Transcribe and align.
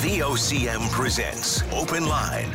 VOCM 0.00 0.90
presents 0.92 1.62
Open 1.74 2.06
Line. 2.06 2.50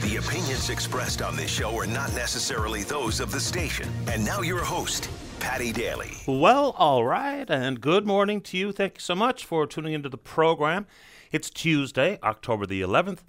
The 0.00 0.16
opinions 0.16 0.68
expressed 0.68 1.22
on 1.22 1.36
this 1.36 1.48
show 1.48 1.76
are 1.78 1.86
not 1.86 2.12
necessarily 2.12 2.82
those 2.82 3.20
of 3.20 3.30
the 3.30 3.38
station. 3.38 3.88
And 4.08 4.24
now 4.24 4.40
your 4.40 4.64
host, 4.64 5.08
Paddy 5.38 5.70
Daly. 5.70 6.10
Well, 6.26 6.74
all 6.76 7.04
right, 7.04 7.48
and 7.48 7.80
good 7.80 8.04
morning 8.04 8.40
to 8.40 8.56
you. 8.56 8.72
Thank 8.72 8.96
you 8.96 9.00
so 9.00 9.14
much 9.14 9.44
for 9.44 9.64
tuning 9.64 9.92
into 9.92 10.08
the 10.08 10.18
program. 10.18 10.88
It's 11.30 11.50
Tuesday, 11.50 12.18
October 12.24 12.66
the 12.66 12.82
11th. 12.82 13.20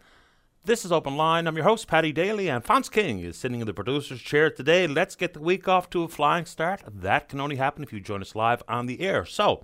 This 0.65 0.83
is 0.83 0.91
Open 0.91 1.15
Line. 1.15 1.45
I'm 1.45 1.55
your 1.55 1.65
host, 1.65 1.88
Paddy 1.88 2.11
Daly, 2.11 2.49
and 2.49 2.63
Fonz 2.63 2.89
King 2.89 3.20
is 3.20 3.38
sitting 3.38 3.59
in 3.59 3.67
the 3.67 3.73
producer's 3.75 4.20
chair 4.20 4.49
today. 4.49 4.88
Let's 4.88 5.15
get 5.15 5.36
the 5.36 5.41
week 5.41 5.67
off 5.67 5.91
to 5.91 6.01
a 6.01 6.07
flying 6.07 6.45
start. 6.45 6.81
That 6.88 7.29
can 7.29 7.39
only 7.39 7.57
happen 7.57 7.83
if 7.83 7.93
you 7.93 7.99
join 7.99 8.21
us 8.21 8.33
live 8.33 8.63
on 8.67 8.88
the 8.88 9.01
air. 9.01 9.25
So, 9.25 9.63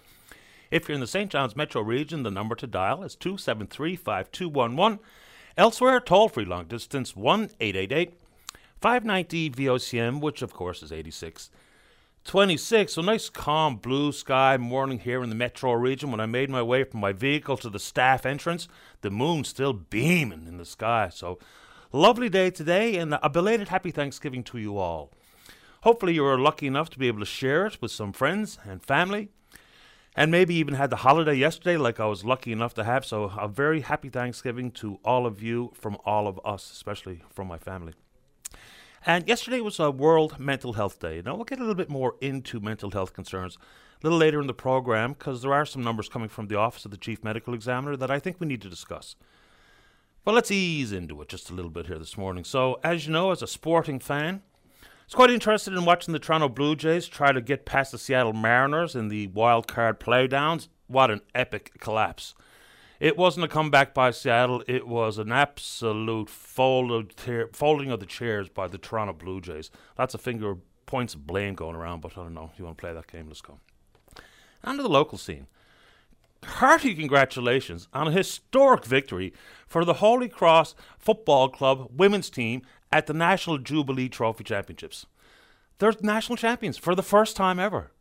if 0.75 0.89
you're 0.89 0.95
in 0.95 0.99
the 0.99 1.07
St. 1.07 1.31
John's 1.31 1.55
metro 1.55 1.81
region, 1.81 2.23
the 2.23 2.29
number 2.29 2.53
to 2.53 2.67
dial 2.67 3.01
is 3.01 3.15
273 3.15 3.95
5211. 3.95 4.99
Elsewhere, 5.55 6.02
toll 6.02 6.27
free 6.27 6.43
long 6.43 6.66
distance 6.66 7.16
1 7.16 7.52
888 7.61 8.13
590 8.81 9.49
VOCM, 9.52 10.19
which 10.19 10.41
of 10.41 10.53
course 10.53 10.83
is 10.83 10.91
86. 10.91 11.49
26. 12.25 12.91
So 12.91 13.02
nice, 13.02 13.30
calm, 13.30 13.77
blue 13.77 14.11
sky 14.11 14.57
morning 14.57 14.99
here 14.99 15.23
in 15.23 15.30
the 15.30 15.35
metro 15.35 15.71
region. 15.71 16.11
When 16.11 16.19
I 16.19 16.25
made 16.25 16.49
my 16.49 16.61
way 16.61 16.83
from 16.83 16.99
my 16.99 17.13
vehicle 17.13 17.55
to 17.57 17.69
the 17.69 17.80
staff 17.80 18.25
entrance, 18.25 18.67
the 18.99 19.09
moon 19.09 19.45
still 19.45 19.71
beaming 19.71 20.45
in 20.45 20.57
the 20.57 20.66
sky. 20.66 21.07
So 21.09 21.39
lovely 21.94 22.27
day 22.27 22.49
today, 22.49 22.97
and 22.97 23.17
a 23.23 23.30
belated 23.30 23.69
happy 23.69 23.91
Thanksgiving 23.91 24.44
to 24.44 24.57
you 24.57 24.77
all. 24.77 25.09
Hopefully, 25.83 26.16
you 26.16 26.23
were 26.23 26.38
lucky 26.38 26.67
enough 26.67 26.89
to 26.89 26.99
be 26.99 27.07
able 27.07 27.19
to 27.19 27.25
share 27.25 27.66
it 27.66 27.81
with 27.81 27.91
some 27.91 28.11
friends 28.11 28.59
and 28.66 28.83
family, 28.83 29.30
and 30.15 30.31
maybe 30.31 30.55
even 30.55 30.75
had 30.75 30.89
the 30.89 30.97
holiday 30.97 31.35
yesterday, 31.35 31.77
like 31.77 31.99
I 31.99 32.05
was 32.05 32.23
lucky 32.23 32.51
enough 32.51 32.73
to 32.75 32.83
have. 32.83 33.05
So, 33.05 33.25
a 33.37 33.47
very 33.47 33.81
happy 33.81 34.09
Thanksgiving 34.09 34.71
to 34.71 34.99
all 35.03 35.25
of 35.25 35.43
you 35.43 35.71
from 35.73 35.97
all 36.05 36.27
of 36.27 36.39
us, 36.45 36.71
especially 36.71 37.21
from 37.29 37.47
my 37.47 37.57
family. 37.57 37.94
And 39.05 39.27
yesterday 39.27 39.59
was 39.59 39.80
a 39.80 39.91
World 39.91 40.39
Mental 40.39 40.73
Health 40.73 40.99
Day. 40.99 41.22
Now, 41.23 41.35
we'll 41.35 41.44
get 41.44 41.59
a 41.59 41.61
little 41.61 41.75
bit 41.75 41.89
more 41.89 42.16
into 42.22 42.59
mental 42.59 42.91
health 42.91 43.13
concerns 43.13 43.57
a 44.02 44.05
little 44.05 44.17
later 44.17 44.41
in 44.41 44.47
the 44.47 44.53
program 44.53 45.13
because 45.13 45.41
there 45.41 45.53
are 45.53 45.66
some 45.66 45.83
numbers 45.83 46.09
coming 46.09 46.29
from 46.29 46.47
the 46.47 46.55
Office 46.55 46.85
of 46.85 46.91
the 46.91 46.97
Chief 46.97 47.23
Medical 47.23 47.53
Examiner 47.53 47.95
that 47.97 48.09
I 48.09 48.19
think 48.19 48.39
we 48.39 48.47
need 48.47 48.61
to 48.61 48.69
discuss. 48.69 49.16
But 50.23 50.33
let's 50.33 50.50
ease 50.50 50.91
into 50.91 51.22
it 51.22 51.29
just 51.29 51.52
a 51.52 51.53
little 51.53 51.69
bit 51.69 51.85
here 51.85 52.00
this 52.00 52.17
morning. 52.17 52.44
So, 52.45 52.79
as 52.83 53.05
you 53.05 53.13
know, 53.13 53.31
as 53.31 53.44
a 53.44 53.47
sporting 53.47 54.00
fan, 54.00 54.41
was 55.06 55.14
quite 55.14 55.30
interested 55.30 55.73
in 55.73 55.86
watching 55.86 56.14
the 56.14 56.20
Toronto 56.20 56.50
Blue 56.50 56.75
Jays 56.75 57.08
try 57.08 57.31
to 57.31 57.42
get 57.42 57.66
past 57.66 57.92
the 57.92 57.98
Seattle 57.98 58.34
Mariners 58.34 58.95
in 58.95 59.08
the 59.08 59.28
wild 59.28 59.67
card 59.67 60.00
playdowns. 60.00 60.67
What 60.88 61.12
an 61.12 61.22
epic 61.34 61.72
collapse! 61.80 62.34
It 63.00 63.17
wasn't 63.17 63.45
a 63.45 63.50
comeback 63.50 63.94
by 63.94 64.12
Seattle. 64.12 64.64
It 64.67 64.88
was 64.88 65.17
an 65.17 65.31
absolute 65.31 66.30
fold 66.30 67.14
folding 67.53 67.92
of 67.92 68.00
the 68.00 68.06
chairs 68.06 68.50
by 68.50 68.67
the 68.67 68.78
Toronto 68.78 69.14
Blue 69.14 69.42
Jays. 69.42 69.70
That's 69.97 70.14
a 70.14 70.17
finger 70.17 70.58
points 70.86 71.14
of 71.14 71.28
blame 71.28 71.56
going 71.56 71.75
around, 71.75 72.02
but 72.02 72.14
I 72.14 72.23
don't 72.23 72.34
know. 72.34 72.52
You 72.58 72.66
want 72.66 72.78
to 72.78 72.81
play 72.81 72.94
that 72.94 73.12
game? 73.12 73.28
Let's 73.28 73.42
go. 73.42 73.59
And 74.64 74.78
to 74.78 74.84
the 74.84 74.90
local 74.90 75.17
scene. 75.17 75.47
Hearty 76.44 76.94
congratulations 76.94 77.88
on 77.92 78.08
a 78.08 78.12
historic 78.12 78.86
victory 78.86 79.34
for 79.67 79.84
the 79.84 79.95
Holy 79.95 80.30
Cross 80.30 80.75
Football 80.97 81.50
Club 81.50 81.90
women's 81.95 82.30
team 82.30 82.62
at 82.95 83.07
the 83.07 83.13
National 83.13 83.57
Jubilee 83.57 84.07
Trophy 84.07 84.45
Championships. 84.45 85.05
They're 85.79 85.91
national 86.01 86.38
champions 86.38 86.77
for 86.77 86.95
the 86.95 87.03
first 87.03 87.35
time 87.35 87.59
ever 87.59 87.91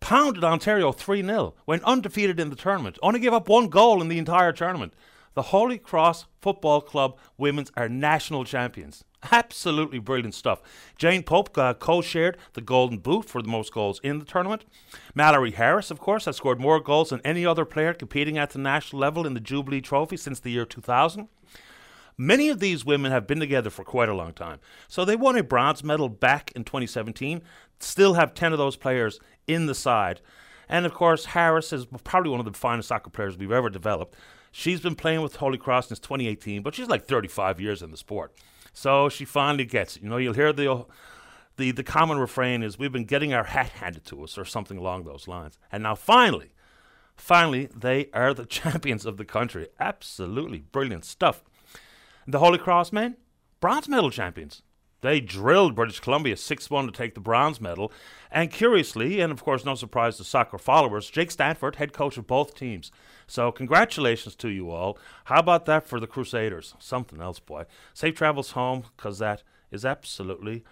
pounded 0.00 0.44
Ontario 0.44 0.92
3 0.92 1.22
0, 1.22 1.54
went 1.64 1.82
undefeated 1.84 2.38
in 2.38 2.50
the 2.50 2.56
tournament, 2.56 2.98
only 3.02 3.20
gave 3.20 3.32
up 3.32 3.48
one 3.48 3.68
goal 3.68 4.02
in 4.02 4.08
the 4.08 4.18
entire 4.18 4.52
tournament. 4.52 4.92
The 5.32 5.42
Holy 5.42 5.78
Cross 5.78 6.26
Football 6.42 6.82
Club 6.82 7.16
women's 7.38 7.72
are 7.74 7.88
national 7.88 8.44
champions. 8.44 9.02
Absolutely 9.32 9.98
brilliant 9.98 10.34
stuff. 10.34 10.60
Jane 10.98 11.22
Pope 11.22 11.56
uh, 11.56 11.72
co 11.72 12.02
shared 12.02 12.36
the 12.52 12.60
Golden 12.60 12.98
Boot 12.98 13.24
for 13.24 13.40
the 13.40 13.48
most 13.48 13.72
goals 13.72 13.98
in 14.02 14.18
the 14.18 14.26
tournament. 14.26 14.66
Mallory 15.14 15.52
Harris, 15.52 15.90
of 15.90 16.00
course, 16.00 16.26
has 16.26 16.36
scored 16.36 16.60
more 16.60 16.80
goals 16.80 17.08
than 17.08 17.22
any 17.24 17.46
other 17.46 17.64
player 17.64 17.94
competing 17.94 18.36
at 18.36 18.50
the 18.50 18.58
national 18.58 19.00
level 19.00 19.26
in 19.26 19.32
the 19.32 19.40
Jubilee 19.40 19.80
Trophy 19.80 20.18
since 20.18 20.38
the 20.38 20.50
year 20.50 20.66
2000. 20.66 21.28
Many 22.18 22.48
of 22.48 22.60
these 22.60 22.84
women 22.84 23.12
have 23.12 23.26
been 23.26 23.40
together 23.40 23.68
for 23.68 23.84
quite 23.84 24.08
a 24.08 24.14
long 24.14 24.32
time. 24.32 24.58
So 24.88 25.04
they 25.04 25.16
won 25.16 25.36
a 25.36 25.42
bronze 25.42 25.84
medal 25.84 26.08
back 26.08 26.50
in 26.52 26.64
2017, 26.64 27.42
still 27.78 28.14
have 28.14 28.32
10 28.32 28.52
of 28.52 28.58
those 28.58 28.76
players 28.76 29.20
in 29.46 29.66
the 29.66 29.74
side. 29.74 30.20
And 30.68 30.86
of 30.86 30.94
course, 30.94 31.26
Harris 31.26 31.72
is 31.72 31.86
probably 32.04 32.30
one 32.30 32.40
of 32.40 32.46
the 32.46 32.52
finest 32.52 32.88
soccer 32.88 33.10
players 33.10 33.36
we've 33.36 33.52
ever 33.52 33.70
developed. 33.70 34.16
She's 34.50 34.80
been 34.80 34.94
playing 34.94 35.20
with 35.20 35.36
Holy 35.36 35.58
Cross 35.58 35.88
since 35.88 35.98
2018, 35.98 36.62
but 36.62 36.74
she's 36.74 36.88
like 36.88 37.04
35 37.04 37.60
years 37.60 37.82
in 37.82 37.90
the 37.90 37.96
sport. 37.96 38.32
So 38.72 39.08
she 39.08 39.24
finally 39.24 39.64
gets 39.66 39.96
it. 39.96 40.02
You 40.02 40.08
know, 40.08 40.16
you'll 40.16 40.34
hear 40.34 40.52
the 40.52 40.86
the 41.56 41.70
the 41.70 41.82
common 41.82 42.18
refrain 42.18 42.62
is 42.62 42.78
we've 42.78 42.92
been 42.92 43.04
getting 43.04 43.32
our 43.32 43.44
hat 43.44 43.70
handed 43.70 44.04
to 44.06 44.22
us 44.22 44.36
or 44.36 44.44
something 44.44 44.78
along 44.78 45.04
those 45.04 45.28
lines. 45.28 45.58
And 45.70 45.82
now 45.82 45.94
finally, 45.94 46.52
finally 47.16 47.68
they 47.74 48.08
are 48.12 48.34
the 48.34 48.46
champions 48.58 49.06
of 49.06 49.16
the 49.16 49.24
country. 49.24 49.68
Absolutely 49.78 50.58
brilliant 50.60 51.04
stuff. 51.04 51.42
The 52.28 52.40
Holy 52.40 52.58
Cross 52.58 52.90
men, 52.90 53.16
bronze 53.60 53.88
medal 53.88 54.10
champions. 54.10 54.62
They 55.00 55.20
drilled 55.20 55.76
British 55.76 56.00
Columbia 56.00 56.36
6 56.36 56.68
1 56.70 56.86
to 56.86 56.92
take 56.92 57.14
the 57.14 57.20
bronze 57.20 57.60
medal. 57.60 57.92
And 58.32 58.50
curiously, 58.50 59.20
and 59.20 59.30
of 59.30 59.44
course, 59.44 59.64
no 59.64 59.76
surprise 59.76 60.16
to 60.16 60.24
soccer 60.24 60.58
followers, 60.58 61.08
Jake 61.08 61.30
Stanford, 61.30 61.76
head 61.76 61.92
coach 61.92 62.16
of 62.18 62.26
both 62.26 62.56
teams. 62.56 62.90
So, 63.28 63.52
congratulations 63.52 64.34
to 64.36 64.48
you 64.48 64.72
all. 64.72 64.98
How 65.26 65.38
about 65.38 65.66
that 65.66 65.86
for 65.86 66.00
the 66.00 66.08
Crusaders? 66.08 66.74
Something 66.80 67.20
else, 67.20 67.38
boy. 67.38 67.66
Safe 67.94 68.16
travels 68.16 68.52
home, 68.52 68.84
because 68.96 69.20
that 69.20 69.44
is 69.70 69.84
absolutely 69.84 70.64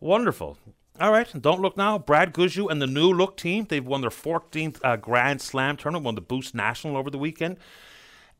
wonderful. 0.00 0.58
All 1.00 1.12
right, 1.12 1.32
don't 1.40 1.62
look 1.62 1.76
now. 1.78 1.98
Brad 1.98 2.34
Gushue 2.34 2.70
and 2.70 2.82
the 2.82 2.86
new 2.86 3.10
look 3.10 3.38
team, 3.38 3.66
they've 3.66 3.86
won 3.86 4.02
their 4.02 4.10
14th 4.10 4.80
uh, 4.84 4.96
Grand 4.96 5.40
Slam 5.40 5.78
tournament, 5.78 6.04
won 6.04 6.16
the 6.16 6.20
Boost 6.20 6.54
National 6.54 6.98
over 6.98 7.08
the 7.08 7.18
weekend 7.18 7.56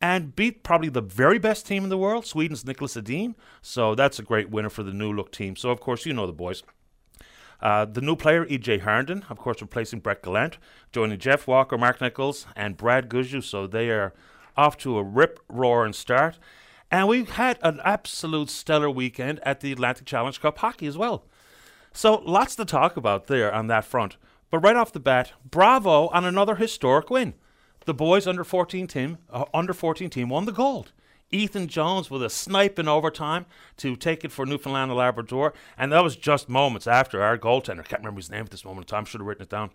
and 0.00 0.34
beat 0.36 0.62
probably 0.62 0.88
the 0.88 1.00
very 1.00 1.38
best 1.38 1.66
team 1.66 1.84
in 1.84 1.90
the 1.90 1.98
world, 1.98 2.24
Sweden's 2.24 2.64
Niklas 2.64 2.96
Edin. 2.96 3.34
So 3.62 3.94
that's 3.94 4.18
a 4.18 4.22
great 4.22 4.50
winner 4.50 4.70
for 4.70 4.82
the 4.82 4.92
new 4.92 5.12
look 5.12 5.32
team. 5.32 5.56
So, 5.56 5.70
of 5.70 5.80
course, 5.80 6.06
you 6.06 6.12
know 6.12 6.26
the 6.26 6.32
boys. 6.32 6.62
Uh, 7.60 7.84
the 7.84 8.00
new 8.00 8.14
player, 8.14 8.46
EJ 8.46 8.82
Harnden, 8.82 9.28
of 9.28 9.38
course, 9.38 9.60
replacing 9.60 9.98
Brett 9.98 10.22
Gallant, 10.22 10.58
joining 10.92 11.18
Jeff 11.18 11.48
Walker, 11.48 11.76
Mark 11.76 12.00
Nichols, 12.00 12.46
and 12.54 12.76
Brad 12.76 13.08
Gushue. 13.08 13.42
So 13.42 13.66
they 13.66 13.90
are 13.90 14.14
off 14.56 14.76
to 14.78 14.96
a 14.96 15.02
rip 15.02 15.40
roaring 15.48 15.92
start. 15.92 16.38
And 16.90 17.08
we 17.08 17.24
had 17.24 17.58
an 17.62 17.80
absolute 17.84 18.48
stellar 18.48 18.88
weekend 18.88 19.40
at 19.42 19.60
the 19.60 19.72
Atlantic 19.72 20.06
Challenge 20.06 20.40
Cup 20.40 20.58
hockey 20.58 20.86
as 20.86 20.96
well. 20.96 21.24
So 21.92 22.22
lots 22.24 22.54
to 22.56 22.64
talk 22.64 22.96
about 22.96 23.26
there 23.26 23.52
on 23.52 23.66
that 23.66 23.84
front. 23.84 24.16
But 24.50 24.60
right 24.60 24.76
off 24.76 24.92
the 24.92 25.00
bat, 25.00 25.32
bravo 25.44 26.08
on 26.08 26.24
another 26.24 26.54
historic 26.54 27.10
win 27.10 27.34
the 27.88 27.94
boys 27.94 28.26
under 28.26 28.44
14 28.44 28.86
team, 28.86 29.16
uh, 29.30 29.46
under 29.54 29.72
14 29.72 30.10
team 30.10 30.28
won 30.28 30.44
the 30.44 30.52
gold. 30.52 30.92
Ethan 31.30 31.68
Jones 31.68 32.10
with 32.10 32.22
a 32.22 32.28
snipe 32.28 32.78
in 32.78 32.86
overtime 32.86 33.46
to 33.78 33.96
take 33.96 34.26
it 34.26 34.30
for 34.30 34.44
Newfoundland 34.44 34.90
and 34.90 34.98
Labrador, 34.98 35.54
and 35.78 35.90
that 35.90 36.04
was 36.04 36.14
just 36.14 36.50
moments 36.50 36.86
after 36.86 37.22
our 37.22 37.38
goaltender, 37.38 37.82
can't 37.82 38.02
remember 38.02 38.18
his 38.20 38.30
name 38.30 38.44
at 38.44 38.50
this 38.50 38.64
moment 38.66 38.84
in 38.84 38.94
time, 38.94 39.06
should 39.06 39.22
have 39.22 39.26
written 39.26 39.42
it 39.42 39.48
down, 39.48 39.70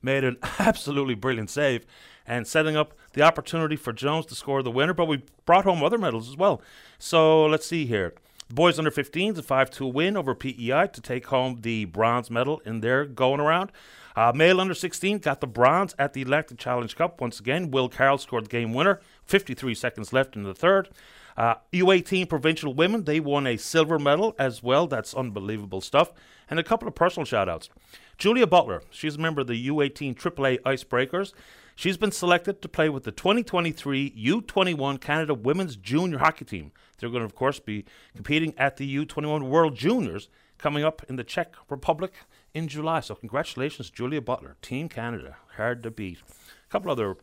made 0.00 0.22
an 0.22 0.36
absolutely 0.60 1.14
brilliant 1.14 1.50
save 1.50 1.84
and 2.24 2.46
setting 2.46 2.76
up 2.76 2.94
the 3.14 3.22
opportunity 3.22 3.74
for 3.74 3.92
Jones 3.92 4.26
to 4.26 4.36
score 4.36 4.62
the 4.62 4.70
winner. 4.70 4.94
But 4.94 5.06
we 5.06 5.24
brought 5.44 5.64
home 5.64 5.82
other 5.82 5.98
medals 5.98 6.28
as 6.28 6.36
well. 6.36 6.62
So 6.96 7.44
let's 7.44 7.66
see 7.66 7.86
here. 7.86 8.14
The 8.46 8.54
boys 8.54 8.78
under 8.78 8.92
15s, 8.92 9.36
a 9.36 9.42
5 9.42 9.70
2 9.70 9.86
win 9.86 10.16
over 10.16 10.34
PEI 10.34 10.86
to 10.92 11.00
take 11.00 11.26
home 11.26 11.58
the 11.62 11.86
bronze 11.86 12.30
medal 12.30 12.62
in 12.64 12.80
their 12.80 13.04
going 13.04 13.40
around. 13.40 13.72
Uh, 14.18 14.32
male 14.34 14.60
under 14.60 14.74
16 14.74 15.18
got 15.18 15.40
the 15.40 15.46
bronze 15.46 15.94
at 15.96 16.12
the 16.12 16.22
Atlantic 16.22 16.58
Challenge 16.58 16.96
Cup. 16.96 17.20
Once 17.20 17.38
again, 17.38 17.70
Will 17.70 17.88
Carroll 17.88 18.18
scored 18.18 18.46
the 18.46 18.48
game 18.48 18.74
winner. 18.74 19.00
53 19.26 19.76
seconds 19.76 20.12
left 20.12 20.34
in 20.34 20.42
the 20.42 20.56
third. 20.56 20.88
Uh, 21.36 21.54
U18 21.72 22.28
provincial 22.28 22.74
women, 22.74 23.04
they 23.04 23.20
won 23.20 23.46
a 23.46 23.56
silver 23.56 23.96
medal 23.96 24.34
as 24.36 24.60
well. 24.60 24.88
That's 24.88 25.14
unbelievable 25.14 25.80
stuff. 25.80 26.12
And 26.50 26.58
a 26.58 26.64
couple 26.64 26.88
of 26.88 26.96
personal 26.96 27.26
shout 27.26 27.48
outs. 27.48 27.70
Julia 28.16 28.48
Butler, 28.48 28.82
she's 28.90 29.14
a 29.14 29.20
member 29.20 29.42
of 29.42 29.46
the 29.46 29.68
U18 29.68 30.16
AAA 30.16 30.62
Icebreakers. 30.62 31.32
She's 31.76 31.96
been 31.96 32.10
selected 32.10 32.60
to 32.62 32.68
play 32.68 32.88
with 32.88 33.04
the 33.04 33.12
2023 33.12 34.10
U21 34.18 35.00
Canada 35.00 35.32
Women's 35.32 35.76
Junior 35.76 36.18
Hockey 36.18 36.44
Team. 36.44 36.72
They're 36.98 37.08
going 37.08 37.20
to, 37.20 37.24
of 37.24 37.36
course, 37.36 37.60
be 37.60 37.84
competing 38.16 38.52
at 38.58 38.78
the 38.78 38.96
U21 39.06 39.48
World 39.48 39.76
Juniors 39.76 40.28
coming 40.58 40.82
up 40.82 41.04
in 41.08 41.14
the 41.14 41.22
Czech 41.22 41.54
Republic 41.70 42.14
in 42.58 42.68
July. 42.68 43.00
So 43.00 43.14
congratulations, 43.14 43.88
Julia 43.88 44.20
Butler, 44.20 44.56
Team 44.60 44.88
Canada, 44.88 45.36
hard 45.56 45.82
to 45.84 45.90
beat. 45.90 46.18
A 46.18 46.70
couple 46.70 46.90
other 46.90 47.16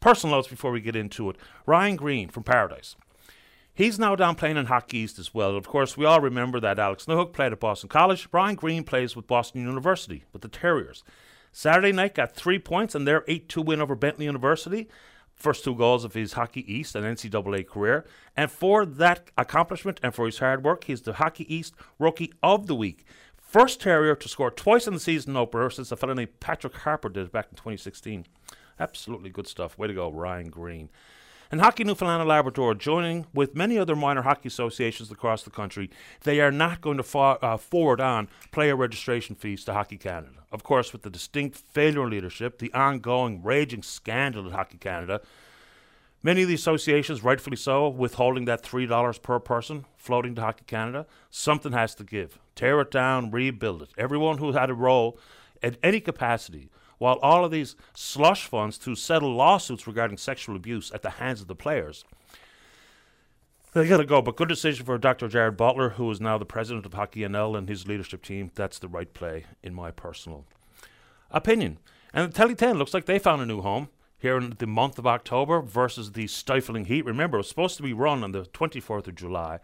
personal 0.00 0.36
notes 0.36 0.48
before 0.48 0.72
we 0.72 0.80
get 0.80 0.96
into 0.96 1.30
it. 1.30 1.36
Ryan 1.66 1.96
Greene 1.96 2.28
from 2.28 2.42
Paradise. 2.42 2.96
He's 3.74 3.98
now 3.98 4.16
down 4.16 4.34
playing 4.34 4.56
in 4.58 4.66
Hockey 4.66 4.98
East 4.98 5.18
as 5.18 5.32
well. 5.32 5.56
Of 5.56 5.66
course, 5.66 5.96
we 5.96 6.04
all 6.04 6.20
remember 6.20 6.60
that 6.60 6.78
Alex 6.78 7.06
Newhook 7.06 7.32
played 7.32 7.52
at 7.52 7.60
Boston 7.60 7.88
College. 7.88 8.28
Ryan 8.32 8.54
Greene 8.56 8.84
plays 8.84 9.16
with 9.16 9.26
Boston 9.26 9.62
University 9.62 10.24
with 10.32 10.42
the 10.42 10.48
Terriers. 10.48 11.04
Saturday 11.52 11.92
night 11.92 12.14
got 12.14 12.34
three 12.34 12.58
points 12.58 12.94
in 12.94 13.04
their 13.04 13.24
8 13.28 13.48
2 13.48 13.62
win 13.62 13.80
over 13.80 13.94
Bentley 13.94 14.24
University. 14.26 14.88
first 15.34 15.64
two 15.64 15.74
goals 15.74 16.04
of 16.04 16.12
his 16.14 16.34
Hockey 16.34 16.70
East 16.72 16.94
and 16.94 17.04
NCAA 17.04 17.66
career. 17.66 18.04
And 18.36 18.50
for 18.50 18.84
that 18.84 19.30
accomplishment 19.36 19.98
and 20.02 20.14
for 20.14 20.26
his 20.26 20.38
hard 20.38 20.62
work, 20.62 20.84
he's 20.84 21.02
the 21.02 21.14
Hockey 21.14 21.52
East 21.52 21.74
Rookie 21.98 22.32
of 22.42 22.66
the 22.66 22.74
Week. 22.74 23.06
First 23.52 23.82
Terrier 23.82 24.16
to 24.16 24.28
score 24.30 24.50
twice 24.50 24.86
in 24.86 24.94
the 24.94 24.98
season 24.98 25.36
opener 25.36 25.68
since 25.68 25.92
a 25.92 25.96
fellow 25.96 26.14
named 26.14 26.40
Patrick 26.40 26.74
Harper 26.74 27.10
did 27.10 27.26
it 27.26 27.32
back 27.32 27.48
in 27.50 27.56
2016. 27.56 28.24
Absolutely 28.80 29.28
good 29.28 29.46
stuff. 29.46 29.76
Way 29.76 29.88
to 29.88 29.92
go, 29.92 30.10
Ryan 30.10 30.48
Greene. 30.48 30.88
And 31.50 31.60
Hockey 31.60 31.84
Newfoundland 31.84 32.22
and 32.22 32.30
Labrador, 32.30 32.74
joining 32.74 33.26
with 33.34 33.54
many 33.54 33.76
other 33.76 33.94
minor 33.94 34.22
hockey 34.22 34.48
associations 34.48 35.10
across 35.10 35.42
the 35.42 35.50
country, 35.50 35.90
they 36.22 36.40
are 36.40 36.50
not 36.50 36.80
going 36.80 36.96
to 36.96 37.02
for, 37.02 37.44
uh, 37.44 37.58
forward 37.58 38.00
on 38.00 38.28
player 38.52 38.74
registration 38.74 39.36
fees 39.36 39.66
to 39.66 39.74
Hockey 39.74 39.98
Canada. 39.98 40.46
Of 40.50 40.62
course, 40.62 40.94
with 40.94 41.02
the 41.02 41.10
distinct 41.10 41.58
failure 41.58 42.08
leadership, 42.08 42.58
the 42.58 42.72
ongoing 42.72 43.42
raging 43.42 43.82
scandal 43.82 44.46
at 44.46 44.52
Hockey 44.52 44.78
Canada, 44.78 45.20
many 46.22 46.40
of 46.40 46.48
the 46.48 46.54
associations, 46.54 47.22
rightfully 47.22 47.58
so, 47.58 47.86
withholding 47.86 48.46
that 48.46 48.62
$3 48.62 49.22
per 49.22 49.38
person 49.38 49.84
floating 49.98 50.34
to 50.36 50.40
Hockey 50.40 50.64
Canada. 50.66 51.06
Something 51.28 51.72
has 51.72 51.94
to 51.96 52.04
give. 52.04 52.38
Tear 52.54 52.80
it 52.80 52.90
down, 52.90 53.30
rebuild 53.30 53.82
it. 53.82 53.90
Everyone 53.96 54.38
who 54.38 54.52
had 54.52 54.70
a 54.70 54.74
role 54.74 55.18
in 55.62 55.76
any 55.82 56.00
capacity 56.00 56.70
while 56.98 57.18
all 57.22 57.44
of 57.44 57.50
these 57.50 57.74
slush 57.94 58.46
funds 58.46 58.78
to 58.78 58.94
settle 58.94 59.34
lawsuits 59.34 59.86
regarding 59.86 60.16
sexual 60.16 60.54
abuse 60.54 60.92
at 60.92 61.02
the 61.02 61.10
hands 61.10 61.40
of 61.40 61.48
the 61.48 61.54
players. 61.54 62.04
They 63.72 63.88
got 63.88 63.96
to 63.96 64.04
go, 64.04 64.20
but 64.20 64.36
good 64.36 64.48
decision 64.48 64.84
for 64.84 64.98
Dr. 64.98 65.28
Jared 65.28 65.56
Butler, 65.56 65.90
who 65.90 66.10
is 66.10 66.20
now 66.20 66.36
the 66.36 66.44
president 66.44 66.84
of 66.84 66.92
Hockey 66.92 67.20
NL 67.20 67.56
and 67.56 67.68
his 67.68 67.88
leadership 67.88 68.22
team. 68.22 68.50
That's 68.54 68.78
the 68.78 68.88
right 68.88 69.12
play, 69.12 69.46
in 69.62 69.72
my 69.72 69.90
personal 69.90 70.44
opinion. 71.30 71.78
And 72.12 72.30
the 72.30 72.36
Tely 72.36 72.54
10 72.54 72.78
looks 72.78 72.92
like 72.92 73.06
they 73.06 73.18
found 73.18 73.40
a 73.40 73.46
new 73.46 73.62
home 73.62 73.88
here 74.18 74.36
in 74.36 74.54
the 74.58 74.66
month 74.66 74.98
of 74.98 75.06
October 75.06 75.62
versus 75.62 76.12
the 76.12 76.26
stifling 76.26 76.84
heat. 76.84 77.04
Remember, 77.06 77.38
it 77.38 77.40
was 77.40 77.48
supposed 77.48 77.78
to 77.78 77.82
be 77.82 77.94
run 77.94 78.22
on 78.22 78.32
the 78.32 78.44
24th 78.44 79.08
of 79.08 79.14
July, 79.14 79.58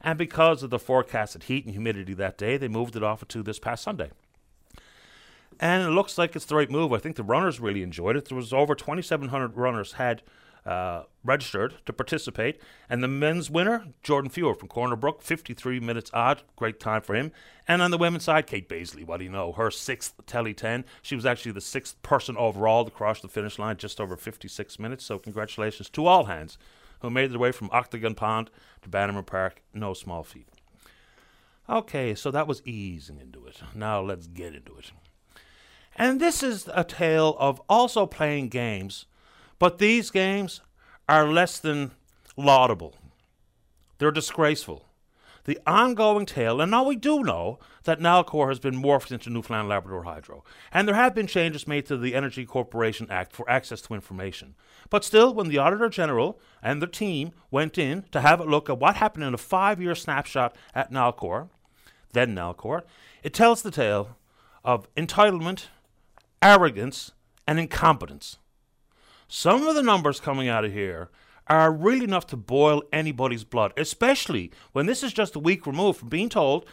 and 0.00 0.18
because 0.18 0.62
of 0.62 0.70
the 0.70 0.78
forecasted 0.78 1.44
heat 1.44 1.64
and 1.64 1.74
humidity 1.74 2.14
that 2.14 2.38
day, 2.38 2.56
they 2.56 2.68
moved 2.68 2.96
it 2.96 3.02
off 3.02 3.26
to 3.28 3.42
this 3.42 3.58
past 3.58 3.82
Sunday 3.82 4.10
and 5.60 5.82
it 5.82 5.90
looks 5.90 6.18
like 6.18 6.36
it's 6.36 6.44
the 6.44 6.56
right 6.56 6.70
move. 6.70 6.92
I 6.92 6.98
think 6.98 7.16
the 7.16 7.22
runners 7.22 7.60
really 7.60 7.82
enjoyed 7.82 8.16
it. 8.16 8.26
There 8.26 8.36
was 8.36 8.52
over 8.52 8.74
2,700 8.74 9.56
runners 9.56 9.92
had 9.92 10.22
uh, 10.64 11.04
registered 11.24 11.74
to 11.86 11.92
participate, 11.92 12.60
and 12.90 13.02
the 13.02 13.08
men's 13.08 13.50
winner, 13.50 13.86
Jordan 14.02 14.30
Fewer 14.30 14.54
from 14.54 14.68
Corner 14.68 14.96
Brook, 14.96 15.22
53 15.22 15.80
minutes 15.80 16.10
odd, 16.12 16.42
great 16.56 16.78
time 16.78 17.00
for 17.00 17.14
him. 17.14 17.32
And 17.66 17.80
on 17.80 17.90
the 17.90 17.98
women's 17.98 18.24
side, 18.24 18.46
Kate 18.46 18.68
Bazeley, 18.68 19.06
what 19.06 19.18
do 19.18 19.24
you 19.24 19.30
know? 19.30 19.52
Her 19.52 19.70
sixth 19.70 20.14
Tely 20.26 20.52
10. 20.52 20.84
She 21.00 21.14
was 21.14 21.24
actually 21.24 21.52
the 21.52 21.60
sixth 21.60 22.00
person 22.02 22.36
overall 22.36 22.84
to 22.84 22.90
cross 22.90 23.20
the 23.20 23.28
finish 23.28 23.58
line, 23.58 23.78
just 23.78 24.00
over 24.00 24.16
56 24.16 24.78
minutes. 24.78 25.04
So 25.04 25.18
congratulations 25.18 25.88
to 25.90 26.06
all 26.06 26.24
hands 26.24 26.58
who 27.00 27.10
made 27.10 27.30
their 27.30 27.38
way 27.38 27.52
from 27.52 27.70
Octagon 27.72 28.14
Pond 28.14 28.50
Bannerman 28.90 29.24
Park. 29.24 29.62
No 29.72 29.94
small 29.94 30.22
feat. 30.22 30.48
Okay, 31.68 32.14
so 32.14 32.30
that 32.30 32.46
was 32.46 32.62
easing 32.64 33.18
into 33.18 33.46
it. 33.46 33.60
Now 33.74 34.00
let's 34.00 34.26
get 34.26 34.54
into 34.54 34.76
it. 34.78 34.90
And 35.96 36.20
this 36.20 36.42
is 36.42 36.68
a 36.72 36.84
tale 36.84 37.36
of 37.38 37.60
also 37.68 38.06
playing 38.06 38.48
games, 38.48 39.06
but 39.58 39.78
these 39.78 40.10
games 40.10 40.60
are 41.08 41.26
less 41.26 41.58
than 41.58 41.90
laudable. 42.36 42.94
They're 43.98 44.10
disgraceful. 44.10 44.84
The 45.44 45.58
ongoing 45.66 46.26
tale, 46.26 46.60
and 46.60 46.70
now 46.70 46.84
we 46.84 46.94
do 46.96 47.22
know 47.22 47.58
that 47.88 48.00
Nalcor 48.00 48.48
has 48.48 48.58
been 48.58 48.80
morphed 48.80 49.10
into 49.10 49.30
Newfoundland 49.30 49.68
Labrador 49.68 50.04
Hydro, 50.04 50.44
and 50.72 50.86
there 50.86 50.94
have 50.94 51.14
been 51.14 51.26
changes 51.26 51.66
made 51.66 51.86
to 51.86 51.96
the 51.96 52.14
Energy 52.14 52.46
Corporation 52.46 53.06
Act 53.10 53.32
for 53.32 53.48
access 53.50 53.80
to 53.82 53.94
information. 53.94 54.54
But 54.90 55.04
still, 55.04 55.34
when 55.34 55.48
the 55.48 55.58
Auditor 55.58 55.88
General 55.88 56.38
and 56.62 56.80
the 56.80 56.86
team 56.86 57.32
went 57.50 57.78
in 57.78 58.04
to 58.12 58.20
have 58.20 58.40
a 58.40 58.44
look 58.44 58.70
at 58.70 58.78
what 58.78 58.96
happened 58.96 59.24
in 59.24 59.34
a 59.34 59.38
five 59.38 59.80
year 59.80 59.94
snapshot 59.94 60.54
at 60.74 60.92
Nalcor, 60.92 61.48
then 62.12 62.34
Nalcor, 62.34 62.82
it 63.22 63.34
tells 63.34 63.62
the 63.62 63.70
tale 63.70 64.16
of 64.64 64.92
entitlement 64.94 65.66
arrogance, 66.42 67.12
and 67.46 67.58
incompetence. 67.58 68.38
Some 69.26 69.66
of 69.66 69.74
the 69.74 69.82
numbers 69.82 70.20
coming 70.20 70.48
out 70.48 70.64
of 70.64 70.72
here 70.72 71.10
are 71.46 71.72
really 71.72 72.04
enough 72.04 72.26
to 72.28 72.36
boil 72.36 72.82
anybody's 72.92 73.44
blood, 73.44 73.72
especially 73.76 74.52
when 74.72 74.86
this 74.86 75.02
is 75.02 75.12
just 75.12 75.34
a 75.34 75.40
week 75.40 75.66
removed 75.66 75.98
from 75.98 76.08
being 76.08 76.28
told 76.28 76.66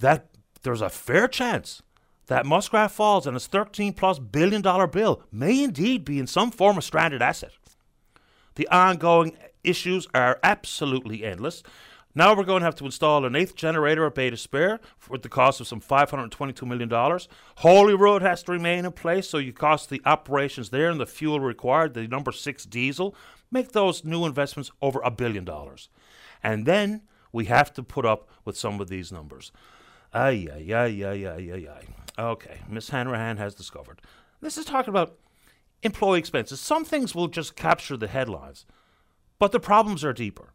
that 0.00 0.28
there's 0.62 0.80
a 0.80 0.88
fair 0.88 1.28
chance 1.28 1.82
that 2.26 2.46
Muskrat 2.46 2.90
Falls 2.90 3.26
and 3.26 3.36
its 3.36 3.46
13 3.46 3.92
plus 3.92 4.18
billion 4.18 4.62
dollar 4.62 4.86
bill 4.86 5.22
may 5.30 5.62
indeed 5.62 6.04
be 6.04 6.18
in 6.18 6.26
some 6.26 6.50
form 6.50 6.78
a 6.78 6.82
stranded 6.82 7.22
asset. 7.22 7.52
The 8.54 8.68
ongoing 8.68 9.36
issues 9.64 10.06
are 10.14 10.38
absolutely 10.42 11.24
endless. 11.24 11.62
Now 12.14 12.36
we're 12.36 12.44
going 12.44 12.60
to 12.60 12.66
have 12.66 12.74
to 12.76 12.84
install 12.84 13.24
an 13.24 13.34
eighth 13.34 13.56
generator 13.56 14.04
at 14.04 14.14
Bay 14.14 14.28
d'Espoir 14.28 14.80
with 15.08 15.22
the 15.22 15.30
cost 15.30 15.60
of 15.60 15.66
some 15.66 15.80
$522 15.80 16.66
million. 16.66 16.90
Holyrood 17.58 18.20
has 18.20 18.42
to 18.42 18.52
remain 18.52 18.84
in 18.84 18.92
place, 18.92 19.28
so 19.28 19.38
you 19.38 19.54
cost 19.54 19.88
the 19.88 20.02
operations 20.04 20.68
there 20.68 20.90
and 20.90 21.00
the 21.00 21.06
fuel 21.06 21.40
required, 21.40 21.94
the 21.94 22.06
number 22.06 22.30
six 22.30 22.66
diesel, 22.66 23.14
make 23.50 23.72
those 23.72 24.04
new 24.04 24.26
investments 24.26 24.70
over 24.82 25.00
a 25.02 25.10
billion 25.10 25.44
dollars. 25.44 25.88
And 26.42 26.66
then 26.66 27.02
we 27.32 27.46
have 27.46 27.72
to 27.74 27.82
put 27.82 28.04
up 28.04 28.28
with 28.44 28.58
some 28.58 28.78
of 28.78 28.88
these 28.88 29.10
numbers. 29.10 29.50
Ay, 30.12 30.48
ay, 30.52 30.72
ay, 30.74 31.04
ay, 31.04 31.26
ay, 31.26 31.52
ay, 31.52 31.68
ay. 31.68 32.22
Okay, 32.22 32.60
Miss 32.68 32.90
Hanrahan 32.90 33.38
has 33.38 33.54
discovered. 33.54 34.02
This 34.40 34.58
is 34.58 34.66
talking 34.66 34.90
about 34.90 35.18
employee 35.82 36.18
expenses. 36.18 36.60
Some 36.60 36.84
things 36.84 37.14
will 37.14 37.28
just 37.28 37.56
capture 37.56 37.96
the 37.96 38.08
headlines, 38.08 38.66
but 39.38 39.52
the 39.52 39.60
problems 39.60 40.04
are 40.04 40.12
deeper. 40.12 40.52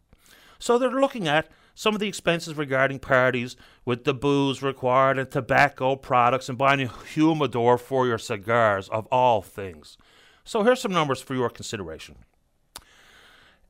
So 0.60 0.78
they're 0.78 0.92
looking 0.92 1.28
at 1.28 1.50
some 1.74 1.94
of 1.94 2.00
the 2.00 2.08
expenses 2.08 2.56
regarding 2.56 3.00
parties 3.00 3.56
with 3.86 4.04
the 4.04 4.14
booze 4.14 4.62
required 4.62 5.18
and 5.18 5.30
tobacco 5.30 5.96
products 5.96 6.50
and 6.50 6.58
buying 6.58 6.82
a 6.82 6.92
humidor 7.14 7.78
for 7.78 8.08
your 8.08 8.18
cigars, 8.18 8.90
of 8.90 9.08
all 9.08 9.42
things. 9.42 9.98
So 10.44 10.64
here's 10.64 10.82
some 10.82 10.94
numbers 10.94 11.22
for 11.22 11.36
your 11.36 11.50
consideration. 11.50 12.16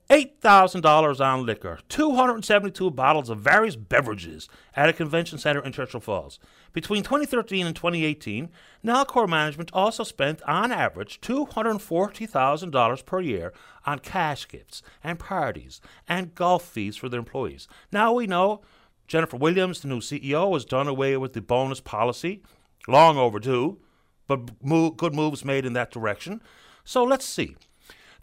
$8,000 0.10 1.20
on 1.20 1.46
liquor, 1.46 1.80
272 1.90 2.92
bottles 2.92 3.30
of 3.30 3.40
various 3.40 3.76
beverages 3.76 4.48
at 4.76 4.88
a 4.88 4.94
convention 4.94 5.38
center 5.38 5.64
in 5.64 5.74
Churchill 5.74 6.00
Falls. 6.00 6.40
Between 6.72 7.04
2013 7.04 7.68
and 7.68 7.76
2018, 7.76 8.50
Nalcor 8.86 9.28
Management 9.28 9.70
also 9.74 10.04
spent, 10.04 10.42
on 10.44 10.72
average, 10.72 11.20
$240,000 11.20 13.06
per 13.06 13.20
year 13.20 13.54
on 13.86 14.00
cash 14.00 14.48
gifts 14.48 14.82
and 15.04 15.20
parties 15.20 15.82
and 16.08 16.34
golf 16.36 16.64
fees 16.64 16.96
for 16.96 17.10
their 17.10 17.20
employees. 17.20 17.68
Now 17.92 18.14
we 18.14 18.28
know 18.28 18.62
Jennifer 19.08 19.38
Williams, 19.38 19.82
the 19.82 19.90
new 19.90 20.00
CEO, 20.00 20.54
has 20.54 20.66
done 20.66 20.88
away 20.88 21.18
with 21.18 21.34
the 21.34 21.42
bonus 21.42 21.82
policy, 21.82 22.44
long 22.88 23.18
overdue, 23.18 23.80
but 24.28 24.64
good 24.98 25.16
moves 25.16 25.44
made 25.44 25.66
in 25.66 25.74
that 25.74 25.92
direction. 25.92 26.42
So 26.86 27.04
let's 27.04 27.26
see. 27.26 27.56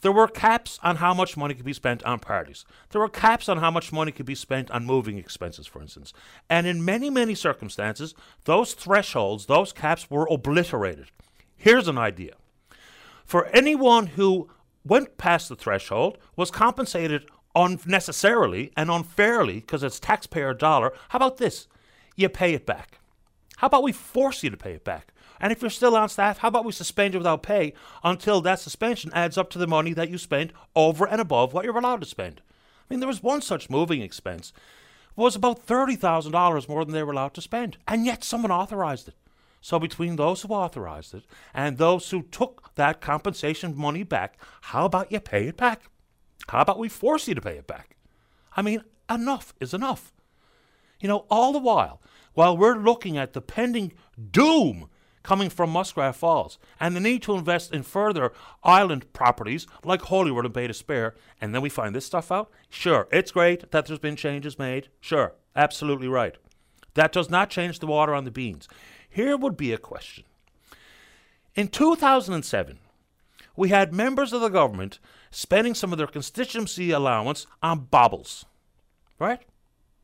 There 0.04 0.12
were 0.12 0.28
caps 0.28 0.78
on 0.82 0.96
how 0.96 1.14
much 1.14 1.34
money 1.34 1.54
could 1.54 1.64
be 1.64 1.72
spent 1.72 2.02
on 2.02 2.18
parties. 2.18 2.66
There 2.90 3.00
were 3.00 3.08
caps 3.08 3.48
on 3.48 3.56
how 3.56 3.70
much 3.70 3.90
money 3.90 4.12
could 4.12 4.26
be 4.26 4.34
spent 4.34 4.70
on 4.70 4.84
moving 4.84 5.16
expenses, 5.16 5.66
for 5.66 5.80
instance. 5.80 6.12
And 6.50 6.66
in 6.66 6.84
many, 6.84 7.08
many 7.08 7.34
circumstances, 7.34 8.14
those 8.44 8.74
thresholds, 8.74 9.46
those 9.46 9.72
caps 9.72 10.10
were 10.10 10.28
obliterated. 10.30 11.06
Here's 11.56 11.88
an 11.88 11.96
idea. 11.96 12.34
For 13.24 13.46
anyone 13.46 14.08
who 14.08 14.50
went 14.84 15.16
past 15.16 15.48
the 15.48 15.56
threshold, 15.56 16.18
was 16.36 16.50
compensated 16.50 17.24
unnecessarily 17.54 18.72
and 18.76 18.90
unfairly 18.90 19.60
because 19.60 19.82
it's 19.82 19.98
taxpayer 19.98 20.52
dollar, 20.52 20.92
how 21.08 21.16
about 21.16 21.38
this? 21.38 21.66
You 22.14 22.28
pay 22.28 22.52
it 22.52 22.66
back. 22.66 22.98
How 23.56 23.68
about 23.68 23.82
we 23.82 23.92
force 23.92 24.42
you 24.42 24.50
to 24.50 24.56
pay 24.58 24.72
it 24.72 24.84
back? 24.84 25.13
And 25.40 25.52
if 25.52 25.60
you're 25.60 25.70
still 25.70 25.96
on 25.96 26.08
staff, 26.08 26.38
how 26.38 26.48
about 26.48 26.64
we 26.64 26.72
suspend 26.72 27.14
you 27.14 27.20
without 27.20 27.42
pay 27.42 27.74
until 28.02 28.40
that 28.40 28.60
suspension 28.60 29.10
adds 29.14 29.36
up 29.36 29.50
to 29.50 29.58
the 29.58 29.66
money 29.66 29.92
that 29.92 30.10
you 30.10 30.18
spent 30.18 30.52
over 30.74 31.06
and 31.06 31.20
above 31.20 31.52
what 31.52 31.64
you're 31.64 31.76
allowed 31.76 32.00
to 32.00 32.06
spend? 32.06 32.40
I 32.48 32.92
mean, 32.92 33.00
there 33.00 33.08
was 33.08 33.22
one 33.22 33.42
such 33.42 33.70
moving 33.70 34.02
expense. 34.02 34.52
It 35.16 35.20
was 35.20 35.36
about 35.36 35.66
$30,000 35.66 36.68
more 36.68 36.84
than 36.84 36.94
they 36.94 37.02
were 37.02 37.12
allowed 37.12 37.34
to 37.34 37.40
spend. 37.40 37.78
And 37.86 38.04
yet 38.04 38.24
someone 38.24 38.50
authorized 38.50 39.08
it. 39.08 39.14
So 39.60 39.78
between 39.78 40.16
those 40.16 40.42
who 40.42 40.48
authorized 40.48 41.14
it 41.14 41.24
and 41.54 41.78
those 41.78 42.10
who 42.10 42.22
took 42.24 42.74
that 42.74 43.00
compensation 43.00 43.74
money 43.74 44.02
back, 44.02 44.36
how 44.60 44.84
about 44.84 45.10
you 45.10 45.20
pay 45.20 45.46
it 45.46 45.56
back? 45.56 45.84
How 46.48 46.60
about 46.60 46.78
we 46.78 46.90
force 46.90 47.26
you 47.26 47.34
to 47.34 47.40
pay 47.40 47.56
it 47.56 47.66
back? 47.66 47.96
I 48.56 48.60
mean, 48.60 48.82
enough 49.08 49.54
is 49.60 49.72
enough. 49.72 50.12
You 51.00 51.08
know, 51.08 51.24
all 51.30 51.52
the 51.52 51.58
while, 51.58 52.02
while 52.34 52.56
we're 52.56 52.76
looking 52.76 53.16
at 53.16 53.32
the 53.32 53.40
pending 53.40 53.94
doom 54.30 54.90
coming 55.24 55.50
from 55.50 55.70
Muskrat 55.70 56.14
Falls 56.14 56.58
and 56.78 56.94
the 56.94 57.00
need 57.00 57.22
to 57.22 57.34
invest 57.34 57.72
in 57.72 57.82
further 57.82 58.32
island 58.62 59.12
properties 59.12 59.66
like 59.82 60.02
Holyrood 60.02 60.44
and 60.44 60.54
Bay 60.54 60.68
d'Espoir, 60.68 61.16
and 61.40 61.52
then 61.52 61.62
we 61.62 61.68
find 61.68 61.92
this 61.96 62.06
stuff 62.06 62.30
out? 62.30 62.52
Sure, 62.68 63.08
it's 63.10 63.32
great 63.32 63.72
that 63.72 63.86
there's 63.86 63.98
been 63.98 64.14
changes 64.14 64.56
made. 64.56 64.88
Sure, 65.00 65.32
absolutely 65.56 66.06
right. 66.06 66.36
That 66.94 67.10
does 67.10 67.28
not 67.28 67.50
change 67.50 67.80
the 67.80 67.88
water 67.88 68.14
on 68.14 68.24
the 68.24 68.30
beans. 68.30 68.68
Here 69.10 69.36
would 69.36 69.56
be 69.56 69.72
a 69.72 69.78
question. 69.78 70.24
In 71.56 71.68
2007, 71.68 72.78
we 73.56 73.68
had 73.70 73.92
members 73.92 74.32
of 74.32 74.40
the 74.40 74.48
government 74.48 74.98
spending 75.30 75.74
some 75.74 75.92
of 75.92 75.98
their 75.98 76.06
constituency 76.06 76.90
allowance 76.90 77.46
on 77.62 77.86
baubles, 77.90 78.44
right? 79.18 79.42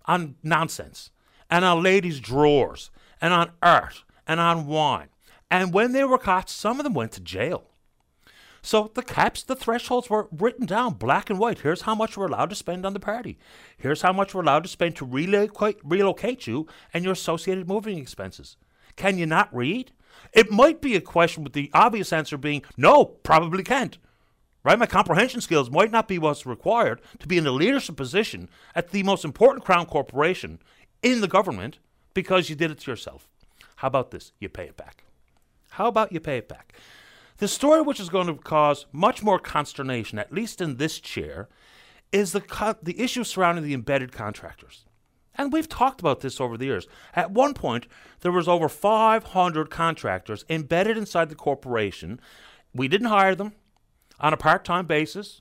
On 0.06 0.36
nonsense, 0.42 1.10
and 1.50 1.64
on 1.64 1.82
ladies' 1.82 2.20
drawers, 2.20 2.90
and 3.20 3.34
on 3.34 3.50
art, 3.62 4.04
and 4.26 4.40
on 4.40 4.66
wine. 4.66 5.08
And 5.50 5.74
when 5.74 5.92
they 5.92 6.04
were 6.04 6.18
caught, 6.18 6.48
some 6.48 6.78
of 6.78 6.84
them 6.84 6.94
went 6.94 7.12
to 7.12 7.20
jail. 7.20 7.64
So 8.62 8.90
the 8.94 9.02
caps, 9.02 9.42
the 9.42 9.56
thresholds 9.56 10.10
were 10.10 10.28
written 10.30 10.66
down 10.66 10.94
black 10.94 11.30
and 11.30 11.38
white. 11.38 11.60
Here's 11.60 11.82
how 11.82 11.94
much 11.94 12.16
we're 12.16 12.26
allowed 12.26 12.50
to 12.50 12.56
spend 12.56 12.84
on 12.84 12.92
the 12.92 13.00
party. 13.00 13.38
Here's 13.78 14.02
how 14.02 14.12
much 14.12 14.34
we're 14.34 14.42
allowed 14.42 14.64
to 14.64 14.68
spend 14.68 14.96
to 14.96 15.06
relocate, 15.06 16.46
you 16.46 16.66
and 16.92 17.02
your 17.02 17.14
associated 17.14 17.66
moving 17.66 17.98
expenses. 17.98 18.56
Can 18.96 19.16
you 19.16 19.26
not 19.26 19.54
read? 19.54 19.92
It 20.32 20.50
might 20.50 20.82
be 20.82 20.94
a 20.94 21.00
question 21.00 21.42
with 21.42 21.54
the 21.54 21.70
obvious 21.72 22.12
answer 22.12 22.36
being 22.36 22.62
no, 22.76 23.04
probably 23.04 23.62
can't. 23.62 23.96
Right? 24.62 24.78
My 24.78 24.86
comprehension 24.86 25.40
skills 25.40 25.70
might 25.70 25.90
not 25.90 26.06
be 26.06 26.18
what's 26.18 26.44
required 26.44 27.00
to 27.18 27.26
be 27.26 27.38
in 27.38 27.46
a 27.46 27.50
leadership 27.50 27.96
position 27.96 28.50
at 28.74 28.90
the 28.90 29.02
most 29.02 29.24
important 29.24 29.64
crown 29.64 29.86
corporation 29.86 30.58
in 31.02 31.22
the 31.22 31.28
government 31.28 31.78
because 32.12 32.50
you 32.50 32.56
did 32.56 32.70
it 32.70 32.80
to 32.80 32.90
yourself. 32.90 33.26
How 33.76 33.88
about 33.88 34.10
this? 34.10 34.32
You 34.38 34.50
pay 34.50 34.64
it 34.64 34.76
back. 34.76 35.04
How 35.70 35.86
about 35.86 36.12
you 36.12 36.20
pay 36.20 36.38
it 36.38 36.48
back? 36.48 36.74
The 37.38 37.48
story 37.48 37.80
which 37.80 38.00
is 38.00 38.10
going 38.10 38.26
to 38.26 38.34
cause 38.34 38.86
much 38.92 39.22
more 39.22 39.38
consternation, 39.38 40.18
at 40.18 40.32
least 40.32 40.60
in 40.60 40.76
this 40.76 41.00
chair, 41.00 41.48
is 42.12 42.32
the, 42.32 42.40
co- 42.40 42.76
the 42.82 43.00
issue 43.00 43.24
surrounding 43.24 43.64
the 43.64 43.74
embedded 43.74 44.12
contractors. 44.12 44.84
And 45.36 45.52
we've 45.52 45.68
talked 45.68 46.00
about 46.00 46.20
this 46.20 46.40
over 46.40 46.58
the 46.58 46.66
years. 46.66 46.86
At 47.14 47.30
one 47.30 47.54
point, 47.54 47.86
there 48.20 48.32
was 48.32 48.48
over 48.48 48.68
500 48.68 49.70
contractors 49.70 50.44
embedded 50.50 50.98
inside 50.98 51.30
the 51.30 51.34
corporation. 51.34 52.20
We 52.74 52.88
didn't 52.88 53.08
hire 53.08 53.34
them 53.34 53.52
on 54.18 54.34
a 54.34 54.36
part-time 54.36 54.86
basis, 54.86 55.40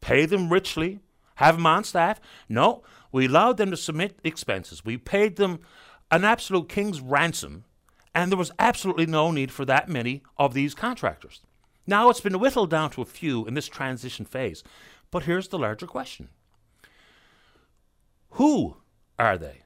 pay 0.00 0.26
them 0.26 0.52
richly, 0.52 1.00
have 1.36 1.56
them 1.56 1.66
on 1.66 1.84
staff. 1.84 2.20
No, 2.48 2.82
we 3.10 3.26
allowed 3.26 3.56
them 3.56 3.70
to 3.70 3.76
submit 3.76 4.20
expenses. 4.22 4.84
We 4.84 4.98
paid 4.98 5.36
them 5.36 5.60
an 6.10 6.24
absolute 6.24 6.68
king's 6.68 7.00
ransom 7.00 7.64
and 8.14 8.30
there 8.30 8.38
was 8.38 8.52
absolutely 8.58 9.06
no 9.06 9.30
need 9.30 9.50
for 9.50 9.64
that 9.64 9.88
many 9.88 10.22
of 10.36 10.54
these 10.54 10.74
contractors. 10.74 11.40
Now 11.86 12.10
it's 12.10 12.20
been 12.20 12.38
whittled 12.38 12.70
down 12.70 12.90
to 12.90 13.02
a 13.02 13.06
few 13.06 13.46
in 13.46 13.54
this 13.54 13.68
transition 13.68 14.24
phase. 14.24 14.62
But 15.10 15.24
here's 15.24 15.48
the 15.48 15.58
larger 15.58 15.86
question 15.86 16.28
Who 18.30 18.76
are 19.18 19.38
they? 19.38 19.62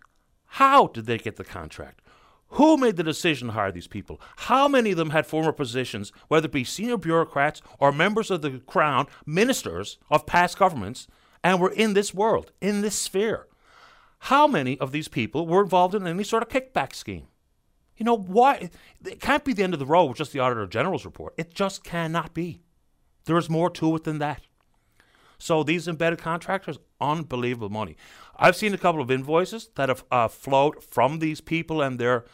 How 0.47 0.87
did 0.87 1.07
they 1.07 1.19
get 1.19 1.37
the 1.37 1.45
contract? 1.45 2.01
Who 2.49 2.77
made 2.77 2.97
the 2.97 3.03
decision 3.03 3.49
to 3.49 3.55
hire 3.55 3.73
these 3.73 3.89
people? 3.89 4.21
How 4.37 4.69
many 4.69 4.93
of 4.93 4.97
them 4.97 5.11
had 5.11 5.27
former 5.27 5.51
positions, 5.51 6.13
whether 6.29 6.47
it 6.47 6.53
be 6.53 6.63
senior 6.63 6.97
bureaucrats 6.97 7.61
or 7.81 7.91
members 7.91 8.31
of 8.31 8.43
the 8.43 8.61
crown, 8.61 9.09
ministers 9.27 9.99
of 10.09 10.27
past 10.27 10.57
governments, 10.57 11.09
and 11.43 11.61
were 11.61 11.73
in 11.73 11.95
this 11.95 12.15
world, 12.15 12.53
in 12.61 12.81
this 12.81 12.95
sphere? 12.95 13.49
How 14.21 14.47
many 14.47 14.79
of 14.79 14.93
these 14.93 15.09
people 15.09 15.47
were 15.47 15.63
involved 15.63 15.95
in 15.95 16.07
any 16.07 16.23
sort 16.23 16.45
of 16.45 16.49
kickback 16.49 16.95
scheme? 16.95 17.27
You 17.97 18.05
know, 18.05 18.17
why? 18.17 18.71
It 19.05 19.21
can't 19.21 19.45
be 19.45 19.53
the 19.53 19.63
end 19.63 19.73
of 19.73 19.81
the 19.81 19.87
road 19.87 20.07
with 20.07 20.19
just 20.19 20.33
the 20.33 20.41
Auditor 20.41 20.67
General's 20.67 21.05
report. 21.05 21.35
It 21.37 21.55
just 21.55 21.85
cannot 21.85 22.35
be. 22.35 22.63
There 23.27 23.39
is 23.39 23.49
more 23.49 23.71
to 23.71 23.97
it 23.97 24.05
than 24.05 24.19
that. 24.19 24.43
So 25.39 25.63
these 25.63 25.89
embedded 25.89 26.19
contractors, 26.19 26.79
unbelievable 27.01 27.71
money. 27.71 27.97
I've 28.37 28.57
seen 28.57 28.75
a 28.75 28.79
couple 28.79 29.01
of 29.01 29.11
invoices 29.11 29.71
that 29.77 29.89
have 29.89 30.05
uh, 30.11 30.29
flowed 30.29 30.83
from 30.83 31.19
these 31.19 31.41
people 31.41 31.83
and 31.83 31.99
their 31.99 32.25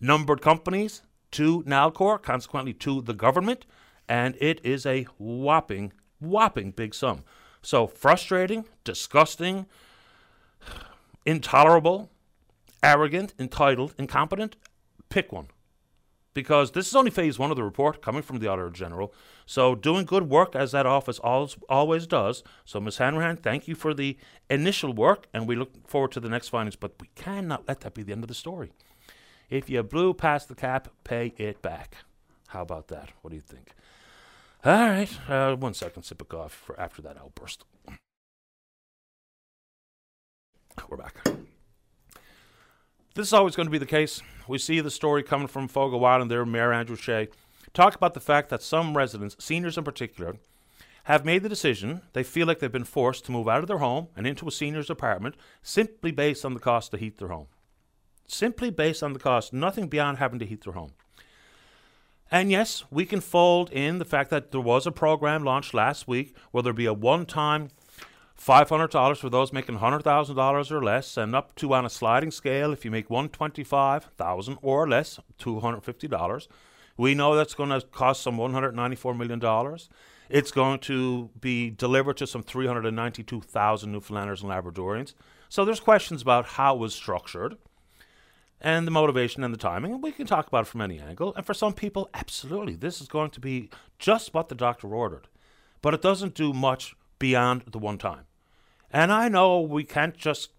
numbered 0.00 0.40
companies 0.40 1.02
to 1.32 1.62
Nalcor, 1.62 2.22
consequently 2.22 2.72
to 2.74 3.02
the 3.02 3.14
government, 3.14 3.66
and 4.08 4.36
it 4.40 4.60
is 4.64 4.84
a 4.86 5.04
whopping, 5.18 5.92
whopping 6.20 6.70
big 6.72 6.94
sum. 6.94 7.24
So 7.62 7.86
frustrating, 7.86 8.66
disgusting, 8.84 9.66
intolerable, 11.26 12.10
arrogant, 12.82 13.34
entitled, 13.38 13.94
incompetent, 13.98 14.56
pick 15.12 15.32
one. 15.32 15.48
Because 16.34 16.70
this 16.70 16.88
is 16.88 16.96
only 16.96 17.10
phase 17.10 17.38
one 17.38 17.50
of 17.50 17.56
the 17.58 17.62
report 17.62 18.00
coming 18.00 18.22
from 18.22 18.38
the 18.38 18.48
Auditor 18.48 18.70
General. 18.70 19.12
So, 19.44 19.74
doing 19.74 20.06
good 20.06 20.30
work 20.30 20.56
as 20.56 20.72
that 20.72 20.86
office 20.86 21.18
always, 21.18 22.06
does. 22.06 22.42
So, 22.64 22.80
Ms. 22.80 22.96
Hanrahan, 22.96 23.36
thank 23.36 23.68
you 23.68 23.74
for 23.74 23.92
the 23.92 24.16
initial 24.48 24.94
work, 24.94 25.26
and 25.34 25.46
we 25.46 25.56
look 25.56 25.86
forward 25.86 26.12
to 26.12 26.20
the 26.20 26.30
next 26.30 26.48
findings. 26.48 26.76
But 26.76 26.94
we 26.98 27.08
cannot 27.14 27.68
let 27.68 27.80
that 27.80 27.92
be 27.92 28.02
the 28.02 28.12
end 28.12 28.24
of 28.24 28.28
the 28.28 28.34
story. 28.34 28.72
If 29.50 29.68
you 29.68 29.82
blew 29.82 30.14
past 30.14 30.48
the 30.48 30.54
cap, 30.54 30.88
pay 31.04 31.34
it 31.36 31.60
back. 31.60 31.96
How 32.48 32.62
about 32.62 32.88
that? 32.88 33.10
What 33.20 33.30
do 33.30 33.36
you 33.36 33.42
think? 33.42 33.74
All 34.64 34.72
right, 34.72 35.10
uh, 35.28 35.56
one 35.56 35.74
second, 35.74 36.04
sip 36.04 36.22
of 36.22 36.28
coffee 36.30 36.56
for 36.64 36.80
after 36.80 37.02
that 37.02 37.18
outburst. 37.18 37.64
We're 40.88 40.96
back. 40.96 41.16
This 43.14 43.26
is 43.26 43.34
always 43.34 43.54
going 43.54 43.66
to 43.66 43.70
be 43.70 43.76
the 43.76 43.84
case. 43.84 44.22
We 44.48 44.56
see 44.56 44.80
the 44.80 44.90
story 44.90 45.22
coming 45.22 45.46
from 45.46 45.68
Fogo 45.68 45.98
Wild 45.98 46.22
and 46.22 46.30
their 46.30 46.46
Mayor 46.46 46.72
Andrew 46.72 46.96
Shea. 46.96 47.28
Talk 47.74 47.94
about 47.94 48.14
the 48.14 48.20
fact 48.20 48.48
that 48.48 48.62
some 48.62 48.96
residents, 48.96 49.36
seniors 49.38 49.76
in 49.76 49.84
particular, 49.84 50.36
have 51.04 51.22
made 51.22 51.42
the 51.42 51.48
decision 51.50 52.00
they 52.14 52.22
feel 52.22 52.46
like 52.46 52.58
they've 52.58 52.72
been 52.72 52.84
forced 52.84 53.26
to 53.26 53.32
move 53.32 53.48
out 53.48 53.60
of 53.60 53.66
their 53.68 53.78
home 53.78 54.08
and 54.16 54.26
into 54.26 54.48
a 54.48 54.50
senior's 54.50 54.88
apartment 54.88 55.34
simply 55.62 56.10
based 56.10 56.42
on 56.42 56.54
the 56.54 56.60
cost 56.60 56.90
to 56.90 56.96
heat 56.96 57.18
their 57.18 57.28
home. 57.28 57.48
Simply 58.26 58.70
based 58.70 59.02
on 59.02 59.12
the 59.12 59.18
cost, 59.18 59.52
nothing 59.52 59.88
beyond 59.88 60.16
having 60.16 60.38
to 60.38 60.46
heat 60.46 60.64
their 60.64 60.72
home. 60.72 60.92
And 62.30 62.50
yes, 62.50 62.82
we 62.90 63.04
can 63.04 63.20
fold 63.20 63.70
in 63.72 63.98
the 63.98 64.06
fact 64.06 64.30
that 64.30 64.52
there 64.52 64.60
was 64.60 64.86
a 64.86 64.92
program 64.92 65.44
launched 65.44 65.74
last 65.74 66.08
week 66.08 66.34
where 66.50 66.62
there'd 66.62 66.76
be 66.76 66.86
a 66.86 66.94
one 66.94 67.26
time 67.26 67.68
$500 68.44 69.16
for 69.18 69.30
those 69.30 69.52
making 69.52 69.78
$100,000 69.78 70.70
or 70.72 70.82
less, 70.82 71.16
and 71.16 71.34
up 71.34 71.54
to 71.54 71.72
on 71.74 71.86
a 71.86 71.90
sliding 71.90 72.32
scale 72.32 72.72
if 72.72 72.84
you 72.84 72.90
make 72.90 73.08
125,000 73.08 74.58
or 74.62 74.88
less, 74.88 75.20
$250. 75.38 76.48
We 76.96 77.14
know 77.14 77.36
that's 77.36 77.54
going 77.54 77.70
to 77.70 77.80
cost 77.82 78.22
some 78.22 78.38
$194 78.38 79.16
million. 79.16 79.78
It's 80.28 80.50
going 80.50 80.80
to 80.80 81.30
be 81.40 81.70
delivered 81.70 82.16
to 82.16 82.26
some 82.26 82.42
392,000 82.42 83.92
Newfoundlanders 83.92 84.42
and 84.42 84.50
Labradorians. 84.50 85.14
So 85.48 85.64
there's 85.64 85.80
questions 85.80 86.20
about 86.20 86.46
how 86.46 86.74
it 86.74 86.78
was 86.80 86.94
structured 86.94 87.56
and 88.60 88.86
the 88.86 88.90
motivation 88.90 89.44
and 89.44 89.54
the 89.54 89.58
timing. 89.58 89.92
And 89.92 90.02
we 90.02 90.10
can 90.10 90.26
talk 90.26 90.48
about 90.48 90.62
it 90.62 90.68
from 90.68 90.80
any 90.80 90.98
angle. 90.98 91.32
And 91.36 91.46
for 91.46 91.54
some 91.54 91.74
people, 91.74 92.10
absolutely, 92.12 92.74
this 92.74 93.00
is 93.00 93.06
going 93.06 93.30
to 93.30 93.40
be 93.40 93.70
just 93.98 94.34
what 94.34 94.48
the 94.48 94.54
doctor 94.54 94.92
ordered. 94.94 95.28
But 95.80 95.94
it 95.94 96.02
doesn't 96.02 96.34
do 96.34 96.52
much 96.52 96.96
beyond 97.18 97.62
the 97.70 97.78
one 97.78 97.98
time. 97.98 98.24
And 98.92 99.10
I 99.10 99.28
know 99.28 99.60
we 99.60 99.84
can't 99.84 100.16
just 100.16 100.50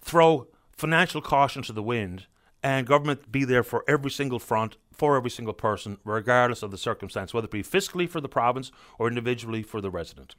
throw 0.00 0.48
financial 0.76 1.22
caution 1.22 1.62
to 1.62 1.72
the 1.72 1.82
wind 1.82 2.26
and 2.62 2.86
government 2.86 3.32
be 3.32 3.44
there 3.44 3.62
for 3.62 3.84
every 3.88 4.10
single 4.10 4.38
front, 4.38 4.76
for 4.92 5.16
every 5.16 5.30
single 5.30 5.54
person, 5.54 5.98
regardless 6.04 6.62
of 6.62 6.70
the 6.70 6.78
circumstance, 6.78 7.32
whether 7.32 7.46
it 7.46 7.50
be 7.50 7.62
fiscally 7.62 8.08
for 8.08 8.20
the 8.20 8.28
province 8.28 8.70
or 8.98 9.08
individually 9.08 9.62
for 9.62 9.80
the 9.80 9.90
resident, 9.90 10.34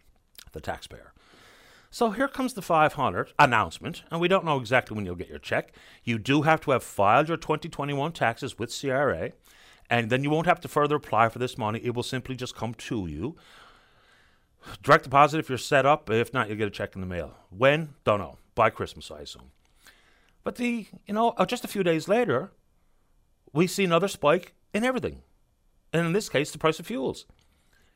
the 0.52 0.62
taxpayer. 0.62 1.14
So 1.90 2.12
here 2.12 2.28
comes 2.28 2.54
the 2.54 2.62
500 2.62 3.32
announcement, 3.40 4.04
and 4.12 4.20
we 4.20 4.28
don't 4.28 4.46
know 4.46 4.60
exactly 4.60 4.96
when 4.96 5.06
you'll 5.06 5.16
get 5.16 5.30
your 5.30 5.40
check. 5.40 5.74
You 6.04 6.20
do 6.20 6.42
have 6.42 6.60
to 6.62 6.72
have 6.72 6.84
filed 6.84 7.30
your 7.30 7.38
2021 7.38 8.12
taxes 8.12 8.60
with 8.60 8.78
CRA, 8.78 9.32
and 9.90 10.10
then 10.10 10.24
you 10.24 10.30
won't 10.30 10.48
have 10.48 10.60
to 10.62 10.68
further 10.68 10.98
apply 10.98 11.30
for 11.30 11.40
this 11.40 11.58
money. 11.58 11.80
It 11.82 11.96
will 11.96 12.04
simply 12.04 12.36
just 12.36 12.56
come 12.56 12.74
to 12.74 13.08
you. 13.08 13.38
Direct 14.84 15.04
deposit 15.04 15.40
if 15.40 15.50
you're 15.50 15.58
set 15.58 15.86
up. 15.86 16.10
If 16.10 16.34
not, 16.34 16.48
you'll 16.48 16.58
get 16.58 16.68
a 16.68 16.72
check 16.72 16.96
in 16.96 17.02
the 17.02 17.08
mail. 17.08 17.34
When? 17.50 17.96
Don't 18.04 18.20
know. 18.20 18.38
By 18.56 18.70
Christmas, 18.70 19.12
I 19.12 19.20
assume. 19.22 19.52
But 20.44 20.56
the, 20.56 20.88
you 21.06 21.14
know, 21.14 21.30
uh, 21.38 21.46
just 21.46 21.66
a 21.66 21.68
few 21.68 21.84
days 21.84 22.08
later, 22.08 22.52
we 23.54 23.68
see 23.68 23.84
another 23.84 24.08
spike 24.08 24.54
in 24.74 24.84
everything. 24.84 25.22
And 25.94 26.06
in 26.06 26.14
this 26.14 26.30
case, 26.30 26.52
the 26.52 26.58
price 26.58 26.80
of 26.80 26.88
fuels. 26.88 27.26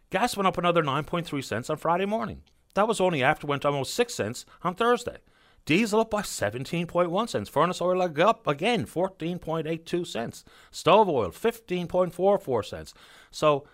Gas 0.10 0.36
went 0.36 0.48
up 0.48 0.58
another 0.58 0.84
9.3 0.84 1.44
cents 1.44 1.70
on 1.70 1.78
Friday 1.78 2.06
morning. 2.06 2.42
That 2.74 2.88
was 2.88 3.02
only 3.02 3.24
after 3.24 3.48
it 3.48 3.50
went 3.50 3.66
almost 3.66 3.94
6 3.94 4.14
cents 4.14 4.46
on 4.64 4.76
Thursday. 4.76 5.18
Diesel 5.66 6.02
up 6.02 6.10
by 6.10 6.22
17.1 6.22 7.30
cents. 7.30 7.50
Furnace 7.50 7.82
oil 7.82 8.02
up 8.02 8.48
again, 8.48 8.86
14.82 8.86 10.08
cents. 10.08 10.44
Stove 10.72 11.08
oil, 11.08 11.30
15.44 11.30 12.66
cents. 12.66 12.94
So, 13.30 13.68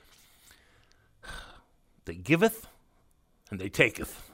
they 2.05 2.15
giveth 2.15 2.67
and 3.49 3.59
they 3.59 3.69
taketh. 3.69 4.29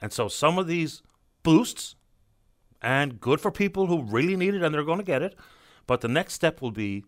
And 0.00 0.12
so 0.12 0.28
some 0.28 0.58
of 0.58 0.66
these 0.66 1.02
boosts, 1.42 1.96
and 2.82 3.20
good 3.20 3.40
for 3.40 3.50
people 3.50 3.86
who 3.86 4.02
really 4.02 4.36
need 4.36 4.54
it 4.54 4.62
and 4.62 4.74
they're 4.74 4.84
going 4.84 4.98
to 4.98 5.04
get 5.04 5.22
it, 5.22 5.34
but 5.86 6.00
the 6.00 6.08
next 6.08 6.34
step 6.34 6.60
will 6.60 6.70
be 6.70 7.04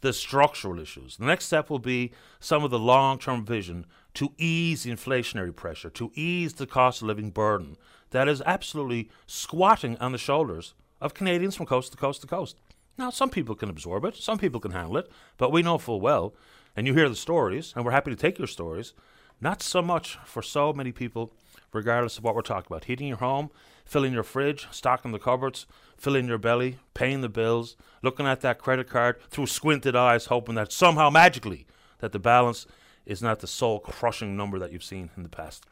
the 0.00 0.12
structural 0.12 0.78
issues. 0.78 1.16
The 1.16 1.24
next 1.24 1.46
step 1.46 1.70
will 1.70 1.78
be 1.78 2.12
some 2.38 2.62
of 2.62 2.70
the 2.70 2.78
long 2.78 3.18
term 3.18 3.44
vision 3.44 3.86
to 4.14 4.32
ease 4.38 4.84
the 4.84 4.90
inflationary 4.90 5.54
pressure, 5.54 5.90
to 5.90 6.10
ease 6.14 6.54
the 6.54 6.66
cost 6.66 7.02
of 7.02 7.08
living 7.08 7.30
burden 7.30 7.76
that 8.10 8.28
is 8.28 8.42
absolutely 8.46 9.10
squatting 9.26 9.96
on 9.98 10.12
the 10.12 10.18
shoulders 10.18 10.74
of 11.00 11.14
Canadians 11.14 11.56
from 11.56 11.66
coast 11.66 11.92
to 11.92 11.98
coast 11.98 12.20
to 12.22 12.26
coast. 12.26 12.56
Now, 12.98 13.10
some 13.10 13.28
people 13.28 13.54
can 13.54 13.68
absorb 13.68 14.04
it, 14.04 14.16
some 14.16 14.38
people 14.38 14.60
can 14.60 14.70
handle 14.70 14.96
it, 14.96 15.10
but 15.36 15.52
we 15.52 15.62
know 15.62 15.76
full 15.76 16.00
well, 16.00 16.34
and 16.74 16.86
you 16.86 16.94
hear 16.94 17.08
the 17.08 17.16
stories, 17.16 17.72
and 17.76 17.84
we're 17.84 17.90
happy 17.90 18.10
to 18.10 18.16
take 18.16 18.38
your 18.38 18.46
stories, 18.46 18.94
Not 19.40 19.62
so 19.62 19.82
much 19.82 20.18
for 20.24 20.42
so 20.42 20.72
many 20.72 20.92
people, 20.92 21.32
regardless 21.72 22.18
of 22.18 22.24
what 22.24 22.34
we're 22.34 22.42
talking 22.42 22.68
about. 22.68 22.84
Heating 22.84 23.08
your 23.08 23.18
home, 23.18 23.50
filling 23.84 24.12
your 24.12 24.22
fridge, 24.22 24.66
stocking 24.70 25.12
the 25.12 25.18
cupboards, 25.18 25.66
filling 25.96 26.26
your 26.26 26.38
belly, 26.38 26.78
paying 26.94 27.20
the 27.20 27.28
bills, 27.28 27.76
looking 28.02 28.26
at 28.26 28.40
that 28.40 28.58
credit 28.58 28.88
card 28.88 29.20
through 29.30 29.46
squinted 29.46 29.94
eyes, 29.94 30.26
hoping 30.26 30.54
that 30.54 30.72
somehow 30.72 31.10
magically 31.10 31.66
that 31.98 32.12
the 32.12 32.18
balance 32.18 32.66
is 33.04 33.22
not 33.22 33.40
the 33.40 33.46
soul 33.46 33.78
crushing 33.78 34.36
number 34.36 34.58
that 34.58 34.72
you've 34.72 34.84
seen 34.84 35.10
in 35.16 35.22
the 35.22 35.28
past. 35.28 35.64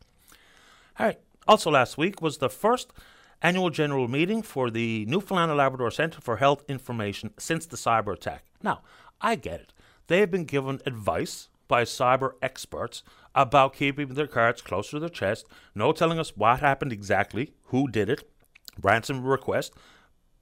All 0.99 1.06
right. 1.06 1.18
Also, 1.47 1.71
last 1.71 1.99
week 1.99 2.23
was 2.23 2.38
the 2.38 2.49
first 2.49 2.92
annual 3.42 3.68
general 3.68 4.09
meeting 4.09 4.40
for 4.40 4.71
the 4.71 5.04
Newfoundland 5.06 5.50
and 5.50 5.59
Labrador 5.59 5.90
Centre 5.90 6.21
for 6.21 6.37
Health 6.37 6.64
Information 6.68 7.35
since 7.38 7.66
the 7.66 7.76
cyber 7.76 8.14
attack. 8.14 8.44
Now, 8.62 8.83
I 9.21 9.35
get 9.35 9.61
it. 9.61 9.73
They 10.06 10.21
have 10.21 10.30
been 10.30 10.44
given 10.44 10.80
advice 10.87 11.49
by 11.68 11.83
cyber 11.85 12.33
experts 12.42 13.02
about 13.35 13.75
keeping 13.75 14.09
their 14.09 14.26
cards 14.26 14.62
close 14.62 14.90
to 14.90 14.99
their 14.99 15.09
chest, 15.09 15.47
no 15.75 15.92
telling 15.92 16.18
us 16.18 16.37
what 16.37 16.61
happened 16.61 16.92
exactly, 16.92 17.54
who 17.64 17.88
did 17.88 18.09
it, 18.09 18.28
ransom 18.80 19.25
request. 19.25 19.73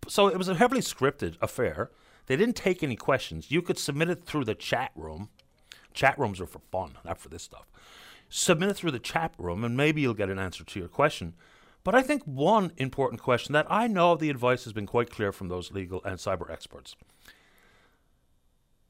So 0.08 0.28
it 0.28 0.36
was 0.36 0.48
a 0.48 0.54
heavily 0.54 0.80
scripted 0.80 1.36
affair. 1.40 1.90
They 2.26 2.36
didn't 2.36 2.56
take 2.56 2.82
any 2.82 2.96
questions. 2.96 3.50
You 3.50 3.62
could 3.62 3.78
submit 3.78 4.10
it 4.10 4.24
through 4.24 4.44
the 4.44 4.54
chat 4.54 4.90
room. 4.94 5.30
Chat 5.94 6.18
rooms 6.18 6.40
are 6.40 6.46
for 6.46 6.60
fun, 6.70 6.98
not 7.04 7.18
for 7.18 7.28
this 7.28 7.42
stuff. 7.42 7.66
Submit 8.28 8.70
it 8.70 8.74
through 8.74 8.92
the 8.92 8.98
chat 8.98 9.34
room, 9.38 9.64
and 9.64 9.76
maybe 9.76 10.00
you'll 10.00 10.14
get 10.14 10.30
an 10.30 10.38
answer 10.38 10.64
to 10.64 10.78
your 10.78 10.88
question. 10.88 11.34
But 11.84 11.94
I 11.94 12.02
think 12.02 12.22
one 12.24 12.72
important 12.76 13.20
question 13.20 13.52
that 13.52 13.66
I 13.68 13.88
know 13.88 14.14
the 14.14 14.30
advice 14.30 14.64
has 14.64 14.72
been 14.72 14.86
quite 14.86 15.10
clear 15.10 15.32
from 15.32 15.48
those 15.48 15.72
legal 15.72 16.02
and 16.04 16.18
cyber 16.18 16.50
experts. 16.50 16.94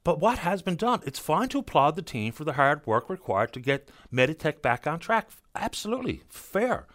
But 0.03 0.19
what 0.19 0.39
has 0.39 0.61
been 0.61 0.75
done? 0.75 1.01
It's 1.05 1.19
fine 1.19 1.47
to 1.49 1.59
applaud 1.59 1.95
the 1.95 2.01
team 2.01 2.33
for 2.33 2.43
the 2.43 2.53
hard 2.53 2.85
work 2.85 3.09
required 3.09 3.53
to 3.53 3.59
get 3.61 3.89
Meditech 4.11 4.61
back 4.61 4.85
on 4.85 4.99
track. 4.99 5.29
Absolutely 5.55 6.23
fair. 6.29 6.87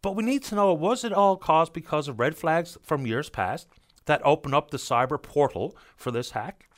But 0.00 0.16
we 0.16 0.24
need 0.24 0.44
to 0.44 0.54
know 0.54 0.72
was 0.72 1.04
it 1.04 1.12
all 1.12 1.36
caused 1.36 1.72
because 1.72 2.08
of 2.08 2.18
red 2.18 2.36
flags 2.36 2.78
from 2.82 3.06
years 3.06 3.28
past 3.28 3.68
that 4.06 4.24
opened 4.24 4.54
up 4.54 4.70
the 4.70 4.78
cyber 4.78 5.20
portal 5.20 5.76
for 5.96 6.10
this 6.10 6.30
hack? 6.30 6.68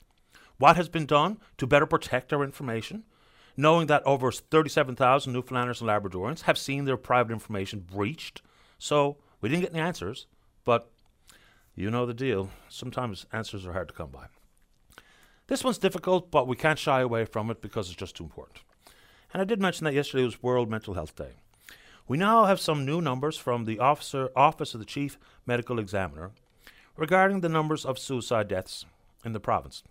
What 0.59 0.77
has 0.77 0.89
been 0.89 1.07
done 1.07 1.39
to 1.59 1.67
better 1.67 1.87
protect 1.87 2.33
our 2.33 2.43
information? 2.43 3.05
Knowing 3.57 3.87
that 3.87 4.05
over 4.07 4.33
37,000 4.33 5.33
Newfoundlanders 5.33 5.81
and 5.81 5.89
Labradorians 5.89 6.43
have 6.43 6.59
seen 6.59 6.85
their 6.85 6.97
private 6.97 7.33
information 7.33 7.81
breached. 7.81 8.43
So 8.79 9.19
we 9.41 9.49
didn't 9.49 9.63
get 9.63 9.73
any 9.73 9.81
answers, 9.81 10.27
but 10.65 10.91
you 11.75 11.91
know 11.91 12.07
the 12.07 12.15
deal. 12.15 12.51
Sometimes 12.69 13.27
answers 13.33 13.67
are 13.67 13.73
hard 13.73 13.89
to 13.89 13.95
come 13.95 14.11
by. 14.11 14.27
This 15.51 15.65
one's 15.65 15.79
difficult, 15.79 16.31
but 16.31 16.47
we 16.47 16.55
can't 16.55 16.79
shy 16.79 17.01
away 17.01 17.25
from 17.25 17.51
it 17.51 17.61
because 17.61 17.89
it's 17.89 17.99
just 17.99 18.15
too 18.15 18.23
important. 18.23 18.61
And 19.33 19.43
I 19.43 19.45
did 19.45 19.61
mention 19.61 19.85
that 19.85 19.95
yesterday 19.95 20.23
was 20.23 20.45
World 20.45 20.71
Mental 20.71 20.95
Health 20.95 21.17
Day. 21.17 21.33
We 22.07 22.17
now 22.17 22.45
have 22.45 22.61
some 22.61 22.87
new 22.87 23.01
numbers 23.01 23.37
from 23.37 23.65
the 23.65 23.81
officer, 23.81 24.31
Office 24.37 24.75
of 24.75 24.81
the 24.81 24.87
Chief 24.87 25.19
Medical 25.47 25.81
Examiner 25.81 26.31
regarding 26.97 27.41
the 27.41 27.49
numbers 27.49 27.85
of 27.85 27.99
suicide 27.99 28.47
deaths 28.47 28.87
in 29.25 29.33
the 29.33 29.41
province. 29.41 29.83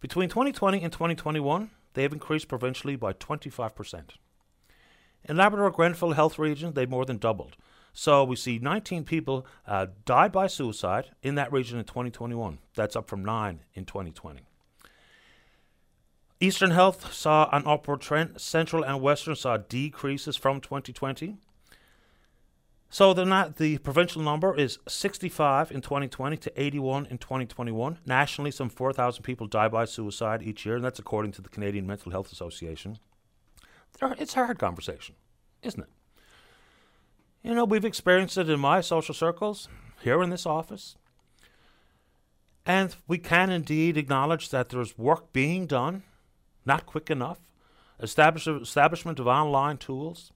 Between 0.00 0.28
2020 0.28 0.82
and 0.82 0.92
2021, 0.92 1.70
they 1.94 2.02
have 2.02 2.12
increased 2.12 2.48
provincially 2.48 2.94
by 2.94 3.14
25%. 3.14 4.02
In 5.24 5.36
Labrador 5.38 5.70
Grenfell 5.70 6.12
Health 6.12 6.38
Region, 6.38 6.74
they 6.74 6.84
more 6.84 7.06
than 7.06 7.16
doubled. 7.16 7.56
So 7.92 8.24
we 8.24 8.36
see 8.36 8.58
19 8.58 9.04
people 9.04 9.46
uh, 9.66 9.86
died 10.04 10.32
by 10.32 10.46
suicide 10.46 11.10
in 11.22 11.34
that 11.34 11.52
region 11.52 11.78
in 11.78 11.84
2021. 11.84 12.58
That's 12.74 12.96
up 12.96 13.08
from 13.08 13.24
9 13.24 13.60
in 13.74 13.84
2020. 13.84 14.40
Eastern 16.40 16.70
Health 16.72 17.12
saw 17.12 17.48
an 17.52 17.62
upward 17.66 18.00
trend. 18.00 18.40
Central 18.40 18.82
and 18.82 19.00
Western 19.00 19.36
saw 19.36 19.58
decreases 19.58 20.36
from 20.36 20.60
2020. 20.60 21.36
So 22.88 23.14
the, 23.14 23.54
the 23.56 23.78
provincial 23.78 24.22
number 24.22 24.54
is 24.54 24.78
65 24.88 25.70
in 25.70 25.80
2020 25.80 26.36
to 26.38 26.60
81 26.60 27.06
in 27.06 27.18
2021. 27.18 27.98
Nationally, 28.04 28.50
some 28.50 28.68
4,000 28.68 29.22
people 29.22 29.46
die 29.46 29.68
by 29.68 29.84
suicide 29.84 30.42
each 30.42 30.66
year, 30.66 30.76
and 30.76 30.84
that's 30.84 30.98
according 30.98 31.32
to 31.32 31.42
the 31.42 31.48
Canadian 31.48 31.86
Mental 31.86 32.12
Health 32.12 32.32
Association. 32.32 32.98
It's 34.02 34.34
a 34.34 34.44
hard 34.44 34.58
conversation, 34.58 35.14
isn't 35.62 35.80
it? 35.80 35.88
You 37.42 37.54
know, 37.54 37.64
we've 37.64 37.84
experienced 37.84 38.38
it 38.38 38.48
in 38.48 38.60
my 38.60 38.80
social 38.80 39.14
circles, 39.14 39.68
here 40.02 40.22
in 40.22 40.30
this 40.30 40.46
office. 40.46 40.96
And 42.64 42.94
we 43.08 43.18
can 43.18 43.50
indeed 43.50 43.96
acknowledge 43.96 44.50
that 44.50 44.68
there's 44.68 44.96
work 44.96 45.32
being 45.32 45.66
done, 45.66 46.04
not 46.64 46.86
quick 46.86 47.10
enough, 47.10 47.40
establish, 48.00 48.46
establishment 48.46 49.18
of 49.18 49.26
online 49.26 49.78
tools, 49.78 50.32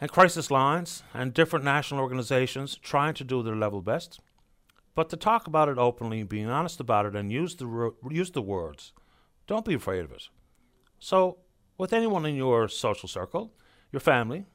and 0.00 0.10
crisis 0.10 0.50
lines, 0.50 1.04
and 1.14 1.32
different 1.32 1.64
national 1.64 2.00
organizations 2.00 2.76
trying 2.76 3.14
to 3.14 3.24
do 3.24 3.42
their 3.42 3.56
level 3.56 3.80
best. 3.80 4.20
But 4.94 5.08
to 5.10 5.16
talk 5.16 5.46
about 5.46 5.68
it 5.68 5.78
openly, 5.78 6.22
being 6.24 6.48
honest 6.48 6.80
about 6.80 7.06
it, 7.06 7.14
and 7.14 7.30
use 7.30 7.54
the, 7.54 7.94
use 8.10 8.32
the 8.32 8.42
words, 8.42 8.92
don't 9.46 9.64
be 9.64 9.74
afraid 9.74 10.04
of 10.04 10.10
it. 10.10 10.28
So, 10.98 11.38
with 11.78 11.92
anyone 11.92 12.26
in 12.26 12.34
your 12.34 12.68
social 12.68 13.08
circle, 13.08 13.52
your 13.92 14.00
family, 14.00 14.46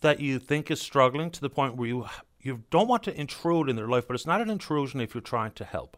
that 0.00 0.20
you 0.20 0.38
think 0.38 0.70
is 0.70 0.80
struggling 0.80 1.30
to 1.30 1.40
the 1.40 1.50
point 1.50 1.76
where 1.76 1.88
you 1.88 2.06
you 2.42 2.62
don't 2.70 2.88
want 2.88 3.02
to 3.02 3.20
intrude 3.20 3.68
in 3.68 3.76
their 3.76 3.88
life, 3.88 4.06
but 4.06 4.14
it's 4.14 4.26
not 4.26 4.40
an 4.40 4.50
intrusion 4.50 5.00
if 5.00 5.14
you're 5.14 5.20
trying 5.20 5.52
to 5.52 5.64
help. 5.64 5.96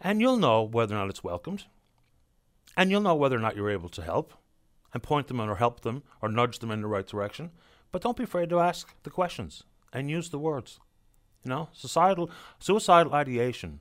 And 0.00 0.20
you'll 0.20 0.36
know 0.36 0.62
whether 0.62 0.94
or 0.94 0.98
not 0.98 1.10
it's 1.10 1.24
welcomed. 1.24 1.64
And 2.76 2.90
you'll 2.90 3.00
know 3.00 3.16
whether 3.16 3.36
or 3.36 3.40
not 3.40 3.56
you're 3.56 3.70
able 3.70 3.88
to 3.90 4.02
help 4.02 4.32
and 4.94 5.02
point 5.02 5.26
them 5.26 5.40
in 5.40 5.48
or 5.48 5.56
help 5.56 5.80
them 5.80 6.02
or 6.22 6.28
nudge 6.28 6.60
them 6.60 6.70
in 6.70 6.80
the 6.80 6.86
right 6.86 7.06
direction. 7.06 7.50
But 7.92 8.02
don't 8.02 8.16
be 8.16 8.24
afraid 8.24 8.48
to 8.50 8.60
ask 8.60 8.94
the 9.02 9.10
questions 9.10 9.64
and 9.92 10.08
use 10.08 10.30
the 10.30 10.38
words. 10.38 10.78
You 11.44 11.50
know, 11.50 11.68
societal 11.72 12.30
suicidal 12.58 13.14
ideation 13.14 13.80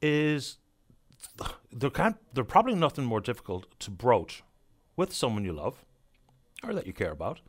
is 0.00 0.58
there 1.72 1.90
can't 1.90 2.16
there 2.34 2.44
probably 2.44 2.74
nothing 2.74 3.04
more 3.04 3.20
difficult 3.20 3.66
to 3.80 3.90
broach 3.90 4.42
with 4.96 5.12
someone 5.12 5.44
you 5.44 5.52
love 5.52 5.84
or 6.62 6.74
that 6.74 6.86
you 6.86 6.92
care 6.92 7.10
about 7.10 7.40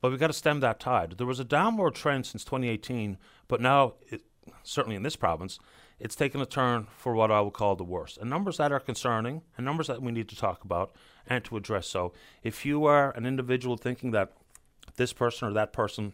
but 0.00 0.10
we've 0.10 0.20
got 0.20 0.28
to 0.28 0.32
stem 0.32 0.60
that 0.60 0.80
tide. 0.80 1.14
There 1.18 1.26
was 1.26 1.40
a 1.40 1.44
downward 1.44 1.94
trend 1.94 2.26
since 2.26 2.44
2018, 2.44 3.18
but 3.48 3.60
now, 3.60 3.94
it, 4.08 4.22
certainly 4.62 4.96
in 4.96 5.02
this 5.02 5.16
province, 5.16 5.58
it's 5.98 6.14
taken 6.14 6.40
a 6.40 6.46
turn 6.46 6.86
for 6.96 7.14
what 7.14 7.30
I 7.30 7.40
would 7.40 7.54
call 7.54 7.74
the 7.74 7.84
worst. 7.84 8.18
And 8.18 8.30
numbers 8.30 8.58
that 8.58 8.70
are 8.70 8.80
concerning, 8.80 9.42
and 9.56 9.66
numbers 9.66 9.88
that 9.88 10.00
we 10.00 10.12
need 10.12 10.28
to 10.28 10.36
talk 10.36 10.64
about 10.64 10.94
and 11.26 11.44
to 11.44 11.56
address. 11.56 11.88
So, 11.88 12.12
if 12.42 12.64
you 12.64 12.84
are 12.84 13.10
an 13.12 13.26
individual 13.26 13.76
thinking 13.76 14.12
that 14.12 14.32
this 14.96 15.12
person 15.12 15.48
or 15.48 15.52
that 15.54 15.72
person 15.72 16.12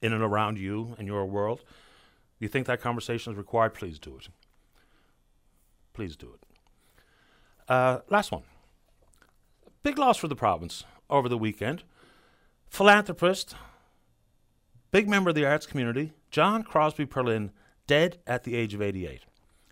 in 0.00 0.12
and 0.12 0.22
around 0.22 0.58
you 0.58 0.94
and 0.98 1.06
your 1.06 1.26
world, 1.26 1.64
you 2.38 2.48
think 2.48 2.66
that 2.66 2.80
conversation 2.80 3.32
is 3.32 3.36
required, 3.36 3.74
please 3.74 3.98
do 3.98 4.16
it. 4.16 4.28
Please 5.92 6.16
do 6.16 6.34
it. 6.34 6.46
Uh, 7.68 8.00
last 8.10 8.32
one. 8.32 8.42
Big 9.82 9.98
loss 9.98 10.16
for 10.16 10.28
the 10.28 10.36
province 10.36 10.84
over 11.10 11.28
the 11.28 11.38
weekend 11.38 11.84
philanthropist, 12.74 13.54
big 14.90 15.08
member 15.08 15.30
of 15.30 15.36
the 15.36 15.46
arts 15.46 15.64
community, 15.64 16.12
John 16.32 16.64
Crosby 16.64 17.06
Perlin, 17.06 17.50
dead 17.86 18.18
at 18.26 18.42
the 18.42 18.56
age 18.56 18.74
of 18.74 18.82
88. 18.82 19.20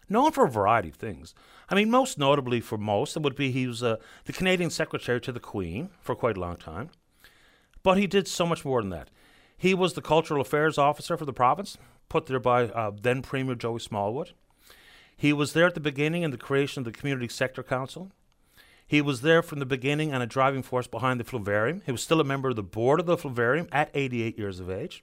Known 0.09 0.31
for 0.31 0.45
a 0.45 0.49
variety 0.49 0.91
of 0.91 0.95
things. 0.95 1.35
I 1.69 1.75
mean, 1.75 1.91
most 1.91 2.17
notably 2.17 2.61
for 2.61 2.79
most, 2.79 3.17
it 3.17 3.23
would 3.25 3.35
be 3.35 3.51
he 3.51 3.67
was 3.67 3.83
uh, 3.83 3.97
the 4.27 4.33
Canadian 4.33 4.71
Secretary 4.71 5.21
to 5.21 5.33
the 5.33 5.41
Queen 5.41 5.91
for 6.01 6.15
quite 6.15 6.37
a 6.37 6.41
long 6.41 6.55
time. 6.55 6.91
But 7.83 7.99
he 7.99 8.07
did 8.07 8.29
so 8.29 8.47
much 8.47 8.65
more 8.65 8.81
than 8.81 8.91
that. 8.91 9.11
He 9.57 9.75
was 9.75 9.95
the 9.95 10.01
Cultural 10.01 10.41
Affairs 10.41 10.79
Officer 10.79 11.17
for 11.17 11.25
the 11.25 11.33
province, 11.33 11.77
put 12.09 12.27
there 12.27 12.39
by 12.39 12.67
uh, 12.67 12.93
then 13.03 13.21
Premier 13.21 13.57
Joey 13.57 13.81
Smallwood. 13.81 14.31
He 15.17 15.33
was 15.33 15.55
there 15.55 15.67
at 15.67 15.75
the 15.75 15.81
beginning 15.81 16.23
in 16.23 16.31
the 16.31 16.39
creation 16.39 16.83
of 16.83 16.85
the 16.85 16.97
Community 16.97 17.27
Sector 17.27 17.65
Council. 17.65 18.13
He 18.93 19.01
was 19.01 19.23
there 19.23 19.41
from 19.41 19.59
the 19.59 19.65
beginning 19.65 20.13
and 20.13 20.23
a 20.23 20.27
driving 20.27 20.63
force 20.63 20.87
behind 20.87 21.19
the 21.19 21.25
Fluvarium. 21.25 21.81
He 21.87 21.93
was 21.93 22.03
still 22.03 22.21
a 22.21 22.25
member 22.25 22.51
of 22.51 22.57
the 22.57 22.63
board 22.63 23.01
of 23.01 23.07
the 23.07 23.17
Fluvarium 23.17 23.67
at 23.73 23.91
88 23.95 24.39
years 24.39 24.61
of 24.61 24.69
age. 24.69 25.03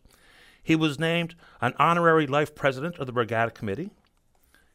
He 0.62 0.76
was 0.76 1.00
named 1.00 1.34
an 1.60 1.74
honorary 1.80 2.28
life 2.28 2.54
president 2.54 3.00
of 3.00 3.08
the 3.08 3.12
Brigada 3.12 3.52
Committee. 3.52 3.90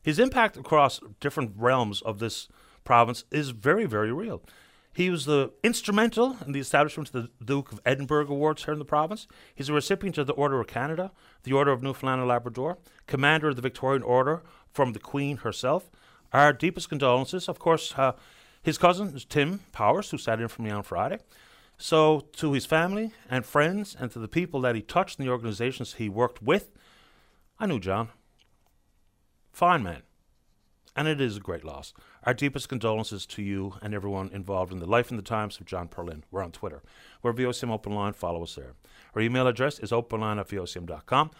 His 0.02 0.18
impact 0.18 0.56
across 0.56 0.98
different 1.20 1.52
realms 1.56 2.02
of 2.02 2.18
this 2.18 2.48
province 2.82 3.22
is 3.30 3.50
very, 3.50 3.84
very 3.84 4.12
real. 4.12 4.42
He 4.92 5.10
was 5.10 5.26
the 5.26 5.52
instrumental 5.62 6.36
in 6.44 6.50
the 6.50 6.58
establishment 6.58 7.14
of 7.14 7.22
the 7.22 7.44
Duke 7.44 7.70
of 7.70 7.78
Edinburgh 7.86 8.26
Awards 8.26 8.64
here 8.64 8.72
in 8.72 8.80
the 8.80 8.84
province. 8.84 9.28
He's 9.54 9.68
a 9.68 9.72
recipient 9.72 10.18
of 10.18 10.26
the 10.26 10.32
Order 10.32 10.58
of 10.58 10.66
Canada, 10.66 11.12
the 11.44 11.52
Order 11.52 11.70
of 11.70 11.84
Newfoundland 11.84 12.22
and 12.22 12.28
Labrador, 12.28 12.78
commander 13.06 13.50
of 13.50 13.54
the 13.54 13.62
Victorian 13.62 14.02
Order 14.02 14.42
from 14.72 14.92
the 14.92 14.98
Queen 14.98 15.36
herself. 15.36 15.88
Our 16.32 16.52
deepest 16.52 16.88
condolences. 16.88 17.48
Of 17.48 17.60
course, 17.60 17.94
uh, 17.96 18.14
his 18.64 18.78
cousin 18.78 19.14
is 19.14 19.24
Tim 19.24 19.60
Powers, 19.72 20.10
who 20.10 20.18
sat 20.18 20.40
in 20.40 20.48
for 20.48 20.62
me 20.62 20.70
on 20.70 20.82
Friday. 20.82 21.18
So, 21.78 22.20
to 22.34 22.52
his 22.52 22.66
family 22.66 23.12
and 23.28 23.44
friends, 23.44 23.96
and 23.98 24.10
to 24.12 24.18
the 24.18 24.28
people 24.28 24.60
that 24.62 24.74
he 24.74 24.80
touched 24.82 25.18
in 25.18 25.24
the 25.24 25.30
organizations 25.30 25.94
he 25.94 26.08
worked 26.08 26.42
with, 26.42 26.72
I 27.60 27.66
knew 27.66 27.78
John. 27.78 28.08
Fine 29.52 29.82
man. 29.84 30.02
and 30.96 31.08
it 31.08 31.20
is 31.20 31.36
a 31.36 31.40
great 31.40 31.64
loss. 31.64 31.92
Our 32.22 32.34
deepest 32.34 32.68
condolences 32.68 33.26
to 33.26 33.42
you 33.42 33.74
and 33.82 33.92
everyone 33.94 34.30
involved 34.32 34.72
in 34.72 34.78
the 34.78 34.86
life 34.86 35.10
and 35.10 35.18
the 35.18 35.24
times 35.24 35.58
of 35.60 35.66
John 35.66 35.88
Perlin. 35.88 36.22
We're 36.30 36.42
on 36.44 36.52
Twitter. 36.52 36.82
We're 37.22 37.32
VOCM 37.32 37.70
Open 37.70 37.92
Line. 37.94 38.12
Follow 38.12 38.44
us 38.44 38.54
there. 38.54 38.74
Our 39.14 39.22
email 39.22 39.46
address 39.48 39.78
is 39.80 39.90
openline 39.90 40.38
at 40.38 40.48
VOCM.com. 40.48 41.30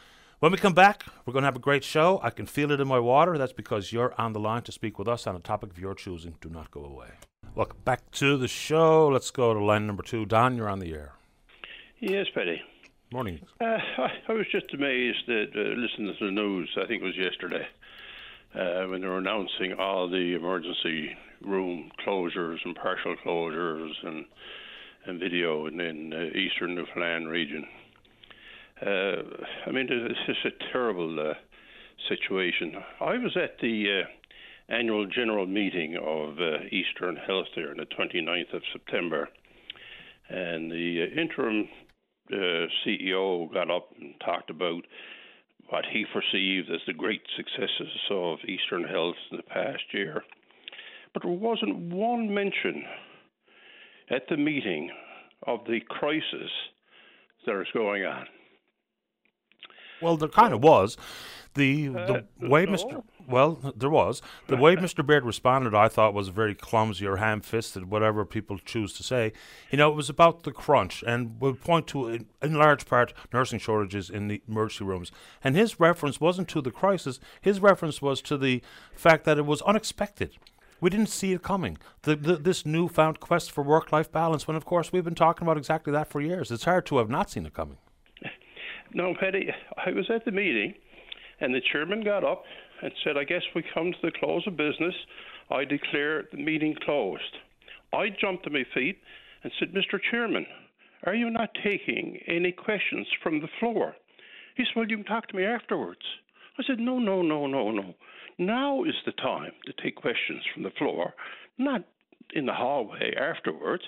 When 0.45 0.53
we 0.53 0.59
come 0.59 0.75
back, 0.75 1.07
we're 1.25 1.33
going 1.33 1.45
to 1.45 1.47
have 1.47 1.57
a 1.57 1.59
great 1.59 1.85
show. 1.85 2.21
I 2.23 2.29
can 2.29 2.45
feel 2.45 2.71
it 2.71 2.79
in 2.79 2.87
my 2.87 2.99
water. 2.99 3.39
That's 3.39 3.55
because 3.55 3.95
you're 3.95 4.13
on 4.21 4.35
the 4.35 4.41
line 4.41 4.61
to 4.65 4.73
speak 4.73 4.99
with 4.99 5.09
us 5.09 5.27
on 5.27 5.35
a 5.35 5.39
topic 5.39 5.71
of 5.71 5.79
your 5.79 5.95
choosing. 5.95 6.35
Do 6.43 6.51
not 6.51 6.71
go 6.71 6.85
away. 6.85 7.07
Welcome 7.55 7.79
back 7.87 8.11
to 8.11 8.37
the 8.37 8.47
show. 8.47 9.09
Let's 9.09 9.31
go 9.31 9.55
to 9.55 9.65
line 9.65 9.87
number 9.87 10.03
two. 10.03 10.27
Don, 10.27 10.59
you're 10.59 10.69
on 10.69 10.81
the 10.81 10.93
air. 10.93 11.15
Yes, 11.99 12.27
Paddy. 12.35 12.61
Morning. 13.11 13.41
Uh, 13.59 13.65
I, 13.97 14.09
I 14.29 14.33
was 14.35 14.45
just 14.53 14.67
amazed 14.75 15.27
that 15.29 15.47
uh, 15.57 15.81
listening 15.81 16.15
to 16.19 16.27
the 16.27 16.31
news. 16.31 16.69
I 16.77 16.87
think 16.89 17.03
it 17.03 17.07
was 17.07 17.17
yesterday 17.17 17.67
uh, 18.55 18.85
when 18.89 19.01
they 19.01 19.07
were 19.07 19.17
announcing 19.17 19.73
all 19.79 20.11
the 20.11 20.35
emergency 20.35 21.17
room 21.41 21.91
closures 22.07 22.59
and 22.67 22.77
partial 22.77 23.17
closures 23.25 23.95
and 24.03 24.27
and 25.07 25.21
video 25.21 25.67
in, 25.67 25.81
in 25.81 26.13
uh, 26.13 26.37
eastern 26.37 26.75
Newfoundland 26.75 27.29
region. 27.29 27.67
Uh, 28.81 29.23
I 29.67 29.71
mean, 29.71 29.87
it's 29.89 30.19
just 30.27 30.45
a 30.45 30.73
terrible 30.73 31.19
uh, 31.21 31.35
situation. 32.09 32.75
I 33.01 33.17
was 33.19 33.37
at 33.37 33.59
the 33.61 34.03
uh, 34.03 34.75
annual 34.75 35.07
general 35.07 35.47
meeting 35.47 35.97
of 35.97 36.37
Eastern 36.73 37.17
Health 37.17 37.47
there 37.55 37.71
on 37.71 37.77
the 37.77 37.87
29th 37.87 38.55
of 38.55 38.63
September, 38.73 39.29
and 40.29 40.71
the 40.71 41.07
interim 41.17 41.69
CEO 42.33 43.53
got 43.53 43.71
up 43.71 43.91
and 44.01 44.15
talked 44.25 44.51
about 44.51 44.83
what 45.69 45.85
he 45.93 46.05
perceived 46.13 46.71
as 46.71 46.81
the 46.87 46.93
great 46.93 47.23
successes 47.37 47.93
of 48.11 48.39
Eastern 48.49 48.85
Health 48.85 49.17
in 49.31 49.37
the 49.37 49.43
past 49.45 49.83
year. 49.93 50.25
But 51.13 51.23
there 51.23 51.33
wasn't 51.33 51.93
one 51.93 52.33
mention 52.35 52.85
at 54.11 54.23
the 54.29 54.37
meeting 54.37 54.91
of 55.47 55.61
the 55.67 55.81
crisis 55.89 56.51
that 57.47 57.61
is 57.61 57.69
going 57.73 58.05
on. 58.05 58.27
Well, 60.03 60.17
there 60.17 60.29
kind 60.29 60.53
of 60.55 60.63
was. 60.63 60.97
The 61.55 61.87
the 61.89 62.15
Uh, 62.43 62.49
way 62.49 62.67
no. 62.67 62.73
Mr. 62.73 63.05
Well, 63.29 63.73
there 63.77 63.89
was 63.89 64.21
the 64.49 64.57
way 64.57 64.75
Mr. 64.87 65.07
Baird 65.07 65.25
responded. 65.25 65.73
I 65.75 65.87
thought 65.89 66.13
was 66.13 66.29
very 66.29 66.55
clumsy 66.55 67.07
or 67.07 67.17
ham-fisted, 67.19 67.89
whatever 67.89 68.25
people 68.25 68.59
choose 68.59 68.93
to 68.95 69.03
say. 69.05 69.33
You 69.71 69.79
know, 69.79 69.91
it 69.91 69.95
was 69.95 70.11
about 70.11 70.43
the 70.43 70.51
crunch, 70.53 71.05
and 71.07 71.41
would 71.41 71.61
point 71.63 71.87
to 71.89 72.09
in, 72.09 72.27
in 72.43 72.55
large 72.55 72.87
part 72.87 73.15
nursing 73.33 73.61
shortages 73.61 74.11
in 74.11 74.27
the 74.29 74.43
emergency 74.49 74.85
rooms. 74.85 75.13
And 75.45 75.55
his 75.57 75.79
reference 75.79 76.21
wasn't 76.21 76.49
to 76.49 76.61
the 76.61 76.73
crisis. 76.73 77.21
His 77.41 77.61
reference 77.61 78.03
was 78.03 78.21
to 78.23 78.37
the 78.37 78.61
fact 78.95 79.25
that 79.25 79.39
it 79.39 79.47
was 79.47 79.63
unexpected. 79.63 80.37
We 80.81 80.91
didn't 80.91 81.09
see 81.09 81.33
it 81.33 81.43
coming. 81.43 81.79
The, 82.03 82.17
the, 82.17 82.37
this 82.37 82.67
newfound 82.67 83.21
quest 83.21 83.53
for 83.53 83.63
work-life 83.63 84.11
balance, 84.13 84.47
when 84.49 84.57
of 84.57 84.65
course 84.67 84.93
we've 84.93 85.05
been 85.05 85.15
talking 85.15 85.47
about 85.47 85.57
exactly 85.57 85.93
that 85.93 86.09
for 86.09 86.21
years. 86.21 86.51
It's 86.51 86.65
hard 86.65 86.85
to 86.87 86.99
have 86.99 87.09
not 87.09 87.31
seen 87.31 87.47
it 87.47 87.55
coming. 87.55 87.79
No, 88.95 89.13
Paddy, 89.19 89.49
I 89.85 89.91
was 89.91 90.09
at 90.09 90.25
the 90.25 90.31
meeting, 90.31 90.73
and 91.41 91.53
the 91.53 91.61
chairman 91.73 92.05
got 92.05 92.23
up 92.23 92.45
and 92.81 92.93
said, 93.03 93.17
I 93.17 93.25
guess 93.25 93.43
we 93.53 93.65
come 93.75 93.91
to 93.91 93.99
the 94.03 94.13
close 94.13 94.47
of 94.47 94.57
business. 94.57 94.95
I 95.51 95.65
declare 95.65 96.25
the 96.31 96.39
meeting 96.39 96.77
closed. 96.85 97.23
I 97.93 98.11
jumped 98.21 98.45
to 98.45 98.51
my 98.51 98.65
feet 98.73 98.99
and 99.43 99.53
said, 99.59 99.73
Mr. 99.73 99.99
Chairman, 100.11 100.47
are 101.07 101.15
you 101.15 101.29
not 101.29 101.51
taking 101.65 102.21
any 102.29 102.53
questions 102.53 103.09
from 103.21 103.41
the 103.41 103.49
floor? 103.59 103.97
He 104.57 104.63
said, 104.63 104.77
Well, 104.77 104.89
you 104.89 104.99
can 104.99 105.07
talk 105.07 105.27
to 105.29 105.37
me 105.37 105.45
afterwards. 105.45 106.01
I 106.57 106.63
said, 106.65 106.79
No, 106.79 107.01
no, 107.01 107.21
no, 107.21 107.49
no, 107.49 107.73
no. 107.73 107.95
Now 108.39 108.85
is 108.85 108.95
the 109.05 109.13
time 109.13 109.53
to 109.67 109.73
take 109.83 109.97
questions 109.97 110.43
from 110.53 110.63
the 110.63 110.71
floor, 110.79 111.15
not 111.59 111.83
in 112.33 112.47
the 112.47 112.55
hallway 112.55 113.13
afterwards. 113.17 113.83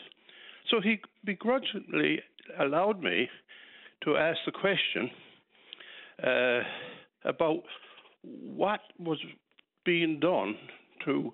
So 0.69 0.81
he 0.81 1.01
begrudgingly 1.25 2.23
allowed 2.59 3.01
me 3.03 3.29
to 4.05 4.17
ask 4.17 4.39
the 4.47 4.53
question 4.53 5.11
uh, 6.23 6.61
about 7.25 7.63
what 8.23 8.81
was 8.99 9.19
being 9.85 10.19
done 10.21 10.57
to 11.05 11.33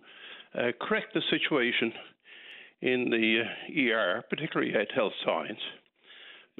uh, 0.55 0.73
correct 0.81 1.15
the 1.15 1.23
situation 1.31 1.93
in 2.83 3.11
the 3.11 3.91
ER, 3.91 4.23
particularly 4.29 4.75
at 4.75 4.91
Health 4.95 5.13
Science. 5.25 5.61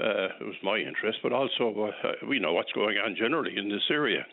Uh, 0.01 0.29
it 0.41 0.47
was 0.47 0.55
my 0.63 0.79
interest, 0.79 1.19
but 1.23 1.33
also 1.33 1.91
uh, 2.05 2.27
we 2.27 2.39
know 2.39 2.55
what's 2.55 2.73
going 2.73 2.97
on 2.97 3.15
generally 3.19 3.57
in 3.57 3.69
this 3.69 3.83
area. 3.91 4.25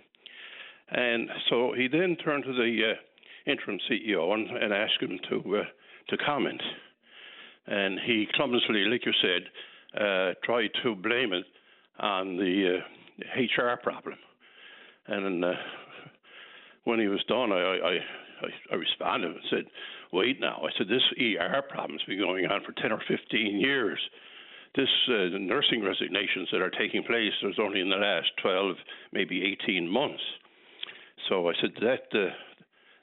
And 0.92 1.30
so 1.50 1.74
he 1.76 1.88
then 1.88 2.16
turned 2.24 2.46
to 2.46 2.54
the 2.54 2.94
uh, 2.94 3.52
interim 3.52 3.80
CEO 3.90 4.34
and, 4.34 4.50
and 4.50 4.74
asked 4.74 5.02
him 5.02 5.20
to 5.30 5.58
uh, 5.58 5.64
to 6.10 6.18
comment. 6.18 6.62
And 7.68 8.00
he 8.06 8.28
clumsily, 8.34 8.86
like 8.86 9.06
you 9.06 9.14
said, 9.22 10.02
uh, 10.02 10.34
tried 10.44 10.72
to 10.84 10.96
blame 10.96 11.34
it 11.34 11.46
on 12.00 12.38
the 12.38 12.80
uh, 12.80 13.42
HR 13.42 13.78
problem. 13.78 14.18
And 15.08 15.44
uh, 15.44 15.54
when 16.84 17.00
he 17.00 17.08
was 17.08 17.24
done, 17.28 17.52
I, 17.52 17.58
I, 17.58 17.94
I, 17.94 18.74
I 18.74 18.76
responded 18.76 19.32
and 19.32 19.42
said, 19.50 19.66
"Wait 20.14 20.40
now." 20.40 20.62
I 20.64 20.70
said, 20.78 20.88
"This 20.88 21.04
ER 21.20 21.64
problem's 21.70 22.04
been 22.08 22.20
going 22.20 22.46
on 22.46 22.62
for 22.64 22.74
ten 22.82 22.92
or 22.92 23.02
fifteen 23.08 23.60
years. 23.60 24.00
This 24.76 24.90
uh, 25.08 25.38
nursing 25.40 25.84
resignations 25.84 26.48
that 26.52 26.62
are 26.62 26.70
taking 26.70 27.04
place 27.04 27.34
was 27.44 27.58
only 27.60 27.82
in 27.82 27.90
the 27.90 27.96
last 27.96 28.28
twelve, 28.42 28.76
maybe 29.12 29.44
eighteen 29.44 29.88
months." 29.90 30.22
So 31.28 31.50
I 31.50 31.54
said 31.60 31.72
that 31.82 32.06
uh, 32.14 32.30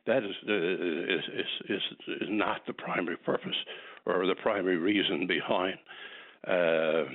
that 0.07 0.23
is, 0.23 0.35
uh, 0.49 0.55
is, 0.55 1.25
is 1.35 1.71
is 1.71 1.83
is 2.23 2.29
not 2.31 2.61
the 2.67 2.73
primary 2.73 3.17
purpose 3.17 3.57
or 4.07 4.27
the 4.27 4.37
primary 4.37 4.77
reason 4.77 5.27
behind. 5.27 5.79
Uh, 6.47 7.11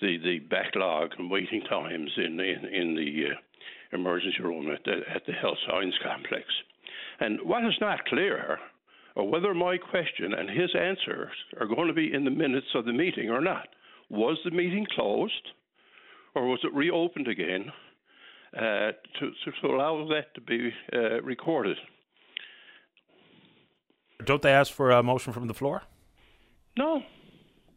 the 0.00 0.18
the 0.18 0.38
backlog 0.50 1.10
and 1.18 1.30
waiting 1.30 1.62
times 1.62 2.10
in 2.16 2.40
in, 2.40 2.64
in 2.64 2.94
the 2.94 3.24
uh, 3.32 3.36
emergency 3.94 4.42
room 4.42 4.70
at 4.70 4.84
the, 4.84 5.00
at 5.14 5.24
the 5.26 5.32
health 5.32 5.58
science 5.68 5.94
complex. 6.02 6.44
And 7.20 7.38
what 7.44 7.64
is 7.64 7.74
not 7.80 8.04
clear 8.06 8.58
are 9.16 9.24
whether 9.24 9.54
my 9.54 9.76
question 9.78 10.34
and 10.34 10.50
his 10.50 10.74
answers 10.74 11.30
are 11.60 11.66
going 11.66 11.86
to 11.86 11.94
be 11.94 12.12
in 12.12 12.24
the 12.24 12.30
minutes 12.30 12.66
of 12.74 12.84
the 12.84 12.92
meeting 12.92 13.30
or 13.30 13.40
not. 13.40 13.68
Was 14.10 14.38
the 14.44 14.50
meeting 14.50 14.86
closed, 14.94 15.32
or 16.34 16.46
was 16.48 16.58
it 16.64 16.74
reopened 16.74 17.28
again 17.28 17.72
uh, 18.56 18.92
to, 19.20 19.30
to 19.62 19.66
allow 19.66 20.06
that 20.08 20.34
to 20.34 20.40
be 20.40 20.70
uh, 20.92 21.22
recorded? 21.22 21.76
Don't 24.24 24.42
they 24.42 24.52
ask 24.52 24.72
for 24.72 24.90
a 24.90 25.02
motion 25.02 25.32
from 25.32 25.46
the 25.46 25.54
floor? 25.54 25.82
No, 26.76 27.02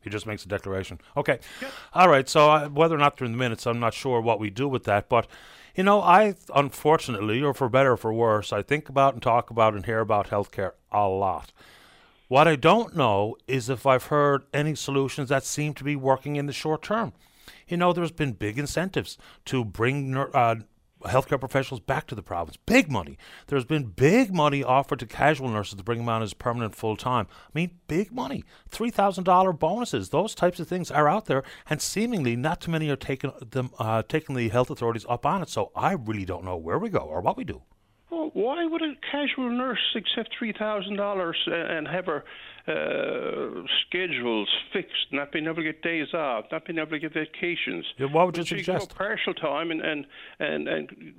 He 0.07 0.11
just 0.11 0.25
makes 0.25 0.45
a 0.45 0.47
declaration. 0.47 0.99
Okay. 1.17 1.39
All 1.93 2.07
right. 2.07 2.29
So 2.29 2.49
uh, 2.49 2.69
whether 2.69 2.95
or 2.95 2.97
not 2.97 3.17
they're 3.17 3.25
in 3.25 3.33
the 3.33 3.37
minutes, 3.37 3.67
I'm 3.67 3.79
not 3.79 3.93
sure 3.93 4.21
what 4.21 4.39
we 4.39 4.49
do 4.49 4.69
with 4.69 4.85
that. 4.85 5.09
But, 5.09 5.27
you 5.75 5.83
know, 5.83 6.01
I, 6.01 6.35
unfortunately, 6.55 7.43
or 7.43 7.53
for 7.53 7.67
better 7.67 7.91
or 7.91 7.97
for 7.97 8.13
worse, 8.13 8.53
I 8.53 8.61
think 8.61 8.87
about 8.87 9.13
and 9.15 9.21
talk 9.21 9.49
about 9.49 9.73
and 9.73 9.85
hear 9.85 9.99
about 9.99 10.29
healthcare 10.29 10.71
a 10.93 11.07
lot. 11.09 11.51
What 12.29 12.47
I 12.47 12.55
don't 12.55 12.95
know 12.95 13.35
is 13.47 13.69
if 13.69 13.85
I've 13.85 14.05
heard 14.05 14.43
any 14.53 14.75
solutions 14.75 15.27
that 15.27 15.43
seem 15.43 15.73
to 15.73 15.83
be 15.83 15.97
working 15.97 16.37
in 16.37 16.45
the 16.45 16.53
short 16.53 16.81
term. 16.83 17.11
You 17.67 17.75
know, 17.75 17.91
there's 17.91 18.11
been 18.11 18.31
big 18.31 18.57
incentives 18.57 19.17
to 19.45 19.65
bring 19.65 20.15
uh, 20.15 20.55
healthcare 21.05 21.39
professionals 21.39 21.79
back 21.79 22.07
to 22.07 22.15
the 22.15 22.23
province. 22.23 22.57
Big 22.65 22.91
money. 22.91 23.17
There's 23.47 23.65
been 23.65 23.85
big 23.85 24.33
money 24.33 24.63
offered 24.63 24.99
to 24.99 25.05
casual 25.05 25.49
nurses 25.49 25.75
to 25.75 25.83
bring 25.83 25.99
them 25.99 26.09
on 26.09 26.23
as 26.23 26.33
permanent 26.33 26.75
full 26.75 26.95
time. 26.95 27.27
I 27.31 27.51
mean, 27.53 27.71
big 27.87 28.11
money. 28.11 28.43
$3,000 28.71 29.59
bonuses. 29.59 30.09
Those 30.09 30.35
types 30.35 30.59
of 30.59 30.67
things 30.67 30.91
are 30.91 31.07
out 31.07 31.25
there, 31.25 31.43
and 31.69 31.81
seemingly 31.81 32.35
not 32.35 32.61
too 32.61 32.71
many 32.71 32.89
are 32.89 32.95
taking, 32.95 33.31
them, 33.51 33.71
uh, 33.79 34.03
taking 34.07 34.35
the 34.35 34.49
health 34.49 34.69
authorities 34.69 35.05
up 35.07 35.25
on 35.25 35.41
it. 35.41 35.49
So 35.49 35.71
I 35.75 35.93
really 35.93 36.25
don't 36.25 36.43
know 36.43 36.57
where 36.57 36.79
we 36.79 36.89
go 36.89 36.99
or 36.99 37.21
what 37.21 37.37
we 37.37 37.43
do. 37.43 37.61
Well, 38.09 38.31
why 38.33 38.65
would 38.65 38.81
a 38.81 38.93
casual 39.11 39.49
nurse 39.49 39.95
accept 39.95 40.33
three 40.37 40.53
thousand 40.53 40.95
dollars 40.95 41.37
and 41.45 41.87
have 41.87 42.05
her 42.05 42.23
uh, 42.67 43.63
schedules 43.87 44.49
fixed, 44.73 45.07
not 45.11 45.31
being 45.31 45.45
able 45.45 45.55
to 45.55 45.63
get 45.63 45.81
days 45.81 46.13
off, 46.13 46.45
not 46.51 46.65
being 46.65 46.79
able 46.79 46.91
to 46.91 46.99
get 46.99 47.13
vacations? 47.13 47.85
Yeah, 47.97 48.07
what 48.07 48.25
would 48.25 48.37
you 48.37 48.43
suggest? 48.43 48.95
partial 48.95 49.33
time 49.33 49.71
and 49.71 49.81
and 49.81 50.05
and, 50.39 50.67
and 50.67 51.13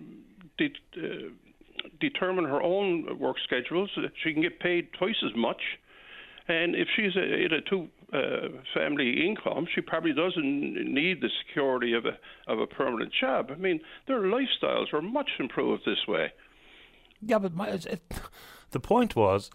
de- 0.58 0.74
uh, 0.96 1.30
determine 2.00 2.44
her 2.44 2.62
own 2.62 3.18
work 3.18 3.36
schedules? 3.44 3.90
She 4.22 4.32
can 4.32 4.42
get 4.42 4.60
paid 4.60 4.92
twice 4.92 5.22
as 5.24 5.34
much. 5.36 5.62
And 6.48 6.74
if 6.74 6.88
she's 6.96 7.14
a, 7.14 7.22
in 7.22 7.52
a 7.52 7.60
two 7.60 7.88
uh, 8.12 8.48
family 8.74 9.26
income, 9.26 9.66
she 9.74 9.80
probably 9.80 10.12
doesn't 10.12 10.94
need 10.94 11.20
the 11.20 11.28
security 11.46 11.92
of 11.92 12.04
a 12.06 12.18
of 12.50 12.58
a 12.58 12.66
permanent 12.66 13.12
job. 13.18 13.50
I 13.50 13.56
mean, 13.56 13.80
their 14.06 14.20
lifestyles 14.20 14.92
are 14.92 15.02
much 15.02 15.30
improved 15.38 15.82
this 15.84 16.06
way. 16.06 16.32
Yeah, 17.20 17.38
but 17.38 17.54
my, 17.54 17.68
it, 17.68 18.00
the 18.70 18.80
point 18.80 19.16
was, 19.16 19.50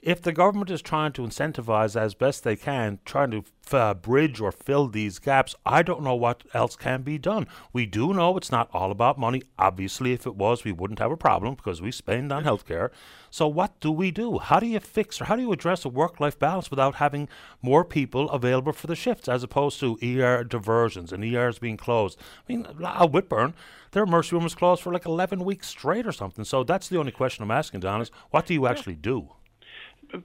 if 0.00 0.22
the 0.22 0.32
government 0.32 0.70
is 0.70 0.80
trying 0.80 1.12
to 1.12 1.22
incentivize 1.22 2.00
as 2.00 2.14
best 2.14 2.44
they 2.44 2.56
can, 2.56 3.00
trying 3.04 3.30
to 3.32 3.44
uh, 3.72 3.94
bridge 3.94 4.40
or 4.40 4.52
fill 4.52 4.88
these 4.88 5.18
gaps, 5.18 5.54
I 5.66 5.82
don't 5.82 6.02
know 6.02 6.14
what 6.14 6.44
else 6.54 6.76
can 6.76 7.02
be 7.02 7.18
done. 7.18 7.46
We 7.72 7.86
do 7.86 8.14
know 8.14 8.36
it's 8.36 8.52
not 8.52 8.70
all 8.72 8.90
about 8.90 9.18
money. 9.18 9.42
Obviously, 9.58 10.12
if 10.12 10.26
it 10.26 10.36
was, 10.36 10.64
we 10.64 10.72
wouldn't 10.72 11.00
have 11.00 11.10
a 11.10 11.16
problem 11.16 11.54
because 11.54 11.82
we 11.82 11.90
spend 11.90 12.32
on 12.32 12.44
healthcare. 12.44 12.90
So, 13.30 13.46
what 13.46 13.78
do 13.80 13.90
we 13.92 14.10
do? 14.10 14.38
How 14.38 14.58
do 14.60 14.66
you 14.66 14.80
fix 14.80 15.20
or 15.20 15.24
how 15.26 15.36
do 15.36 15.42
you 15.42 15.52
address 15.52 15.84
a 15.84 15.88
work 15.88 16.20
life 16.20 16.38
balance 16.38 16.70
without 16.70 16.94
having 16.96 17.28
more 17.60 17.84
people 17.84 18.30
available 18.30 18.72
for 18.72 18.86
the 18.86 18.96
shifts 18.96 19.28
as 19.28 19.42
opposed 19.42 19.80
to 19.80 19.98
ER 20.02 20.44
diversions 20.44 21.12
and 21.12 21.24
ERs 21.24 21.58
being 21.58 21.76
closed? 21.76 22.18
I 22.48 22.52
mean, 22.52 22.66
Al 22.82 23.08
Whitbourne, 23.08 23.54
their 23.90 24.04
emergency 24.04 24.36
room 24.36 24.44
was 24.44 24.54
closed 24.54 24.82
for 24.82 24.92
like 24.92 25.04
11 25.04 25.44
weeks 25.44 25.68
straight 25.68 26.06
or 26.06 26.12
something. 26.12 26.44
So, 26.44 26.64
that's 26.64 26.88
the 26.88 26.98
only 26.98 27.12
question 27.12 27.42
I'm 27.42 27.50
asking, 27.50 27.80
Don, 27.80 28.00
is 28.00 28.10
what 28.30 28.46
do 28.46 28.54
you 28.54 28.66
actually 28.66 28.96
do? 28.96 29.30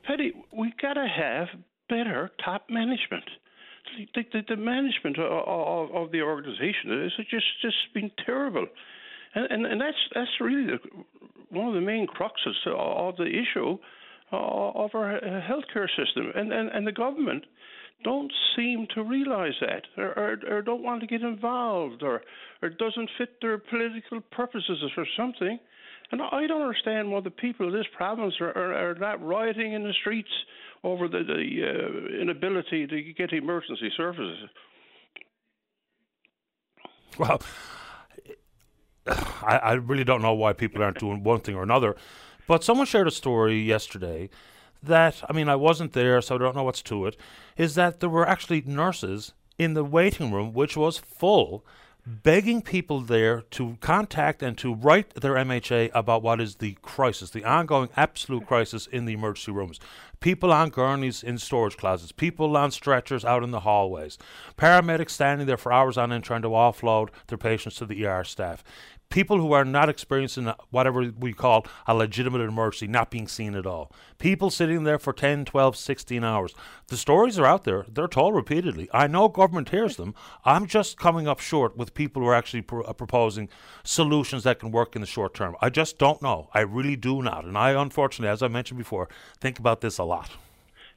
Paddy, 0.03 0.33
we 0.55 0.73
got 0.81 0.93
to 0.93 1.07
have 1.07 1.47
better 1.89 2.31
top 2.43 2.69
management. 2.69 3.25
The, 4.15 4.23
the, 4.31 4.41
the 4.49 4.55
management 4.55 5.19
of, 5.19 5.25
of, 5.25 5.95
of, 5.95 6.11
the 6.11 6.21
organization 6.21 7.01
has 7.03 7.11
just 7.29 7.45
just 7.61 7.75
been 7.93 8.09
terrible, 8.25 8.65
and 9.35 9.51
and, 9.51 9.65
and 9.65 9.81
that's 9.81 9.97
that's 10.15 10.31
really 10.39 10.65
the, 10.65 10.79
one 11.49 11.67
of 11.67 11.73
the 11.73 11.81
main 11.81 12.07
cruxes 12.07 12.55
of 12.65 13.17
the 13.17 13.25
issue 13.25 13.77
uh, 14.31 14.37
of 14.37 14.91
our 14.95 15.19
healthcare 15.21 15.87
system, 15.97 16.31
and 16.33 16.53
and, 16.53 16.69
and 16.69 16.87
the 16.87 16.93
government 16.93 17.43
don't 18.03 18.31
seem 18.55 18.87
to 18.93 19.03
realize 19.03 19.53
that 19.61 19.83
or, 19.97 20.07
or, 20.17 20.57
or, 20.57 20.61
don't 20.61 20.83
want 20.83 21.01
to 21.01 21.07
get 21.07 21.21
involved 21.21 22.03
or, 22.03 22.21
or 22.61 22.69
doesn't 22.69 23.09
fit 23.17 23.29
their 23.41 23.57
political 23.57 24.21
purposes 24.31 24.83
or 24.97 25.05
something. 25.17 25.57
And 26.13 26.21
I 26.21 26.45
don't 26.45 26.61
understand 26.61 27.11
why 27.11 27.21
the 27.21 27.31
people 27.31 27.65
of 27.65 27.73
this 27.73 27.87
province 27.97 28.35
are, 28.39 28.55
are, 28.55 28.91
are 28.91 28.93
not 28.93 29.25
rioting 29.25 29.73
in 29.73 29.81
the 29.81 29.93
streets 29.99 30.29
over 30.83 31.07
the, 31.07 31.23
the 31.23 31.63
uh, 31.63 32.21
inability 32.21 32.85
to 32.85 33.13
get 33.13 33.33
emergency 33.33 33.91
services. 33.97 34.37
Well, 37.17 37.41
I, 39.07 39.57
I 39.57 39.73
really 39.73 40.03
don't 40.03 40.21
know 40.21 40.35
why 40.35 40.53
people 40.53 40.83
aren't 40.83 40.99
doing 40.99 41.23
one 41.23 41.39
thing 41.39 41.55
or 41.55 41.63
another. 41.63 41.95
But 42.47 42.63
someone 42.63 42.85
shared 42.85 43.07
a 43.07 43.11
story 43.11 43.59
yesterday 43.59 44.29
that, 44.83 45.23
I 45.27 45.33
mean, 45.33 45.49
I 45.49 45.55
wasn't 45.55 45.93
there, 45.93 46.21
so 46.21 46.35
I 46.35 46.37
don't 46.37 46.55
know 46.55 46.63
what's 46.63 46.83
to 46.83 47.07
it, 47.07 47.17
is 47.57 47.73
that 47.73 48.01
there 48.01 48.09
were 48.09 48.29
actually 48.29 48.61
nurses 48.67 49.33
in 49.57 49.73
the 49.73 49.83
waiting 49.83 50.31
room, 50.31 50.53
which 50.53 50.77
was 50.77 50.99
full, 50.99 51.65
begging 52.05 52.61
people 52.61 52.99
there 52.99 53.41
to 53.51 53.77
contact 53.79 54.43
and 54.43 54.57
to 54.57 54.73
write 54.73 55.13
their 55.15 55.33
MHA 55.33 55.91
about 55.93 56.21
what 56.21 56.41
is 56.41 56.55
the 56.55 56.77
crisis, 56.81 57.29
the 57.29 57.45
ongoing 57.45 57.89
absolute 57.95 58.45
crisis 58.45 58.87
in 58.87 59.05
the 59.05 59.13
emergency 59.13 59.51
rooms. 59.51 59.79
People 60.19 60.51
on 60.51 60.69
gurneys 60.69 61.23
in 61.23 61.37
storage 61.37 61.77
closets, 61.77 62.11
people 62.11 62.55
on 62.55 62.71
stretchers 62.71 63.25
out 63.25 63.43
in 63.43 63.51
the 63.51 63.61
hallways, 63.61 64.17
paramedics 64.57 65.11
standing 65.11 65.47
there 65.47 65.57
for 65.57 65.71
hours 65.71 65.97
on 65.97 66.11
end 66.11 66.23
trying 66.23 66.41
to 66.41 66.49
offload 66.49 67.09
their 67.27 67.37
patients 67.37 67.75
to 67.75 67.85
the 67.85 68.05
ER 68.05 68.23
staff 68.23 68.63
people 69.13 69.37
who 69.37 69.51
are 69.53 69.63
not 69.63 69.89
experiencing 69.89 70.51
whatever 70.71 71.11
we 71.19 71.33
call 71.33 71.67
a 71.85 71.93
legitimate 71.93 72.41
emergency 72.41 72.87
not 72.87 73.11
being 73.11 73.27
seen 73.27 73.53
at 73.53 73.67
all. 73.67 73.91
People 74.17 74.49
sitting 74.49 74.85
there 74.85 74.97
for 74.97 75.13
10, 75.13 75.45
12, 75.45 75.77
16 75.77 76.23
hours. 76.23 76.55
The 76.87 76.97
stories 76.97 77.37
are 77.37 77.45
out 77.45 77.63
there. 77.63 77.85
They're 77.87 78.07
told 78.07 78.33
repeatedly. 78.33 78.89
I 78.91 79.05
know 79.05 79.29
government 79.29 79.69
hears 79.69 79.97
them. 79.97 80.15
I'm 80.45 80.65
just 80.65 80.97
coming 80.97 81.27
up 81.27 81.39
short 81.39 81.77
with 81.77 81.93
people 81.93 82.23
who 82.23 82.27
are 82.27 82.33
actually 82.33 82.65
uh, 82.71 82.91
proposing 82.93 83.49
solutions 83.83 84.43
that 84.45 84.59
can 84.59 84.71
work 84.71 84.95
in 84.95 85.01
the 85.01 85.07
short 85.07 85.35
term. 85.35 85.55
I 85.61 85.69
just 85.69 85.99
don't 85.99 86.19
know. 86.23 86.49
I 86.51 86.61
really 86.61 86.95
do 86.95 87.21
not. 87.21 87.45
And 87.45 87.55
I, 87.55 87.79
unfortunately, 87.79 88.33
as 88.33 88.41
I 88.41 88.47
mentioned 88.47 88.79
before, 88.79 89.09
think 89.39 89.59
about 89.59 89.81
this 89.81 89.99
a 89.99 90.03
lot. 90.03 90.31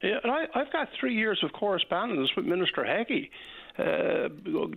Yeah, 0.02 0.20
and 0.22 0.32
I, 0.32 0.46
have 0.54 0.72
got 0.72 0.88
three 0.98 1.14
years 1.14 1.40
of 1.42 1.52
correspondence 1.52 2.34
with 2.34 2.46
Minister 2.46 2.82
Haggie, 2.82 3.30
uh, 3.78 4.28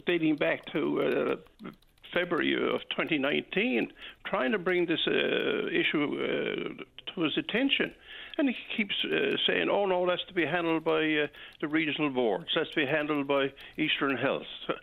dating 0.05 0.35
back 0.35 0.65
to 0.73 1.37
uh, 1.63 1.71
February 2.13 2.53
of 2.55 2.81
2019, 2.89 3.91
trying 4.25 4.51
to 4.51 4.59
bring 4.59 4.85
this 4.85 4.99
uh, 5.07 5.67
issue 5.67 6.03
uh, 6.03 7.13
to 7.13 7.21
his 7.21 7.37
attention. 7.37 7.93
And 8.37 8.49
he 8.49 8.55
keeps 8.77 8.95
uh, 9.03 9.35
saying, 9.45 9.69
oh, 9.69 9.85
no, 9.85 10.05
that's 10.07 10.23
to 10.29 10.33
be 10.33 10.45
handled 10.45 10.83
by 10.83 11.01
uh, 11.01 11.27
the 11.61 11.67
regional 11.67 12.09
boards, 12.09 12.49
that's 12.55 12.69
to 12.69 12.75
be 12.75 12.85
handled 12.85 13.27
by 13.27 13.51
Eastern 13.77 14.17
Health. 14.17 14.47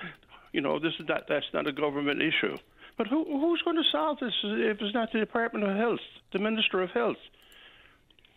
You 0.52 0.62
know, 0.62 0.78
this 0.78 0.94
is 0.98 1.06
not, 1.06 1.24
that's 1.28 1.44
not 1.52 1.66
a 1.66 1.72
government 1.72 2.22
issue. 2.22 2.56
But 2.96 3.08
who, 3.08 3.24
who's 3.24 3.60
going 3.62 3.76
to 3.76 3.82
solve 3.92 4.18
this 4.20 4.32
if 4.42 4.80
it's 4.80 4.94
not 4.94 5.12
the 5.12 5.18
Department 5.18 5.68
of 5.68 5.76
Health, 5.76 6.00
the 6.32 6.38
Minister 6.38 6.80
of 6.80 6.90
Health? 6.92 7.18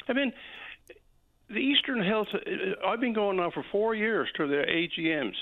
I 0.10 0.13
mean, 0.13 0.34
the 1.49 1.60
Eastern 1.60 2.04
Health, 2.04 2.28
uh, 2.34 2.86
I've 2.86 2.99
been 2.99 3.13
going 3.13 3.38
now 3.38 3.52
for 3.52 3.63
four 3.71 3.95
years 3.95 4.28
to 4.36 4.47
the 4.47 4.63
AGMs. 4.67 5.36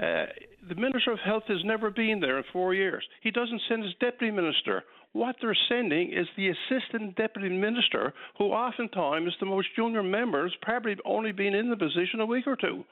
Uh, 0.00 0.26
the 0.68 0.74
Minister 0.74 1.12
of 1.12 1.18
Health 1.20 1.44
has 1.48 1.64
never 1.64 1.90
been 1.90 2.20
there 2.20 2.38
in 2.38 2.44
four 2.52 2.74
years. 2.74 3.04
He 3.22 3.30
doesn't 3.30 3.62
send 3.68 3.84
his 3.84 3.94
deputy 4.00 4.30
minister. 4.30 4.82
What 5.12 5.36
they're 5.40 5.56
sending 5.68 6.12
is 6.12 6.26
the 6.36 6.48
assistant 6.48 7.16
deputy 7.16 7.48
minister, 7.48 8.12
who 8.38 8.46
oftentimes 8.46 9.28
is 9.28 9.34
the 9.40 9.46
most 9.46 9.68
junior 9.76 10.02
member, 10.02 10.42
has 10.42 10.52
probably 10.62 10.96
only 11.04 11.32
been 11.32 11.54
in 11.54 11.70
the 11.70 11.76
position 11.76 12.20
a 12.20 12.26
week 12.26 12.46
or 12.46 12.56
two. 12.56 12.84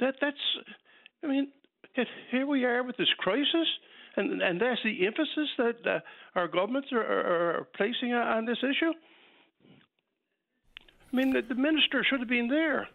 That 0.00 0.14
that's, 0.20 0.36
I 1.22 1.26
mean, 1.26 1.48
here 2.30 2.46
we 2.46 2.64
are 2.64 2.82
with 2.82 2.96
this 2.96 3.12
crisis, 3.18 3.68
and 4.16 4.42
and 4.42 4.60
that's 4.60 4.80
the 4.82 5.06
emphasis 5.06 5.48
that 5.58 5.86
uh, 5.86 6.00
our 6.34 6.48
governments 6.48 6.88
are, 6.92 7.02
are, 7.02 7.58
are 7.58 7.68
placing 7.76 8.12
on 8.12 8.44
this 8.44 8.58
issue. 8.58 8.92
I 11.12 11.16
mean, 11.16 11.32
the, 11.32 11.42
the 11.42 11.54
minister 11.54 12.04
should 12.08 12.20
have 12.20 12.28
been 12.28 12.48
there. 12.48 12.88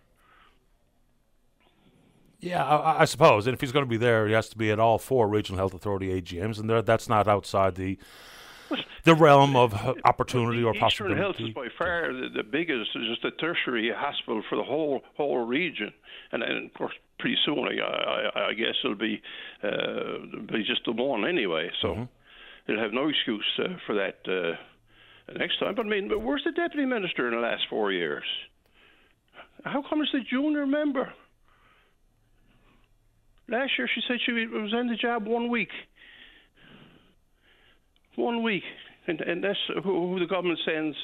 Yeah, 2.39 2.63
I, 2.63 3.01
I, 3.01 3.05
suppose. 3.05 3.47
And 3.47 3.53
if 3.53 3.61
he's 3.61 3.71
going 3.71 3.85
to 3.85 3.89
be 3.89 3.97
there, 3.97 4.27
he 4.27 4.33
has 4.33 4.47
to 4.49 4.57
be 4.57 4.71
at 4.71 4.79
all 4.79 4.99
four 4.99 5.27
regional 5.27 5.57
health 5.57 5.73
authority 5.73 6.21
AGMs, 6.21 6.59
and 6.59 6.69
that's 6.85 7.09
not 7.09 7.27
outside 7.27 7.75
the 7.75 7.97
the 9.05 9.15
realm 9.15 9.55
of 9.55 9.73
opportunity 10.03 10.63
or 10.63 10.73
possibility. 10.73 11.15
Eastern 11.15 11.17
Health 11.17 11.35
is 11.39 11.53
by 11.53 11.67
far 11.77 12.11
the, 12.11 12.27
the 12.35 12.43
biggest, 12.43 12.91
just 12.93 13.23
a 13.23 13.31
tertiary 13.31 13.91
hospital 13.95 14.43
for 14.49 14.57
the 14.57 14.63
whole 14.63 15.01
whole 15.15 15.45
region, 15.45 15.93
and, 16.31 16.43
and 16.43 16.65
of 16.65 16.73
course, 16.73 16.93
pretty 17.19 17.37
soon, 17.45 17.59
I, 17.59 17.79
I, 17.81 18.49
I 18.49 18.53
guess 18.53 18.75
it'll 18.83 18.95
be 18.95 19.21
uh, 19.63 20.51
be 20.51 20.63
just 20.63 20.81
the 20.85 20.91
one 20.91 21.25
anyway. 21.25 21.69
So 21.81 21.87
mm-hmm. 21.87 22.03
they'll 22.67 22.79
have 22.79 22.93
no 22.93 23.09
excuse 23.09 23.45
uh, 23.59 23.77
for 23.85 23.95
that 23.95 24.17
uh, 24.27 25.33
next 25.37 25.59
time. 25.59 25.75
But 25.75 25.85
I 25.85 25.89
mean, 25.89 26.09
where's 26.23 26.43
the 26.43 26.51
deputy 26.51 26.85
minister 26.85 27.27
in 27.27 27.35
the 27.35 27.41
last 27.41 27.63
four 27.69 27.91
years? 27.91 28.25
How 29.63 29.83
come 29.89 30.01
it's 30.01 30.11
the 30.11 30.19
junior 30.19 30.65
member? 30.65 31.13
Last 33.49 33.71
year, 33.77 33.89
she 33.93 34.01
said 34.07 34.17
she 34.25 34.31
was 34.31 34.73
in 34.73 34.87
the 34.87 34.95
job 34.95 35.25
one 35.25 35.49
week. 35.49 35.69
One 38.15 38.43
week, 38.43 38.63
and 39.07 39.21
and 39.21 39.43
that's 39.43 39.59
who, 39.83 40.13
who 40.13 40.19
the 40.19 40.25
government 40.25 40.59
sends 40.65 40.97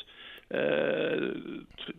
uh, 0.51 0.58
to, 0.58 1.93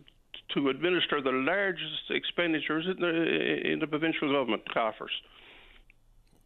to 0.53 0.69
administer 0.69 1.21
the 1.21 1.31
largest 1.31 2.09
expenditures 2.09 2.85
in 2.85 3.01
the, 3.01 3.71
in 3.71 3.79
the 3.79 3.87
provincial 3.87 4.31
government 4.31 4.61
coffers. 4.73 5.11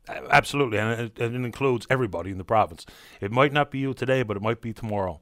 Absolutely, 0.08 0.78
and 0.78 1.02
it, 1.02 1.20
it, 1.20 1.36
includes 1.36 1.86
everybody 1.90 2.32
in 2.32 2.38
the 2.38 2.44
province. 2.44 2.86
It 3.22 3.32
might 3.32 3.54
not 3.54 3.70
be 3.70 3.80
you 3.80 3.94
today, 3.94 4.24
but 4.24 4.38
it 4.38 4.44
might 4.44 4.62
be 4.62 4.74
tomorrow. 4.74 5.20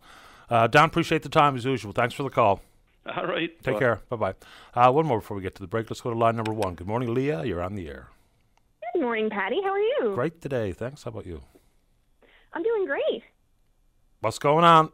Uh, 0.50 0.68
Don, 0.68 0.86
appreciate 0.86 1.24
the 1.24 1.30
time 1.30 1.56
as 1.56 1.66
usual. 1.66 1.92
Thanks 1.92 2.14
for 2.14 2.24
the 2.24 2.30
call. 2.30 2.62
All 3.06 3.26
right. 3.26 3.52
Take 3.64 3.76
bye. 3.76 3.80
care. 3.80 4.02
Bye 4.10 4.16
bye. 4.16 4.34
Uh, 4.74 4.92
one 4.92 5.06
more 5.06 5.20
before 5.20 5.36
we 5.36 5.44
get 5.44 5.56
to 5.56 5.62
the 5.62 5.68
break. 5.68 5.90
Let's 5.90 6.02
go 6.02 6.12
to 6.12 6.18
line 6.18 6.36
number 6.36 6.54
one. 6.54 6.76
Good 6.76 6.88
morning, 6.88 7.14
Leah. 7.14 7.44
You're 7.44 7.62
on 7.62 7.76
the 7.76 7.88
air. 7.88 8.10
Good 8.98 9.04
morning, 9.04 9.30
Paddy. 9.30 9.62
How 9.64 9.70
are 9.70 9.78
you? 9.78 10.16
Great 10.16 10.42
today. 10.42 10.72
Thanks. 10.72 11.04
How 11.04 11.10
about 11.10 11.28
you? 11.28 11.44
I'm 12.52 12.64
doing 12.64 12.88
great. 12.88 13.22
What's 14.22 14.40
going 14.40 14.66
on? 14.66 14.90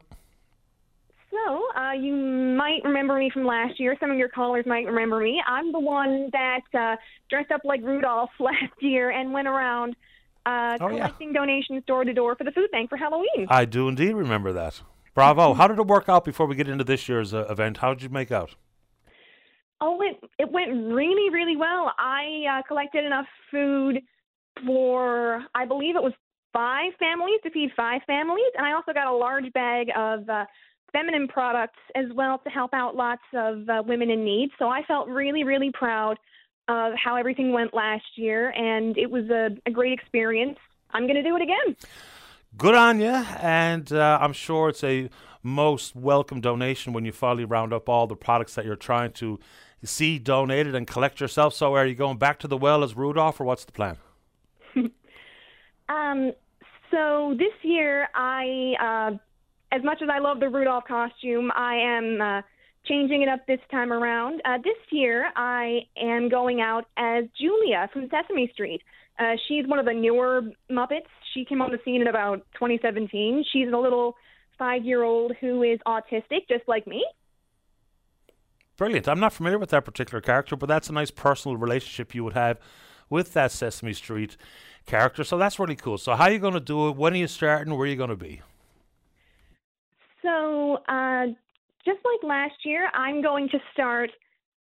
So, 1.30 1.62
uh, 1.74 1.92
you 1.92 2.14
might 2.14 2.84
remember 2.84 3.18
me 3.18 3.30
from 3.30 3.46
last 3.46 3.80
year. 3.80 3.96
Some 3.98 4.10
of 4.10 4.18
your 4.18 4.28
callers 4.28 4.66
might 4.66 4.84
remember 4.84 5.20
me. 5.20 5.42
I'm 5.48 5.72
the 5.72 5.80
one 5.80 6.28
that 6.32 6.60
uh, 6.78 6.96
dressed 7.30 7.50
up 7.50 7.62
like 7.64 7.80
Rudolph 7.80 8.28
last 8.38 8.74
year 8.80 9.08
and 9.08 9.32
went 9.32 9.48
around 9.48 9.96
uh, 10.44 10.76
oh, 10.82 10.88
collecting 10.88 11.28
yeah. 11.28 11.40
donations 11.40 11.82
door 11.86 12.04
to 12.04 12.12
door 12.12 12.36
for 12.36 12.44
the 12.44 12.52
food 12.52 12.70
bank 12.72 12.90
for 12.90 12.98
Halloween. 12.98 13.46
I 13.48 13.64
do 13.64 13.88
indeed 13.88 14.12
remember 14.12 14.52
that. 14.52 14.82
Bravo. 15.14 15.54
How 15.54 15.66
did 15.66 15.78
it 15.78 15.86
work 15.86 16.10
out 16.10 16.26
before 16.26 16.44
we 16.44 16.56
get 16.56 16.68
into 16.68 16.84
this 16.84 17.08
year's 17.08 17.32
uh, 17.32 17.46
event? 17.48 17.78
How 17.78 17.94
did 17.94 18.02
you 18.02 18.10
make 18.10 18.30
out? 18.30 18.54
Oh, 19.86 20.00
it 20.00 20.18
it 20.38 20.50
went 20.50 20.70
really 20.70 21.28
really 21.30 21.56
well. 21.56 21.92
I 21.98 22.44
uh, 22.50 22.62
collected 22.66 23.04
enough 23.04 23.26
food 23.50 24.00
for 24.64 25.44
I 25.54 25.66
believe 25.66 25.94
it 25.94 26.02
was 26.02 26.14
five 26.54 26.92
families 26.98 27.40
to 27.42 27.50
feed 27.50 27.70
five 27.76 28.00
families, 28.06 28.50
and 28.56 28.64
I 28.64 28.72
also 28.72 28.94
got 28.94 29.06
a 29.06 29.14
large 29.14 29.52
bag 29.52 29.88
of 29.94 30.26
uh, 30.30 30.46
feminine 30.90 31.28
products 31.28 31.80
as 31.94 32.06
well 32.14 32.38
to 32.38 32.48
help 32.48 32.72
out 32.72 32.96
lots 32.96 33.24
of 33.34 33.68
uh, 33.68 33.82
women 33.86 34.10
in 34.10 34.24
need. 34.24 34.48
So 34.58 34.68
I 34.68 34.84
felt 34.84 35.06
really 35.06 35.44
really 35.44 35.70
proud 35.70 36.16
of 36.68 36.94
how 36.94 37.16
everything 37.16 37.52
went 37.52 37.74
last 37.74 38.16
year, 38.16 38.54
and 38.56 38.96
it 38.96 39.10
was 39.10 39.28
a, 39.28 39.50
a 39.66 39.70
great 39.70 39.92
experience. 39.92 40.58
I'm 40.92 41.02
going 41.02 41.16
to 41.16 41.22
do 41.22 41.36
it 41.36 41.42
again. 41.42 41.76
Good 42.56 42.74
on 42.74 43.00
you, 43.00 43.08
and 43.08 43.92
uh, 43.92 44.18
I'm 44.18 44.32
sure 44.32 44.70
it's 44.70 44.82
a 44.82 45.10
most 45.42 45.94
welcome 45.94 46.40
donation 46.40 46.94
when 46.94 47.04
you 47.04 47.12
finally 47.12 47.44
round 47.44 47.74
up 47.74 47.86
all 47.86 48.06
the 48.06 48.16
products 48.16 48.54
that 48.54 48.64
you're 48.64 48.76
trying 48.76 49.12
to 49.12 49.38
see 49.86 50.18
donated 50.18 50.74
and 50.74 50.86
collect 50.86 51.20
yourself? 51.20 51.54
So, 51.54 51.74
are 51.74 51.86
you 51.86 51.94
going 51.94 52.18
back 52.18 52.38
to 52.40 52.48
the 52.48 52.56
well 52.56 52.82
as 52.84 52.96
Rudolph, 52.96 53.40
or 53.40 53.44
what's 53.44 53.64
the 53.64 53.72
plan? 53.72 53.98
um, 55.88 56.32
so 56.90 57.34
this 57.38 57.52
year, 57.62 58.08
I, 58.14 58.74
uh, 58.80 59.16
as 59.74 59.82
much 59.82 60.02
as 60.02 60.08
I 60.10 60.18
love 60.18 60.40
the 60.40 60.48
Rudolph 60.48 60.84
costume, 60.86 61.50
I 61.54 61.76
am 61.76 62.20
uh, 62.20 62.42
changing 62.86 63.22
it 63.22 63.28
up 63.28 63.46
this 63.46 63.60
time 63.70 63.92
around. 63.92 64.40
Uh, 64.44 64.58
this 64.58 64.76
year, 64.90 65.30
I 65.36 65.80
am 65.96 66.28
going 66.28 66.60
out 66.60 66.86
as 66.96 67.24
Julia 67.40 67.88
from 67.92 68.08
Sesame 68.10 68.50
Street. 68.52 68.82
Uh, 69.18 69.34
she's 69.48 69.66
one 69.66 69.78
of 69.78 69.86
the 69.86 69.92
newer 69.92 70.42
Muppets. 70.70 71.06
She 71.32 71.44
came 71.44 71.62
on 71.62 71.70
the 71.70 71.78
scene 71.84 72.00
in 72.00 72.08
about 72.08 72.46
2017. 72.54 73.44
She's 73.52 73.68
a 73.72 73.76
little 73.76 74.16
five 74.58 74.84
year 74.84 75.02
old 75.02 75.32
who 75.40 75.62
is 75.62 75.78
autistic, 75.86 76.48
just 76.48 76.66
like 76.66 76.86
me. 76.86 77.04
Brilliant. 78.76 79.08
I'm 79.08 79.20
not 79.20 79.32
familiar 79.32 79.58
with 79.58 79.70
that 79.70 79.84
particular 79.84 80.20
character, 80.20 80.56
but 80.56 80.66
that's 80.66 80.88
a 80.88 80.92
nice 80.92 81.10
personal 81.10 81.56
relationship 81.56 82.14
you 82.14 82.24
would 82.24 82.32
have 82.32 82.58
with 83.08 83.32
that 83.34 83.52
Sesame 83.52 83.92
Street 83.92 84.36
character. 84.86 85.22
So 85.22 85.38
that's 85.38 85.58
really 85.58 85.76
cool. 85.76 85.98
So, 85.98 86.14
how 86.14 86.24
are 86.24 86.32
you 86.32 86.38
going 86.38 86.54
to 86.54 86.60
do 86.60 86.88
it? 86.88 86.96
When 86.96 87.12
are 87.12 87.16
you 87.16 87.28
starting? 87.28 87.74
Where 87.76 87.86
are 87.86 87.90
you 87.90 87.96
going 87.96 88.10
to 88.10 88.16
be? 88.16 88.42
So, 90.22 90.78
uh, 90.88 91.26
just 91.84 91.98
like 92.04 92.22
last 92.22 92.54
year, 92.64 92.88
I'm 92.94 93.22
going 93.22 93.48
to 93.50 93.58
start 93.72 94.10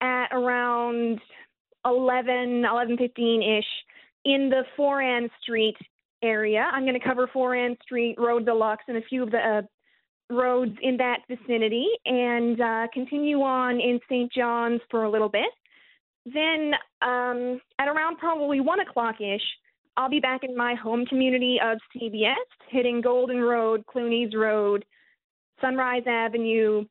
at 0.01 0.27
around 0.31 1.19
11, 1.85 2.63
11:15 2.63 3.59
ish 3.59 3.65
in 4.23 4.49
the 4.49 4.63
Foran 4.77 5.29
Street 5.41 5.77
area. 6.21 6.69
I'm 6.71 6.83
going 6.83 6.99
to 6.99 7.05
cover 7.05 7.27
Foran 7.27 7.81
Street, 7.81 8.15
Road 8.17 8.45
Deluxe, 8.45 8.83
and 8.87 8.97
a 8.97 9.01
few 9.01 9.23
of 9.23 9.31
the 9.31 9.37
uh, 9.37 9.61
roads 10.29 10.75
in 10.81 10.97
that 10.97 11.19
vicinity, 11.27 11.87
and 12.05 12.59
uh, 12.59 12.87
continue 12.93 13.41
on 13.41 13.79
in 13.79 13.99
St. 14.09 14.31
John's 14.31 14.81
for 14.91 15.03
a 15.03 15.09
little 15.09 15.29
bit. 15.29 15.49
Then, 16.25 16.73
um, 17.01 17.61
at 17.79 17.87
around 17.87 18.17
probably 18.17 18.59
one 18.59 18.81
o'clock 18.81 19.15
ish, 19.21 19.41
I'll 19.95 20.09
be 20.09 20.19
back 20.19 20.43
in 20.43 20.55
my 20.55 20.75
home 20.75 21.05
community 21.05 21.57
of 21.63 21.79
CBS, 21.95 22.35
hitting 22.69 23.01
Golden 23.01 23.41
Road, 23.41 23.83
Clunies 23.85 24.35
Road, 24.35 24.85
Sunrise 25.61 26.03
Avenue, 26.05 26.85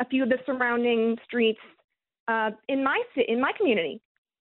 a 0.00 0.04
few 0.06 0.22
of 0.22 0.28
the 0.28 0.38
surrounding 0.46 1.16
streets 1.24 1.60
uh, 2.26 2.50
in 2.68 2.82
my 2.82 3.00
in 3.28 3.40
my 3.40 3.52
community. 3.56 4.00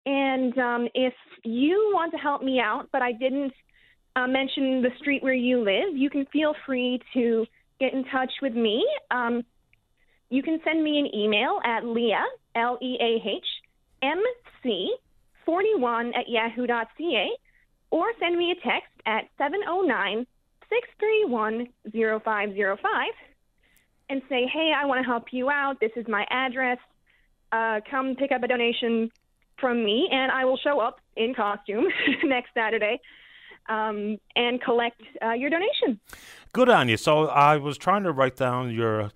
And 0.06 0.58
um, 0.58 0.88
if 0.96 1.13
you 1.44 1.91
want 1.94 2.12
to 2.13 2.17
help 2.17 2.41
me 2.41 2.60
out, 2.60 2.88
but 2.91 3.02
I 3.04 3.12
didn't 3.12 3.54
uh, 4.15 4.28
mention 4.28 4.82
the 4.82 4.89
street 5.00 5.22
where 5.22 5.34
you 5.34 5.60
live, 5.63 5.96
you 5.96 6.10
can 6.10 6.26
feel 6.34 6.56
free 6.65 7.00
to 7.13 7.46
get 7.82 7.94
in 7.94 8.06
touch 8.06 8.32
with 8.41 8.54
me. 8.54 8.86
Um, 9.10 9.44
you 10.30 10.41
can 10.44 10.60
send 10.63 10.82
me 10.84 11.00
an 11.00 11.13
email 11.13 11.60
at 11.65 11.84
leah, 11.84 12.24
L 12.56 12.78
E 12.82 12.96
A 13.02 13.28
H 13.28 13.46
M 14.02 14.22
C 14.63 14.96
41 15.46 16.13
at 16.13 16.30
yahoo.ca 16.30 17.30
or 17.89 18.06
send 18.20 18.38
me 18.38 18.52
a 18.52 18.56
text 18.56 18.94
at 19.06 19.26
709 19.38 20.26
631 20.70 21.67
0505 22.24 23.08
and 24.10 24.22
say, 24.30 24.46
hey, 24.52 24.72
I 24.76 24.86
want 24.86 25.00
to 25.00 25.06
help 25.06 25.26
you 25.32 25.50
out. 25.50 25.80
This 25.82 25.91
is 25.96 26.06
my 26.08 26.26
address. 26.30 26.78
Uh, 27.52 27.80
come 27.89 28.15
pick 28.15 28.32
up 28.32 28.44
a 28.44 28.48
donation 28.48 29.12
from 29.60 29.84
me, 29.84 30.08
and 30.12 30.32
I 30.32 30.46
will 30.46 30.58
show 30.58 30.80
up 30.80 31.00
in 31.15 31.34
costume 31.34 31.86
next 32.24 32.50
Saturday 32.54 33.00
um, 33.69 34.17
and 34.36 34.62
collect 34.62 35.02
uh, 35.24 35.32
your 35.32 35.50
donation. 35.50 36.00
Good 36.54 36.69
on 36.69 36.89
you. 36.89 36.97
So 36.97 37.28
I 37.28 37.58
was 37.58 37.78
trying 37.78 38.04
to 38.04 38.12
write 38.12 38.36
down 38.36 38.71
your 38.71 39.12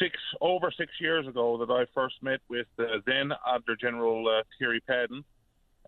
six 0.00 0.16
over 0.40 0.70
six 0.76 0.92
years 1.00 1.26
ago 1.26 1.56
that 1.58 1.72
I 1.72 1.86
first 1.94 2.16
met 2.22 2.40
with 2.48 2.66
uh, 2.78 2.84
then 3.06 3.32
Auditor 3.46 3.76
General 3.76 4.28
uh, 4.28 4.42
Terry 4.58 4.80
Paddon 4.80 5.24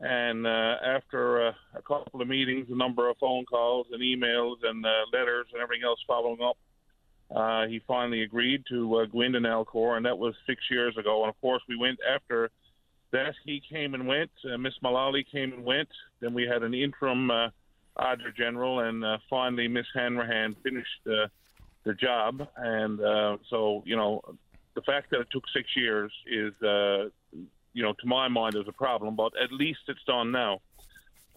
and 0.01 0.47
uh, 0.47 0.77
after 0.85 1.49
uh, 1.49 1.53
a 1.75 1.83
couple 1.83 2.23
of 2.23 2.29
meetings, 2.29 2.69
a 2.71 2.77
number 2.77 3.09
of 3.09 3.17
phone 3.19 3.45
calls 3.47 3.87
and 3.91 4.01
emails 4.01 4.57
and 4.63 4.85
uh, 4.85 4.91
letters 5.13 5.47
and 5.53 5.61
everything 5.61 5.85
else 5.85 5.99
following 6.07 6.39
up, 6.41 6.57
uh, 7.35 7.67
he 7.67 7.81
finally 7.87 8.23
agreed 8.23 8.63
to 8.69 8.99
uh, 8.99 9.07
go 9.07 9.23
into 9.23 9.41
Nalcor, 9.41 9.97
and 9.97 10.07
that 10.07 10.17
was 10.17 10.35
six 10.47 10.63
years 10.71 10.97
ago. 10.97 11.23
And 11.23 11.31
of 11.31 11.41
course, 11.41 11.63
we 11.69 11.77
went 11.77 11.99
after 12.09 12.51
that. 13.13 13.35
He 13.45 13.61
came 13.69 13.95
and 13.95 14.07
went. 14.07 14.31
Miss 14.59 14.75
Mullaley 14.83 15.25
came 15.31 15.53
and 15.53 15.65
went. 15.65 15.89
Then 16.21 16.33
we 16.33 16.45
had 16.45 16.63
an 16.63 16.75
interim 16.75 17.31
auditor 17.99 18.33
general, 18.37 18.81
and 18.81 19.05
uh, 19.05 19.19
finally 19.29 19.69
Miss 19.69 19.87
Hanrahan 19.95 20.55
finished 20.63 21.07
uh, 21.07 21.29
the 21.85 21.95
job. 21.95 22.47
And 22.57 23.01
uh, 23.01 23.39
so, 23.51 23.83
you 23.87 23.97
know, 23.97 24.21
the 24.75 24.83
fact 24.83 25.11
that 25.11 25.21
it 25.21 25.29
took 25.31 25.45
six 25.53 25.69
years 25.77 26.13
is 26.27 26.53
uh, 26.63 27.09
you 27.79 27.85
know, 27.85 27.93
to 27.93 28.07
my 28.07 28.27
mind, 28.27 28.57
is 28.57 28.67
a 28.67 28.73
problem. 28.73 29.15
But 29.15 29.33
at 29.41 29.53
least 29.53 29.81
it's 29.87 30.03
done 30.05 30.33
now. 30.33 30.61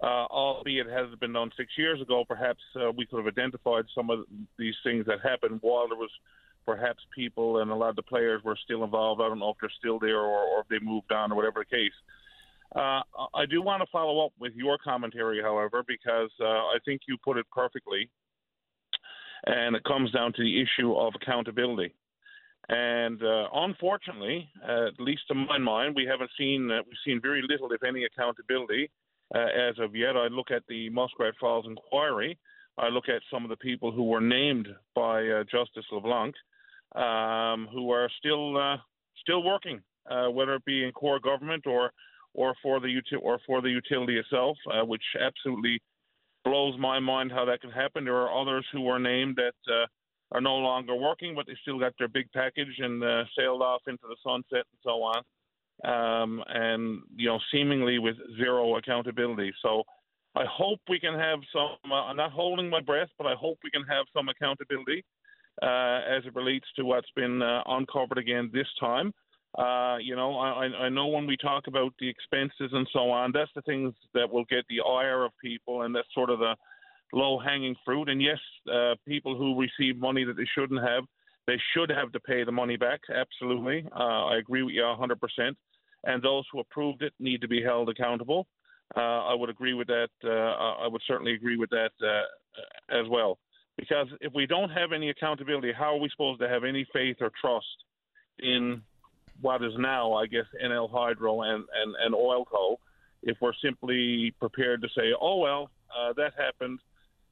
Uh, 0.02 0.26
albeit 0.32 0.88
it 0.88 1.20
been 1.20 1.34
done 1.34 1.52
six 1.56 1.78
years 1.78 2.02
ago, 2.02 2.26
perhaps 2.28 2.62
uh, 2.76 2.92
we 2.92 3.06
could 3.06 3.18
have 3.24 3.28
identified 3.28 3.86
some 3.94 4.10
of 4.10 4.26
these 4.58 4.74
things 4.84 5.06
that 5.06 5.22
happened 5.22 5.60
while 5.62 5.88
there 5.88 5.98
was 5.98 6.10
perhaps 6.66 7.04
people 7.14 7.60
and 7.60 7.70
a 7.70 7.76
lot 7.76 7.90
of 7.90 7.96
the 7.96 8.02
players 8.02 8.44
were 8.44 8.58
still 8.64 8.84
involved. 8.84 9.22
I 9.22 9.28
don't 9.28 9.38
know 9.38 9.52
if 9.52 9.58
they're 9.62 9.70
still 9.78 10.00
there 10.00 10.18
or, 10.18 10.40
or 10.40 10.62
if 10.62 10.68
they 10.70 10.80
moved 10.84 11.12
on 11.12 11.32
or 11.32 11.36
whatever 11.36 11.60
the 11.60 11.76
case. 11.76 11.94
Uh, 12.76 13.02
I 13.34 13.46
do 13.50 13.62
want 13.62 13.82
to 13.82 13.88
follow 13.92 14.26
up 14.26 14.32
with 14.40 14.54
your 14.56 14.78
commentary, 14.78 15.42
however, 15.42 15.84
because 15.86 16.32
uh, 16.40 16.46
I 16.46 16.78
think 16.86 17.02
you 17.08 17.18
put 17.24 17.38
it 17.38 17.46
perfectly, 17.52 18.10
and 19.46 19.76
it 19.76 19.84
comes 19.84 20.12
down 20.12 20.32
to 20.34 20.42
the 20.42 20.62
issue 20.62 20.94
of 20.94 21.14
accountability. 21.22 21.94
And 22.70 23.22
uh, 23.22 23.48
unfortunately, 23.54 24.50
at 24.64 24.98
least 25.00 25.24
to 25.28 25.34
my 25.34 25.58
mind, 25.58 25.96
we 25.96 26.06
haven't 26.06 26.30
seen 26.38 26.72
uh, 26.72 26.82
we've 26.86 26.96
seen 27.06 27.20
very 27.22 27.42
little, 27.50 27.72
if 27.74 27.84
any, 27.84 28.06
accountability 28.06 28.90
uh, 29.36 29.40
as 29.40 29.76
of 29.80 29.94
yet. 29.94 30.16
I 30.16 30.28
look 30.28 30.52
at 30.52 30.64
the 30.70 30.90
Muskrat 30.92 31.34
Falls 31.40 31.66
inquiry. 31.68 32.38
I 32.78 32.88
look 32.88 33.10
at 33.10 33.22
some 33.30 33.44
of 33.44 33.50
the 33.50 33.58
people 33.58 33.92
who 33.92 34.04
were 34.04 34.22
named 34.22 34.70
by 34.96 35.28
uh, 35.28 35.44
Justice 35.52 35.86
LeBlanc, 35.92 36.34
um, 36.96 37.68
who 37.74 37.92
are 37.92 38.10
still 38.18 38.78
still 39.20 39.44
working, 39.44 39.82
whether 40.32 40.56
it 40.56 40.64
be 40.64 40.86
in 40.86 40.94
core 40.94 41.20
government 41.20 41.68
or 41.68 41.92
or 42.34 42.56
for 42.62 42.80
the 42.80 42.88
uti- 42.88 43.16
or 43.16 43.40
for 43.46 43.62
the 43.62 43.70
utility 43.70 44.18
itself, 44.18 44.58
uh, 44.72 44.86
which 44.86 45.04
absolutely 45.20 45.82
blows 46.44 46.78
my 46.80 47.00
mind 47.00 47.32
how 47.32 47.46
that 47.46 47.62
can 47.62 47.72
happen. 47.72 48.06
There 48.06 48.16
are 48.16 48.42
others 48.42 48.66
who 48.72 48.82
were 48.82 49.00
named 49.00 49.38
that 49.38 49.74
uh, 49.74 49.86
are 50.32 50.42
no 50.42 50.56
longer 50.56 50.96
working, 50.96 51.36
but 51.36 51.46
they 51.46 51.56
still 51.62 51.80
got 51.80 51.94
their 51.98 52.08
big 52.08 52.32
package 52.34 52.80
and 52.80 53.04
uh, 53.04 53.24
sailed 53.38 53.62
off 53.62 53.82
into 53.88 54.04
the 54.04 54.16
sunset 54.24 54.66
and 54.66 54.80
so 54.84 55.04
on. 55.04 55.24
Um, 55.84 56.44
and 56.48 57.02
you 57.16 57.28
know, 57.28 57.40
seemingly 57.52 58.00
with 58.00 58.16
zero 58.38 58.78
accountability. 58.78 59.52
So 59.62 59.84
I 60.36 60.46
hope 60.46 60.80
we 60.88 61.00
can 61.00 61.16
have 61.16 61.40
some. 61.52 61.92
Uh, 61.92 61.96
I'm 61.96 62.18
not 62.18 62.32
holding 62.32 62.70
my 62.70 62.82
breath, 62.82 63.10
but 63.18 63.28
I 63.28 63.34
hope 63.34 63.58
we 63.64 63.72
can 63.72 63.84
have 63.84 64.06
some 64.16 64.30
accountability 64.30 65.04
uh, 65.62 66.02
as 66.08 66.26
it 66.26 66.36
relates 66.36 66.68
to 66.76 66.86
what's 66.86 67.10
been 67.16 67.42
uh, 67.42 67.64
uncovered 67.66 68.18
again 68.18 68.50
this 68.54 68.68
time. 68.80 69.12
Uh, 69.58 69.98
you 70.02 70.16
know, 70.16 70.38
I, 70.38 70.66
I 70.86 70.90
know 70.90 71.08
when 71.08 71.28
we 71.28 71.36
talk 71.36 71.68
about 71.68 71.94
the 72.00 72.08
expenses 72.08 72.72
and 72.72 72.88
so 72.94 73.12
on, 73.12 73.32
that's 73.34 73.52
the 73.54 73.62
things 73.64 73.94
that 74.14 74.32
will 74.32 74.46
get 74.46 74.66
the 74.70 74.82
ire 74.82 75.26
of 75.26 75.32
people, 75.44 75.82
and 75.82 75.94
that's 75.94 76.08
sort 76.14 76.30
of 76.30 76.40
the 76.40 76.56
low 77.14 77.38
hanging 77.38 77.76
fruit. 77.84 78.08
And 78.08 78.22
yes, 78.22 78.40
uh, 78.74 78.96
people 79.06 79.38
who 79.38 79.60
receive 79.60 79.98
money 79.98 80.24
that 80.24 80.38
they 80.38 80.48
shouldn't 80.58 80.82
have, 80.82 81.04
they 81.48 81.58
should 81.74 81.90
have 81.90 82.12
to 82.14 82.20
pay 82.20 82.44
the 82.44 82.52
money 82.52 82.78
back. 82.78 83.02
Absolutely. 83.14 83.86
Uh, 83.94 84.28
I 84.28 84.38
agree 84.38 84.64
with 84.64 84.74
you 84.74 84.84
100%. 84.84 85.56
And 86.04 86.24
those 86.24 86.46
who 86.52 86.60
approved 86.60 87.04
it 87.04 87.14
need 87.20 87.42
to 87.42 87.48
be 87.48 87.62
held 87.62 87.90
accountable. 87.90 88.48
Uh, 88.96 89.00
I 89.00 89.34
would 89.34 89.50
agree 89.50 89.74
with 89.74 89.88
that. 89.88 90.10
Uh, 90.24 90.30
I 90.30 90.88
would 90.88 91.02
certainly 91.08 91.34
agree 91.34 91.58
with 91.58 91.70
that 91.70 91.92
uh, 92.02 92.98
as 92.98 93.08
well. 93.10 93.38
Because 93.78 94.08
if 94.20 94.34
we 94.34 94.46
don't 94.46 94.70
have 94.70 94.92
any 94.92 95.10
accountability, 95.10 95.72
how 95.78 95.96
are 95.96 96.00
we 96.00 96.10
supposed 96.10 96.42
to 96.42 96.50
have 96.50 96.64
any 96.64 96.86
faith 96.94 97.18
or 97.22 97.32
trust 97.40 97.66
in 98.40 98.82
what 99.42 99.64
is 99.64 99.74
now, 99.78 100.14
I 100.14 100.28
guess, 100.28 100.46
NL 100.64 100.92
Hydro 100.92 101.42
and, 101.42 101.64
and, 101.76 101.96
and 102.04 102.14
Oilco 102.14 102.78
if 103.24 103.38
we're 103.40 103.54
simply 103.64 104.34
prepared 104.40 104.82
to 104.82 104.90
say, 104.90 105.14
oh, 105.20 105.38
well, 105.38 105.70
uh, 105.96 106.14
that 106.14 106.34
happened. 106.38 106.80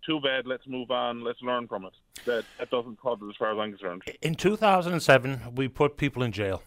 Too 0.06 0.20
bad. 0.22 0.46
Let's 0.46 0.68
move 0.68 0.92
on. 0.92 1.24
Let's 1.24 1.42
learn 1.42 1.68
from 1.68 1.86
it. 1.86 1.94
That, 2.26 2.46
that 2.58 2.70
doesn't 2.70 3.02
cut 3.02 3.20
it 3.22 3.30
as 3.30 3.36
far 3.38 3.52
as 3.52 3.58
I'm 3.60 3.72
concerned. 3.72 4.04
In 4.22 4.36
2007, 4.36 5.56
we 5.56 5.68
put 5.68 5.98
people 5.98 6.24
in 6.24 6.32
jail 6.32 6.64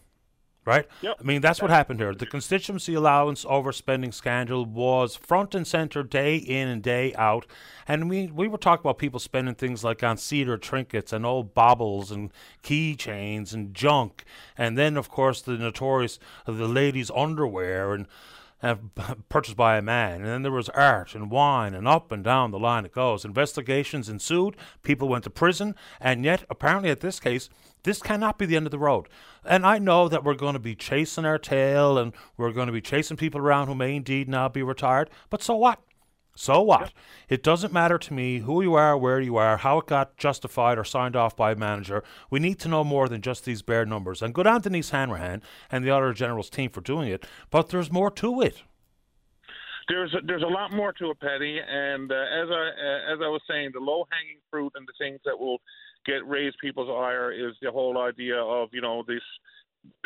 right? 0.64 0.86
Yep. 1.00 1.16
I 1.20 1.22
mean, 1.22 1.40
that's 1.40 1.60
what 1.60 1.70
happened 1.70 2.00
here. 2.00 2.14
The 2.14 2.26
constituency 2.26 2.94
allowance 2.94 3.44
overspending 3.44 4.14
scandal 4.14 4.64
was 4.64 5.16
front 5.16 5.54
and 5.54 5.66
center 5.66 6.02
day 6.02 6.36
in 6.36 6.68
and 6.68 6.82
day 6.82 7.14
out. 7.14 7.46
And 7.88 8.08
we, 8.08 8.28
we 8.28 8.46
were 8.46 8.58
talking 8.58 8.82
about 8.82 8.98
people 8.98 9.18
spending 9.18 9.54
things 9.54 9.82
like 9.82 10.02
on 10.02 10.16
cedar 10.16 10.56
trinkets 10.56 11.12
and 11.12 11.26
old 11.26 11.54
baubles 11.54 12.10
and 12.10 12.30
keychains 12.62 13.52
and 13.52 13.74
junk. 13.74 14.24
And 14.56 14.78
then, 14.78 14.96
of 14.96 15.08
course, 15.08 15.42
the 15.42 15.52
notorious 15.52 16.18
the 16.46 16.68
ladies' 16.68 17.10
underwear 17.10 17.94
and 17.94 18.06
uh, 18.62 18.76
purchased 19.28 19.56
by 19.56 19.76
a 19.76 19.82
man. 19.82 20.20
And 20.20 20.26
then 20.26 20.42
there 20.42 20.52
was 20.52 20.68
art 20.70 21.14
and 21.14 21.30
wine, 21.30 21.74
and 21.74 21.88
up 21.88 22.12
and 22.12 22.22
down 22.22 22.50
the 22.50 22.58
line 22.58 22.84
it 22.84 22.92
goes. 22.92 23.24
Investigations 23.24 24.08
ensued, 24.08 24.56
people 24.82 25.08
went 25.08 25.24
to 25.24 25.30
prison, 25.30 25.74
and 26.00 26.24
yet, 26.24 26.44
apparently, 26.48 26.90
at 26.90 27.00
this 27.00 27.18
case, 27.18 27.48
this 27.82 28.00
cannot 28.00 28.38
be 28.38 28.46
the 28.46 28.56
end 28.56 28.66
of 28.66 28.70
the 28.70 28.78
road. 28.78 29.08
And 29.44 29.66
I 29.66 29.78
know 29.78 30.08
that 30.08 30.24
we're 30.24 30.34
going 30.34 30.54
to 30.54 30.60
be 30.60 30.74
chasing 30.74 31.24
our 31.24 31.38
tail 31.38 31.98
and 31.98 32.12
we're 32.36 32.52
going 32.52 32.66
to 32.66 32.72
be 32.72 32.80
chasing 32.80 33.16
people 33.16 33.40
around 33.40 33.66
who 33.66 33.74
may 33.74 33.96
indeed 33.96 34.28
now 34.28 34.48
be 34.48 34.62
retired, 34.62 35.10
but 35.30 35.42
so 35.42 35.56
what? 35.56 35.80
So 36.34 36.62
what? 36.62 36.92
It 37.28 37.42
doesn't 37.42 37.74
matter 37.74 37.98
to 37.98 38.14
me 38.14 38.38
who 38.38 38.62
you 38.62 38.74
are, 38.74 38.96
where 38.96 39.20
you 39.20 39.36
are, 39.36 39.58
how 39.58 39.78
it 39.78 39.86
got 39.86 40.16
justified 40.16 40.78
or 40.78 40.84
signed 40.84 41.14
off 41.14 41.36
by 41.36 41.52
a 41.52 41.56
manager. 41.56 42.02
We 42.30 42.40
need 42.40 42.58
to 42.60 42.68
know 42.68 42.84
more 42.84 43.06
than 43.08 43.20
just 43.20 43.44
these 43.44 43.60
bare 43.60 43.84
numbers. 43.84 44.22
And 44.22 44.32
good 44.32 44.46
on 44.46 44.62
Denise 44.62 44.90
Hanrahan 44.90 45.42
and 45.70 45.84
the 45.84 45.90
Auditor 45.90 46.14
General's 46.14 46.48
team 46.48 46.70
for 46.70 46.80
doing 46.80 47.08
it, 47.08 47.26
but 47.50 47.68
there's 47.68 47.92
more 47.92 48.10
to 48.12 48.40
it. 48.40 48.62
There's 49.88 50.14
a, 50.14 50.18
there's 50.24 50.42
a 50.42 50.46
lot 50.46 50.72
more 50.72 50.92
to 50.94 51.10
it, 51.10 51.20
Paddy. 51.20 51.58
And 51.58 52.10
uh, 52.10 52.14
as 52.14 52.48
I 52.50 52.70
uh, 52.70 53.12
as 53.14 53.18
I 53.20 53.28
was 53.28 53.42
saying, 53.50 53.70
the 53.74 53.80
low 53.80 54.06
hanging 54.10 54.40
fruit 54.50 54.72
and 54.76 54.86
the 54.86 54.92
things 54.96 55.20
that 55.24 55.38
will 55.38 55.58
get 56.04 56.26
raise 56.26 56.54
people's 56.60 56.88
ire 56.88 57.32
is 57.32 57.54
the 57.62 57.70
whole 57.70 57.98
idea 57.98 58.36
of 58.36 58.70
you 58.72 58.80
know 58.80 59.04
this 59.06 59.22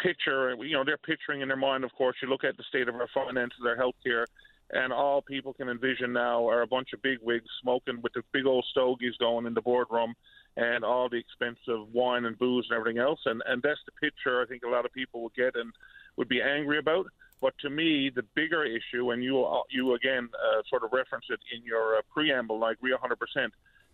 picture. 0.03 0.55
You 0.65 0.75
know 0.75 0.85
they're 0.85 0.97
picturing 0.99 1.41
in 1.41 1.49
their 1.49 1.57
mind. 1.57 1.85
Of 1.85 1.93
course, 1.93 2.17
you 2.23 2.29
look 2.29 2.45
at 2.45 2.57
the 2.57 2.65
state 2.69 2.89
of 2.89 2.95
our 2.95 3.09
finances, 3.13 3.61
our 3.67 3.77
healthcare, 3.77 4.27
and 4.71 4.93
all 4.93 5.23
people 5.23 5.53
can 5.53 5.69
envision 5.69 6.13
now 6.13 6.49
are 6.49 6.63
a 6.63 6.67
bunch 6.67 6.93
of 6.93 7.03
big 7.03 7.19
wigs 7.23 7.49
smoking 7.63 8.01
with 8.03 8.13
the 8.15 8.23
big 8.33 8.47
old 8.47 8.65
stogies 8.71 9.15
going 9.19 9.47
in 9.47 9.55
the 9.55 9.63
boardroom 9.63 10.15
and 10.57 10.85
all 10.85 11.09
the 11.09 11.19
expensive 11.19 11.93
wine 11.93 12.25
and 12.25 12.39
booze 12.39 12.67
and 12.71 12.79
everything 12.79 13.01
else. 13.01 13.21
And 13.27 13.43
and 13.47 13.63
that's 13.63 13.81
the 13.87 13.93
picture 13.93 14.43
I 14.43 14.47
think 14.47 14.63
a 14.65 14.71
lot 14.71 14.85
of 14.85 14.93
people 14.93 15.23
will 15.23 15.33
get 15.37 15.55
and 15.57 15.73
would 16.17 16.29
be 16.29 16.43
angry 16.43 16.79
about. 16.79 17.07
But 17.41 17.53
to 17.61 17.71
me, 17.71 18.11
the 18.15 18.25
bigger 18.35 18.65
issue, 18.65 19.11
and 19.11 19.23
you 19.23 19.47
you 19.71 19.95
again 19.95 20.29
uh, 20.35 20.63
sort 20.69 20.85
of 20.85 20.93
reference 20.93 21.27
it 21.29 21.41
in 21.55 21.63
your 21.65 21.99
uh, 21.99 22.03
preamble, 22.13 22.65
I 22.65 22.73
agree 22.73 22.93
100 22.93 23.19
percent 23.19 23.53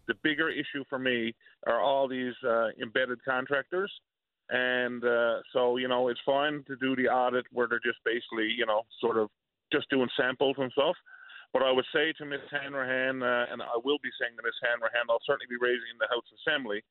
the 0.08 0.14
bigger 0.22 0.50
issue 0.50 0.84
for 0.88 0.98
me 0.98 1.34
are 1.66 1.80
all 1.80 2.08
these 2.08 2.34
uh, 2.46 2.68
embedded 2.80 3.24
contractors. 3.24 3.90
And 4.50 5.02
uh, 5.04 5.36
so, 5.52 5.76
you 5.76 5.88
know, 5.88 6.08
it's 6.08 6.20
fine 6.26 6.64
to 6.66 6.76
do 6.76 6.94
the 6.96 7.08
audit 7.08 7.46
where 7.52 7.68
they're 7.68 7.80
just 7.84 7.98
basically, 8.04 8.52
you 8.56 8.66
know, 8.66 8.82
sort 9.00 9.16
of 9.16 9.28
just 9.72 9.88
doing 9.88 10.08
samples 10.16 10.56
and 10.58 10.70
stuff. 10.72 10.96
But 11.52 11.62
I 11.62 11.70
would 11.70 11.84
say 11.92 12.12
to 12.18 12.24
Ms. 12.24 12.40
Hanrahan, 12.50 13.22
uh, 13.22 13.46
and 13.50 13.62
I 13.62 13.76
will 13.84 13.98
be 14.02 14.10
saying 14.20 14.36
to 14.36 14.42
Ms. 14.42 14.60
Hanrahan, 14.62 15.06
I'll 15.08 15.24
certainly 15.26 15.48
be 15.48 15.60
raising 15.60 15.92
in 15.92 16.00
the 16.00 16.08
House 16.08 16.24
Assembly 16.40 16.82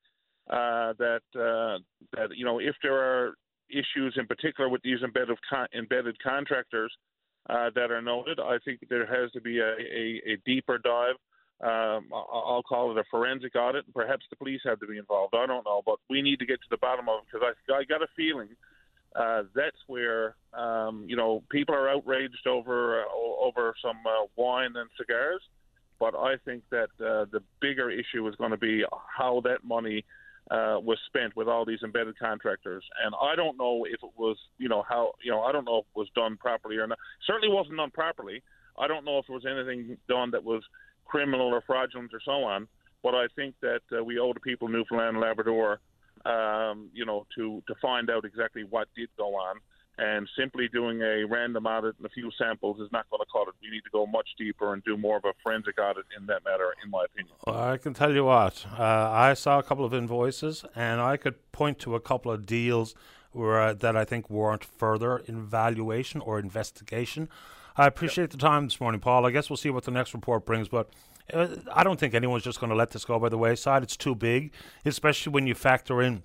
uh, 0.49 0.93
that 0.97 1.25
uh, 1.35 1.77
that 2.17 2.35
you 2.35 2.45
know 2.45 2.59
if 2.59 2.75
there 2.83 2.97
are 2.97 3.33
issues 3.69 4.15
in 4.17 4.27
particular 4.27 4.69
with 4.69 4.81
these 4.83 5.01
embedded 5.01 5.37
con- 5.49 5.67
embedded 5.77 6.21
contractors 6.21 6.91
uh, 7.49 7.69
that 7.73 7.91
are 7.91 8.01
noted, 8.01 8.39
I 8.39 8.57
think 8.63 8.81
there 8.89 9.05
has 9.05 9.31
to 9.31 9.41
be 9.41 9.59
a, 9.59 9.71
a, 9.71 10.33
a 10.33 10.37
deeper 10.45 10.77
dive 10.77 11.15
um, 11.61 12.07
I'll 12.13 12.63
call 12.67 12.91
it 12.91 12.97
a 12.97 13.03
forensic 13.11 13.55
audit. 13.55 13.85
And 13.85 13.93
perhaps 13.93 14.25
the 14.29 14.35
police 14.35 14.61
have 14.65 14.79
to 14.79 14.87
be 14.87 14.97
involved. 14.97 15.35
I 15.35 15.45
don't 15.45 15.65
know, 15.65 15.81
but 15.85 15.97
we 16.09 16.21
need 16.21 16.39
to 16.39 16.45
get 16.45 16.61
to 16.61 16.67
the 16.69 16.77
bottom 16.77 17.07
of 17.07 17.19
it 17.19 17.25
because 17.31 17.53
I, 17.69 17.73
I 17.73 17.83
got 17.83 18.01
a 18.01 18.07
feeling 18.15 18.49
uh, 19.15 19.43
that's 19.53 19.77
where 19.87 20.35
um, 20.53 21.05
you 21.07 21.15
know 21.15 21.43
people 21.49 21.75
are 21.75 21.89
outraged 21.89 22.47
over 22.47 23.01
uh, 23.01 23.05
over 23.45 23.73
some 23.81 23.97
uh, 24.05 24.25
wine 24.35 24.73
and 24.75 24.89
cigars. 24.97 25.41
But 25.99 26.15
I 26.15 26.35
think 26.45 26.63
that 26.71 26.89
uh, 26.99 27.25
the 27.31 27.41
bigger 27.59 27.91
issue 27.91 28.27
is 28.27 28.35
going 28.35 28.51
to 28.51 28.57
be 28.57 28.83
how 29.15 29.41
that 29.43 29.63
money 29.63 30.03
uh, 30.49 30.79
was 30.81 30.97
spent 31.05 31.35
with 31.35 31.47
all 31.47 31.63
these 31.63 31.83
embedded 31.83 32.17
contractors. 32.17 32.83
And 33.05 33.13
I 33.21 33.35
don't 33.35 33.55
know 33.55 33.85
if 33.85 34.01
it 34.01 34.09
was, 34.17 34.35
you 34.57 34.67
know, 34.67 34.83
how, 34.87 35.13
you 35.23 35.29
know, 35.31 35.43
I 35.43 35.51
don't 35.51 35.65
know 35.65 35.77
if 35.77 35.85
it 35.85 35.99
was 35.99 36.09
done 36.15 36.37
properly 36.37 36.77
or 36.77 36.87
not. 36.87 36.97
Certainly 37.27 37.53
wasn't 37.53 37.77
done 37.77 37.91
properly. 37.91 38.41
I 38.79 38.87
don't 38.87 39.05
know 39.05 39.19
if 39.19 39.27
there 39.27 39.35
was 39.35 39.45
anything 39.45 39.95
done 40.09 40.31
that 40.31 40.43
was 40.43 40.63
criminal 41.05 41.47
or 41.53 41.61
fraudulent 41.61 42.13
or 42.13 42.21
so 42.23 42.43
on. 42.43 42.67
But 43.03 43.15
I 43.15 43.27
think 43.35 43.55
that 43.61 43.81
uh, 43.97 44.03
we 44.03 44.19
owe 44.19 44.33
the 44.33 44.39
people 44.39 44.67
of 44.67 44.73
Newfoundland 44.73 45.17
and 45.17 45.21
Labrador, 45.21 45.79
um, 46.25 46.89
you 46.93 47.05
know, 47.05 47.25
to 47.35 47.63
to 47.67 47.75
find 47.81 48.09
out 48.09 48.25
exactly 48.25 48.63
what 48.63 48.87
did 48.95 49.09
go 49.17 49.35
on. 49.35 49.57
And 49.97 50.27
simply 50.39 50.67
doing 50.67 51.01
a 51.01 51.25
random 51.25 51.65
audit 51.65 51.95
and 51.97 52.05
a 52.05 52.09
few 52.09 52.31
samples 52.37 52.79
is 52.79 52.89
not 52.91 53.07
going 53.09 53.19
to 53.19 53.25
cut 53.31 53.47
it. 53.49 53.55
We 53.61 53.69
need 53.69 53.83
to 53.83 53.89
go 53.91 54.05
much 54.05 54.29
deeper 54.37 54.73
and 54.73 54.83
do 54.83 54.97
more 54.97 55.17
of 55.17 55.25
a 55.25 55.33
forensic 55.43 55.79
audit 55.79 56.05
in 56.17 56.25
that 56.27 56.43
matter, 56.43 56.73
in 56.83 56.89
my 56.89 57.05
opinion. 57.05 57.35
Well, 57.45 57.59
I 57.59 57.77
can 57.77 57.93
tell 57.93 58.11
you 58.11 58.25
what, 58.25 58.65
uh, 58.79 59.11
I 59.11 59.33
saw 59.33 59.59
a 59.59 59.63
couple 59.63 59.85
of 59.85 59.93
invoices, 59.93 60.63
and 60.75 61.01
I 61.01 61.17
could 61.17 61.51
point 61.51 61.77
to 61.79 61.93
a 61.95 61.99
couple 61.99 62.31
of 62.31 62.45
deals 62.45 62.95
where, 63.31 63.61
uh, 63.61 63.73
that 63.73 63.95
I 63.95 64.05
think 64.05 64.29
warrant 64.29 64.63
further 64.63 65.21
evaluation 65.27 66.21
or 66.21 66.39
investigation. 66.39 67.29
I 67.77 67.87
appreciate 67.87 68.31
the 68.31 68.37
time 68.37 68.65
this 68.65 68.79
morning, 68.81 68.99
Paul. 68.99 69.25
I 69.25 69.31
guess 69.31 69.49
we'll 69.49 69.57
see 69.57 69.69
what 69.69 69.83
the 69.83 69.91
next 69.91 70.13
report 70.13 70.45
brings, 70.45 70.67
but 70.67 70.89
uh, 71.33 71.47
I 71.73 71.83
don't 71.83 71.99
think 71.99 72.13
anyone's 72.13 72.43
just 72.43 72.59
going 72.59 72.69
to 72.69 72.75
let 72.75 72.91
this 72.91 73.05
go 73.05 73.19
by 73.19 73.29
the 73.29 73.37
wayside. 73.37 73.83
It's 73.83 73.97
too 73.97 74.15
big, 74.15 74.51
especially 74.85 75.31
when 75.31 75.47
you 75.47 75.55
factor 75.55 76.01
in 76.01 76.23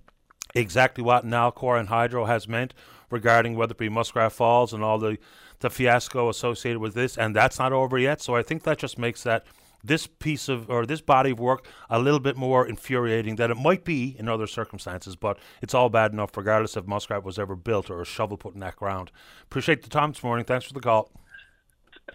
exactly 0.54 1.04
what 1.04 1.24
Nalcor 1.24 1.78
and 1.78 1.88
Hydro 1.88 2.24
has 2.24 2.48
meant 2.48 2.74
regarding 3.10 3.54
whether 3.54 3.72
it 3.72 3.78
be 3.78 3.88
Muskrat 3.88 4.32
Falls 4.32 4.72
and 4.72 4.82
all 4.82 4.98
the, 4.98 5.18
the 5.60 5.70
fiasco 5.70 6.28
associated 6.28 6.80
with 6.80 6.94
this, 6.94 7.16
and 7.16 7.36
that's 7.36 7.58
not 7.58 7.72
over 7.72 7.98
yet. 7.98 8.20
So 8.20 8.34
I 8.34 8.42
think 8.42 8.64
that 8.64 8.78
just 8.78 8.98
makes 8.98 9.22
that 9.22 9.46
this 9.84 10.06
piece 10.06 10.48
of 10.48 10.68
or 10.68 10.84
this 10.84 11.00
body 11.00 11.30
of 11.30 11.38
work 11.38 11.66
a 11.88 11.98
little 12.00 12.18
bit 12.18 12.36
more 12.36 12.66
infuriating 12.66 13.36
than 13.36 13.50
it 13.50 13.56
might 13.56 13.84
be 13.84 14.16
in 14.18 14.28
other 14.28 14.46
circumstances. 14.46 15.14
But 15.14 15.38
it's 15.62 15.74
all 15.74 15.88
bad 15.88 16.12
enough, 16.12 16.36
regardless 16.36 16.76
if 16.76 16.86
Muskrat 16.86 17.22
was 17.22 17.38
ever 17.38 17.54
built 17.54 17.88
or 17.88 18.00
a 18.00 18.04
shovel 18.04 18.36
put 18.36 18.54
in 18.54 18.60
that 18.60 18.76
ground. 18.76 19.12
Appreciate 19.44 19.82
the 19.82 19.88
time 19.88 20.12
this 20.12 20.22
morning. 20.22 20.44
Thanks 20.44 20.66
for 20.66 20.74
the 20.74 20.80
call. 20.80 21.10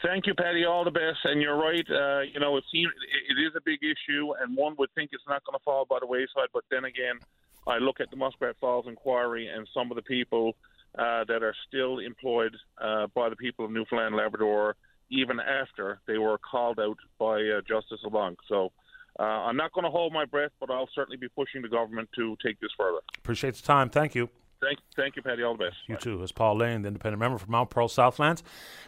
Thank 0.03 0.25
you, 0.25 0.33
Paddy. 0.33 0.65
All 0.65 0.83
the 0.83 0.91
best. 0.91 1.19
And 1.25 1.41
you're 1.41 1.57
right. 1.57 1.85
Uh, 1.89 2.21
you 2.21 2.39
know, 2.39 2.55
it 2.57 2.63
seems 2.71 2.91
it 3.29 3.41
is 3.41 3.53
a 3.55 3.61
big 3.63 3.79
issue, 3.83 4.33
and 4.41 4.55
one 4.55 4.75
would 4.77 4.89
think 4.95 5.09
it's 5.13 5.23
not 5.27 5.43
going 5.45 5.57
to 5.57 5.63
fall 5.63 5.85
by 5.85 5.97
the 5.99 6.07
wayside. 6.07 6.47
But 6.53 6.63
then 6.71 6.85
again, 6.85 7.19
I 7.67 7.77
look 7.77 7.99
at 7.99 8.09
the 8.09 8.15
Muskrat 8.15 8.55
Falls 8.59 8.85
inquiry 8.87 9.47
and 9.47 9.67
some 9.73 9.91
of 9.91 9.95
the 9.95 10.01
people 10.01 10.55
uh, 10.97 11.25
that 11.25 11.43
are 11.43 11.55
still 11.67 11.99
employed 11.99 12.55
uh, 12.81 13.07
by 13.13 13.29
the 13.29 13.35
people 13.35 13.65
of 13.65 13.71
Newfoundland, 13.71 14.15
Labrador, 14.15 14.75
even 15.09 15.39
after 15.39 15.99
they 16.07 16.17
were 16.17 16.37
called 16.37 16.79
out 16.79 16.97
by 17.19 17.41
uh, 17.41 17.61
Justice 17.67 17.99
LeBlanc. 18.03 18.37
So. 18.47 18.71
Uh, 19.19 19.23
I'm 19.23 19.57
not 19.57 19.73
going 19.73 19.83
to 19.83 19.91
hold 19.91 20.13
my 20.13 20.23
breath, 20.23 20.51
but 20.61 20.71
I'll 20.71 20.87
certainly 20.95 21.17
be 21.17 21.27
pushing 21.27 21.61
the 21.61 21.67
government 21.67 22.07
to 22.15 22.37
take 22.43 22.61
this 22.61 22.71
further. 22.77 22.99
Appreciate 23.17 23.55
the 23.55 23.61
time. 23.61 23.89
Thank 23.89 24.15
you. 24.15 24.29
Thank, 24.61 24.79
thank 24.95 25.15
you, 25.15 25.23
Paddy. 25.23 25.41
All 25.41 25.57
the 25.57 25.65
best. 25.65 25.77
You 25.87 25.97
too. 25.97 26.21
As 26.21 26.31
Paul 26.31 26.57
Lane, 26.57 26.83
the 26.83 26.89
independent 26.89 27.19
member 27.19 27.39
from 27.39 27.51
Mount 27.51 27.71
Pearl 27.71 27.87
Southlands. 27.87 28.43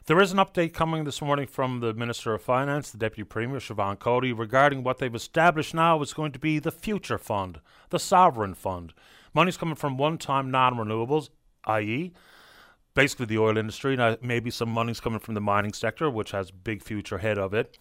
There 0.06 0.22
is 0.22 0.32
an 0.32 0.38
update 0.38 0.74
coming 0.74 1.04
this 1.04 1.20
morning 1.20 1.48
from 1.48 1.80
the 1.80 1.94
Minister 1.96 2.36
of 2.36 2.44
Finance, 2.44 2.92
the 2.92 3.00
Deputy 3.00 3.24
Premier, 3.24 3.58
Siobhan 3.58 3.98
Coady, 3.98 4.32
regarding 4.32 4.84
what 4.84 5.00
they've 5.00 5.14
established 5.16 5.74
now 5.74 6.00
is 6.04 6.14
going 6.14 6.32
to 6.32 6.40
be 6.40 6.60
the 6.60 6.72
Future 6.72 7.18
Fund, 7.18 7.60
the 7.90 7.98
Sovereign 7.98 8.54
Fund. 8.54 8.94
Money's 9.34 9.58
coming 9.58 9.76
from 9.76 9.98
one 9.98 10.20
time 10.20 10.52
non 10.52 10.76
renewables, 10.76 11.30
i.e., 11.66 12.14
basically 12.94 13.26
the 13.26 13.40
oil 13.40 13.58
industry. 13.58 13.96
and 13.96 14.18
maybe 14.22 14.52
some 14.52 14.70
money's 14.70 15.00
coming 15.00 15.20
from 15.20 15.34
the 15.34 15.42
mining 15.42 15.74
sector, 15.74 16.08
which 16.08 16.32
has 16.32 16.52
big 16.52 16.84
future 16.84 17.16
ahead 17.16 17.40
of 17.40 17.52
it. 17.52 17.80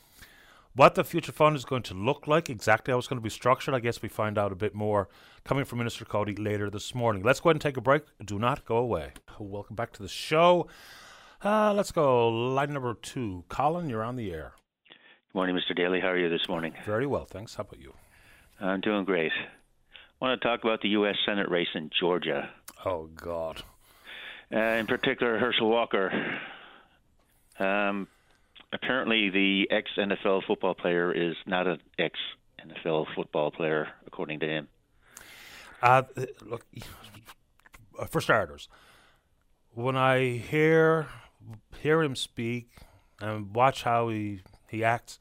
What 0.75 0.95
the 0.95 1.05
future 1.05 1.33
fund 1.33 1.55
is 1.55 1.66
going 1.66 1.83
to 1.83 1.95
look 1.95 2.27
like, 2.27 2.49
exactly 2.49 2.93
how 2.93 2.99
it's 2.99 3.07
going 3.07 3.18
to 3.18 3.23
be 3.23 3.29
structured, 3.29 3.75
I 3.75 3.79
guess 3.79 4.01
we 4.01 4.09
find 4.09 4.39
out 4.39 4.53
a 4.53 4.55
bit 4.55 4.75
more 4.75 5.11
coming 5.45 5.66
from 5.66 5.81
Minister 5.81 6.07
Coady 6.07 6.35
later 6.35 6.70
this 6.70 6.95
morning. 6.95 7.23
Let's 7.23 7.41
go 7.41 7.51
ahead 7.51 7.57
and 7.57 7.61
take 7.61 7.77
a 7.77 7.83
break. 7.83 8.05
Do 8.25 8.39
not 8.39 8.64
go 8.64 8.79
away. 8.79 9.12
Welcome 9.39 9.77
back 9.77 9.93
to 9.93 10.03
the 10.03 10.09
show. 10.09 10.68
Uh, 11.45 11.75
let's 11.75 11.93
go. 11.93 12.27
Line 12.31 12.73
number 12.73 12.95
two. 12.95 13.45
Colin, 13.51 13.91
you're 13.91 14.03
on 14.03 14.16
the 14.16 14.33
air. 14.33 14.55
Good 14.89 15.35
morning, 15.35 15.57
Mr. 15.57 15.77
Daly. 15.77 16.01
How 16.01 16.09
are 16.09 16.18
you 16.18 16.31
this 16.31 16.49
morning? 16.49 16.73
Very 16.87 17.07
well, 17.07 17.27
thanks. 17.27 17.55
How 17.55 17.64
about 17.64 17.79
you? 17.79 17.93
I'm 18.59 18.81
doing 18.81 19.05
great. 19.05 19.33
I 19.33 20.25
want 20.25 20.41
to 20.41 20.49
talk 20.49 20.64
about 20.64 20.81
the 20.81 20.89
U.S. 20.91 21.16
Senate 21.27 21.51
race 21.51 21.68
in 21.75 21.91
Georgia. 22.01 22.49
Oh, 22.83 23.11
God. 23.14 23.62
Uh, 24.51 24.59
in 24.59 24.87
particular, 24.87 25.39
Herschel 25.39 25.68
Walker. 25.68 26.39
Um, 27.59 28.09
apparently 28.73 29.31
the 29.31 29.68
ex 29.70 29.91
NFL 29.97 30.45
football 30.47 30.75
player 30.75 31.12
is 31.12 31.37
not 31.47 31.66
an 31.66 31.81
ex 31.99 32.18
NFL 32.66 33.07
football 33.14 33.51
player, 33.51 33.89
according 34.07 34.41
to 34.41 34.47
him. 34.47 34.68
Uh, 35.83 36.03
look, 36.45 36.64
for 38.09 38.20
starters, 38.20 38.68
when 39.75 39.97
I 39.97 40.37
hear 40.37 41.09
hear 41.81 42.03
him 42.03 42.14
speak 42.14 42.70
and 43.20 43.55
watch 43.55 43.83
how 43.83 44.09
he 44.09 44.41
he 44.68 44.85
acts, 44.85 45.18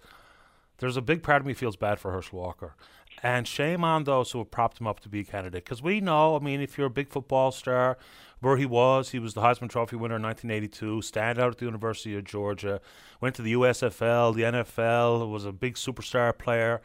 there's 0.78 0.98
a 0.98 1.02
big 1.02 1.24
part 1.24 1.42
of 1.42 1.48
me 1.48 1.54
feels 1.54 1.76
bad 1.76 2.00
for 2.00 2.12
Herschel 2.12 2.40
Walker. 2.40 2.76
And 3.24 3.48
shame 3.48 3.84
on 3.84 4.06
those 4.06 4.32
who 4.32 4.40
have 4.40 4.50
propped 4.50 4.80
him 4.80 4.88
up 4.88 5.00
to 5.02 5.10
be 5.10 5.20
a 5.20 5.24
candidate. 5.24 5.64
Because 5.64 5.82
we 5.82 6.02
know, 6.02 6.36
I 6.36 6.40
mean, 6.40 6.60
if 6.60 6.78
you're 6.78 6.88
a 6.88 6.92
big 6.92 7.10
football 7.10 7.52
star, 7.52 7.98
where 8.42 8.58
he 8.58 8.66
was, 8.66 9.12
he 9.12 9.20
was 9.20 9.34
the 9.34 9.42
Heisman 9.42 9.70
Trophy 9.70 9.96
winner 9.96 10.18
in 10.18 10.24
1982, 10.24 10.98
standout 10.98 11.52
at 11.52 11.58
the 11.60 11.66
University 11.66 12.16
of 12.18 12.24
Georgia, 12.24 12.82
went 13.22 13.36
to 13.36 13.42
the 13.42 13.54
USFL, 13.54 14.36
the 14.36 14.42
NFL, 14.42 15.30
was 15.30 15.46
a 15.46 15.52
big 15.52 15.76
superstar 15.76 16.38
player, 16.38 16.82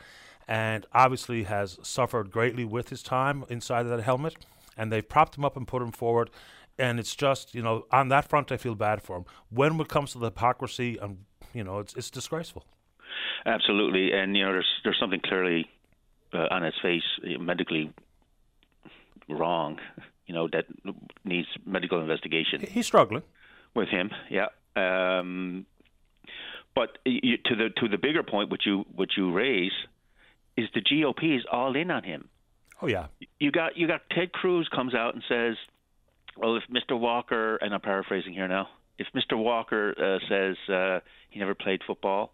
and 0.47 0.87
obviously 0.93 1.45
has 1.45 1.79
suffered 1.83 2.31
greatly 2.31 2.65
with 2.65 2.91
his 2.91 3.03
time 3.03 3.45
inside 3.49 3.87
of 3.87 3.89
that 3.89 4.03
helmet. 4.03 4.37
And 4.77 4.93
they've 4.93 5.09
propped 5.09 5.37
him 5.37 5.45
up 5.45 5.57
and 5.57 5.67
put 5.67 5.83
him 5.83 5.91
forward. 5.91 6.31
And 6.79 7.01
it's 7.01 7.17
just, 7.17 7.55
you 7.55 7.63
know, 7.63 7.87
on 7.91 8.09
that 8.11 8.29
front, 8.29 8.53
I 8.53 8.59
feel 8.59 8.75
bad 8.75 9.03
for 9.03 9.17
him. 9.17 9.25
When 9.49 9.81
it 9.81 9.89
comes 9.89 10.13
to 10.13 10.19
the 10.19 10.27
hypocrisy, 10.27 10.99
and 11.01 11.25
you 11.55 11.65
know, 11.65 11.79
it's 11.79 11.95
it's 11.95 12.11
disgraceful. 12.11 12.67
Absolutely, 13.47 14.13
and 14.13 14.37
you 14.37 14.45
know, 14.45 14.53
there's 14.53 14.81
there's 14.85 14.99
something 15.01 15.21
clearly 15.25 15.67
uh, 16.35 16.49
on 16.51 16.63
his 16.63 16.75
face 16.83 17.03
medically 17.41 17.93
wrong, 19.29 19.79
you 20.27 20.35
know, 20.35 20.49
that 20.53 20.66
needs 21.24 21.49
medical 21.64 22.01
investigation. 22.01 22.61
He's 22.61 22.87
struggling 22.87 23.22
with 23.74 23.89
him, 23.89 24.11
yeah. 24.31 24.49
Um, 24.74 25.66
but 26.74 26.99
you, 27.05 27.39
to 27.47 27.57
the 27.57 27.70
to 27.81 27.89
the 27.89 27.99
bigger 27.99 28.22
point, 28.22 28.51
which 28.51 28.66
you 28.66 28.85
which 28.95 29.12
you 29.16 29.33
raise, 29.33 29.72
is 30.57 30.68
the 30.74 30.83
GOP 30.83 31.37
is 31.37 31.45
all 31.51 31.74
in 31.77 31.91
on 31.91 32.03
him. 32.03 32.29
Oh 32.83 32.87
yeah. 32.87 33.07
You 33.41 33.51
got 33.51 33.77
you 33.77 33.87
got 33.87 34.03
Ted 34.11 34.33
Cruz 34.33 34.68
comes 34.74 34.95
out 34.95 35.14
and 35.14 35.22
says, 35.29 35.57
"Well, 36.37 36.57
if 36.57 36.64
Mr. 36.70 36.99
Walker," 36.99 37.57
and 37.57 37.72
I'm 37.72 37.81
paraphrasing 37.81 38.35
here 38.35 38.49
now, 38.49 38.68
if 38.99 39.07
Mr. 39.14 39.39
Walker 39.39 39.95
uh, 39.97 40.18
says 40.29 40.57
uh, 40.68 41.01
he 41.31 41.39
never 41.39 41.55
played 41.55 41.81
football, 41.87 42.33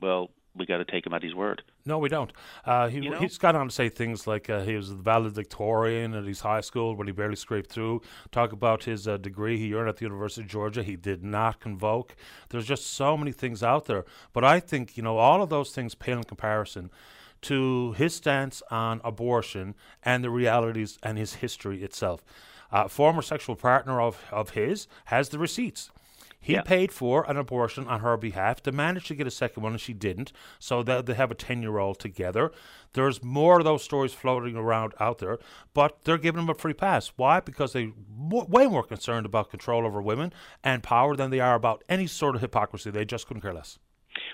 well, 0.00 0.30
we 0.58 0.66
got 0.66 0.78
to 0.78 0.84
take 0.84 1.06
him 1.06 1.14
at 1.14 1.22
his 1.22 1.34
word. 1.34 1.62
No, 1.86 1.98
we 1.98 2.08
don't. 2.08 2.32
Uh, 2.64 2.88
he, 2.88 2.98
You 3.00 3.10
know? 3.10 3.18
He's 3.18 3.38
gone 3.38 3.56
on 3.56 3.68
to 3.68 3.74
say 3.74 3.88
things 3.88 4.26
like 4.26 4.50
uh, 4.50 4.62
he 4.62 4.76
was 4.76 4.90
the 4.90 4.96
valedictorian 4.96 6.14
at 6.14 6.24
his 6.24 6.40
high 6.40 6.60
school 6.60 6.96
when 6.96 7.06
he 7.06 7.12
barely 7.12 7.36
scraped 7.36 7.70
through. 7.70 8.02
Talk 8.32 8.52
about 8.52 8.84
his 8.84 9.08
uh, 9.08 9.16
degree 9.16 9.58
he 9.58 9.74
earned 9.74 9.88
at 9.88 9.96
the 9.96 10.04
University 10.04 10.42
of 10.42 10.48
Georgia. 10.48 10.82
He 10.82 10.96
did 10.96 11.24
not 11.24 11.60
convoke. 11.60 12.16
There's 12.50 12.66
just 12.66 12.86
so 12.86 13.16
many 13.16 13.32
things 13.32 13.62
out 13.62 13.86
there. 13.86 14.04
But 14.32 14.44
I 14.44 14.60
think, 14.60 14.96
you 14.96 15.02
know, 15.02 15.18
all 15.18 15.42
of 15.42 15.48
those 15.48 15.70
things 15.70 15.94
pale 15.94 16.18
in 16.18 16.24
comparison 16.24 16.90
to 17.42 17.92
his 17.92 18.14
stance 18.14 18.62
on 18.70 19.00
abortion 19.04 19.74
and 20.02 20.24
the 20.24 20.30
realities 20.30 20.98
and 21.02 21.16
his 21.18 21.34
history 21.34 21.82
itself. 21.82 22.24
Uh, 22.70 22.86
former 22.88 23.22
sexual 23.22 23.56
partner 23.56 24.00
of, 24.00 24.24
of 24.30 24.50
his 24.50 24.88
has 25.06 25.30
the 25.30 25.38
receipts. 25.38 25.90
He 26.40 26.52
Yeah. 26.54 26.62
paid 26.62 26.92
for 26.92 27.28
an 27.28 27.36
abortion 27.36 27.86
on 27.88 28.00
her 28.00 28.16
behalf. 28.16 28.62
They 28.62 28.70
managed 28.70 29.08
to 29.08 29.14
get 29.14 29.26
a 29.26 29.30
second 29.30 29.62
one, 29.62 29.72
and 29.72 29.80
she 29.80 29.92
didn't. 29.92 30.32
So 30.58 30.82
that 30.84 31.06
they 31.06 31.14
have 31.14 31.30
a 31.30 31.34
ten-year-old 31.34 31.98
together. 31.98 32.52
There's 32.92 33.22
more 33.22 33.58
of 33.58 33.64
those 33.64 33.82
stories 33.82 34.14
floating 34.14 34.56
around 34.56 34.94
out 35.00 35.18
there, 35.18 35.38
but 35.74 36.04
they're 36.04 36.16
giving 36.18 36.42
him 36.42 36.48
a 36.48 36.54
free 36.54 36.72
pass. 36.74 37.08
Why? 37.16 37.40
Because 37.40 37.72
they're 37.72 37.90
mo- 38.08 38.46
way 38.48 38.66
more 38.66 38.82
concerned 38.84 39.26
about 39.26 39.50
control 39.50 39.84
over 39.84 40.00
women 40.00 40.32
and 40.64 40.82
power 40.82 41.16
than 41.16 41.30
they 41.30 41.40
are 41.40 41.54
about 41.54 41.82
any 41.88 42.06
sort 42.06 42.34
of 42.36 42.40
hypocrisy. 42.40 42.90
They 42.90 43.04
just 43.04 43.26
couldn't 43.26 43.42
care 43.42 43.52
less. 43.52 43.78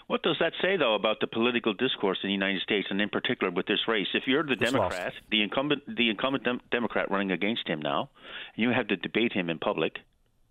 What 0.07 0.23
does 0.23 0.37
that 0.41 0.53
say, 0.61 0.77
though, 0.77 0.95
about 0.95 1.21
the 1.21 1.27
political 1.27 1.73
discourse 1.73 2.19
in 2.23 2.29
the 2.29 2.33
United 2.35 2.61
States, 2.63 2.89
and 2.91 3.01
in 3.01 3.09
particular 3.09 3.51
with 3.51 3.67
this 3.67 3.89
race? 3.89 4.09
If 4.15 4.27
you're 4.27 4.43
the 4.43 4.53
It's 4.53 4.63
lost. 4.73 4.73
Democrat, 4.75 5.13
the 5.31 5.43
incumbent, 5.43 5.83
the 5.97 6.11
incumbent 6.11 6.45
dem- 6.45 6.61
Democrat 6.71 7.11
running 7.11 7.31
against 7.33 7.67
him 7.67 7.81
now, 7.81 8.11
and 8.55 8.63
you 8.63 8.71
have 8.71 8.89
to 8.89 8.97
debate 8.97 9.33
him 9.33 9.49
in 9.49 9.59
public, 9.59 10.01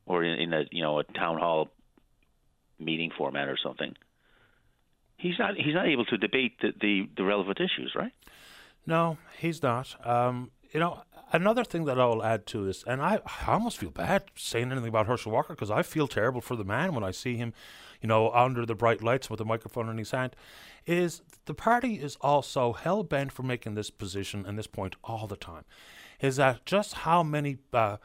or 0.06 0.24
in, 0.24 0.40
in 0.40 0.54
a 0.54 0.64
you 0.72 0.82
know 0.82 1.00
a 1.00 1.04
town 1.04 1.38
hall 1.38 1.70
meeting 2.80 3.12
format 3.18 3.48
or 3.48 3.58
something. 3.62 3.96
He's 5.18 5.40
not 5.40 5.56
he's 5.56 5.74
not 5.74 5.88
able 5.88 6.06
to 6.06 6.18
debate 6.18 6.60
the, 6.62 6.74
the, 6.80 7.10
the 7.16 7.24
relevant 7.24 7.60
issues, 7.60 7.94
right? 7.96 8.14
No, 8.86 9.18
he's 9.40 9.64
not. 9.64 9.96
Um, 10.06 10.52
you 10.74 10.80
know, 10.80 11.04
another 11.32 11.64
thing 11.64 11.86
that 11.86 12.00
I'll 12.00 12.24
add 12.24 12.46
to 12.48 12.66
this, 12.66 12.84
and 12.86 13.02
I, 13.02 13.20
I 13.26 13.52
almost 13.52 13.78
feel 13.78 13.92
bad 13.92 14.24
saying 14.36 14.72
anything 14.72 14.90
about 14.90 15.08
Herschel 15.08 15.32
Walker 15.32 15.54
because 15.54 15.72
I 15.72 15.84
feel 15.84 16.08
terrible 16.08 16.42
for 16.42 16.56
the 16.56 16.66
man 16.66 16.94
when 16.94 17.04
I 17.04 17.12
see 17.12 17.38
him, 17.38 17.54
you 18.02 18.08
know, 18.08 18.32
under 18.32 18.66
the 18.66 18.76
bright 18.76 19.02
lights 19.02 19.30
with 19.30 19.40
a 19.40 19.46
microphone 19.46 19.88
in 19.88 19.98
his 19.98 20.12
hand. 20.12 20.36
Is 20.86 21.22
the 21.46 21.54
party 21.54 21.96
is 21.96 22.18
also 22.20 22.74
hell 22.74 23.04
bent 23.04 23.32
for 23.32 23.44
making 23.44 23.76
this 23.76 23.90
position 23.90 24.46
and 24.46 24.58
this 24.58 24.68
point 24.68 24.96
all 25.04 25.28
the 25.28 25.38
time. 25.38 25.64
Is 26.20 26.36
that 26.38 26.66
just 26.66 26.94
how 26.94 27.24
many 27.24 27.60
uh, 27.72 27.98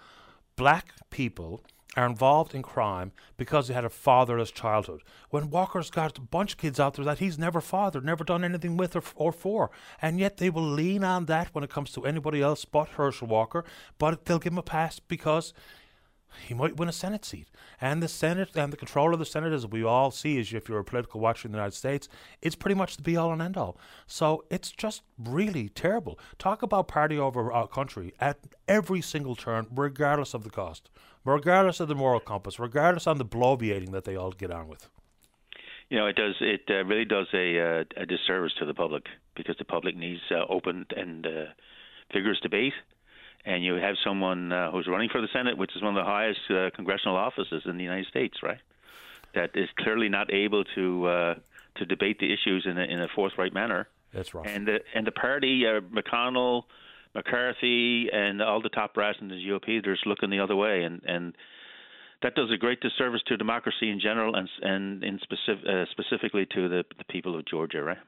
black 0.54 0.92
people 1.10 1.64
are 1.98 2.06
involved 2.06 2.54
in 2.54 2.62
crime 2.62 3.12
because 3.36 3.68
they 3.68 3.74
had 3.74 3.84
a 3.84 3.90
fatherless 3.90 4.50
childhood. 4.50 5.02
When 5.30 5.50
Walker's 5.50 5.90
got 5.90 6.16
a 6.18 6.20
bunch 6.20 6.52
of 6.52 6.58
kids 6.58 6.78
out 6.78 6.94
there 6.94 7.04
that 7.04 7.18
he's 7.18 7.38
never 7.38 7.60
fathered, 7.60 8.04
never 8.04 8.24
done 8.24 8.44
anything 8.44 8.76
with 8.76 8.94
or, 8.94 9.02
or 9.16 9.32
for, 9.32 9.70
and 10.00 10.18
yet 10.18 10.36
they 10.36 10.50
will 10.50 10.62
lean 10.62 11.04
on 11.04 11.26
that 11.26 11.48
when 11.54 11.64
it 11.64 11.70
comes 11.70 11.90
to 11.92 12.06
anybody 12.06 12.40
else 12.40 12.64
but 12.64 12.88
Herschel 12.90 13.28
Walker, 13.28 13.64
but 13.98 14.24
they'll 14.24 14.38
give 14.38 14.52
him 14.52 14.58
a 14.58 14.62
pass 14.62 14.98
because 15.00 15.52
he 16.46 16.54
might 16.54 16.76
win 16.76 16.88
a 16.88 16.92
Senate 16.92 17.24
seat. 17.24 17.48
And 17.80 18.02
the 18.02 18.08
Senate 18.08 18.50
and 18.54 18.72
the 18.72 18.76
control 18.76 19.12
of 19.12 19.18
the 19.18 19.24
Senate, 19.24 19.52
as 19.52 19.66
we 19.66 19.82
all 19.82 20.10
see, 20.10 20.38
as 20.38 20.52
if 20.52 20.68
you're 20.68 20.78
a 20.78 20.84
political 20.84 21.20
watcher 21.20 21.48
in 21.48 21.52
the 21.52 21.58
United 21.58 21.74
States, 21.74 22.08
it's 22.42 22.54
pretty 22.54 22.74
much 22.74 22.96
the 22.96 23.02
be 23.02 23.16
all 23.16 23.32
and 23.32 23.42
end 23.42 23.56
all. 23.56 23.78
So 24.06 24.44
it's 24.50 24.70
just 24.70 25.02
really 25.18 25.68
terrible. 25.68 26.18
Talk 26.38 26.62
about 26.62 26.88
party 26.88 27.18
over 27.18 27.52
our 27.52 27.66
country 27.66 28.12
at 28.20 28.38
every 28.66 29.00
single 29.00 29.36
turn, 29.36 29.66
regardless 29.70 30.34
of 30.34 30.44
the 30.44 30.50
cost, 30.50 30.90
regardless 31.24 31.80
of 31.80 31.88
the 31.88 31.94
moral 31.94 32.20
compass, 32.20 32.58
regardless 32.58 33.06
on 33.06 33.18
the 33.18 33.24
bloviating 33.24 33.92
that 33.92 34.04
they 34.04 34.16
all 34.16 34.32
get 34.32 34.50
on 34.50 34.68
with. 34.68 34.88
You 35.90 35.98
know, 35.98 36.06
it 36.06 36.16
does. 36.16 36.34
It 36.40 36.62
uh, 36.68 36.84
really 36.84 37.06
does 37.06 37.26
a, 37.32 37.60
uh, 37.60 37.84
a 37.96 38.06
disservice 38.06 38.52
to 38.58 38.66
the 38.66 38.74
public 38.74 39.04
because 39.34 39.56
the 39.58 39.64
public 39.64 39.96
needs 39.96 40.20
uh, 40.30 40.44
open 40.52 40.86
and 40.94 41.26
uh, 41.26 41.44
vigorous 42.12 42.38
debate. 42.40 42.74
And 43.46 43.64
you 43.64 43.74
have 43.74 43.94
someone 44.04 44.52
uh, 44.52 44.70
who's 44.70 44.86
running 44.86 45.08
for 45.08 45.22
the 45.22 45.28
Senate, 45.32 45.56
which 45.56 45.74
is 45.74 45.82
one 45.82 45.96
of 45.96 46.04
the 46.04 46.10
highest 46.10 46.40
uh, 46.50 46.68
congressional 46.76 47.16
offices 47.16 47.62
in 47.64 47.78
the 47.78 47.84
United 47.84 48.06
States, 48.08 48.42
right? 48.42 48.58
That 49.34 49.50
is 49.54 49.68
clearly 49.78 50.08
not 50.10 50.32
able 50.32 50.64
to 50.74 51.06
uh, 51.06 51.34
to 51.76 51.86
debate 51.86 52.18
the 52.18 52.32
issues 52.32 52.66
in 52.68 52.76
a, 52.76 52.82
in 52.82 53.00
a 53.00 53.08
forthright 53.14 53.54
manner. 53.54 53.88
That's 54.12 54.34
right. 54.34 54.46
And 54.46 54.66
the 54.66 54.80
and 54.94 55.06
the 55.06 55.12
party, 55.12 55.64
uh, 55.66 55.80
McConnell, 55.80 56.64
McCarthy, 57.18 58.08
and 58.12 58.40
all 58.40 58.62
the 58.62 58.68
top 58.68 58.94
brass 58.94 59.16
in 59.20 59.28
the 59.28 59.34
GOP, 59.34 59.82
they're 59.82 59.94
just 59.94 60.06
looking 60.06 60.30
the 60.30 60.40
other 60.40 60.56
way, 60.56 60.82
and 60.82 61.02
and 61.04 61.34
that 62.22 62.34
does 62.34 62.50
a 62.52 62.56
great 62.56 62.80
disservice 62.80 63.22
to 63.26 63.36
democracy 63.36 63.90
in 63.90 64.00
general, 64.00 64.34
and 64.34 64.48
and 64.62 65.04
in 65.04 65.18
specific, 65.18 65.64
uh, 65.68 65.84
specifically 65.90 66.46
to 66.54 66.68
the 66.68 66.84
the 66.96 67.04
people 67.10 67.36
of 67.38 67.44
Georgia, 67.46 67.82
right? 67.82 67.98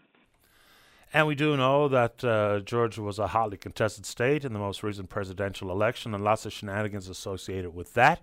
And 1.12 1.26
we 1.26 1.34
do 1.34 1.56
know 1.56 1.88
that 1.88 2.22
uh, 2.22 2.60
Georgia 2.60 3.02
was 3.02 3.18
a 3.18 3.28
hotly 3.28 3.56
contested 3.56 4.06
state 4.06 4.44
in 4.44 4.52
the 4.52 4.60
most 4.60 4.84
recent 4.84 5.08
presidential 5.08 5.70
election, 5.70 6.14
and 6.14 6.22
lots 6.22 6.46
of 6.46 6.52
shenanigans 6.52 7.08
associated 7.08 7.74
with 7.74 7.94
that 7.94 8.20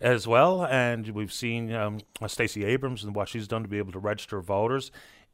as 0.00 0.26
well. 0.26 0.66
And 0.66 1.08
we've 1.10 1.32
seen 1.32 1.72
um, 1.72 2.00
Stacey 2.26 2.64
Abrams 2.64 3.04
and 3.04 3.14
what 3.14 3.28
she's 3.28 3.46
done 3.46 3.62
to 3.62 3.68
be 3.68 3.78
able 3.78 3.92
to 3.92 4.00
register 4.00 4.40
voters. 4.40 4.90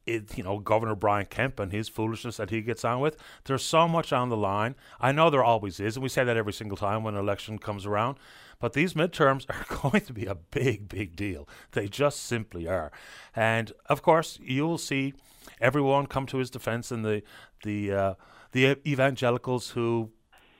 It, 0.06 0.36
you 0.36 0.44
know, 0.44 0.58
Governor 0.58 0.94
Brian 0.94 1.26
Kemp 1.26 1.60
and 1.60 1.72
his 1.72 1.88
foolishness 1.88 2.36
that 2.36 2.50
he 2.50 2.60
gets 2.60 2.84
on 2.84 3.00
with. 3.00 3.16
There's 3.44 3.64
so 3.64 3.86
much 3.86 4.12
on 4.12 4.28
the 4.28 4.36
line. 4.36 4.74
I 5.00 5.12
know 5.12 5.30
there 5.30 5.44
always 5.44 5.80
is, 5.80 5.96
and 5.96 6.02
we 6.02 6.08
say 6.08 6.24
that 6.24 6.36
every 6.36 6.52
single 6.52 6.76
time 6.76 7.02
when 7.02 7.14
an 7.14 7.20
election 7.20 7.58
comes 7.58 7.86
around. 7.86 8.18
But 8.58 8.74
these 8.74 8.94
midterms 8.94 9.46
are 9.50 9.90
going 9.90 10.04
to 10.04 10.12
be 10.12 10.26
a 10.26 10.34
big, 10.34 10.88
big 10.88 11.16
deal. 11.16 11.48
They 11.72 11.88
just 11.88 12.24
simply 12.24 12.68
are. 12.68 12.92
And 13.34 13.72
of 13.86 14.02
course, 14.02 14.38
you'll 14.42 14.78
see 14.78 15.14
everyone 15.60 16.06
come 16.06 16.26
to 16.26 16.38
his 16.38 16.50
defense 16.50 16.90
and 16.90 17.04
the 17.04 17.22
the 17.64 17.92
uh, 17.92 18.14
the 18.52 18.78
evangelicals 18.86 19.70
who 19.70 20.10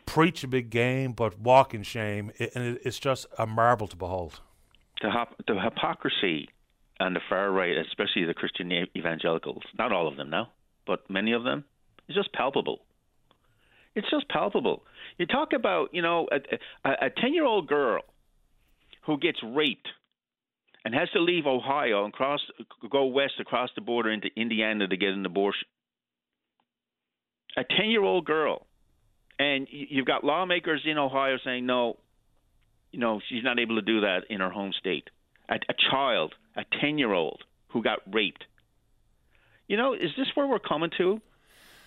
preach 0.06 0.42
a 0.44 0.48
big 0.48 0.70
game 0.70 1.12
but 1.12 1.38
walk 1.38 1.74
in 1.74 1.82
shame. 1.82 2.32
It, 2.38 2.52
and 2.54 2.78
it's 2.84 2.98
just 2.98 3.26
a 3.38 3.46
marvel 3.46 3.86
to 3.88 3.96
behold. 3.96 4.40
The, 5.00 5.10
the 5.46 5.60
hypocrisy 5.60 6.48
on 7.02 7.14
the 7.14 7.20
far 7.28 7.50
right, 7.50 7.76
especially 7.76 8.24
the 8.24 8.34
Christian 8.34 8.70
evangelicals, 8.96 9.62
not 9.76 9.92
all 9.92 10.08
of 10.08 10.16
them 10.16 10.30
now, 10.30 10.50
but 10.86 11.10
many 11.10 11.32
of 11.32 11.42
them, 11.42 11.64
is 12.08 12.14
just 12.14 12.32
palpable. 12.32 12.80
It's 13.94 14.08
just 14.10 14.28
palpable. 14.28 14.82
You 15.18 15.26
talk 15.26 15.52
about, 15.52 15.88
you 15.92 16.00
know, 16.00 16.28
a 16.84 17.10
10 17.10 17.34
year 17.34 17.44
old 17.44 17.66
girl 17.66 18.02
who 19.06 19.18
gets 19.18 19.38
raped 19.44 19.88
and 20.84 20.94
has 20.94 21.10
to 21.10 21.20
leave 21.20 21.46
Ohio 21.46 22.04
and 22.04 22.12
cross, 22.12 22.40
go 22.90 23.06
west 23.06 23.34
across 23.40 23.70
the 23.74 23.80
border 23.80 24.10
into 24.10 24.28
Indiana 24.36 24.88
to 24.88 24.96
get 24.96 25.10
an 25.10 25.26
abortion. 25.26 25.68
A 27.56 27.64
10 27.64 27.90
year 27.90 28.02
old 28.02 28.24
girl. 28.24 28.66
And 29.38 29.66
you've 29.70 30.06
got 30.06 30.24
lawmakers 30.24 30.82
in 30.84 30.98
Ohio 30.98 31.36
saying, 31.44 31.66
no, 31.66 31.98
you 32.92 33.00
know, 33.00 33.20
she's 33.28 33.42
not 33.42 33.58
able 33.58 33.76
to 33.76 33.82
do 33.82 34.02
that 34.02 34.20
in 34.30 34.40
her 34.40 34.50
home 34.50 34.72
state. 34.78 35.08
A, 35.48 35.54
a 35.54 35.74
child, 35.90 36.34
a 36.56 36.64
10 36.80 36.98
year 36.98 37.12
old 37.12 37.42
who 37.68 37.82
got 37.82 38.00
raped. 38.12 38.44
You 39.68 39.76
know, 39.76 39.94
is 39.94 40.10
this 40.16 40.28
where 40.34 40.46
we're 40.46 40.58
coming 40.58 40.90
to? 40.98 41.20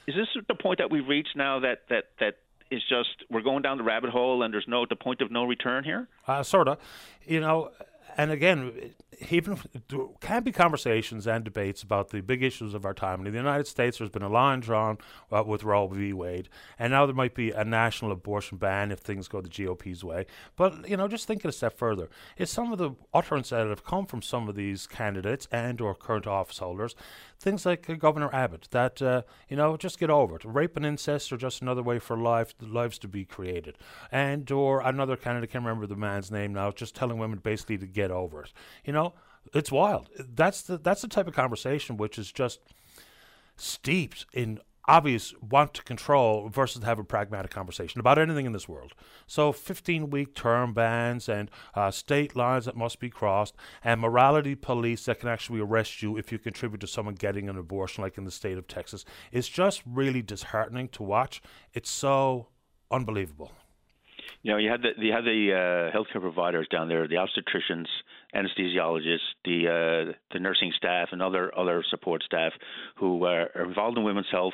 Is 0.07 0.15
this 0.15 0.27
the 0.47 0.55
point 0.55 0.79
that 0.79 0.91
we've 0.91 1.07
reached 1.07 1.35
now 1.35 1.59
that, 1.59 1.83
that, 1.89 2.05
that 2.19 2.37
is 2.71 2.81
just 2.89 3.09
we're 3.29 3.41
going 3.41 3.61
down 3.61 3.77
the 3.77 3.83
rabbit 3.83 4.09
hole 4.09 4.43
and 4.43 4.53
there's 4.53 4.67
no 4.67 4.85
the 4.87 4.95
point 4.95 5.21
of 5.21 5.31
no 5.31 5.45
return 5.45 5.83
here? 5.83 6.07
Uh, 6.27 6.43
sort 6.43 6.67
of. 6.67 6.79
You 7.25 7.39
know, 7.39 7.71
and 8.17 8.31
again, 8.31 8.93
even 9.29 9.57
there 9.87 9.99
can 10.19 10.43
be 10.43 10.51
conversations 10.51 11.27
and 11.27 11.43
debates 11.43 11.83
about 11.83 12.09
the 12.09 12.21
big 12.21 12.43
issues 12.43 12.73
of 12.73 12.85
our 12.85 12.93
time. 12.93 13.25
In 13.25 13.31
the 13.31 13.37
United 13.37 13.67
States, 13.67 13.97
there's 13.97 14.09
been 14.09 14.21
a 14.21 14.29
line 14.29 14.59
drawn 14.59 14.97
uh, 15.31 15.43
with 15.45 15.63
Roe 15.63 15.87
v. 15.87 16.13
Wade, 16.13 16.49
and 16.79 16.91
now 16.91 17.05
there 17.05 17.15
might 17.15 17.35
be 17.35 17.51
a 17.51 17.63
national 17.63 18.11
abortion 18.11 18.57
ban 18.57 18.91
if 18.91 18.99
things 18.99 19.27
go 19.27 19.41
the 19.41 19.49
GOP's 19.49 20.03
way. 20.03 20.25
But 20.55 20.89
you 20.89 20.97
know, 20.97 21.07
just 21.07 21.27
thinking 21.27 21.49
a 21.49 21.51
step 21.51 21.77
further, 21.77 22.09
is 22.37 22.49
some 22.49 22.71
of 22.71 22.77
the 22.77 22.91
utterances 23.13 23.51
that 23.51 23.67
have 23.67 23.85
come 23.85 24.05
from 24.05 24.21
some 24.21 24.47
of 24.49 24.55
these 24.55 24.87
candidates 24.87 25.47
and/or 25.51 25.95
current 25.95 26.27
office 26.27 26.59
holders, 26.59 26.95
things 27.39 27.65
like 27.65 27.89
uh, 27.89 27.93
Governor 27.93 28.33
Abbott, 28.33 28.67
that 28.71 29.01
uh, 29.01 29.21
you 29.49 29.57
know, 29.57 29.77
just 29.77 29.99
get 29.99 30.09
over 30.09 30.35
it. 30.35 30.45
Rape 30.45 30.75
and 30.77 30.85
incest 30.85 31.31
are 31.31 31.37
just 31.37 31.61
another 31.61 31.83
way 31.83 31.99
for 31.99 32.17
life 32.17 32.53
lives 32.59 32.97
to 32.99 33.07
be 33.07 33.25
created, 33.25 33.77
and 34.11 34.49
or 34.51 34.81
another 34.81 35.15
candidate, 35.15 35.51
can't 35.51 35.65
remember 35.65 35.87
the 35.87 35.95
man's 35.95 36.31
name 36.31 36.53
now, 36.53 36.71
just 36.71 36.95
telling 36.95 37.17
women 37.17 37.39
basically 37.39 37.77
to 37.77 37.87
get 37.87 38.11
over 38.11 38.43
it. 38.43 38.53
You 38.83 38.93
know 38.93 39.13
it's 39.53 39.71
wild. 39.71 40.09
That's 40.17 40.61
the 40.63 40.77
that's 40.77 41.01
the 41.01 41.07
type 41.07 41.27
of 41.27 41.33
conversation 41.33 41.97
which 41.97 42.17
is 42.17 42.31
just 42.31 42.59
steeped 43.57 44.25
in 44.33 44.59
obvious 44.87 45.33
want 45.41 45.73
to 45.73 45.83
control 45.83 46.49
versus 46.49 46.83
have 46.83 46.99
a 46.99 47.03
pragmatic 47.03 47.51
conversation 47.51 47.99
about 47.99 48.17
anything 48.17 48.45
in 48.45 48.51
this 48.51 48.67
world. 48.67 48.93
So 49.27 49.51
15 49.51 50.09
week 50.09 50.35
term 50.35 50.73
bans 50.73 51.27
and 51.27 51.49
uh, 51.73 51.91
state 51.91 52.35
lines 52.35 52.65
that 52.65 52.75
must 52.75 52.99
be 52.99 53.09
crossed 53.09 53.55
and 53.83 54.01
morality 54.01 54.55
police 54.55 55.05
that 55.05 55.19
can 55.19 55.29
actually 55.29 55.59
arrest 55.59 56.01
you 56.01 56.17
if 56.17 56.31
you 56.31 56.39
contribute 56.39 56.81
to 56.81 56.87
someone 56.87 57.15
getting 57.15 57.49
an 57.49 57.57
abortion 57.57 58.03
like 58.03 58.17
in 58.17 58.25
the 58.25 58.31
state 58.31 58.57
of 58.57 58.67
Texas. 58.67 59.05
It's 59.31 59.47
just 59.47 59.81
really 59.85 60.21
disheartening 60.21 60.89
to 60.89 61.03
watch. 61.03 61.41
It's 61.73 61.89
so 61.89 62.47
unbelievable. 62.91 63.51
You 64.43 64.51
know, 64.51 64.57
you 64.57 64.69
had 64.69 64.81
the 64.83 64.91
you 64.97 65.11
had 65.11 65.23
the 65.23 65.53
uh, 65.53 65.97
healthcare 65.97 66.21
providers 66.21 66.67
down 66.69 66.87
there, 66.87 67.07
the 67.07 67.15
obstetricians, 67.15 67.87
anesthesiologists, 68.35 69.19
the 69.43 69.67
uh, 69.67 70.13
the 70.31 70.39
nursing 70.39 70.71
staff, 70.75 71.09
and 71.11 71.21
other 71.21 71.57
other 71.57 71.83
support 71.89 72.23
staff 72.23 72.51
who 72.97 73.25
are 73.25 73.47
involved 73.65 73.97
in 73.97 74.03
women's 74.03 74.27
health, 74.31 74.53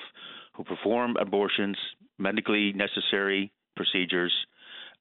who 0.56 0.64
perform 0.64 1.16
abortions, 1.20 1.78
medically 2.18 2.74
necessary 2.74 3.52
procedures. 3.76 4.34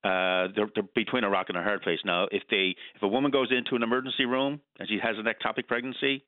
Uh, 0.02 0.48
they're, 0.56 0.70
they're 0.74 0.88
between 0.94 1.24
a 1.24 1.28
rock 1.28 1.46
and 1.50 1.58
a 1.58 1.62
hard 1.62 1.82
place 1.82 1.98
now. 2.04 2.26
If 2.32 2.42
they 2.50 2.74
if 2.94 3.02
a 3.02 3.08
woman 3.08 3.30
goes 3.30 3.48
into 3.50 3.76
an 3.76 3.82
emergency 3.82 4.24
room 4.24 4.60
and 4.78 4.88
she 4.88 4.98
has 5.02 5.16
an 5.18 5.26
ectopic 5.26 5.66
pregnancy, 5.66 6.24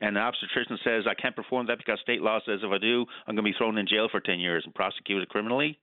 and 0.00 0.16
the 0.16 0.20
obstetrician 0.20 0.78
says 0.84 1.04
I 1.08 1.14
can't 1.14 1.34
perform 1.34 1.66
that 1.68 1.78
because 1.78 1.98
state 2.02 2.20
law 2.20 2.40
says 2.44 2.60
if 2.62 2.70
I 2.70 2.78
do, 2.78 3.06
I'm 3.26 3.34
going 3.34 3.44
to 3.44 3.52
be 3.52 3.56
thrown 3.56 3.78
in 3.78 3.86
jail 3.86 4.08
for 4.10 4.20
10 4.20 4.38
years 4.38 4.62
and 4.64 4.74
prosecuted 4.74 5.28
criminally. 5.30 5.78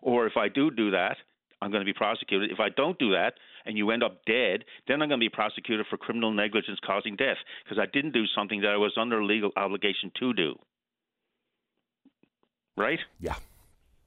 Or 0.00 0.26
if 0.26 0.36
I 0.36 0.48
do 0.48 0.70
do 0.70 0.92
that, 0.92 1.16
I'm 1.60 1.70
going 1.70 1.80
to 1.80 1.86
be 1.86 1.92
prosecuted. 1.92 2.50
If 2.50 2.60
I 2.60 2.68
don't 2.68 2.98
do 2.98 3.12
that 3.12 3.34
and 3.66 3.76
you 3.76 3.90
end 3.90 4.02
up 4.02 4.24
dead, 4.26 4.64
then 4.86 5.02
I'm 5.02 5.08
going 5.08 5.20
to 5.20 5.24
be 5.24 5.28
prosecuted 5.28 5.86
for 5.90 5.96
criminal 5.96 6.32
negligence 6.32 6.78
causing 6.84 7.16
death 7.16 7.36
because 7.64 7.78
I 7.78 7.86
didn't 7.92 8.12
do 8.12 8.24
something 8.34 8.60
that 8.60 8.70
I 8.70 8.76
was 8.76 8.92
under 8.96 9.24
legal 9.24 9.50
obligation 9.56 10.12
to 10.20 10.32
do. 10.32 10.58
Right? 12.76 13.00
Yeah. 13.20 13.34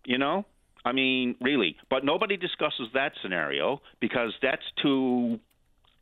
You 0.06 0.18
know? 0.18 0.46
I 0.84 0.94
mean, 0.94 1.36
really. 1.42 1.76
But 1.90 2.06
nobody 2.06 2.38
discusses 2.38 2.88
that 2.94 3.12
scenario 3.22 3.82
because 4.00 4.34
that's 4.42 4.64
too 4.82 5.40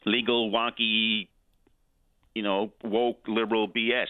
legal, 0.06 0.52
wonky, 0.52 1.28
you 2.34 2.44
know, 2.44 2.72
woke, 2.84 3.20
liberal 3.28 3.68
BS. 3.68 4.08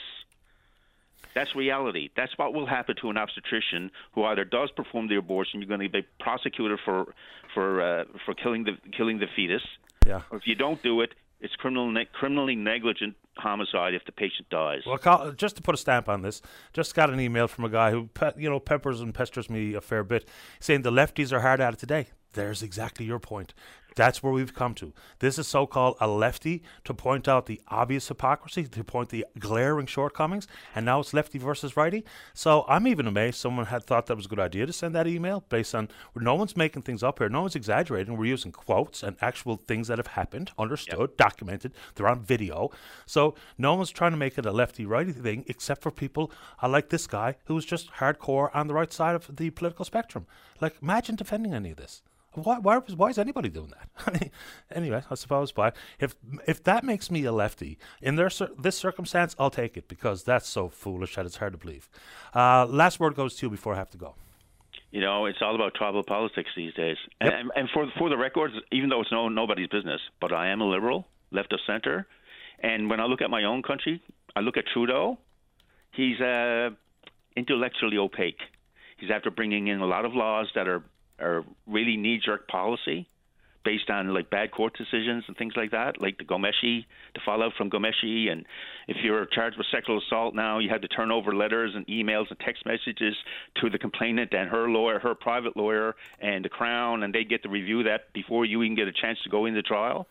That's 1.35 1.55
reality. 1.55 2.09
That's 2.15 2.37
what 2.37 2.53
will 2.53 2.65
happen 2.65 2.95
to 3.01 3.09
an 3.09 3.17
obstetrician 3.17 3.91
who 4.13 4.23
either 4.25 4.43
does 4.43 4.71
perform 4.71 5.07
the 5.07 5.15
abortion, 5.15 5.61
you're 5.61 5.67
going 5.67 5.81
to 5.81 5.89
be 5.89 6.05
prosecuted 6.19 6.79
for 6.83 7.13
for 7.53 7.81
uh, 7.81 8.03
for 8.25 8.33
killing 8.33 8.63
the 8.63 8.77
killing 8.95 9.19
the 9.19 9.27
fetus. 9.35 9.61
Yeah. 10.05 10.21
Or 10.31 10.37
if 10.37 10.47
you 10.47 10.55
don't 10.55 10.81
do 10.81 11.01
it, 11.01 11.13
it's 11.39 11.55
criminal 11.55 11.91
ne- 11.91 12.07
criminally 12.11 12.55
negligent 12.55 13.15
homicide 13.37 13.93
if 13.93 14.03
the 14.05 14.11
patient 14.11 14.49
dies. 14.49 14.81
Well, 14.85 15.31
just 15.33 15.55
to 15.57 15.61
put 15.61 15.75
a 15.75 15.77
stamp 15.77 16.09
on 16.09 16.21
this, 16.21 16.41
just 16.73 16.93
got 16.95 17.09
an 17.09 17.19
email 17.19 17.47
from 17.47 17.65
a 17.65 17.69
guy 17.69 17.91
who 17.91 18.07
pe- 18.07 18.33
you 18.37 18.49
know 18.49 18.59
peppers 18.59 19.01
and 19.01 19.13
pesters 19.13 19.49
me 19.49 19.73
a 19.73 19.81
fair 19.81 20.03
bit, 20.03 20.27
saying 20.59 20.81
the 20.81 20.91
lefties 20.91 21.31
are 21.31 21.41
hard 21.41 21.61
at 21.61 21.73
it 21.73 21.79
today. 21.79 22.07
There's 22.33 22.61
exactly 22.61 23.05
your 23.05 23.19
point. 23.19 23.53
That's 23.95 24.23
where 24.23 24.31
we've 24.31 24.53
come 24.53 24.73
to. 24.75 24.93
This 25.19 25.37
is 25.37 25.47
so 25.47 25.65
called 25.65 25.97
a 25.99 26.07
lefty 26.07 26.63
to 26.85 26.93
point 26.93 27.27
out 27.27 27.45
the 27.45 27.61
obvious 27.67 28.07
hypocrisy, 28.07 28.63
to 28.63 28.83
point 28.83 29.09
the 29.09 29.25
glaring 29.37 29.87
shortcomings, 29.87 30.47
and 30.75 30.85
now 30.85 30.99
it's 30.99 31.13
lefty 31.13 31.37
versus 31.39 31.75
righty. 31.75 32.05
So 32.33 32.65
I'm 32.67 32.87
even 32.87 33.07
amazed 33.07 33.37
someone 33.37 33.67
had 33.67 33.83
thought 33.83 34.05
that 34.07 34.15
was 34.15 34.25
a 34.25 34.29
good 34.29 34.39
idea 34.39 34.65
to 34.65 34.73
send 34.73 34.95
that 34.95 35.07
email 35.07 35.43
based 35.49 35.75
on 35.75 35.89
no 36.15 36.35
one's 36.35 36.55
making 36.55 36.83
things 36.83 37.03
up 37.03 37.19
here, 37.19 37.29
no 37.29 37.41
one's 37.41 37.55
exaggerating. 37.55 38.17
We're 38.17 38.25
using 38.25 38.51
quotes 38.51 39.03
and 39.03 39.17
actual 39.21 39.57
things 39.57 39.87
that 39.87 39.97
have 39.97 40.07
happened, 40.07 40.51
understood, 40.57 40.99
yep. 40.99 41.17
documented, 41.17 41.73
they're 41.95 42.07
on 42.07 42.21
video. 42.21 42.71
So 43.05 43.35
no 43.57 43.75
one's 43.75 43.91
trying 43.91 44.11
to 44.11 44.17
make 44.17 44.37
it 44.37 44.45
a 44.45 44.51
lefty 44.51 44.85
righty 44.85 45.11
thing 45.11 45.45
except 45.47 45.81
for 45.81 45.91
people 45.91 46.31
uh, 46.61 46.69
like 46.69 46.89
this 46.89 47.07
guy 47.07 47.35
who's 47.45 47.65
just 47.65 47.91
hardcore 47.93 48.49
on 48.53 48.67
the 48.67 48.73
right 48.73 48.91
side 48.91 49.15
of 49.15 49.35
the 49.35 49.49
political 49.49 49.85
spectrum. 49.85 50.25
Like, 50.61 50.75
imagine 50.81 51.15
defending 51.15 51.53
any 51.53 51.71
of 51.71 51.77
this. 51.77 52.01
Why, 52.33 52.59
why, 52.59 52.77
why 52.77 53.09
is 53.09 53.17
anybody 53.17 53.49
doing 53.49 53.71
that? 53.71 54.31
anyway, 54.71 55.03
I 55.09 55.15
suppose. 55.15 55.51
But 55.51 55.75
if 55.99 56.15
if 56.47 56.63
that 56.63 56.83
makes 56.83 57.09
me 57.09 57.23
a 57.25 57.31
lefty 57.31 57.77
in 58.01 58.15
their 58.15 58.29
this 58.57 58.77
circumstance, 58.77 59.35
I'll 59.39 59.49
take 59.49 59.77
it 59.77 59.87
because 59.87 60.23
that's 60.23 60.47
so 60.47 60.69
foolish 60.69 61.15
that 61.15 61.25
it's 61.25 61.37
hard 61.37 61.53
to 61.53 61.57
believe. 61.57 61.89
Uh, 62.33 62.65
last 62.67 62.99
word 62.99 63.15
goes 63.15 63.35
to 63.37 63.47
you 63.47 63.49
before 63.49 63.73
I 63.73 63.77
have 63.77 63.89
to 63.91 63.97
go. 63.97 64.15
You 64.91 65.01
know, 65.01 65.25
it's 65.25 65.39
all 65.41 65.55
about 65.55 65.73
tribal 65.75 66.03
politics 66.03 66.49
these 66.55 66.73
days. 66.73 66.97
Yep. 67.21 67.33
And, 67.33 67.51
and 67.55 67.69
for 67.73 67.87
for 67.97 68.09
the 68.09 68.17
records, 68.17 68.53
even 68.71 68.89
though 68.89 69.01
it's 69.01 69.11
no 69.11 69.27
nobody's 69.29 69.67
business, 69.67 70.01
but 70.21 70.31
I 70.31 70.49
am 70.49 70.61
a 70.61 70.65
liberal, 70.65 71.07
left 71.31 71.51
of 71.53 71.59
center, 71.65 72.07
and 72.59 72.89
when 72.89 72.99
I 72.99 73.05
look 73.05 73.21
at 73.21 73.29
my 73.29 73.43
own 73.43 73.63
country, 73.63 74.01
I 74.35 74.41
look 74.41 74.57
at 74.57 74.65
Trudeau. 74.73 75.17
He's 75.91 76.19
uh, 76.21 76.69
intellectually 77.35 77.97
opaque. 77.97 78.39
He's 78.97 79.09
after 79.11 79.31
bringing 79.31 79.67
in 79.67 79.79
a 79.79 79.85
lot 79.85 80.05
of 80.05 80.13
laws 80.13 80.47
that 80.55 80.67
are 80.67 80.83
are 81.21 81.43
really 81.67 81.97
knee 81.97 82.19
jerk 82.23 82.47
policy 82.47 83.07
based 83.63 83.89
on 83.89 84.13
like 84.13 84.29
bad 84.29 84.51
court 84.51 84.75
decisions 84.77 85.23
and 85.27 85.35
things 85.37 85.53
like 85.55 85.71
that, 85.71 86.01
like 86.01 86.17
the 86.17 86.23
Ghomeshi, 86.23 86.85
the 87.13 87.21
fallout 87.25 87.53
from 87.57 87.69
Ghomeshi, 87.69 88.31
And 88.31 88.45
if 88.87 88.97
you're 89.03 89.25
charged 89.25 89.57
with 89.57 89.67
sexual 89.71 89.99
assault 89.99 90.33
now, 90.33 90.59
you 90.59 90.69
have 90.69 90.81
to 90.81 90.87
turn 90.87 91.11
over 91.11 91.35
letters 91.35 91.73
and 91.75 91.85
emails 91.87 92.29
and 92.29 92.39
text 92.39 92.65
messages 92.65 93.15
to 93.61 93.69
the 93.69 93.77
complainant 93.77 94.33
and 94.33 94.49
her 94.49 94.69
lawyer, 94.69 94.99
her 94.99 95.13
private 95.13 95.57
lawyer, 95.57 95.95
and 96.19 96.45
the 96.45 96.49
Crown, 96.49 97.03
and 97.03 97.13
they 97.13 97.23
get 97.23 97.43
to 97.43 97.49
review 97.49 97.83
that 97.83 98.13
before 98.13 98.45
you 98.45 98.63
even 98.63 98.75
get 98.75 98.87
a 98.87 98.93
chance 98.93 99.19
to 99.23 99.29
go 99.29 99.45
into 99.45 99.61
trial. 99.61 100.07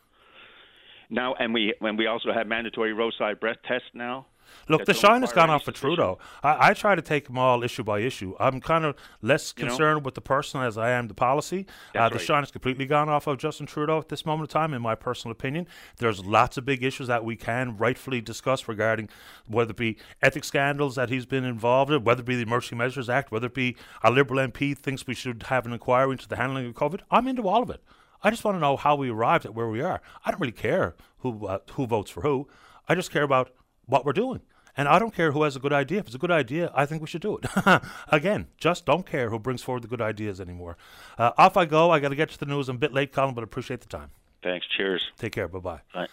Now, 1.11 1.35
and 1.35 1.55
we 1.55 1.75
when 1.79 1.97
we 1.97 2.07
also 2.07 2.33
have 2.33 2.47
mandatory 2.47 2.93
roadside 2.93 3.41
breath 3.41 3.59
tests 3.67 3.89
now. 3.95 4.27
Look, 4.69 4.85
the 4.85 4.95
shine 4.95 5.21
has 5.23 5.33
gone 5.33 5.51
off 5.51 5.67
of. 5.69 5.75
Trudeau. 5.75 6.19
I, 6.43 6.71
I 6.71 6.75
try 6.75 6.95
to 6.95 7.03
take 7.03 7.27
them 7.27 7.39
all 7.39 7.63
issue 7.63 7.85
by 7.85 8.01
issue. 8.01 8.35
I'm 8.41 8.61
kind 8.61 8.85
of 8.85 8.97
less 9.23 9.55
You 9.57 9.65
know? 9.65 9.71
concerned 9.71 10.05
with 10.05 10.15
the 10.15 10.21
person 10.21 10.61
as 10.63 10.77
I 10.77 10.91
am 10.91 11.09
the 11.09 11.15
policy. 11.15 11.67
Uh, 11.95 12.09
the 12.09 12.17
right. 12.17 12.25
shine 12.25 12.43
has 12.43 12.51
completely 12.51 12.87
gone 12.87 13.09
off 13.09 13.27
of 13.27 13.39
Justin 13.39 13.67
Trudeau 13.67 13.99
at 13.99 14.09
this 14.09 14.27
moment 14.27 14.51
in 14.51 14.53
time, 14.53 14.75
in 14.75 14.83
my 14.83 14.95
personal 14.95 15.33
opinion. 15.33 15.67
There's 15.99 16.25
lots 16.25 16.57
of 16.57 16.65
big 16.65 16.83
issues 16.83 17.09
that 17.09 17.25
we 17.25 17.37
can 17.37 17.77
rightfully 17.77 18.21
discuss 18.21 18.69
regarding 18.69 19.09
whether 19.47 19.71
it 19.71 19.77
be 19.77 19.97
ethics 20.23 20.49
scandals 20.49 20.97
that 20.97 21.09
he's 21.09 21.27
been 21.27 21.45
involved 21.45 21.93
in, 21.93 22.05
whether 22.05 22.21
it 22.21 22.27
be 22.27 22.37
the 22.37 22.43
Emergency 22.43 22.77
Measures 22.77 23.09
Act, 23.09 23.31
whether 23.31 23.47
it 23.47 23.55
be 23.55 23.77
a 24.03 24.11
Liberal 24.11 24.41
MP 24.47 24.77
thinks 24.77 25.07
we 25.07 25.15
should 25.15 25.45
have 25.45 25.67
an 25.67 25.73
inquiry 25.73 26.13
into 26.13 26.29
the 26.29 26.37
handling 26.37 26.67
of 26.67 26.75
COVID. 26.75 27.01
I'm 27.11 27.29
into 27.29 27.47
all 27.47 27.63
of 27.63 27.71
it. 27.71 27.83
I 28.23 28.31
just 28.31 28.45
want 28.45 28.57
to 28.57 28.61
know 28.61 28.77
how 28.77 28.97
we 28.97 29.11
arrived 29.11 29.45
at 29.45 29.55
where 29.55 29.69
we 29.69 29.81
are. 29.81 30.01
I 30.25 30.31
don't 30.31 30.41
really 30.41 30.53
care 30.53 30.95
who 31.19 31.47
uh, 31.47 31.59
who 31.73 31.87
votes 31.87 32.11
for 32.11 32.23
who. 32.23 32.49
I 32.89 32.95
just 32.95 33.11
care 33.11 33.23
about 33.23 33.51
what 33.87 34.05
we're 34.05 34.13
doing. 34.13 34.41
And 34.77 34.87
I 34.87 35.01
don't 35.01 35.13
care 35.13 35.33
who 35.33 35.43
has 35.43 35.57
a 35.57 35.59
good 35.59 35.73
idea. 35.73 35.99
If 35.99 36.07
it's 36.07 36.15
a 36.15 36.19
good 36.19 36.31
idea, 36.31 36.71
I 36.73 36.87
think 36.87 37.03
we 37.03 37.09
should 37.09 37.21
do 37.21 37.37
it. 37.37 37.83
Again, 38.09 38.47
just 38.59 38.87
don't 38.87 39.05
care 39.05 39.29
who 39.29 39.41
brings 39.41 39.61
forward 39.61 39.83
the 39.83 39.89
good 39.89 40.01
ideas 40.01 40.41
anymore. 40.41 40.77
Uh, 41.19 41.33
off 41.37 41.57
I 41.57 41.65
go. 41.65 41.91
I 41.91 41.99
got 41.99 42.11
to 42.11 42.15
get 42.15 42.31
to 42.31 42.39
the 42.39 42.47
news. 42.47 42.69
I'm 42.69 42.77
a 42.77 42.79
bit 42.79 42.93
late, 42.93 43.13
Colin, 43.13 43.35
but 43.35 43.43
appreciate 43.43 43.81
the 43.81 43.89
time. 43.89 44.11
Thanks. 44.41 44.69
Cheers. 44.69 45.11
Take 45.19 45.33
care. 45.33 45.49
Bye 45.49 45.59
bye. 45.59 45.81
Bye. 45.93 46.07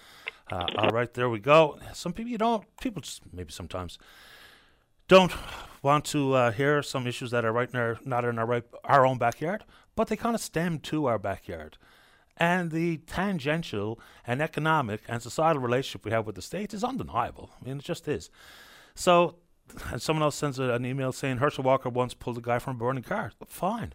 Uh, 0.51 0.65
all 0.77 0.89
right, 0.89 1.13
there 1.13 1.29
we 1.29 1.39
go. 1.39 1.77
Some 1.93 2.13
people 2.13 2.31
you 2.31 2.39
don't. 2.39 2.63
People 2.79 3.01
just 3.01 3.21
maybe 3.31 3.51
sometimes 3.51 3.99
don't 5.07 5.31
want 5.81 6.05
to 6.05 6.33
uh, 6.33 6.51
hear 6.51 6.81
some 6.81 7.05
issues 7.07 7.31
that 7.31 7.45
are 7.45 7.51
right 7.51 7.69
in 7.71 7.79
our 7.79 7.99
not 8.03 8.25
in 8.25 8.39
our 8.39 8.45
right 8.45 8.63
our 8.83 9.05
own 9.05 9.17
backyard, 9.17 9.63
but 9.95 10.07
they 10.07 10.15
kind 10.15 10.35
of 10.35 10.41
stem 10.41 10.79
to 10.79 11.05
our 11.05 11.19
backyard. 11.19 11.77
And 12.37 12.71
the 12.71 12.97
tangential 12.97 13.99
and 14.27 14.41
economic 14.41 15.01
and 15.07 15.21
societal 15.21 15.61
relationship 15.61 16.03
we 16.03 16.11
have 16.11 16.25
with 16.25 16.35
the 16.35 16.41
states 16.41 16.73
is 16.73 16.83
undeniable. 16.83 17.51
I 17.59 17.65
mean, 17.65 17.77
it 17.77 17.83
just 17.83 18.07
is. 18.07 18.29
So, 18.93 19.35
and 19.91 20.01
someone 20.01 20.23
else 20.23 20.35
sends 20.35 20.59
a, 20.59 20.65
an 20.71 20.85
email 20.85 21.11
saying 21.11 21.37
Herschel 21.37 21.63
Walker 21.63 21.89
once 21.89 22.13
pulled 22.13 22.37
a 22.37 22.41
guy 22.41 22.59
from 22.59 22.75
a 22.75 22.79
burning 22.79 23.03
car. 23.03 23.31
Fine. 23.47 23.93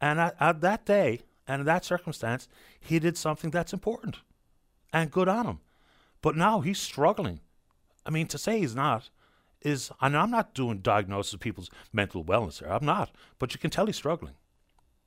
And 0.00 0.20
at, 0.20 0.36
at 0.38 0.60
that 0.60 0.84
day 0.84 1.20
and 1.48 1.60
in 1.60 1.66
that 1.66 1.84
circumstance, 1.84 2.48
he 2.78 2.98
did 2.98 3.16
something 3.16 3.50
that's 3.50 3.72
important 3.72 4.16
and 4.92 5.10
good 5.10 5.28
on 5.28 5.46
him. 5.46 5.60
But 6.20 6.36
now 6.36 6.60
he's 6.60 6.78
struggling. 6.78 7.40
I 8.04 8.10
mean, 8.10 8.26
to 8.28 8.38
say 8.38 8.60
he's 8.60 8.74
not 8.74 9.10
is, 9.62 9.90
and 10.00 10.16
I'm 10.16 10.30
not 10.30 10.54
doing 10.54 10.78
diagnosis 10.78 11.34
of 11.34 11.40
people's 11.40 11.70
mental 11.92 12.24
wellness 12.24 12.58
here. 12.58 12.68
I'm 12.68 12.84
not, 12.84 13.10
but 13.38 13.54
you 13.54 13.60
can 13.60 13.70
tell 13.70 13.86
he's 13.86 13.96
struggling. 13.96 14.34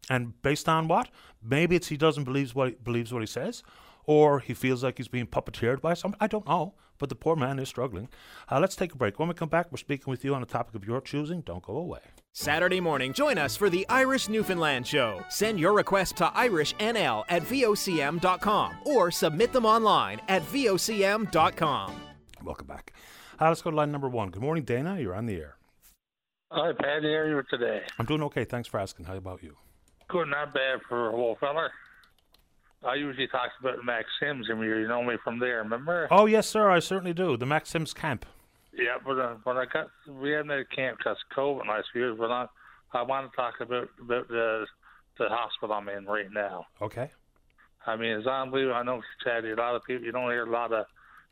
And 0.10 0.40
based 0.42 0.68
on 0.70 0.88
what? 0.88 1.10
Maybe 1.44 1.76
it's 1.76 1.88
he 1.88 1.98
doesn't 1.98 2.24
believe 2.24 2.56
what 2.56 2.70
he, 2.70 2.76
believes 2.76 3.14
what 3.14 3.22
he 3.22 3.28
says, 3.28 3.64
or 4.06 4.40
he 4.40 4.54
feels 4.54 4.84
like 4.84 4.98
he's 4.98 5.08
being 5.08 5.28
puppeteered 5.28 5.82
by 5.82 5.94
someone. 5.94 6.18
I 6.20 6.28
don't 6.28 6.48
know, 6.48 6.74
but 6.98 7.10
the 7.10 7.16
poor 7.16 7.36
man 7.36 7.60
is 7.60 7.70
struggling. 7.70 8.10
Uh, 8.52 8.60
let's 8.60 8.76
take 8.76 8.94
a 8.94 8.98
break. 8.98 9.20
When 9.20 9.28
we 9.28 9.36
come 9.36 9.50
back, 9.50 9.72
we're 9.72 9.78
speaking 9.78 10.10
with 10.10 10.26
you 10.26 10.34
on 10.34 10.42
a 10.42 10.48
topic 10.48 10.76
of 10.76 10.86
your 10.86 11.02
choosing. 11.02 11.42
Don't 11.42 11.64
go 11.64 11.78
away. 11.78 12.00
Saturday 12.34 12.80
morning, 12.80 13.14
join 13.14 13.38
us 13.38 13.56
for 13.56 13.70
the 13.70 13.86
Irish 13.90 14.30
Newfoundland 14.30 14.86
Show. 14.88 15.24
Send 15.30 15.60
your 15.60 15.74
request 15.74 16.18
to 16.18 16.26
IrishNL 16.28 17.24
at 17.30 17.44
VOCM.com 17.44 18.76
or 18.86 19.12
submit 19.12 19.52
them 19.52 19.66
online 19.66 20.22
at 20.28 20.44
VOCM.com. 20.44 21.96
Welcome 22.44 22.68
back. 22.68 22.94
Uh, 23.40 23.48
let's 23.48 23.62
go 23.62 23.72
to 23.72 23.76
line 23.76 23.92
number 23.92 24.10
one. 24.10 24.30
Good 24.30 24.42
morning, 24.42 24.64
Dana. 24.64 25.00
You're 25.00 25.16
on 25.16 25.26
the 25.26 25.36
air. 25.36 25.56
Hi, 26.52 26.72
Pat. 26.74 27.04
How 27.04 27.08
are 27.10 27.30
you 27.30 27.44
today? 27.50 27.82
I'm 28.00 28.06
doing 28.06 28.24
okay. 28.24 28.44
Thanks 28.44 28.68
for 28.68 28.80
asking. 28.80 29.06
How 29.06 29.16
about 29.16 29.44
you? 29.44 29.56
Good, 30.10 30.28
not 30.28 30.54
bad 30.54 30.80
for 30.88 31.10
a 31.10 31.12
little 31.12 31.38
feller. 31.40 31.72
I 32.84 32.96
usually 32.96 33.28
talk 33.28 33.52
about 33.60 33.84
Max 33.84 34.06
Simms, 34.20 34.48
and 34.50 34.60
you 34.62 34.88
know 34.88 35.04
me 35.04 35.16
from 35.24 35.40
there, 35.40 35.58
remember? 35.60 36.08
Oh, 36.12 36.26
yes, 36.26 36.48
sir. 36.48 36.70
I 36.70 36.80
certainly 36.80 37.14
do. 37.14 37.38
The 37.38 37.46
Max 37.46 37.70
Simms 37.70 37.94
camp. 37.94 38.26
Yeah, 38.74 38.98
but 39.06 39.20
uh, 39.20 39.36
when 39.44 39.58
I 39.58 39.66
got, 39.66 39.88
we 40.08 40.32
had 40.32 40.48
camp 40.76 40.98
because 40.98 41.18
COVID 41.36 41.68
last 41.68 41.88
year, 41.94 42.16
but 42.16 42.32
I, 42.32 42.48
I 42.94 43.02
want 43.02 43.30
to 43.30 43.36
talk 43.36 43.56
about 43.62 43.90
about 44.00 44.28
the 44.30 44.66
the 45.18 45.28
hospital 45.28 45.76
I'm 45.76 45.90
in 45.90 46.06
right 46.06 46.32
now. 46.32 46.66
Okay. 46.82 47.12
I 47.86 47.98
mean, 47.98 48.12
it's 48.12 48.28
unbelievable. 48.28 48.76
I 48.76 48.84
know, 48.84 49.02
Chaddy, 49.26 49.52
a 49.52 49.60
lot 49.60 49.76
of 49.76 49.84
people, 49.84 50.06
you 50.06 50.14
don't 50.14 50.32
hear 50.32 50.46
a 50.46 50.50
lot 50.50 50.72
of 50.72 50.86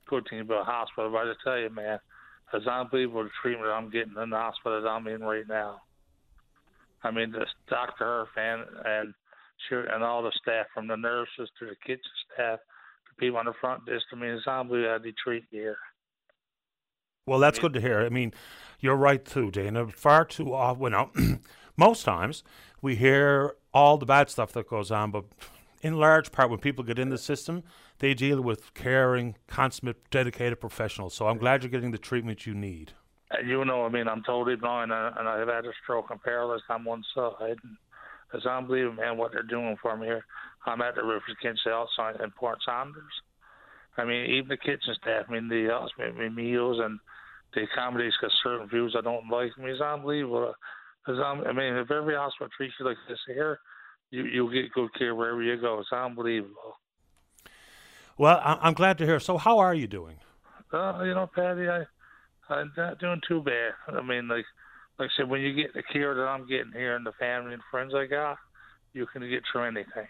good 0.08 0.28
things 0.30 0.42
about 0.42 0.66
hospital, 0.66 1.10
but 1.10 1.20
I 1.20 1.32
just 1.32 1.44
tell 1.44 1.58
you, 1.58 1.70
man, 1.70 2.00
it's 2.54 2.68
unbelievable 2.68 3.24
the 3.24 3.30
treatment 3.42 3.72
I'm 3.72 3.90
getting 3.90 4.16
in 4.22 4.30
the 4.30 4.36
hospital 4.36 4.82
that 4.82 4.88
I'm 4.88 5.08
in 5.08 5.22
right 5.22 5.48
now. 5.48 5.82
I 7.08 7.12
mean, 7.12 7.32
this 7.32 7.50
Dr. 7.70 8.26
Irfan 8.38 8.64
and 8.86 9.14
sure, 9.70 9.86
and 9.86 10.04
all 10.04 10.22
the 10.22 10.32
staff, 10.42 10.68
from 10.74 10.88
the 10.88 10.98
nurses 10.98 11.50
to 11.60 11.66
the 11.66 11.76
kitchen 11.86 12.02
staff, 12.34 12.60
the 13.08 13.26
people 13.26 13.40
on 13.40 13.46
the 13.46 13.54
front 13.60 13.86
desk. 13.86 14.06
I 14.12 14.16
mean, 14.16 14.32
it's 14.32 14.48
unbelievable 14.48 15.12
treat 15.24 15.46
here. 15.50 15.78
Well, 17.26 17.40
that's 17.40 17.60
good 17.60 17.74
to 17.74 17.82
hear. 17.82 18.02
I 18.02 18.10
mean, 18.10 18.34
you're 18.80 18.96
right 18.96 19.24
too, 19.24 19.52
Dana. 19.52 19.88
Far 19.88 20.26
too 20.26 20.54
often, 20.54 20.80
well, 20.80 21.10
no, 21.16 21.40
most 21.78 22.04
times 22.04 22.44
we 22.82 22.96
hear 22.96 23.56
all 23.74 23.98
the 23.98 24.06
bad 24.06 24.30
stuff 24.30 24.54
that 24.54 24.70
goes 24.70 24.92
on, 24.92 25.12
but 25.12 25.26
in 25.82 25.96
large 25.96 26.32
part, 26.32 26.50
when 26.50 26.60
people 26.60 26.84
get 26.84 26.98
in 27.00 27.10
the 27.10 27.18
system, 27.18 27.64
they 28.00 28.14
deal 28.14 28.42
with 28.42 28.74
caring, 28.74 29.36
consummate, 29.48 30.10
dedicated 30.10 30.60
professionals. 30.60 31.14
So 31.14 31.28
I'm 31.28 31.38
glad 31.38 31.64
you're 31.64 31.70
getting 31.70 31.92
the 31.92 31.98
treatment 31.98 32.46
you 32.46 32.54
need. 32.54 32.94
You 33.46 33.66
know, 33.66 33.86
I 33.86 33.90
mean, 33.90 34.08
I'm 34.08 34.24
totally 34.24 34.56
blind, 34.56 34.92
and, 34.92 35.18
and 35.18 35.28
I've 35.28 35.48
had 35.48 35.66
a 35.66 35.72
stroke 35.84 36.08
and 36.10 36.22
paralyzed 36.22 36.64
on 36.70 36.86
one 36.86 37.04
side. 37.14 37.58
And 37.64 37.78
it's 38.34 38.46
unbelievable, 38.46 38.96
man, 38.96 39.18
what 39.18 39.32
they're 39.34 39.44
doing 39.44 39.76
for 39.82 39.98
me 39.98 40.08
here. 40.08 40.26
I'm 40.66 40.82
at 40.82 40.96
the 40.96 41.04
Rivers 41.04 41.36
Against 41.40 41.66
Alzheimer's 41.66 42.22
in 42.24 42.32
Port 42.32 42.60
Saunders. 42.66 43.04
I 43.98 44.06
mean, 44.06 44.32
even 44.32 44.50
the 44.50 44.58
kitchen 44.58 44.96
staff, 45.02 45.26
I 45.28 45.32
mean, 45.32 45.50
they 45.50 45.64
helps 45.64 45.94
me 45.98 46.06
with 46.06 46.34
meals 46.34 46.80
and 46.82 47.00
the 47.54 47.64
accommodates 47.64 48.16
got 48.22 48.32
certain 48.44 48.70
views 48.70 48.96
I 48.98 49.02
don't 49.02 49.30
like. 49.30 49.52
I 49.58 49.62
mean, 49.62 49.70
it's 49.72 49.82
unbelievable. 49.82 50.54
It's 51.08 51.20
un- 51.24 51.48
I 51.48 51.54
mean, 51.54 51.74
if 51.76 51.90
every 51.90 52.16
hospital 52.16 52.50
treats 52.56 52.76
you 52.80 52.86
like 52.86 52.98
this 53.10 53.20
here, 53.26 53.60
you 54.12 54.24
you'll 54.26 54.52
get 54.52 54.72
good 54.74 54.94
care 54.98 55.16
wherever 55.16 55.42
you 55.42 55.58
go. 55.60 55.80
It's 55.80 55.92
unbelievable. 55.92 56.78
Well, 58.18 58.42
I'm 58.44 58.74
glad 58.74 58.98
to 59.00 59.06
hear. 59.06 59.20
So, 59.20 59.38
how 59.38 59.60
are 59.60 59.74
you 59.74 59.88
doing? 59.88 60.18
Uh, 60.72 61.04
you 61.04 61.14
know, 61.14 61.30
Paddy, 61.34 61.70
I 61.70 61.86
I'm 62.50 62.72
not 62.78 63.00
doing 63.00 63.22
too 63.28 63.42
bad. 63.42 63.74
I 63.88 64.02
mean, 64.02 64.28
like 64.28 64.46
like 65.00 65.10
I 65.10 65.18
said, 65.18 65.30
when 65.30 65.42
you 65.42 65.54
get 65.54 65.74
the 65.74 65.84
care 65.84 66.16
that 66.16 66.28
I'm 66.28 66.48
getting 66.48 66.72
here 66.74 66.96
and 66.96 67.06
the 67.06 67.12
family 67.14 67.54
and 67.54 67.62
friends 67.70 67.94
I 67.96 68.06
got, 68.06 68.38
you 68.94 69.06
can 69.06 69.28
get 69.30 69.44
through 69.52 69.66
anything. 69.66 70.08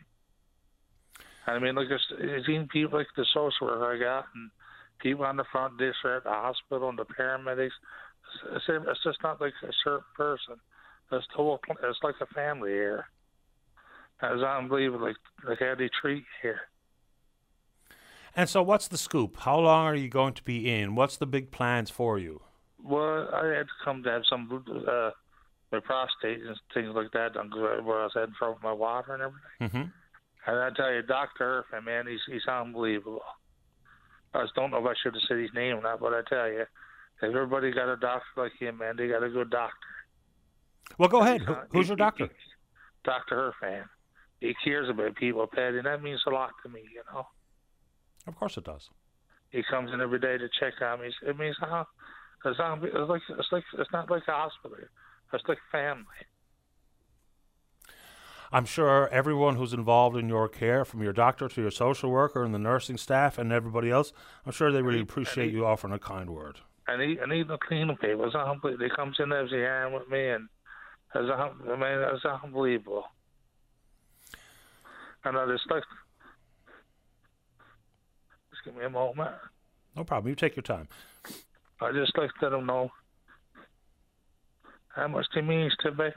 I 1.46 1.60
mean, 1.60 1.76
like 1.76 1.88
I've 1.92 2.46
seen 2.46 2.68
people 2.72 3.00
like 3.00 3.08
the 3.16 3.26
social 3.34 3.68
worker 3.68 3.94
I 3.94 4.00
got 4.00 4.26
and 4.36 4.52
people 5.00 5.26
on 5.26 5.38
the 5.38 5.46
front 5.52 5.78
desk 5.78 5.98
at 6.06 6.24
the 6.24 6.30
hospital 6.30 6.90
and 6.90 7.00
the 7.00 7.06
paramedics. 7.06 7.72
It's, 8.54 8.66
it's 8.68 9.04
just 9.04 9.24
not 9.24 9.40
like 9.40 9.54
a 9.64 9.72
certain 9.84 10.06
person. 10.16 10.56
It's 11.12 11.26
whole. 11.34 11.60
It's 11.84 12.00
like 12.04 12.16
a 12.22 12.34
family 12.34 12.72
here. 12.72 13.06
It's 14.22 14.44
unbelievable, 14.44 15.06
like 15.06 15.16
like 15.48 15.60
how 15.60 15.76
they 15.78 15.90
treat 16.02 16.26
here. 16.42 16.62
And 18.38 18.48
so, 18.48 18.62
what's 18.62 18.88
the 18.88 18.98
scoop? 18.98 19.38
How 19.38 19.58
long 19.60 19.86
are 19.88 19.96
you 19.96 20.08
going 20.10 20.34
to 20.36 20.44
be 20.44 20.70
in? 20.70 20.96
What's 20.96 21.18
the 21.18 21.26
big 21.26 21.52
plans 21.52 21.90
for 21.90 22.18
you? 22.20 22.42
Well, 22.82 23.28
I 23.34 23.48
had 23.48 23.64
to 23.66 23.74
come 23.84 24.04
to 24.04 24.12
have 24.12 24.22
some 24.30 24.64
uh, 24.88 25.10
my 25.72 25.80
prostate 25.80 26.42
and 26.44 26.56
things 26.74 26.94
like 26.96 27.12
that 27.14 27.34
done 27.34 27.50
'cause 27.50 27.60
I- 27.60 27.82
where 27.82 28.00
I 28.00 28.04
was 28.04 28.12
having 28.14 28.36
trouble 28.36 28.54
with 28.54 28.64
my 28.64 28.72
water 28.72 29.14
and 29.16 29.24
everything. 29.24 29.60
Mm-hmm. 29.82 30.50
And 30.50 30.60
I 30.64 30.70
tell 30.76 30.94
you, 30.94 31.02
Doctor 31.02 31.66
Irfan, 31.74 31.84
man, 31.86 32.06
he's 32.08 32.22
he's 32.32 32.46
unbelievable. 32.48 33.22
I 34.34 34.44
just 34.44 34.56
don't 34.56 34.70
know 34.72 34.78
if 34.78 34.86
I 34.86 34.94
should 35.02 35.16
have 35.16 35.24
said 35.28 35.40
his 35.40 35.54
name 35.56 35.78
or 35.78 35.82
not, 35.82 36.00
but 36.00 36.14
I 36.14 36.22
tell 36.30 36.48
you, 36.48 36.62
if 36.62 36.68
everybody 37.24 37.72
got 37.72 37.90
a 37.92 37.98
doctor 37.98 38.28
like 38.38 38.52
him, 38.60 38.78
man, 38.78 38.96
they 38.98 39.08
got 39.08 39.24
a 39.24 39.30
good 39.30 39.50
doctor. 39.50 39.76
Well, 41.00 41.10
go 41.10 41.22
ahead. 41.22 41.42
Not- 41.46 41.68
who's 41.72 41.88
he- 41.88 41.90
your 41.90 41.98
doctor? 41.98 42.26
he- 42.28 42.32
Doctor 43.04 43.52
Irfan. 43.64 43.86
He 44.42 44.54
cares 44.64 44.90
about 44.90 45.16
people, 45.16 45.48
Paddy, 45.48 45.78
and 45.78 45.86
that 45.88 46.04
means 46.04 46.22
a 46.28 46.30
lot 46.30 46.52
to 46.64 46.70
me. 46.70 46.82
You 46.94 47.02
know, 47.12 47.28
Of 48.28 48.36
course 48.36 48.58
it 48.58 48.66
does. 48.66 48.90
he 49.50 49.64
comes 49.70 49.92
in 49.94 50.02
every 50.02 50.20
day 50.20 50.38
to 50.38 50.50
check 50.60 50.74
on 50.82 51.02
me. 51.02 51.10
It 51.26 51.38
means 51.38 51.56
uh, 51.62 51.84
it's, 52.46 52.60
not, 52.60 52.84
it's 52.84 53.10
like 53.10 53.22
it's 53.30 53.52
like 53.52 53.64
it's 53.78 53.92
not 53.92 54.10
like 54.12 54.24
a 54.28 54.32
hospital. 54.32 54.78
It's 55.34 55.44
like 55.48 55.58
family. 55.72 56.04
I'm 58.52 58.66
sure 58.66 59.10
everyone 59.10 59.58
who's 59.58 59.74
involved 59.74 60.16
in 60.16 60.30
your 60.30 60.48
care, 60.48 60.86
from 60.86 61.02
your 61.04 61.12
doctor 61.12 61.50
to 61.50 61.62
your 61.62 61.72
social 61.72 62.10
worker 62.10 62.44
and 62.46 62.54
the 62.54 62.60
nursing 62.60 62.96
staff 62.98 63.38
and 63.38 63.52
everybody 63.52 63.92
else, 63.92 64.14
I'm 64.46 64.54
sure 64.54 64.72
they 64.72 64.82
really 64.82 65.02
appreciate 65.02 65.52
you 65.52 65.66
offering 65.66 65.94
a 65.94 66.00
kind 66.00 66.30
word. 66.30 66.60
and 66.88 67.02
he 67.02 67.18
and 67.18 67.34
even 67.34 67.48
the 67.48 67.58
cleaning 67.58 67.98
people. 67.98 68.26
It's 68.26 68.36
unbelievable. 68.36 68.78
They 68.88 68.96
comes 68.96 69.18
in 69.20 69.34
every 69.34 69.64
hand 69.64 69.94
with 69.94 70.10
me, 70.10 70.30
and 70.30 70.48
it's 71.14 71.30
I 71.30 71.76
mean 71.76 72.14
it's 72.14 72.26
unbelievable. 72.26 73.04
And 75.26 75.38
I 75.38 75.46
just 75.48 75.70
like, 75.70 75.84
me 78.76 78.86
a 78.86 78.90
moment. 78.90 79.32
No 79.96 80.04
problem. 80.04 80.30
You 80.30 80.36
take 80.36 80.56
your 80.56 80.64
time. 80.64 80.88
I 81.82 81.92
just 81.92 82.18
like 82.18 82.30
to 82.40 82.46
let 82.46 82.50
them 82.52 82.66
know 82.66 82.92
how 84.90 85.08
much 85.08 85.26
it 85.36 85.42
means 85.44 85.76
to 85.82 85.92
me. 85.92 86.10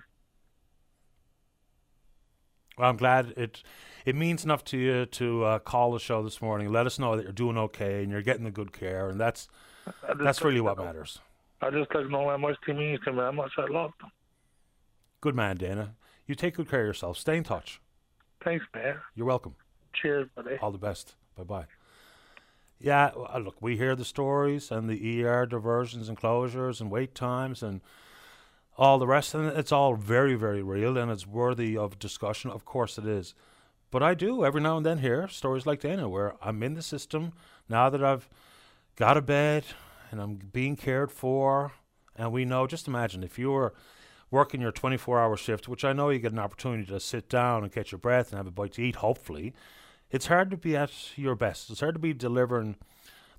Well, 2.78 2.88
I'm 2.88 2.96
glad 2.96 3.34
it 3.36 3.62
it 4.06 4.16
means 4.16 4.44
enough 4.44 4.64
to 4.64 4.78
you 4.78 5.06
to 5.06 5.44
uh, 5.44 5.58
call 5.58 5.92
the 5.92 5.98
show 5.98 6.22
this 6.22 6.40
morning. 6.40 6.72
Let 6.72 6.86
us 6.86 6.98
know 6.98 7.16
that 7.16 7.24
you're 7.24 7.32
doing 7.32 7.58
okay 7.58 8.02
and 8.02 8.10
you're 8.10 8.22
getting 8.22 8.44
the 8.44 8.50
good 8.50 8.72
care, 8.72 9.08
and 9.08 9.20
that's 9.20 9.48
That's 10.18 10.42
really 10.42 10.60
what 10.60 10.78
matters. 10.78 11.18
I 11.60 11.70
just 11.70 11.94
like 11.94 12.04
to 12.04 12.10
know 12.10 12.28
how 12.28 12.38
much 12.38 12.56
they 12.66 12.72
mean 12.72 12.98
to 13.04 13.12
me, 13.12 13.18
how 13.18 13.32
much 13.32 13.52
I 13.58 13.66
love 13.66 13.92
them. 14.00 14.10
Good 15.20 15.34
man, 15.34 15.56
Dana. 15.56 15.94
You 16.26 16.34
take 16.34 16.56
good 16.56 16.70
care 16.70 16.80
of 16.80 16.86
yourself. 16.86 17.18
Stay 17.18 17.36
in 17.36 17.44
touch. 17.44 17.80
Thanks, 18.42 18.64
man. 18.74 18.96
You're 19.14 19.26
welcome. 19.26 19.54
Cheers, 19.92 20.28
buddy. 20.34 20.56
All 20.62 20.70
the 20.70 20.78
best. 20.78 21.14
Bye 21.36 21.44
bye. 21.44 21.66
Yeah, 22.82 23.10
uh, 23.14 23.38
look, 23.38 23.56
we 23.60 23.76
hear 23.76 23.94
the 23.94 24.06
stories 24.06 24.70
and 24.70 24.88
the 24.88 25.24
ER 25.24 25.44
diversions 25.44 26.08
and 26.08 26.18
closures 26.18 26.80
and 26.80 26.90
wait 26.90 27.14
times 27.14 27.62
and 27.62 27.82
all 28.78 28.98
the 28.98 29.06
rest, 29.06 29.34
and 29.34 29.46
it's 29.48 29.72
all 29.72 29.94
very, 29.94 30.34
very 30.34 30.62
real 30.62 30.96
and 30.96 31.10
it's 31.10 31.26
worthy 31.26 31.76
of 31.76 31.98
discussion. 31.98 32.50
Of 32.50 32.64
course, 32.64 32.96
it 32.96 33.06
is. 33.06 33.34
But 33.90 34.02
I 34.02 34.14
do 34.14 34.46
every 34.46 34.62
now 34.62 34.78
and 34.78 34.86
then 34.86 34.98
hear 34.98 35.28
stories 35.28 35.66
like 35.66 35.80
Dana 35.80 36.08
where 36.08 36.34
I'm 36.40 36.62
in 36.62 36.72
the 36.72 36.82
system 36.82 37.32
now 37.68 37.90
that 37.90 38.02
I've 38.02 38.30
got 38.96 39.18
a 39.18 39.22
bed 39.22 39.64
and 40.10 40.18
I'm 40.18 40.36
being 40.36 40.76
cared 40.76 41.12
for. 41.12 41.72
And 42.16 42.32
we 42.32 42.46
know, 42.46 42.66
just 42.66 42.88
imagine 42.88 43.22
if 43.22 43.38
you 43.38 43.50
were 43.50 43.74
working 44.30 44.62
your 44.62 44.72
24 44.72 45.20
hour 45.20 45.36
shift, 45.36 45.68
which 45.68 45.84
I 45.84 45.92
know 45.92 46.08
you 46.08 46.18
get 46.18 46.32
an 46.32 46.38
opportunity 46.38 46.86
to 46.86 47.00
sit 47.00 47.28
down 47.28 47.62
and 47.62 47.72
catch 47.72 47.92
your 47.92 47.98
breath 47.98 48.30
and 48.30 48.38
have 48.38 48.46
a 48.46 48.50
bite 48.50 48.72
to 48.74 48.82
eat, 48.82 48.96
hopefully, 48.96 49.52
it's 50.10 50.26
hard 50.26 50.50
to 50.50 50.56
be 50.56 50.76
at 50.76 51.16
your 51.16 51.34
best. 51.34 51.70
It's 51.70 51.80
hard 51.80 51.94
to 51.94 52.00
be 52.00 52.12
delivering 52.12 52.76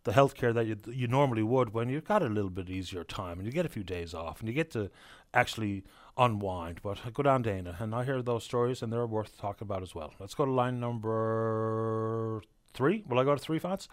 the 0.04 0.12
healthcare 0.12 0.54
that 0.54 0.66
you 0.66 0.78
you 0.92 1.08
normally 1.08 1.44
would 1.44 1.74
when 1.74 1.90
you've 1.90 2.06
got 2.06 2.24
a 2.24 2.28
little 2.28 2.50
bit 2.50 2.70
easier 2.70 3.04
time 3.04 3.38
and 3.38 3.46
you 3.46 3.52
get 3.52 3.66
a 3.66 3.70
few 3.70 3.84
days 3.84 4.14
off 4.14 4.40
and 4.40 4.50
you 4.50 4.54
get 4.56 4.72
to 4.72 4.90
actually 5.34 5.84
unwind. 6.18 6.82
But 6.82 7.00
good 7.14 7.28
on 7.28 7.44
Dana, 7.44 7.78
and 7.80 7.94
I 7.94 8.04
hear 8.04 8.22
those 8.22 8.44
stories 8.44 8.82
and 8.82 8.92
they're 8.92 9.06
worth 9.06 9.38
talking 9.38 9.66
about 9.66 9.84
as 9.84 9.94
well. 9.94 10.14
Let's 10.20 10.34
go 10.34 10.46
to 10.46 10.52
line 10.52 10.80
number 10.80 12.42
three. 12.74 13.04
Will 13.08 13.20
I 13.20 13.24
go 13.24 13.36
to 13.36 13.42
three, 13.42 13.60
Fats? 13.60 13.88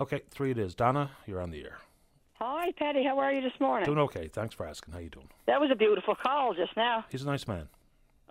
Okay, 0.00 0.22
three 0.30 0.50
it 0.50 0.58
is. 0.58 0.74
Donna, 0.74 1.12
you're 1.26 1.40
on 1.40 1.50
the 1.50 1.64
air. 1.64 1.78
Hi, 2.40 2.72
Paddy. 2.72 3.04
How 3.04 3.18
are 3.18 3.32
you 3.32 3.40
this 3.40 3.58
morning? 3.60 3.86
Doing 3.86 3.98
okay. 4.00 4.28
Thanks 4.28 4.54
for 4.54 4.66
asking. 4.66 4.92
How 4.92 4.98
you 4.98 5.08
doing? 5.08 5.28
That 5.46 5.60
was 5.60 5.70
a 5.70 5.76
beautiful 5.76 6.16
call 6.16 6.52
just 6.52 6.76
now. 6.76 7.04
He's 7.08 7.22
a 7.22 7.26
nice 7.26 7.46
man. 7.46 7.68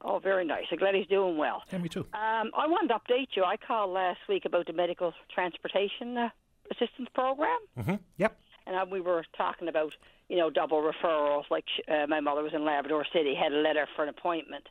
Oh, 0.02 0.20
very 0.20 0.44
nice. 0.46 0.66
I'm 0.72 0.78
glad 0.78 0.96
he's 0.96 1.08
doing 1.08 1.38
well. 1.38 1.64
Yeah, 1.72 1.78
me 1.80 1.88
too. 1.89 2.02
Um, 2.14 2.52
I 2.58 2.68
wanted 2.68 2.89
to 2.89 2.96
update 2.96 3.28
you. 3.36 3.44
I 3.44 3.56
called 3.58 3.91
last 3.91 4.20
week 4.28 4.44
about 4.46 4.68
the 4.68 4.74
medical 4.74 5.14
transportation 5.34 6.18
uh, 6.18 6.30
assistance 6.72 7.10
program, 7.14 7.60
Mm-hmm. 7.80 7.96
Yep. 8.18 8.38
and 8.68 8.76
uh, 8.76 8.86
we 8.89 9.00
were 9.02 9.24
talking 9.38 9.68
about, 9.68 9.94
you 10.30 10.38
know, 10.38 10.50
double 10.50 10.82
referrals. 10.82 11.44
Like 11.50 11.66
sh- 11.68 11.89
uh, 11.89 12.08
my 12.08 12.20
mother 12.20 12.44
was 12.44 12.54
in 12.54 12.66
Labrador 12.66 13.06
City, 13.14 13.34
had 13.36 13.54
a 13.54 13.58
letter 13.62 13.88
for 13.96 14.04
an 14.04 14.10
appointment, 14.10 14.68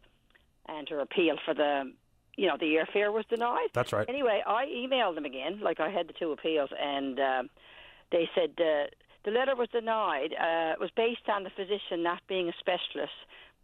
and 0.69 0.87
her 0.91 1.01
appeal 1.01 1.37
for 1.45 1.55
the, 1.55 1.93
you 2.37 2.47
know, 2.47 2.57
the 2.59 2.75
airfare 2.77 3.13
was 3.13 3.25
denied. 3.31 3.69
That's 3.73 3.93
right. 3.93 4.09
Anyway, 4.09 4.43
I 4.47 4.67
emailed 4.67 5.15
them 5.15 5.25
again, 5.25 5.61
like 5.63 5.81
I 5.81 5.89
had 5.91 6.09
the 6.09 6.15
two 6.15 6.33
appeals, 6.33 6.71
and 6.79 7.19
um, 7.21 7.51
they 8.11 8.29
said 8.35 8.51
uh, 8.59 8.87
the 9.25 9.31
letter 9.31 9.55
was 9.57 9.69
denied. 9.73 10.33
Uh, 10.35 10.73
it 10.73 10.81
was 10.81 10.91
based 10.95 11.29
on 11.29 11.45
the 11.45 11.51
physician 11.51 12.03
not 12.03 12.21
being 12.29 12.49
a 12.49 12.53
specialist, 12.59 13.13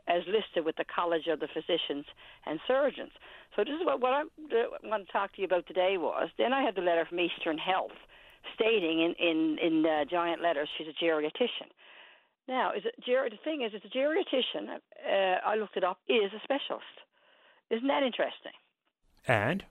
as 0.09 0.23
listed 0.27 0.65
with 0.65 0.77
the 0.77 0.85
College 0.85 1.27
of 1.29 1.41
the 1.41 1.49
Physicians 1.49 2.07
and 2.47 2.59
Surgeons. 2.67 3.13
So 3.55 3.65
this 3.65 3.75
is 3.75 3.85
what, 3.85 4.01
what 4.01 4.13
I 4.13 4.23
want 4.83 5.07
to 5.07 5.13
talk 5.13 5.35
to 5.35 5.41
you 5.41 5.47
about 5.47 5.67
today 5.67 5.97
was. 5.99 6.29
Then 6.39 6.53
I 6.53 6.63
had 6.63 6.75
the 6.75 6.81
letter 6.81 7.05
from 7.09 7.21
Eastern 7.21 7.59
Health, 7.59 7.97
stating 8.55 9.01
in 9.03 9.15
in 9.19 9.59
in 9.59 9.87
uh, 9.87 10.05
giant 10.05 10.43
letters 10.43 10.69
she's 10.77 10.89
a 10.89 11.05
geriatrician. 11.05 11.71
Now, 12.49 12.73
is 12.73 12.83
it 12.85 12.95
ger- 13.05 13.29
the 13.29 13.37
thing 13.45 13.63
is, 13.63 13.73
it's 13.75 13.85
a 13.85 13.97
geriatrician. 13.97 14.69
Uh, 14.73 15.39
I 15.47 15.57
looked 15.57 15.77
it 15.77 15.85
up. 15.85 15.99
Is 16.09 16.33
a 16.33 16.41
specialist. 16.43 16.97
Isn't 17.71 17.89
that 17.89 18.03
interesting? 18.03 18.57
And 19.27 19.63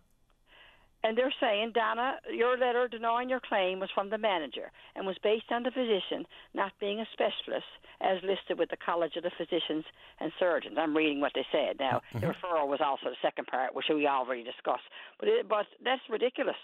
And 1.07 1.17
they're 1.17 1.33
saying, 1.39 1.71
Donna, 1.73 2.19
your 2.29 2.57
letter 2.57 2.89
denying 2.89 3.29
your 3.29 3.39
claim 3.39 3.79
was 3.79 3.87
from 3.95 4.09
the 4.09 4.17
manager 4.17 4.73
and 4.93 5.07
was 5.07 5.15
based 5.23 5.47
on 5.51 5.63
the 5.63 5.71
physician 5.71 6.27
not 6.53 6.73
being 6.81 6.99
a 6.99 7.07
specialist 7.13 7.71
as 8.01 8.19
listed 8.27 8.59
with 8.59 8.69
the 8.69 8.83
College 8.83 9.15
of 9.15 9.23
the 9.23 9.31
Physicians 9.37 9.85
and 10.19 10.33
Surgeons. 10.37 10.75
I'm 10.77 10.91
reading 10.91 11.21
what 11.21 11.31
they 11.33 11.45
said. 11.49 11.79
Now, 11.79 12.01
the 12.11 12.27
referral 12.27 12.67
was 12.67 12.81
also 12.83 13.07
the 13.07 13.21
second 13.21 13.47
part, 13.47 13.73
which 13.73 13.85
we 13.87 14.05
already 14.05 14.43
discussed. 14.43 14.83
But 15.17 15.29
it, 15.29 15.47
but 15.47 15.67
that's 15.81 16.03
ridiculous. 16.09 16.59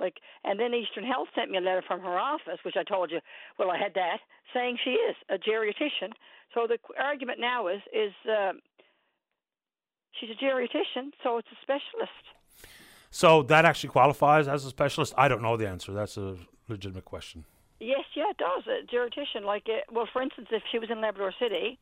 Like, 0.00 0.18
and 0.42 0.58
then 0.58 0.74
Eastern 0.74 1.06
Health 1.06 1.28
sent 1.36 1.52
me 1.52 1.58
a 1.58 1.60
letter 1.60 1.84
from 1.86 2.00
her 2.00 2.18
office, 2.18 2.58
which 2.64 2.76
I 2.76 2.82
told 2.82 3.12
you. 3.12 3.20
Well, 3.56 3.70
I 3.70 3.78
had 3.78 3.94
that 3.94 4.18
saying 4.52 4.78
she 4.82 4.98
is 4.98 5.14
a 5.30 5.38
geriatrician. 5.38 6.10
So 6.54 6.66
the 6.66 6.78
argument 6.98 7.38
now 7.38 7.68
is 7.68 7.82
is 7.94 8.12
uh, 8.26 8.52
she's 10.18 10.30
a 10.30 10.44
geriatrician, 10.44 11.14
so 11.22 11.38
it's 11.38 11.48
a 11.54 11.58
specialist. 11.62 12.34
So 13.16 13.42
that 13.44 13.64
actually 13.64 13.88
qualifies 13.88 14.46
as 14.46 14.66
a 14.66 14.68
specialist. 14.68 15.14
I 15.16 15.26
don't 15.28 15.40
know 15.40 15.56
the 15.56 15.66
answer. 15.66 15.94
That's 15.94 16.18
a 16.18 16.36
legitimate 16.68 17.06
question. 17.06 17.46
Yes, 17.80 18.04
yeah, 18.14 18.24
it 18.28 18.36
does. 18.36 18.64
A 18.66 18.84
geriatrician, 18.94 19.42
like, 19.42 19.62
uh, 19.70 19.80
well, 19.90 20.06
for 20.12 20.20
instance, 20.20 20.48
if 20.50 20.62
she 20.70 20.78
was 20.78 20.90
in 20.90 21.00
Labrador 21.00 21.32
City, 21.40 21.78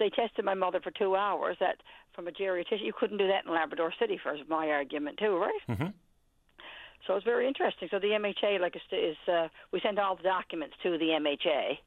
they 0.00 0.10
tested 0.10 0.44
my 0.44 0.54
mother 0.54 0.80
for 0.80 0.90
two 0.90 1.14
hours. 1.14 1.58
That 1.60 1.76
from 2.12 2.26
a 2.26 2.32
geriatrician, 2.32 2.84
you 2.84 2.92
couldn't 2.92 3.18
do 3.18 3.28
that 3.28 3.44
in 3.46 3.52
Labrador 3.52 3.92
City. 4.00 4.18
For 4.20 4.36
my 4.48 4.68
argument 4.70 5.18
too, 5.18 5.36
right? 5.36 5.60
Mm-hmm. 5.68 5.86
So 7.06 7.14
it's 7.14 7.24
very 7.24 7.46
interesting. 7.46 7.86
So 7.88 8.00
the 8.00 8.08
MHA, 8.08 8.58
like, 8.60 8.74
is, 8.74 8.82
is 8.90 9.16
uh, 9.32 9.46
we 9.70 9.80
sent 9.80 10.00
all 10.00 10.16
the 10.16 10.24
documents 10.24 10.74
to 10.82 10.98
the 10.98 11.10
MHA 11.20 11.78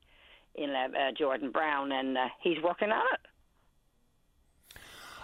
in 0.55 0.69
uh, 0.69 1.11
Jordan 1.17 1.51
Brown, 1.51 1.91
and 1.91 2.17
uh, 2.17 2.27
he's 2.41 2.57
working 2.63 2.91
on 2.91 3.03
it. 3.13 3.19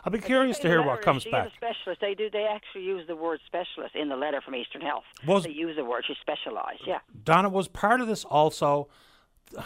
I'd 0.05 0.11
be 0.11 0.19
curious 0.19 0.59
to 0.59 0.67
hear 0.67 0.83
what 0.83 1.01
comes 1.01 1.23
she 1.23 1.31
back. 1.31 1.49
Specialist. 1.55 2.01
They 2.01 2.13
do. 2.13 2.29
They 2.29 2.43
actually 2.43 2.83
use 2.83 3.07
the 3.07 3.15
word 3.15 3.39
specialist 3.45 3.95
in 3.95 4.09
the 4.09 4.17
letter 4.17 4.41
from 4.41 4.55
Eastern 4.55 4.81
Health. 4.81 5.03
Was- 5.25 5.43
they 5.43 5.51
use 5.51 5.75
the 5.77 5.85
word. 5.85 6.03
She's 6.05 6.17
specialized. 6.21 6.81
Yeah. 6.85 6.99
Donna 7.23 7.49
was 7.49 7.67
part 7.67 8.01
of 8.01 8.07
this 8.07 8.25
also. 8.25 8.89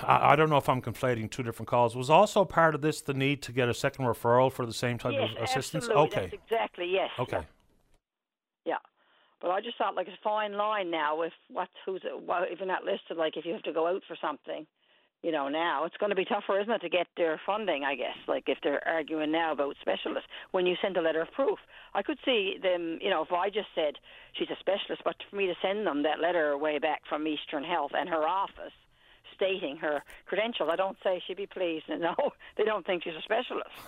I, 0.03 0.33
I 0.33 0.35
don't 0.35 0.49
know 0.49 0.57
if 0.57 0.69
I'm 0.69 0.81
conflating 0.81 1.31
two 1.31 1.43
different 1.43 1.69
calls. 1.69 1.95
Was 1.95 2.09
also 2.09 2.45
part 2.45 2.75
of 2.75 2.81
this 2.81 3.01
the 3.01 3.13
need 3.13 3.41
to 3.43 3.51
get 3.51 3.69
a 3.69 3.73
second 3.73 4.05
referral 4.05 4.51
for 4.51 4.65
the 4.65 4.73
same 4.73 4.97
type 4.97 5.13
yes, 5.13 5.29
of 5.35 5.43
assistance? 5.43 5.85
absolutely. 5.85 6.17
Okay. 6.17 6.29
That's 6.31 6.43
exactly. 6.43 6.89
Yes. 6.91 7.09
Okay. 7.17 7.41
Yeah. 8.65 8.75
But 9.41 9.51
I 9.51 9.61
just 9.61 9.77
thought 9.77 9.95
like 9.95 10.07
it's 10.07 10.17
a 10.17 10.23
fine 10.23 10.53
line 10.53 10.91
now 10.91 11.21
if 11.21 11.33
what 11.49 11.69
who's 11.85 12.01
if 12.03 12.59
you're 12.59 12.67
not 12.67 12.83
listed 12.83 13.17
like 13.17 13.37
if 13.37 13.45
you 13.45 13.53
have 13.53 13.63
to 13.63 13.73
go 13.73 13.87
out 13.87 14.03
for 14.07 14.17
something, 14.19 14.67
you 15.23 15.31
know 15.31 15.49
now 15.49 15.85
it's 15.85 15.97
going 15.97 16.09
to 16.09 16.15
be 16.15 16.25
tougher, 16.25 16.59
isn't 16.59 16.71
it, 16.71 16.81
to 16.81 16.89
get 16.89 17.07
their 17.17 17.39
funding? 17.45 17.83
I 17.83 17.95
guess 17.95 18.17
like 18.27 18.43
if 18.47 18.59
they're 18.63 18.85
arguing 18.87 19.31
now 19.31 19.51
about 19.53 19.75
specialists 19.81 20.29
when 20.51 20.65
you 20.65 20.75
send 20.81 20.97
a 20.97 21.01
letter 21.01 21.21
of 21.21 21.31
proof. 21.31 21.59
I 21.93 22.03
could 22.03 22.17
see 22.23 22.57
them, 22.61 22.99
you 23.01 23.09
know, 23.09 23.23
if 23.23 23.31
I 23.31 23.49
just 23.49 23.69
said 23.73 23.95
she's 24.33 24.49
a 24.49 24.59
specialist, 24.59 25.01
but 25.03 25.15
for 25.29 25.35
me 25.35 25.47
to 25.47 25.55
send 25.61 25.87
them 25.87 26.03
that 26.03 26.19
letter 26.19 26.57
way 26.57 26.77
back 26.79 27.01
from 27.09 27.27
Eastern 27.27 27.63
Health 27.63 27.91
and 27.95 28.07
her 28.09 28.27
office 28.27 28.73
stating 29.35 29.77
her 29.77 30.03
credentials, 30.25 30.69
I 30.71 30.75
don't 30.75 30.97
say 31.03 31.21
she'd 31.25 31.37
be 31.37 31.45
pleased. 31.47 31.85
No, 31.99 32.15
they 32.57 32.63
don't 32.63 32.85
think 32.85 33.03
she's 33.03 33.13
a 33.15 33.21
specialist. 33.21 33.69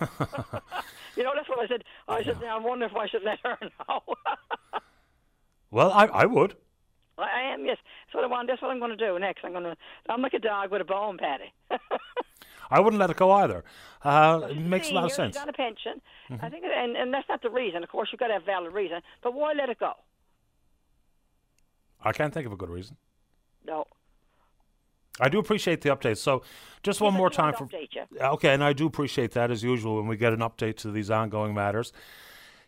you 1.16 1.22
know, 1.22 1.32
that's 1.34 1.48
what 1.48 1.60
I 1.60 1.68
said. 1.68 1.84
I 2.08 2.24
said, 2.24 2.38
I 2.44 2.58
wonder 2.58 2.86
if 2.86 2.96
I 2.96 3.06
should 3.06 3.22
let 3.22 3.38
her 3.44 3.56
know. 3.88 4.02
Well, 5.70 5.92
I, 5.92 6.06
I 6.06 6.26
would. 6.26 6.56
I 7.22 7.52
am, 7.52 7.64
yes. 7.64 7.78
That's 8.06 8.14
what 8.14 8.24
I 8.24 8.26
want. 8.26 8.48
That's 8.48 8.60
what 8.62 8.70
I'm 8.70 8.78
going 8.78 8.96
to 8.96 8.96
do 8.96 9.18
next. 9.18 9.44
I'm 9.44 9.52
going 9.52 9.64
to. 9.64 9.76
I'm 10.08 10.22
like 10.22 10.34
a 10.34 10.38
dog 10.38 10.70
with 10.70 10.80
a 10.80 10.84
bone, 10.84 11.18
Paddy. 11.18 11.52
I 12.70 12.80
wouldn't 12.80 13.00
let 13.00 13.10
it 13.10 13.16
go 13.16 13.32
either. 13.32 13.64
Uh, 14.04 14.48
it 14.50 14.56
makes 14.56 14.90
a 14.90 14.94
lot 14.94 15.04
of 15.04 15.12
sense. 15.12 15.34
She's 15.34 15.42
on 15.42 15.48
a 15.48 15.52
pension. 15.52 16.00
I 16.40 16.48
think, 16.48 16.64
and 16.64 16.96
and 16.96 17.12
that's 17.12 17.28
not 17.28 17.42
the 17.42 17.50
reason. 17.50 17.82
Of 17.82 17.88
course, 17.88 18.10
you've 18.12 18.20
got 18.20 18.28
to 18.28 18.34
have 18.34 18.44
valid 18.44 18.72
reason. 18.72 19.00
But 19.22 19.34
why 19.34 19.52
let 19.52 19.68
it 19.68 19.78
go? 19.80 19.92
I 22.02 22.12
can't 22.12 22.32
think 22.32 22.46
of 22.46 22.52
a 22.52 22.56
good 22.56 22.70
reason. 22.70 22.96
No. 23.66 23.86
I 25.18 25.28
do 25.28 25.38
appreciate 25.38 25.82
the 25.82 25.90
update. 25.90 26.16
So, 26.16 26.42
just 26.82 27.00
one 27.00 27.12
more 27.12 27.28
time 27.28 27.52
for 27.52 27.66
to 27.66 27.76
update 27.76 27.94
you. 27.94 28.02
Okay, 28.18 28.54
and 28.54 28.64
I 28.64 28.72
do 28.72 28.86
appreciate 28.86 29.32
that 29.32 29.50
as 29.50 29.62
usual 29.62 29.96
when 29.96 30.06
we 30.06 30.16
get 30.16 30.32
an 30.32 30.38
update 30.40 30.76
to 30.78 30.90
these 30.90 31.10
ongoing 31.10 31.52
matters. 31.52 31.92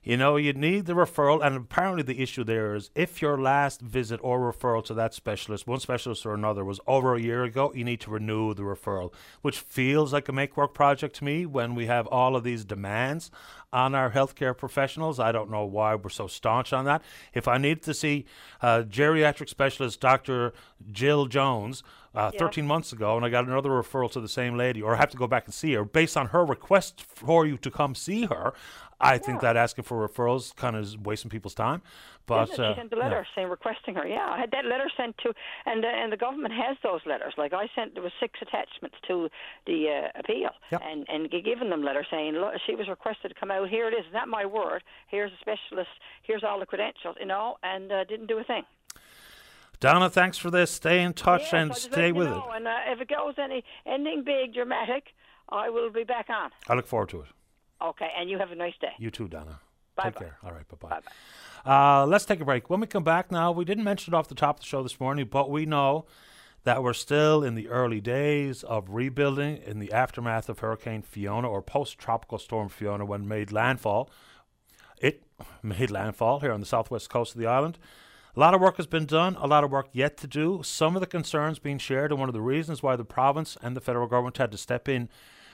You 0.05 0.17
know, 0.17 0.35
you 0.35 0.53
need 0.53 0.87
the 0.87 0.95
referral, 0.95 1.47
and 1.47 1.57
apparently 1.57 2.03
the 2.03 2.21
issue 2.21 2.43
there 2.43 2.75
is 2.75 2.91
if 2.97 3.23
your 3.23 3.39
last 3.39 3.81
visit 3.81 4.19
or 4.21 4.41
referral 4.41 4.85
to 4.87 4.95
that 4.95 5.15
specialist, 5.15 5.69
one 5.69 5.79
specialist 5.79 6.27
or 6.27 6.35
another, 6.35 6.65
was 6.65 6.81
over 6.89 7.15
a 7.15 7.21
year 7.21 7.45
ago, 7.45 7.73
you 7.73 7.85
need 7.85 8.01
to 8.01 8.11
renew 8.11 8.53
the 8.53 8.63
referral, 8.63 9.13
which 9.43 9.61
feels 9.61 10.13
like 10.13 10.29
a 10.29 10.33
make 10.33 10.57
work 10.57 10.75
project 10.75 11.15
to 11.17 11.25
me 11.25 11.47
when 11.47 11.77
we 11.77 11.87
have 11.87 12.09
all 12.09 12.35
of 12.35 12.43
these 12.43 12.65
demands 12.65 13.31
on 13.73 13.95
our 13.95 14.11
healthcare 14.11 14.57
professionals. 14.57 15.21
I 15.21 15.31
don't 15.31 15.53
know 15.53 15.65
why 15.65 15.95
we're 15.95 16.11
so 16.11 16.27
staunch 16.27 16.73
on 16.73 16.85
that. 16.87 17.01
If 17.33 17.47
I 17.47 17.59
need 17.59 17.83
to 17.83 17.95
see 17.95 18.25
uh, 18.61 18.83
geriatric 18.83 19.49
specialist 19.49 20.01
Dr. 20.01 20.53
Jill 20.91 21.27
Jones 21.27 21.85
uh, 22.15 22.31
13 22.39 22.67
months 22.67 22.93
ago 22.93 23.17
and 23.17 23.25
I 23.25 23.29
got 23.29 23.47
another 23.47 23.71
referral 23.71 24.11
to 24.13 24.21
the 24.21 24.29
same 24.29 24.57
lady, 24.57 24.83
or 24.83 24.95
I 24.95 24.99
have 24.99 25.11
to 25.11 25.17
go 25.17 25.27
back 25.27 25.45
and 25.47 25.55
see 25.55 25.75
her 25.75 25.85
based 25.85 26.17
on 26.17 26.29
her 26.29 26.45
request 26.45 27.03
for 27.03 27.47
you 27.47 27.57
to 27.59 27.71
come 27.71 27.95
see 27.95 28.27
her, 28.27 28.53
I 29.03 29.19
think 29.19 29.41
that 29.41 29.57
asking 29.57 29.85
for 29.85 30.07
referrals 30.07 30.55
kind 30.55 30.77
of 30.77 30.83
is 30.83 30.97
wasting 30.97 31.29
people's 31.31 31.55
time. 31.55 31.83
But 32.27 32.57
uh, 32.59 32.75
she 32.75 32.81
sent 32.81 32.93
a 32.93 32.97
yeah. 32.97 33.03
letter 33.03 33.27
saying 33.35 33.49
requesting 33.49 33.97
her. 33.97 34.07
Yeah, 34.07 34.29
I 34.31 34.39
had 34.39 34.53
that 34.53 34.65
letter 34.65 34.89
sent 34.97 35.19
to, 35.19 35.35
and 35.67 35.85
uh, 35.85 35.89
and 35.89 36.13
the 36.13 36.17
government 36.17 36.55
has 36.55 36.77
those 36.83 37.01
letters. 37.05 37.35
Like 37.37 37.53
I 37.53 37.67
sent, 37.75 37.95
there 37.95 38.03
was 38.03 38.13
six 38.21 38.39
attachments 38.41 38.97
to 39.09 39.29
the 39.67 39.89
uh, 39.89 40.19
appeal, 40.21 40.51
Yep. 40.71 40.83
and 40.85 41.07
and 41.09 41.31
given 41.45 41.69
them 41.69 41.83
letter 41.83 42.07
saying 42.09 42.35
look, 42.35 42.55
she 42.65 42.77
was 42.77 42.89
requested 42.89 43.33
to 43.33 43.35
come 43.39 43.51
out. 43.51 43.69
Here 43.69 43.89
it 43.89 43.95
is. 43.95 44.05
Not 44.13 44.29
my 44.29 44.47
word. 44.47 44.85
Here's 45.09 45.33
a 45.33 45.39
specialist. 45.41 45.91
Here's 46.23 46.45
all 46.45 46.61
the 46.61 46.67
credentials. 46.67 47.17
You 47.19 47.27
know, 47.27 47.57
and 47.65 47.91
uh, 47.91 48.05
didn't 48.05 48.29
do 48.29 48.39
a 48.39 48.45
thing. 48.45 48.63
Donna, 49.83 50.09
thanks 50.09 50.39
for 50.39 50.49
this. 50.49 50.71
Stay 50.71 51.03
in 51.03 51.13
touch 51.13 51.43
Yes, 51.43 51.53
and 51.55 51.71
I'll 51.73 51.75
just 51.75 51.91
let 51.91 51.95
stay 51.95 52.07
you 52.09 52.15
with 52.15 52.29
know, 52.29 52.37
it. 52.53 52.57
And 52.57 52.69
uh, 52.69 52.71
if 52.87 53.01
it 53.01 53.09
goes 53.09 53.35
any 53.37 53.65
anything 53.85 54.23
big, 54.25 54.55
dramatic, 54.55 55.09
I 55.49 55.71
will 55.71 55.91
be 55.91 56.05
back 56.05 56.31
on. 56.31 56.51
I 56.69 56.75
look 56.75 56.87
forward 56.87 57.09
to 57.09 57.23
it. 57.23 57.27
Okay, 57.83 58.09
and 58.17 58.31
you 58.31 58.39
have 58.39 58.53
a 58.53 58.55
nice 58.55 58.75
day. 58.81 58.93
You 58.99 59.11
too, 59.11 59.27
Donna. 59.27 59.59
Bye 59.97 60.05
Take 60.05 60.15
bye. 60.15 60.21
care. 60.21 60.39
All 60.45 60.53
right, 60.53 60.65
bye 60.69 61.01
bye. 61.65 62.01
Uh, 62.01 62.07
let's 62.07 62.25
take 62.25 62.41
a 62.41 62.45
break. 62.45 62.71
When 62.71 62.79
we 62.79 62.87
come 62.87 63.03
back 63.03 63.33
now, 63.33 63.51
we 63.51 63.65
didn't 63.65 63.83
mention 63.83 64.15
it 64.15 64.17
off 64.17 64.29
the 64.29 64.37
top 64.37 64.59
of 64.59 64.61
the 64.61 64.67
show 64.67 64.85
this 64.85 65.01
morning, 65.01 65.27
but 65.29 65.51
we 65.51 65.67
know 65.67 66.07
that 66.63 66.81
we're 66.81 66.93
still 66.93 67.43
in 67.43 67.57
the 67.57 67.69
early 67.69 68.01
days 68.01 68.63
of 68.63 68.89
rebuilding 68.89 69.57
in 69.67 69.81
the 69.81 69.93
aftermath 69.93 70.49
of 70.49 70.61
Hurricane 70.61 71.03
Fiona 71.03 71.49
or 71.49 71.61
post 71.61 71.99
tropical 71.99 72.39
storm 72.39 72.69
Fiona 72.69 73.05
when 73.05 73.27
made 73.27 73.51
landfall. 73.51 74.09
It 75.01 75.25
made 75.63 75.91
landfall 75.91 76.39
here 76.39 76.53
on 76.53 76.61
the 76.61 76.67
southwest 76.67 77.11
coast 77.11 77.35
of 77.35 77.41
the 77.41 77.49
island. 77.49 77.79
A 78.35 78.41
lot 78.41 78.55
of 78.55 78.63
work 78.63 78.79
has 78.79 78.87
been 78.87 79.05
done, 79.05 79.37
a 79.39 79.47
lot 79.47 79.63
of 79.63 79.71
work 79.71 79.89
yet 79.93 80.17
to 80.17 80.27
do. 80.27 80.63
Some 80.65 80.97
of 80.97 81.01
the 81.01 81.07
concerns 81.07 81.59
being 81.59 81.77
shared, 81.77 82.11
and 82.11 82.19
one 82.19 82.31
of 82.31 82.33
the 82.33 82.41
reasons 82.41 82.83
why 82.83 82.97
the 82.97 83.05
province 83.05 83.59
and 83.61 83.77
the 83.77 83.81
federal 83.81 84.07
government 84.07 84.39
had 84.39 84.51
to 84.53 84.57
step 84.57 84.89
in 84.89 85.11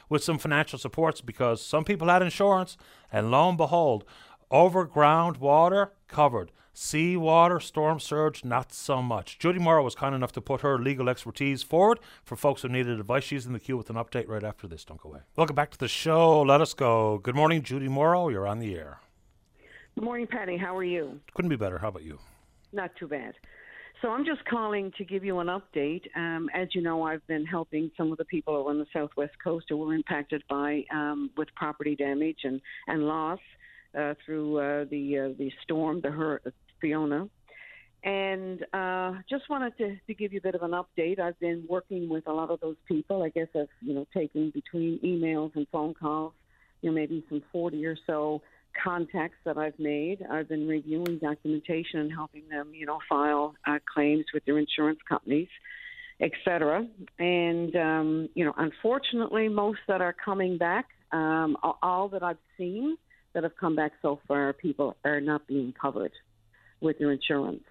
with 0.09 0.23
some 0.23 0.39
financial 0.39 0.79
supports 0.79 1.21
because 1.21 1.61
some 1.61 1.83
people 1.83 2.07
had 2.07 2.23
insurance, 2.23 2.77
and 3.11 3.33
lo 3.33 3.49
and 3.49 3.59
behold, 3.59 4.05
overground 4.53 5.39
water 5.39 5.91
covered. 6.07 6.53
Sea 6.73 7.17
water, 7.17 7.59
storm 7.59 7.99
surge, 7.99 8.45
not 8.45 8.73
so 8.73 9.03
much. 9.03 9.41
Judy 9.41 9.59
Morrow 9.59 9.83
was 9.83 9.97
kind 9.97 10.15
enough 10.15 10.31
to 10.31 10.41
put 10.41 10.61
her 10.61 10.79
legal 10.79 11.09
expertise 11.09 11.65
forward 11.65 11.99
for 12.23 12.37
folks 12.37 12.63
who 12.63 12.69
needed 12.69 13.01
advice. 13.01 13.25
She's 13.25 13.45
in 13.45 13.55
the 13.55 13.59
queue 13.59 13.77
with 13.77 13.91
an 13.91 13.97
update 13.97 14.29
right 14.29 14.45
after 14.45 14.69
this. 14.69 14.85
Don't 14.85 15.01
go 15.01 15.09
away. 15.09 15.21
Welcome 15.35 15.57
back 15.57 15.73
to 15.73 15.79
the 15.79 15.89
show. 15.89 16.43
Let 16.43 16.61
us 16.61 16.75
go. 16.75 17.19
Good 17.19 17.35
morning, 17.35 17.63
Judy 17.65 17.89
Morrow. 17.89 18.29
You're 18.29 18.47
on 18.47 18.61
the 18.61 18.77
air. 18.77 19.01
Good 19.97 20.05
morning, 20.05 20.29
Paddy. 20.29 20.57
How 20.57 20.77
are 20.77 20.85
you? 20.85 21.19
Couldn't 21.35 21.49
be 21.49 21.57
better. 21.57 21.79
How 21.79 21.89
about 21.89 22.05
you? 22.05 22.21
Not 22.73 22.91
too 22.99 23.09
bad. 23.09 23.35
So 24.03 24.11
I'm 24.11 24.25
just 24.25 24.45
calling 24.45 24.93
to 24.97 25.05
give 25.05 25.25
you 25.25 25.41
an 25.41 25.49
update. 25.49 26.03
Um, 26.17 26.49
as 26.55 26.69
you 26.73 26.83
know, 26.83 27.03
I've 27.03 27.27
been 27.27 27.45
helping 27.45 27.91
some 27.97 28.13
of 28.13 28.19
the 28.19 28.25
people 28.27 28.67
on 28.69 28.79
the 28.79 28.87
southwest 28.93 29.33
coast 29.43 29.67
who 29.69 29.77
were 29.79 29.95
impacted 29.95 30.43
by 30.49 30.85
um, 30.93 31.31
with 31.37 31.49
property 31.57 31.97
damage 31.97 32.39
and 32.45 32.61
and 32.87 33.09
loss 33.09 33.41
uh, 33.99 34.15
through 34.25 34.59
uh, 34.59 34.85
the 34.91 35.19
uh, 35.19 35.39
the 35.39 35.51
storm, 35.65 36.01
the 36.01 36.11
Hur- 36.11 36.41
Fiona. 36.81 37.29
And 38.05 38.65
uh, 38.73 39.15
just 39.29 39.51
wanted 39.51 39.77
to, 39.79 39.97
to 40.07 40.15
give 40.15 40.33
you 40.33 40.39
a 40.39 40.43
bit 40.43 40.55
of 40.55 40.63
an 40.63 40.71
update. 40.71 41.19
I've 41.19 41.39
been 41.41 41.65
working 41.69 42.09
with 42.09 42.29
a 42.29 42.33
lot 42.33 42.51
of 42.51 42.61
those 42.61 42.77
people. 42.87 43.25
I 43.25 43.31
guess 43.31 43.49
I've 43.57 43.67
you 43.81 43.95
know 43.95 44.07
taken 44.15 44.51
between 44.51 45.01
emails 45.05 45.57
and 45.57 45.67
phone 45.73 45.95
calls, 45.95 46.35
you 46.83 46.91
know 46.91 46.95
maybe 46.95 47.25
some 47.29 47.43
40 47.51 47.85
or 47.85 47.97
so 48.07 48.43
contacts 48.83 49.39
that 49.45 49.57
I've 49.57 49.79
made. 49.79 50.25
I've 50.31 50.49
been 50.49 50.67
reviewing 50.69 51.19
documentation 51.19 52.01
and 52.01 52.13
helping 52.13 52.49
them, 52.49 52.73
you 52.75 52.87
know, 52.87 53.01
file 53.09 53.55
uh, 53.67 53.79
claims 53.93 54.27
with 54.33 54.45
their 54.45 54.59
insurance 54.59 55.01
companies, 55.09 55.49
et 56.21 56.33
cetera. 56.45 56.87
And, 57.19 57.75
um, 57.77 58.29
you 58.35 58.45
know, 58.45 58.55
unfortunately, 58.57 59.49
most 59.49 59.81
that 59.89 60.01
are 60.01 60.13
coming 60.13 60.59
back, 60.59 60.87
um, 61.13 61.57
all- 61.63 61.79
all 61.83 62.09
that 62.09 62.23
I've 62.23 62.39
seen 62.57 62.97
that 63.33 63.43
have 63.43 63.57
come 63.57 63.77
back 63.77 63.93
so 64.03 64.21
far, 64.27 64.53
people 64.53 64.97
are 65.05 65.21
not 65.21 65.47
being 65.47 65.73
covered 65.73 66.13
with 66.81 66.99
their 66.99 67.13
insurance. 67.13 67.65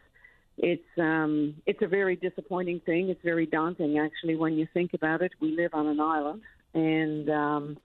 It's 0.57 0.97
um, 0.97 1.55
it's 1.65 1.81
a 1.83 1.87
very 1.87 2.15
disappointing 2.15 2.79
thing. 2.79 3.09
It's 3.09 3.21
very 3.21 3.45
daunting, 3.45 3.99
actually, 3.99 4.35
when 4.35 4.53
you 4.53 4.67
think 4.73 4.93
about 4.93 5.21
it. 5.21 5.31
We 5.39 5.55
live 5.55 5.73
on 5.73 5.85
an 5.87 5.99
island, 5.99 6.41
and 6.73 7.29
um, 7.29 7.77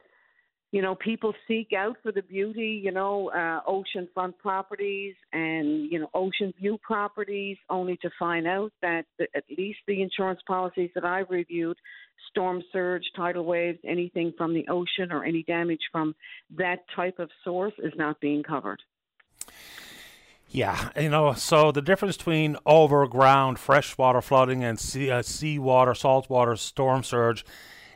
you 0.72 0.80
know, 0.80 0.94
people 0.94 1.34
seek 1.46 1.74
out 1.76 1.98
for 2.02 2.12
the 2.12 2.22
beauty, 2.22 2.80
you 2.82 2.90
know, 2.90 3.30
uh, 3.30 3.60
oceanfront 3.70 4.38
properties 4.38 5.14
and, 5.30 5.92
you 5.92 5.98
know, 5.98 6.08
ocean 6.14 6.52
view 6.58 6.78
properties, 6.82 7.58
only 7.68 7.98
to 7.98 8.10
find 8.18 8.46
out 8.46 8.72
that 8.80 9.04
the, 9.18 9.28
at 9.36 9.44
least 9.56 9.80
the 9.86 10.00
insurance 10.00 10.40
policies 10.46 10.88
that 10.94 11.04
I've 11.04 11.28
reviewed, 11.28 11.76
storm 12.30 12.62
surge, 12.72 13.02
tidal 13.14 13.44
waves, 13.44 13.80
anything 13.84 14.32
from 14.38 14.54
the 14.54 14.66
ocean 14.68 15.12
or 15.12 15.24
any 15.24 15.42
damage 15.42 15.82
from 15.92 16.14
that 16.56 16.78
type 16.96 17.18
of 17.18 17.28
source 17.44 17.74
is 17.78 17.92
not 17.96 18.18
being 18.20 18.42
covered. 18.42 18.80
Yeah, 20.48 20.88
you 20.98 21.10
know, 21.10 21.34
so 21.34 21.70
the 21.70 21.82
difference 21.82 22.16
between 22.16 22.56
overground 22.64 23.58
freshwater 23.58 24.22
flooding 24.22 24.64
and 24.64 24.80
sea, 24.80 25.10
uh, 25.10 25.20
seawater, 25.20 25.94
saltwater 25.94 26.56
storm 26.56 27.02
surge 27.02 27.44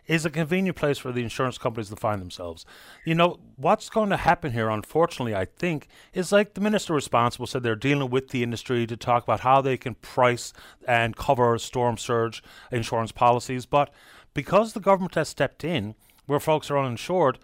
is 0.07 0.25
a 0.25 0.31
convenient 0.31 0.77
place 0.77 0.99
for 0.99 1.13
the 1.13 1.23
insurance 1.23 1.59
companies 1.59 1.89
to 1.91 1.97
find 1.97 2.21
themselves. 2.21 2.65
You 3.05 3.15
know, 3.15 3.39
what's 3.57 3.89
going 3.89 4.11
to 4.11 4.17
happen 4.17 4.53
here, 4.53 4.69
unfortunately, 4.69 5.35
I 5.35 5.47
think, 5.47 5.89
is 6.13 6.33
like 6.33 6.55
the 6.55 6.61
minister 6.61 6.95
responsible 6.95 7.47
said 7.47 7.63
they're 7.63 7.77
dealing 7.77 8.11
with 8.11 8.29
the 8.29 8.43
industry 8.43 8.87
to 8.87 8.97
talk 8.97 9.25
about 9.25 9.41
how 9.41 9.61
they 9.61 9.77
can 9.77 9.95
price 9.97 10.53
and 10.87 11.17
cover 11.17 11.59
storm 11.59 11.97
surge 11.97 12.43
insurance 12.71 13.13
policies. 13.13 13.67
But 13.67 13.93
because 14.35 14.73
the 14.73 14.81
government 14.81 15.15
has 15.15 15.29
stepped 15.29 15.65
in 15.65 15.95
where 16.27 16.41
folks 16.41 16.71
are 16.71 16.79
uninsured, 16.79 17.39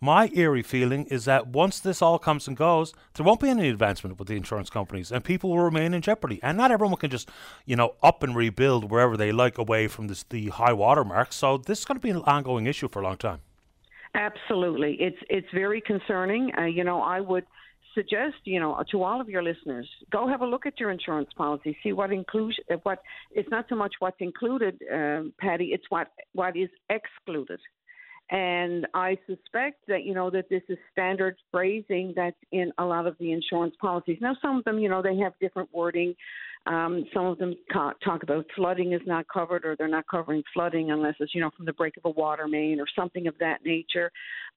my 0.00 0.30
eerie 0.32 0.62
feeling 0.62 1.06
is 1.06 1.24
that 1.24 1.48
once 1.48 1.80
this 1.80 2.00
all 2.00 2.18
comes 2.18 2.46
and 2.46 2.56
goes, 2.56 2.92
there 3.14 3.26
won't 3.26 3.40
be 3.40 3.48
any 3.48 3.68
advancement 3.68 4.18
with 4.18 4.28
the 4.28 4.36
insurance 4.36 4.70
companies, 4.70 5.10
and 5.10 5.24
people 5.24 5.50
will 5.50 5.60
remain 5.60 5.94
in 5.94 6.02
jeopardy. 6.02 6.38
And 6.42 6.56
not 6.56 6.70
everyone 6.70 6.96
can 6.96 7.10
just, 7.10 7.28
you 7.66 7.76
know, 7.76 7.94
up 8.02 8.22
and 8.22 8.36
rebuild 8.36 8.90
wherever 8.90 9.16
they 9.16 9.32
like 9.32 9.58
away 9.58 9.88
from 9.88 10.06
this, 10.06 10.22
the 10.22 10.48
high 10.48 10.72
water 10.72 11.04
mark. 11.04 11.32
So 11.32 11.58
this 11.58 11.80
is 11.80 11.84
going 11.84 11.96
to 11.96 12.02
be 12.02 12.10
an 12.10 12.18
ongoing 12.18 12.66
issue 12.66 12.88
for 12.88 13.00
a 13.00 13.04
long 13.04 13.16
time. 13.16 13.40
Absolutely, 14.14 14.94
it's 15.00 15.18
it's 15.28 15.48
very 15.52 15.80
concerning. 15.80 16.50
Uh, 16.56 16.64
you 16.64 16.82
know, 16.82 17.02
I 17.02 17.20
would 17.20 17.44
suggest, 17.94 18.36
you 18.44 18.58
know, 18.58 18.82
to 18.90 19.02
all 19.02 19.20
of 19.20 19.28
your 19.28 19.42
listeners, 19.42 19.88
go 20.10 20.26
have 20.26 20.40
a 20.40 20.46
look 20.46 20.64
at 20.64 20.80
your 20.80 20.90
insurance 20.90 21.28
policy, 21.36 21.76
see 21.82 21.92
what 21.92 22.10
includes 22.12 22.56
what. 22.84 23.02
It's 23.32 23.50
not 23.50 23.66
so 23.68 23.74
much 23.74 23.94
what's 23.98 24.16
included, 24.20 24.80
um, 24.92 25.34
Paddy. 25.38 25.66
It's 25.72 25.84
what 25.90 26.08
what 26.32 26.56
is 26.56 26.70
excluded. 26.88 27.60
And 28.30 28.86
I 28.92 29.16
suspect 29.26 29.80
that, 29.88 30.04
you 30.04 30.12
know, 30.12 30.28
that 30.30 30.50
this 30.50 30.62
is 30.68 30.76
standard 30.92 31.36
phrasing 31.50 32.12
that's 32.14 32.36
in 32.52 32.72
a 32.78 32.84
lot 32.84 33.06
of 33.06 33.16
the 33.18 33.32
insurance 33.32 33.74
policies. 33.80 34.18
Now, 34.20 34.36
some 34.42 34.58
of 34.58 34.64
them, 34.64 34.78
you 34.78 34.88
know, 34.90 35.00
they 35.00 35.16
have 35.16 35.32
different 35.40 35.70
wording. 35.72 36.14
Um, 36.66 37.04
some 37.14 37.24
of 37.24 37.38
them 37.38 37.54
talk 37.72 38.22
about 38.22 38.44
flooding 38.54 38.92
is 38.92 39.00
not 39.06 39.26
covered 39.32 39.64
or 39.64 39.76
they're 39.76 39.88
not 39.88 40.06
covering 40.10 40.42
flooding 40.52 40.90
unless 40.90 41.14
it's, 41.20 41.34
you 41.34 41.40
know, 41.40 41.50
from 41.56 41.66
the 41.66 41.72
break 41.72 41.96
of 41.96 42.04
a 42.04 42.10
water 42.10 42.46
main 42.46 42.80
or 42.80 42.86
something 42.94 43.26
of 43.26 43.34
that 43.40 43.64
nature. 43.64 44.10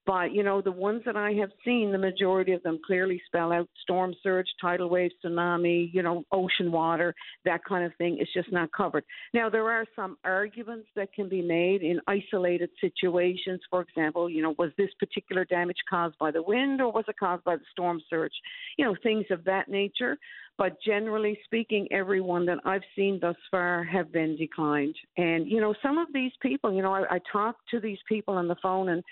But, 0.04 0.32
you 0.32 0.42
know, 0.42 0.60
the 0.60 0.72
ones 0.72 1.02
that 1.06 1.16
I 1.16 1.32
have 1.34 1.50
seen, 1.64 1.92
the 1.92 1.98
majority 1.98 2.52
of 2.52 2.62
them 2.64 2.80
clearly 2.84 3.22
spell 3.26 3.52
out 3.52 3.68
storm 3.82 4.14
surge, 4.22 4.48
tidal 4.60 4.90
wave, 4.90 5.12
tsunami, 5.24 5.90
you 5.92 6.02
know, 6.02 6.24
ocean 6.32 6.72
water, 6.72 7.14
that 7.44 7.64
kind 7.64 7.84
of 7.84 7.94
thing. 7.96 8.18
It's 8.20 8.32
just 8.32 8.50
not 8.50 8.72
covered. 8.72 9.04
Now, 9.32 9.48
there 9.48 9.70
are 9.70 9.86
some 9.94 10.16
arguments 10.24 10.88
that 10.96 11.12
can 11.12 11.28
be 11.28 11.40
made 11.40 11.82
in 11.82 12.00
isolated 12.08 12.70
situations. 12.80 13.60
For 13.70 13.80
example, 13.80 14.28
you 14.28 14.42
know, 14.42 14.54
was 14.58 14.70
this 14.76 14.90
particular 14.98 15.44
damage 15.44 15.78
caused 15.88 16.18
by 16.18 16.32
the 16.32 16.42
wind 16.42 16.80
or 16.80 16.90
was 16.90 17.04
it 17.06 17.16
caused 17.18 17.44
by 17.44 17.56
the 17.56 17.64
storm 17.70 18.02
surge? 18.10 18.34
You 18.76 18.84
know, 18.84 18.96
things 19.02 19.26
of 19.30 19.44
that 19.44 19.68
nature. 19.68 20.18
But 20.58 20.76
generally 20.84 21.38
speaking, 21.44 21.88
everyone 21.90 22.46
that 22.46 22.58
I've 22.64 22.82
seen 22.94 23.18
thus 23.20 23.36
far 23.50 23.84
have 23.84 24.12
been 24.12 24.36
declined. 24.36 24.94
And, 25.16 25.46
you 25.48 25.60
know, 25.60 25.74
some 25.82 25.98
of 25.98 26.08
these 26.12 26.32
people, 26.40 26.72
you 26.72 26.82
know, 26.82 26.94
I, 26.94 27.16
I 27.16 27.20
talk 27.32 27.56
to 27.70 27.80
these 27.80 27.98
people 28.08 28.34
on 28.34 28.48
the 28.48 28.56
phone 28.62 28.90
and 28.90 29.02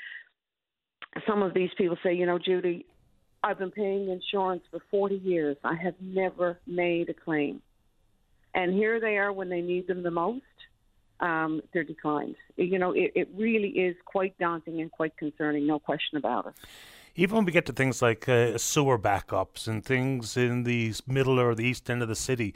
some 1.27 1.43
of 1.43 1.55
these 1.55 1.71
people 1.77 1.97
say, 2.03 2.15
you 2.15 2.27
know, 2.27 2.39
Judy, 2.39 2.87
I've 3.43 3.59
been 3.59 3.71
paying 3.71 4.11
insurance 4.11 4.63
for 4.71 4.81
40 4.91 5.17
years. 5.17 5.57
I 5.65 5.75
have 5.75 5.95
never 6.01 6.59
made 6.67 7.09
a 7.09 7.15
claim. 7.15 7.63
And 8.55 8.75
here 8.75 9.01
they 9.01 9.17
are 9.17 9.33
when 9.33 9.49
they 9.49 9.61
need 9.61 9.87
them 9.87 10.03
the 10.03 10.11
most. 10.11 10.43
Um, 11.21 11.61
they're 11.73 11.85
declined. 11.85 12.37
You 12.57 12.79
know, 12.79 12.93
it, 12.93 13.13
it 13.15 13.29
really 13.37 13.69
is 13.69 13.95
quite 14.07 14.39
daunting 14.39 14.81
and 14.81 14.91
quite 14.91 15.17
concerning, 15.19 15.67
no 15.67 15.79
question 15.79 16.17
about 16.17 16.47
it. 16.47 16.55
Even 17.21 17.37
when 17.37 17.45
we 17.45 17.53
get 17.53 17.67
to 17.67 17.73
things 17.75 18.01
like 18.01 18.27
uh, 18.31 18.57
sewer 18.57 18.99
backups 18.99 19.69
and 19.69 19.85
things 19.85 20.39
in 20.39 20.63
the 20.63 20.95
middle 21.07 21.39
or 21.39 21.55
the 21.55 21.67
east 21.67 21.91
end 21.91 22.01
of 22.01 22.09
the 22.09 22.15
city, 22.15 22.55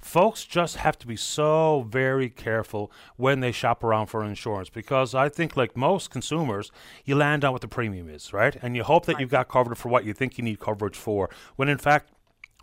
folks 0.00 0.46
just 0.46 0.76
have 0.76 0.98
to 1.00 1.06
be 1.06 1.16
so 1.16 1.84
very 1.86 2.30
careful 2.30 2.90
when 3.16 3.40
they 3.40 3.52
shop 3.52 3.84
around 3.84 4.06
for 4.06 4.24
insurance 4.24 4.70
because 4.70 5.14
I 5.14 5.28
think, 5.28 5.54
like 5.54 5.76
most 5.76 6.10
consumers, 6.10 6.72
you 7.04 7.14
land 7.14 7.44
on 7.44 7.52
what 7.52 7.60
the 7.60 7.68
premium 7.68 8.08
is, 8.08 8.32
right? 8.32 8.56
And 8.62 8.74
you 8.74 8.84
hope 8.84 9.04
that 9.04 9.20
you've 9.20 9.28
got 9.28 9.48
covered 9.48 9.76
for 9.76 9.90
what 9.90 10.06
you 10.06 10.14
think 10.14 10.38
you 10.38 10.44
need 10.44 10.60
coverage 10.60 10.96
for. 10.96 11.28
When 11.56 11.68
in 11.68 11.76
fact, 11.76 12.10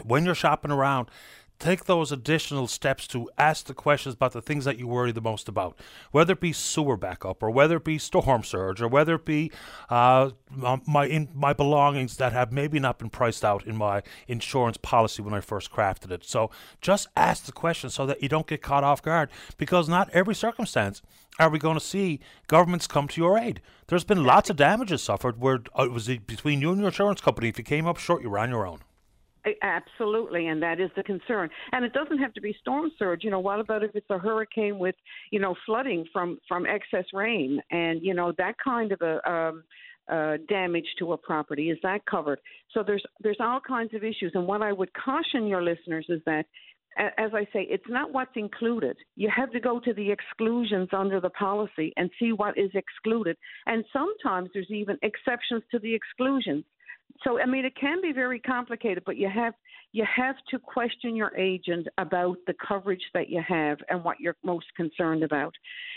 when 0.04 0.26
you're 0.26 0.34
shopping 0.34 0.72
around, 0.72 1.12
take 1.60 1.86
those 1.86 2.12
additional 2.12 2.68
steps 2.68 3.08
to 3.08 3.30
ask 3.38 3.66
the 3.66 3.74
questions 3.74 4.16
about 4.16 4.34
the 4.34 4.42
things 4.42 4.66
that 4.66 4.78
you 4.78 4.88
worry 4.88 5.12
the 5.12 5.22
most 5.22 5.48
about, 5.48 5.80
whether 6.12 6.34
it 6.34 6.42
be 6.42 6.52
sewer 6.52 6.98
backup 6.98 7.42
or 7.42 7.50
whether 7.50 7.78
it 7.78 7.84
be 7.84 7.98
storm 7.98 8.44
surge 8.44 8.82
or 8.82 8.88
whether 8.88 9.16
it 9.16 9.26
be 9.26 9.52
uh, 9.90 10.32
my 10.86 11.06
in, 11.06 11.30
my 11.34 11.54
belongings 11.54 12.18
that 12.18 12.34
have 12.34 12.52
maybe 12.52 12.80
not 12.80 13.00
been 13.00 13.10
priced 13.10 13.46
out 13.46 13.66
in 13.66 13.78
my 13.78 14.02
insurance 14.28 14.78
policy 14.78 15.22
when 15.22 15.34
I 15.34 15.42
first 15.42 15.72
crafted 15.72 16.12
it. 16.12 16.24
So 16.24 16.52
just 16.82 17.08
ask 17.16 17.46
the 17.46 17.52
question 17.52 17.90
so 17.90 18.06
that 18.06 18.22
you 18.22 18.30
don't 18.30 18.48
get 18.48 18.62
caught 18.62 18.84
off 18.84 19.02
guard, 19.02 19.30
because 19.58 19.88
not 19.88 20.10
every 20.12 20.36
circumstance 20.36 21.02
are 21.40 21.50
we 21.50 21.60
going 21.60 21.78
to 21.78 21.84
see 21.84 22.20
governments 22.48 22.88
come 22.88 23.08
to 23.08 23.22
your 23.22 23.38
aid. 23.38 23.62
There's 23.88 24.04
been 24.04 24.24
lots 24.24 24.50
of 24.50 24.56
damages 24.56 25.02
suffered 25.02 25.40
where 25.40 25.62
uh, 25.78 25.84
it 25.84 25.92
was 25.92 26.08
between 26.08 26.62
you 26.62 26.70
and 26.72 26.80
your 26.80 26.90
insurance 26.90 27.22
company. 27.22 27.50
If 27.50 27.58
you 27.58 27.64
came 27.64 27.88
up 27.88 27.98
short, 27.98 28.22
you 28.22 28.30
were 28.30 28.40
on 28.40 28.50
your 28.50 28.68
own. 28.68 28.80
Absolutely, 29.62 30.48
and 30.48 30.62
that 30.64 30.80
is 30.80 30.90
the 30.96 31.04
concern. 31.04 31.50
And 31.74 31.84
it 31.84 31.94
doesn't 31.94 32.20
have 32.20 32.34
to 32.34 32.42
be 32.42 32.56
storm 32.62 32.92
surge. 32.98 33.24
You 33.24 33.32
know, 33.32 33.40
what 33.40 33.60
about 33.60 33.84
if 33.84 33.92
it's 33.94 34.10
a 34.10 34.18
hurricane 34.18 34.80
with, 34.80 34.96
you 35.32 35.40
know, 35.40 35.56
flooding 35.66 36.06
from 36.14 36.40
from 36.48 36.66
excess 36.66 37.06
rain, 37.14 37.62
and 37.72 38.02
you 38.02 38.14
know 38.14 38.32
that 38.38 38.56
kind 38.64 38.92
of 38.92 39.02
a 39.02 39.32
um, 39.32 39.64
uh, 40.10 40.38
damage 40.48 40.88
to 41.00 41.14
a 41.14 41.18
property 41.18 41.70
is 41.70 41.78
that 41.84 42.06
covered? 42.06 42.40
So 42.74 42.84
there's 42.86 43.04
there's 43.20 43.38
all 43.42 43.60
kinds 43.60 43.94
of 43.94 44.04
issues. 44.04 44.32
And 44.34 44.48
what 44.48 44.62
I 44.62 44.72
would 44.72 44.94
caution 44.94 45.48
your 45.48 45.62
listeners 45.62 46.06
is 46.08 46.22
that 46.26 46.46
as 46.98 47.32
I 47.34 47.46
say, 47.46 47.68
it's 47.70 47.84
not 47.90 48.14
what's 48.14 48.36
included. 48.36 48.96
You 49.16 49.30
have 49.36 49.52
to 49.52 49.60
go 49.60 49.80
to 49.80 49.94
the 49.94 50.12
exclusions 50.12 50.90
under 50.92 51.20
the 51.20 51.32
policy 51.32 51.92
and 51.98 52.10
see 52.20 52.34
what 52.34 52.58
is 52.58 52.70
excluded. 52.76 53.36
And 53.66 53.84
sometimes 53.92 54.50
there's 54.54 54.70
even 54.70 54.98
exceptions 55.02 55.64
to 55.72 55.80
the 55.80 55.94
exclusions. 55.94 56.66
So 57.24 57.40
I 57.40 57.46
mean, 57.46 57.66
it 57.66 57.76
can 57.80 58.02
be 58.02 58.12
very 58.12 58.40
complicated, 58.40 59.04
but 59.06 59.18
you 59.18 59.30
have 59.30 59.54
you 59.92 60.06
have 60.16 60.36
to 60.50 60.60
question 60.60 61.16
your 61.16 61.36
agent 61.38 61.88
about 61.98 62.38
the 62.48 62.54
coverage 62.68 63.04
that 63.14 63.30
you 63.30 63.42
have 63.48 63.78
and 63.90 64.04
what 64.04 64.20
you're 64.20 64.36
most 64.44 64.66
concerned 64.76 65.24
about. 65.24 65.54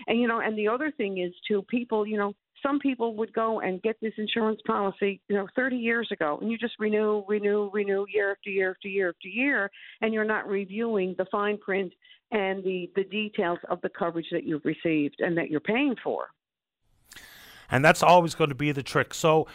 And 0.07 0.21
you 0.21 0.29
know, 0.29 0.41
and 0.41 0.57
the 0.57 0.69
other 0.69 0.93
thing 0.97 1.19
is 1.19 1.33
too, 1.49 1.62
people, 1.62 2.07
you 2.07 2.19
know, 2.19 2.35
some 2.62 2.79
people 2.79 3.17
would 3.17 3.33
go 3.33 3.61
and 3.61 3.83
get 3.83 3.97
this 4.01 4.12
insurance 4.19 4.61
policy, 4.67 5.21
you 5.29 5.37
know, 5.37 5.47
30 5.55 5.77
years 5.77 6.09
ago, 6.11 6.39
and 6.41 6.51
you 6.51 6.59
just 6.59 6.75
renew, 6.79 7.23
renew, 7.29 7.71
renew 7.73 8.07
year 8.12 8.33
after 8.33 8.51
year 8.51 8.71
after 8.71 8.89
year 8.89 9.09
after 9.11 9.29
year, 9.29 9.71
and 10.01 10.12
you're 10.12 10.25
not 10.25 10.47
reviewing 10.47 11.14
the 11.19 11.27
fine 11.31 11.59
print 11.59 11.93
and 12.33 12.64
the 12.64 12.91
the 12.97 13.05
details 13.05 13.59
of 13.71 13.81
the 13.83 13.89
coverage 13.89 14.27
that 14.33 14.45
you've 14.45 14.64
received 14.64 15.17
and 15.21 15.37
that 15.39 15.49
you're 15.49 15.61
paying 15.61 15.95
for. 16.03 16.29
And 17.71 17.85
that's 17.85 18.03
always 18.03 18.35
going 18.35 18.51
to 18.51 18.57
be 18.57 18.73
the 18.73 18.83
trick. 18.83 19.12
So, 19.14 19.47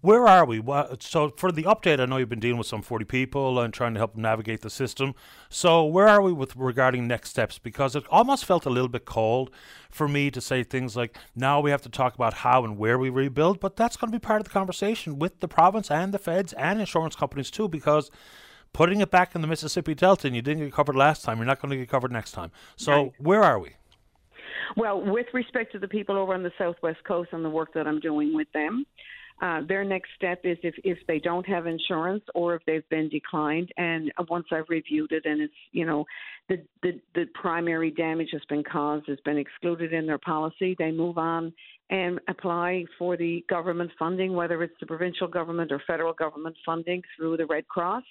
where 0.00 0.26
are 0.26 0.44
we? 0.44 0.62
So 1.00 1.30
for 1.36 1.50
the 1.50 1.64
update, 1.64 2.00
I 2.00 2.06
know 2.06 2.16
you've 2.16 2.28
been 2.28 2.40
dealing 2.40 2.58
with 2.58 2.66
some 2.66 2.82
40 2.82 3.04
people 3.04 3.60
and 3.60 3.72
trying 3.72 3.94
to 3.94 4.00
help 4.00 4.14
them 4.14 4.22
navigate 4.22 4.60
the 4.60 4.70
system. 4.70 5.14
So 5.48 5.84
where 5.84 6.08
are 6.08 6.20
we 6.20 6.32
with 6.32 6.54
regarding 6.56 7.06
next 7.06 7.30
steps? 7.30 7.58
Because 7.58 7.96
it 7.96 8.04
almost 8.10 8.44
felt 8.44 8.66
a 8.66 8.70
little 8.70 8.88
bit 8.88 9.04
cold 9.04 9.50
for 9.90 10.08
me 10.08 10.30
to 10.30 10.40
say 10.40 10.62
things 10.62 10.96
like, 10.96 11.16
now 11.34 11.60
we 11.60 11.70
have 11.70 11.82
to 11.82 11.88
talk 11.88 12.14
about 12.14 12.34
how 12.34 12.64
and 12.64 12.78
where 12.78 12.98
we 12.98 13.10
rebuild, 13.10 13.60
but 13.60 13.76
that's 13.76 13.96
going 13.96 14.10
to 14.10 14.18
be 14.18 14.22
part 14.22 14.40
of 14.40 14.44
the 14.44 14.52
conversation 14.52 15.18
with 15.18 15.40
the 15.40 15.48
province 15.48 15.90
and 15.90 16.12
the 16.12 16.18
feds 16.18 16.52
and 16.54 16.80
insurance 16.80 17.16
companies 17.16 17.50
too, 17.50 17.68
because 17.68 18.10
putting 18.72 19.00
it 19.00 19.10
back 19.10 19.34
in 19.34 19.40
the 19.42 19.48
Mississippi 19.48 19.94
Delta 19.94 20.26
and 20.26 20.36
you 20.36 20.42
didn't 20.42 20.64
get 20.64 20.72
covered 20.72 20.96
last 20.96 21.24
time, 21.24 21.38
you're 21.38 21.46
not 21.46 21.60
going 21.60 21.70
to 21.70 21.76
get 21.76 21.88
covered 21.88 22.12
next 22.12 22.32
time. 22.32 22.50
So 22.76 22.92
right. 22.92 23.12
where 23.18 23.42
are 23.42 23.58
we? 23.58 23.70
Well, 24.76 25.02
with 25.02 25.26
respect 25.34 25.72
to 25.72 25.78
the 25.78 25.88
people 25.88 26.16
over 26.16 26.32
on 26.32 26.42
the 26.42 26.52
Southwest 26.56 27.04
Coast 27.04 27.30
and 27.32 27.44
the 27.44 27.50
work 27.50 27.74
that 27.74 27.86
I'm 27.86 28.00
doing 28.00 28.34
with 28.34 28.50
them, 28.52 28.86
uh, 29.40 29.60
their 29.66 29.84
next 29.84 30.10
step 30.16 30.40
is 30.44 30.58
if, 30.62 30.74
if 30.84 30.98
they 31.08 31.18
don't 31.18 31.46
have 31.46 31.66
insurance 31.66 32.22
or 32.34 32.54
if 32.54 32.62
they've 32.66 32.88
been 32.90 33.08
declined. 33.08 33.70
And 33.76 34.12
once 34.28 34.46
I've 34.52 34.68
reviewed 34.68 35.12
it 35.12 35.24
and 35.24 35.40
it's, 35.40 35.52
you 35.72 35.86
know, 35.86 36.04
the, 36.48 36.62
the, 36.82 37.00
the 37.14 37.24
primary 37.34 37.90
damage 37.90 38.28
has 38.32 38.42
been 38.48 38.62
caused, 38.62 39.08
has 39.08 39.18
been 39.24 39.38
excluded 39.38 39.92
in 39.92 40.06
their 40.06 40.18
policy, 40.18 40.76
they 40.78 40.90
move 40.90 41.18
on 41.18 41.52
and 41.90 42.20
apply 42.28 42.84
for 42.98 43.16
the 43.16 43.44
government 43.48 43.90
funding, 43.98 44.32
whether 44.34 44.62
it's 44.62 44.78
the 44.80 44.86
provincial 44.86 45.28
government 45.28 45.72
or 45.72 45.82
federal 45.86 46.12
government 46.12 46.56
funding 46.64 47.02
through 47.16 47.36
the 47.36 47.46
Red 47.46 47.66
Cross, 47.68 48.04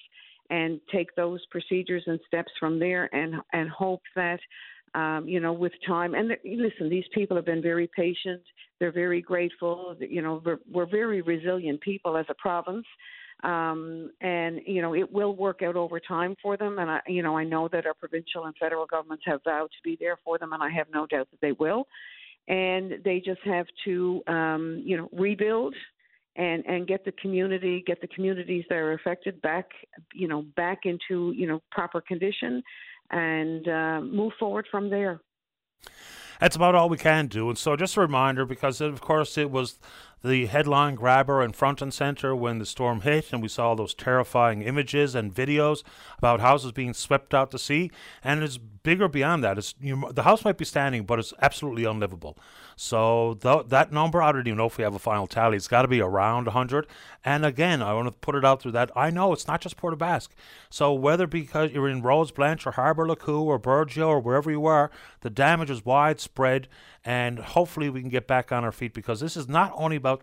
and 0.49 0.80
take 0.91 1.15
those 1.15 1.39
procedures 1.49 2.03
and 2.07 2.19
steps 2.28 2.51
from 2.59 2.78
there 2.78 3.09
and, 3.15 3.36
and 3.53 3.69
hope 3.69 4.01
that 4.15 4.39
um, 4.94 5.28
you 5.28 5.39
know, 5.39 5.54
with 5.54 5.72
time. 5.88 6.14
And 6.16 6.32
listen, 6.44 6.89
these 6.89 7.06
people 7.14 7.36
have 7.38 7.46
been 7.46 7.62
very 7.62 7.89
patient. 7.96 8.42
They're 8.80 8.92
very 8.92 9.22
grateful. 9.22 9.96
You 10.00 10.22
know, 10.22 10.42
we're, 10.46 10.60
we're 10.72 10.86
very 10.86 11.22
resilient 11.22 11.82
people 11.82 12.18
as 12.18 12.26
a 12.30 12.34
province. 12.36 12.86
Um, 13.44 14.12
and 14.22 14.62
you 14.68 14.84
know 14.84 14.94
it 14.94 15.12
will 15.12 15.36
work 15.36 15.64
out 15.64 15.76
over 15.76 16.00
time 16.00 16.36
for 16.44 16.58
them. 16.58 16.78
And 16.78 16.92
I, 16.92 17.00
you 17.08 17.24
know, 17.24 17.36
I 17.36 17.44
know 17.44 17.68
that 17.70 17.88
our 17.88 17.96
provincial 17.96 18.46
and 18.46 18.56
federal 18.60 18.86
governments 18.86 19.24
have 19.26 19.42
vowed 19.44 19.72
to 19.72 19.84
be 19.84 19.98
there 20.00 20.18
for 20.24 20.38
them, 20.38 20.54
and 20.54 20.62
I 20.62 20.70
have 20.70 20.86
no 20.94 21.08
doubt 21.08 21.28
that 21.32 21.42
they 21.42 21.54
will. 21.54 21.88
And 22.48 23.04
they 23.04 23.20
just 23.20 23.42
have 23.46 23.66
to, 23.86 24.22
um, 24.28 24.84
you 24.86 24.96
know, 24.96 25.10
rebuild 25.12 25.74
and 26.36 26.64
and 26.68 26.86
get 26.86 27.04
the 27.04 27.14
community, 27.14 27.84
get 27.88 28.00
the 28.00 28.08
communities 28.08 28.64
that 28.70 28.76
are 28.76 28.94
affected 28.94 29.42
back, 29.42 29.70
you 30.14 30.28
know, 30.28 30.44
back 30.56 30.82
into 30.84 31.32
you 31.32 31.48
know 31.48 31.64
proper 31.72 32.00
condition 32.00 32.62
and 33.12 33.68
uh, 33.68 34.01
move 34.01 34.34
forward 34.39 34.68
from 34.72 34.89
there. 34.89 35.22
That's 36.39 36.55
about 36.55 36.74
all 36.74 36.89
we 36.89 36.97
can 36.97 37.28
do. 37.28 37.49
And 37.49 37.57
so, 37.57 37.76
just 37.76 37.97
a 37.97 38.01
reminder 38.01 38.45
because, 38.45 38.82
of 38.82 38.99
course, 38.99 39.38
it 39.38 39.51
was 39.51 39.80
the 40.24 40.45
headline 40.45 40.95
grabber 40.95 41.41
and 41.41 41.55
front 41.55 41.82
and 41.82 41.93
center 41.93 42.36
when 42.36 42.59
the 42.59 42.65
storm 42.65 43.01
hit, 43.01 43.34
and 43.34 43.41
we 43.41 43.47
saw 43.47 43.74
those 43.74 43.93
terrifying 43.93 44.61
images 44.61 45.15
and 45.15 45.34
videos 45.34 45.84
about 46.17 46.39
houses 46.39 46.72
being 46.72 46.93
swept 46.93 47.34
out 47.34 47.51
to 47.51 47.59
sea. 47.59 47.91
And 48.24 48.43
it's 48.43 48.57
bigger 48.57 49.07
beyond 49.07 49.43
that. 49.43 49.57
It's 49.57 49.76
you, 49.80 50.09
the 50.11 50.24
house 50.24 50.45
might 50.45 50.57
be 50.57 50.65
standing, 50.65 51.05
but 51.05 51.19
it's 51.19 51.34
absolutely 51.41 51.86
unlivable. 51.86 52.38
So 52.76 53.38
th- 53.41 53.67
that 53.67 53.91
number, 53.91 54.22
I 54.22 54.32
don't 54.32 54.47
even 54.47 54.57
know 54.57 54.65
if 54.65 54.78
we 54.78 54.84
have 54.84 54.95
a 54.95 54.99
final 54.99 55.28
tally. 55.28 55.57
It's 55.57 55.67
got 55.67 55.84
to 55.84 55.88
be 55.88 56.01
around 56.01 56.45
100. 56.45 56.88
And 57.24 57.45
again, 57.45 57.82
I 57.82 57.93
want 57.93 58.07
to 58.07 58.11
put 58.11 58.36
it 58.36 58.45
out 58.45 58.61
through 58.61 58.72
that. 58.72 58.91
I 58.95 59.11
know 59.11 59.34
it's 59.34 59.47
not 59.47 59.61
just 59.61 59.78
Port 59.78 59.93
aux 59.93 59.97
Basques. 59.97 60.36
So 60.69 60.93
whether 60.93 61.28
because 61.28 61.72
you're 61.72 61.89
in 61.89 62.01
Rose 62.01 62.32
Blanche 62.32 62.65
or 62.65 62.72
Harbour 62.72 63.07
Le 63.07 63.15
Cou 63.15 63.43
or 63.43 63.59
Burgeo 63.59 64.07
or 64.07 64.19
wherever 64.19 64.49
you 64.49 64.65
are, 64.65 64.89
the 65.22 65.30
damage 65.30 65.69
is 65.69 65.86
widespread. 65.86 66.67
And 67.04 67.39
hopefully 67.39 67.89
we 67.89 68.02
can 68.02 68.10
get 68.10 68.28
back 68.28 68.52
on 68.52 68.64
our 68.64 68.72
feet 68.72 68.93
because 68.93 69.20
this 69.20 69.36
is 69.36 69.47
not 69.47 69.74
only 69.76 69.95
about 69.95 70.22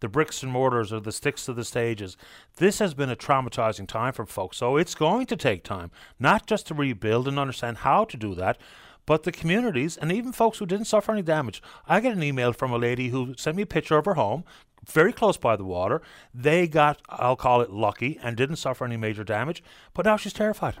the 0.00 0.08
bricks 0.08 0.42
and 0.42 0.50
mortars 0.50 0.92
or 0.92 1.00
the 1.00 1.12
sticks 1.12 1.46
to 1.46 1.52
the 1.52 1.64
stages. 1.64 2.16
This 2.56 2.80
has 2.80 2.92
been 2.92 3.08
a 3.10 3.16
traumatizing 3.16 3.86
time 3.86 4.12
for 4.12 4.26
folks. 4.26 4.56
So 4.56 4.76
it's 4.76 4.94
going 4.96 5.26
to 5.26 5.36
take 5.36 5.62
time, 5.62 5.90
not 6.18 6.46
just 6.46 6.66
to 6.68 6.74
rebuild 6.74 7.28
and 7.28 7.38
understand 7.38 7.78
how 7.78 8.04
to 8.04 8.16
do 8.16 8.34
that, 8.34 8.58
but 9.06 9.22
the 9.22 9.32
communities 9.32 9.96
and 9.96 10.12
even 10.12 10.32
folks 10.32 10.58
who 10.58 10.66
didn't 10.66 10.86
suffer 10.86 11.12
any 11.12 11.22
damage. 11.22 11.62
I 11.86 12.00
get 12.00 12.14
an 12.14 12.22
email 12.22 12.52
from 12.52 12.72
a 12.72 12.78
lady 12.78 13.08
who 13.08 13.34
sent 13.36 13.56
me 13.56 13.62
a 13.62 13.66
picture 13.66 13.96
of 13.96 14.04
her 14.04 14.14
home, 14.14 14.44
very 14.88 15.12
close 15.12 15.36
by 15.36 15.54
the 15.56 15.64
water. 15.64 16.02
They 16.34 16.66
got, 16.66 17.00
I'll 17.08 17.36
call 17.36 17.60
it 17.60 17.70
lucky, 17.70 18.18
and 18.22 18.36
didn't 18.36 18.56
suffer 18.56 18.84
any 18.84 18.96
major 18.96 19.24
damage, 19.24 19.62
but 19.94 20.04
now 20.04 20.16
she's 20.16 20.32
terrified. 20.32 20.76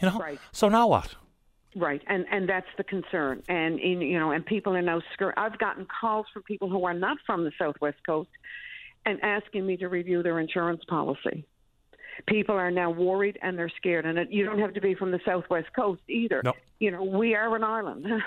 You 0.00 0.08
know? 0.08 0.18
Right. 0.18 0.40
So 0.52 0.68
now 0.68 0.88
what? 0.88 1.16
Right, 1.76 2.02
and 2.06 2.24
and 2.30 2.48
that's 2.48 2.66
the 2.76 2.84
concern, 2.84 3.42
and 3.48 3.78
in, 3.78 4.00
you 4.00 4.18
know, 4.18 4.30
and 4.30 4.44
people 4.44 4.74
are 4.74 4.82
now 4.82 5.02
scared. 5.12 5.34
I've 5.36 5.58
gotten 5.58 5.86
calls 6.00 6.26
from 6.32 6.42
people 6.42 6.70
who 6.70 6.84
are 6.84 6.94
not 6.94 7.18
from 7.26 7.44
the 7.44 7.52
Southwest 7.58 7.98
Coast, 8.06 8.30
and 9.04 9.22
asking 9.22 9.66
me 9.66 9.76
to 9.76 9.88
review 9.88 10.22
their 10.22 10.40
insurance 10.40 10.82
policy 10.88 11.44
people 12.26 12.56
are 12.56 12.70
now 12.70 12.90
worried 12.90 13.38
and 13.42 13.56
they're 13.56 13.72
scared. 13.76 14.06
And 14.06 14.18
it, 14.18 14.30
you 14.30 14.44
don't 14.44 14.58
have 14.58 14.74
to 14.74 14.80
be 14.80 14.94
from 14.94 15.10
the 15.10 15.20
southwest 15.24 15.68
coast 15.74 16.02
either. 16.08 16.42
Nope. 16.44 16.56
You 16.78 16.90
know, 16.90 17.04
we 17.04 17.34
are 17.34 17.54
an 17.54 17.64
island. 17.64 18.06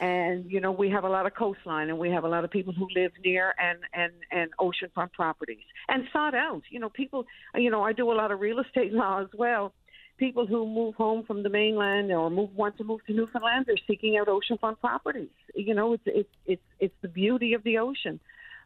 and 0.00 0.50
you 0.50 0.60
know 0.60 0.72
we 0.72 0.90
have 0.90 1.04
a 1.04 1.08
lot 1.08 1.24
of 1.24 1.34
coastline 1.34 1.88
and 1.88 1.96
we 1.96 2.10
have 2.10 2.24
a 2.24 2.28
lot 2.28 2.44
of 2.44 2.50
people 2.50 2.72
who 2.72 2.88
live 2.96 3.12
near 3.24 3.54
and 3.62 3.78
and 3.92 4.12
and 4.32 4.50
oceanfront 4.58 5.12
properties 5.12 5.62
and 5.88 6.08
sought 6.12 6.34
out 6.34 6.62
you 6.68 6.80
know 6.80 6.88
people 6.88 7.24
you 7.54 7.70
know 7.70 7.80
i 7.80 7.92
do 7.92 8.10
a 8.10 8.12
lot 8.12 8.32
of 8.32 8.40
real 8.40 8.58
estate 8.58 8.92
law 9.02 9.20
as 9.20 9.28
well 9.38 9.72
people 10.16 10.46
who 10.46 10.66
move 10.66 10.94
home 10.94 11.24
from 11.24 11.42
the 11.42 11.48
mainland 11.48 12.10
or 12.12 12.30
move 12.30 12.54
want 12.54 12.76
to 12.78 12.84
move 12.84 13.04
to 13.06 13.12
newfoundland 13.12 13.64
they're 13.66 13.76
seeking 13.86 14.16
out 14.16 14.28
oceanfront 14.28 14.78
properties 14.80 15.28
you 15.54 15.74
know 15.74 15.92
it's 15.92 16.02
it's 16.06 16.34
it's 16.46 16.62
it's 16.80 16.94
the 17.02 17.08
beauty 17.08 17.54
of 17.54 17.62
the 17.64 17.78
ocean 17.78 18.20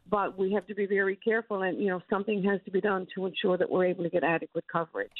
but 0.09 0.37
we 0.37 0.51
have 0.53 0.65
to 0.67 0.75
be 0.75 0.85
very 0.85 1.15
careful 1.15 1.61
and 1.61 1.79
you 1.79 1.87
know 1.87 2.01
something 2.09 2.43
has 2.43 2.59
to 2.65 2.71
be 2.71 2.81
done 2.81 3.07
to 3.15 3.25
ensure 3.25 3.57
that 3.57 3.69
we're 3.69 3.85
able 3.85 4.03
to 4.03 4.09
get 4.09 4.23
adequate 4.23 4.65
coverage 4.71 5.11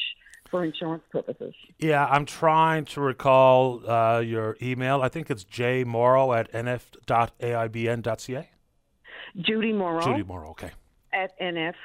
for 0.50 0.64
insurance 0.66 1.04
purposes. 1.12 1.54
Yeah, 1.78 2.06
I'm 2.06 2.26
trying 2.26 2.86
to 2.86 3.02
recall 3.02 3.88
uh, 3.90 4.20
your 4.20 4.58
email. 4.62 5.02
I 5.02 5.10
think 5.10 5.30
it's 5.30 5.44
jmorrow 5.44 6.38
at 6.38 6.52
nf.aibn.ca. 6.52 8.50
Judy 9.38 9.74
Morrow. 9.74 10.02
Judy 10.02 10.24
Morrow, 10.24 10.50
okay. 10.52 10.72
At 11.14 11.40
nf.aibn 11.40 11.76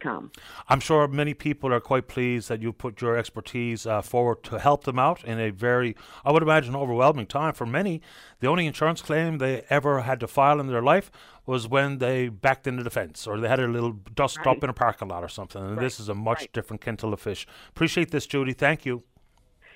Com. 0.00 0.32
I'm 0.68 0.80
sure 0.80 1.06
many 1.06 1.32
people 1.32 1.72
are 1.72 1.80
quite 1.80 2.08
pleased 2.08 2.48
that 2.48 2.60
you 2.60 2.72
put 2.72 3.00
your 3.00 3.16
expertise 3.16 3.86
uh, 3.86 4.02
forward 4.02 4.42
to 4.44 4.58
help 4.58 4.84
them 4.84 4.98
out 4.98 5.22
in 5.24 5.38
a 5.38 5.50
very, 5.50 5.94
I 6.24 6.32
would 6.32 6.42
imagine, 6.42 6.74
overwhelming 6.74 7.26
time. 7.26 7.54
For 7.54 7.66
many, 7.66 8.00
the 8.40 8.48
only 8.48 8.66
insurance 8.66 9.00
claim 9.00 9.38
they 9.38 9.62
ever 9.70 10.00
had 10.00 10.18
to 10.20 10.26
file 10.26 10.58
in 10.58 10.66
their 10.66 10.82
life 10.82 11.10
was 11.46 11.68
when 11.68 11.98
they 11.98 12.28
backed 12.28 12.66
into 12.66 12.82
the 12.82 12.90
fence 12.90 13.26
or 13.26 13.38
they 13.38 13.48
had 13.48 13.60
a 13.60 13.68
little 13.68 13.92
dust 13.92 14.38
right. 14.38 14.48
up 14.48 14.64
in 14.64 14.70
a 14.70 14.74
parking 14.74 15.08
lot 15.08 15.22
or 15.22 15.28
something. 15.28 15.62
And 15.62 15.76
right. 15.76 15.82
this 15.82 16.00
is 16.00 16.08
a 16.08 16.14
much 16.14 16.40
right. 16.40 16.52
different 16.52 16.82
kettle 16.82 17.12
of 17.12 17.20
fish. 17.20 17.46
Appreciate 17.68 18.10
this, 18.10 18.26
Judy. 18.26 18.52
Thank 18.52 18.84
you. 18.84 19.04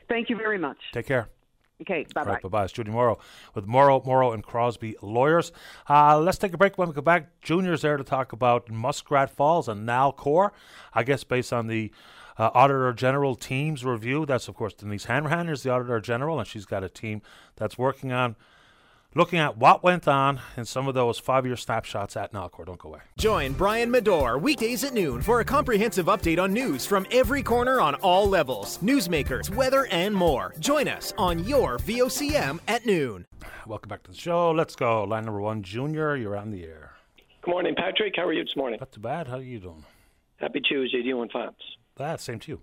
Thank 0.08 0.28
you 0.28 0.36
very 0.36 0.58
much. 0.58 0.78
Take 0.92 1.06
care. 1.06 1.28
Okay, 1.80 2.06
bye 2.14 2.24
bye. 2.24 2.30
Right, 2.32 2.42
bye 2.42 2.48
bye. 2.48 2.64
It's 2.64 2.72
Judy 2.72 2.92
Morrow 2.92 3.18
with 3.54 3.66
Morrow, 3.66 4.00
Morrow 4.06 4.32
and 4.32 4.44
Crosby 4.44 4.96
Lawyers. 5.02 5.50
Uh, 5.88 6.18
let's 6.20 6.38
take 6.38 6.52
a 6.54 6.58
break. 6.58 6.78
When 6.78 6.88
we 6.88 6.94
come 6.94 7.04
back, 7.04 7.40
Junior's 7.42 7.82
there 7.82 7.96
to 7.96 8.04
talk 8.04 8.32
about 8.32 8.70
Muskrat 8.70 9.28
Falls 9.30 9.68
and 9.68 9.86
Nalcor. 9.86 10.50
I 10.92 11.02
guess 11.02 11.24
based 11.24 11.52
on 11.52 11.66
the 11.66 11.90
uh, 12.38 12.50
Auditor 12.54 12.92
General 12.92 13.34
team's 13.34 13.84
review. 13.84 14.24
That's, 14.24 14.48
of 14.48 14.54
course, 14.54 14.74
Denise 14.74 15.04
Hanrahan 15.06 15.48
is 15.48 15.62
the 15.62 15.70
Auditor 15.70 16.00
General, 16.00 16.38
and 16.38 16.46
she's 16.46 16.64
got 16.64 16.84
a 16.84 16.88
team 16.88 17.22
that's 17.56 17.76
working 17.76 18.12
on 18.12 18.36
looking 19.14 19.38
at 19.38 19.56
what 19.56 19.82
went 19.82 20.06
on 20.08 20.40
in 20.56 20.64
some 20.64 20.88
of 20.88 20.94
those 20.94 21.18
five 21.18 21.46
year 21.46 21.56
snapshots 21.56 22.16
at 22.16 22.32
Nalcor. 22.32 22.66
Don't 22.66 22.78
go 22.78 22.90
away. 22.90 23.00
Join 23.18 23.52
Brian 23.52 23.90
Medore 23.90 24.40
weekdays 24.40 24.84
at 24.84 24.92
noon 24.94 25.22
for 25.22 25.40
a 25.40 25.44
comprehensive 25.44 26.06
update 26.06 26.42
on 26.42 26.52
news 26.52 26.86
from 26.86 27.06
every 27.10 27.42
corner 27.42 27.80
on 27.80 27.94
all 27.96 28.28
levels 28.28 28.78
newsmakers, 28.78 29.54
weather, 29.54 29.86
and 29.90 30.14
more. 30.14 30.54
Join 30.58 30.88
us 30.88 31.12
on 31.18 31.44
your 31.44 31.78
VOCM 31.78 32.58
at 32.68 32.84
noon. 32.86 33.26
Welcome 33.66 33.88
back 33.88 34.02
to 34.04 34.10
the 34.10 34.16
show. 34.16 34.50
Let's 34.50 34.76
go. 34.76 35.04
Line 35.04 35.24
number 35.24 35.40
one, 35.40 35.62
Junior, 35.62 36.16
you're 36.16 36.36
on 36.36 36.50
the 36.50 36.64
air. 36.64 36.92
Good 37.42 37.50
morning, 37.50 37.74
Patrick. 37.76 38.14
How 38.16 38.24
are 38.26 38.32
you 38.32 38.44
this 38.44 38.56
morning? 38.56 38.78
Not 38.80 38.92
too 38.92 39.00
bad. 39.00 39.28
How 39.28 39.36
are 39.36 39.42
you 39.42 39.58
doing? 39.58 39.84
Happy 40.36 40.60
Tuesday 40.60 41.02
to 41.02 41.06
you 41.06 41.22
and 41.22 41.30
fans. 41.30 41.54
Ah, 41.98 42.10
that, 42.10 42.20
same 42.20 42.38
to 42.40 42.52
you. 42.52 42.60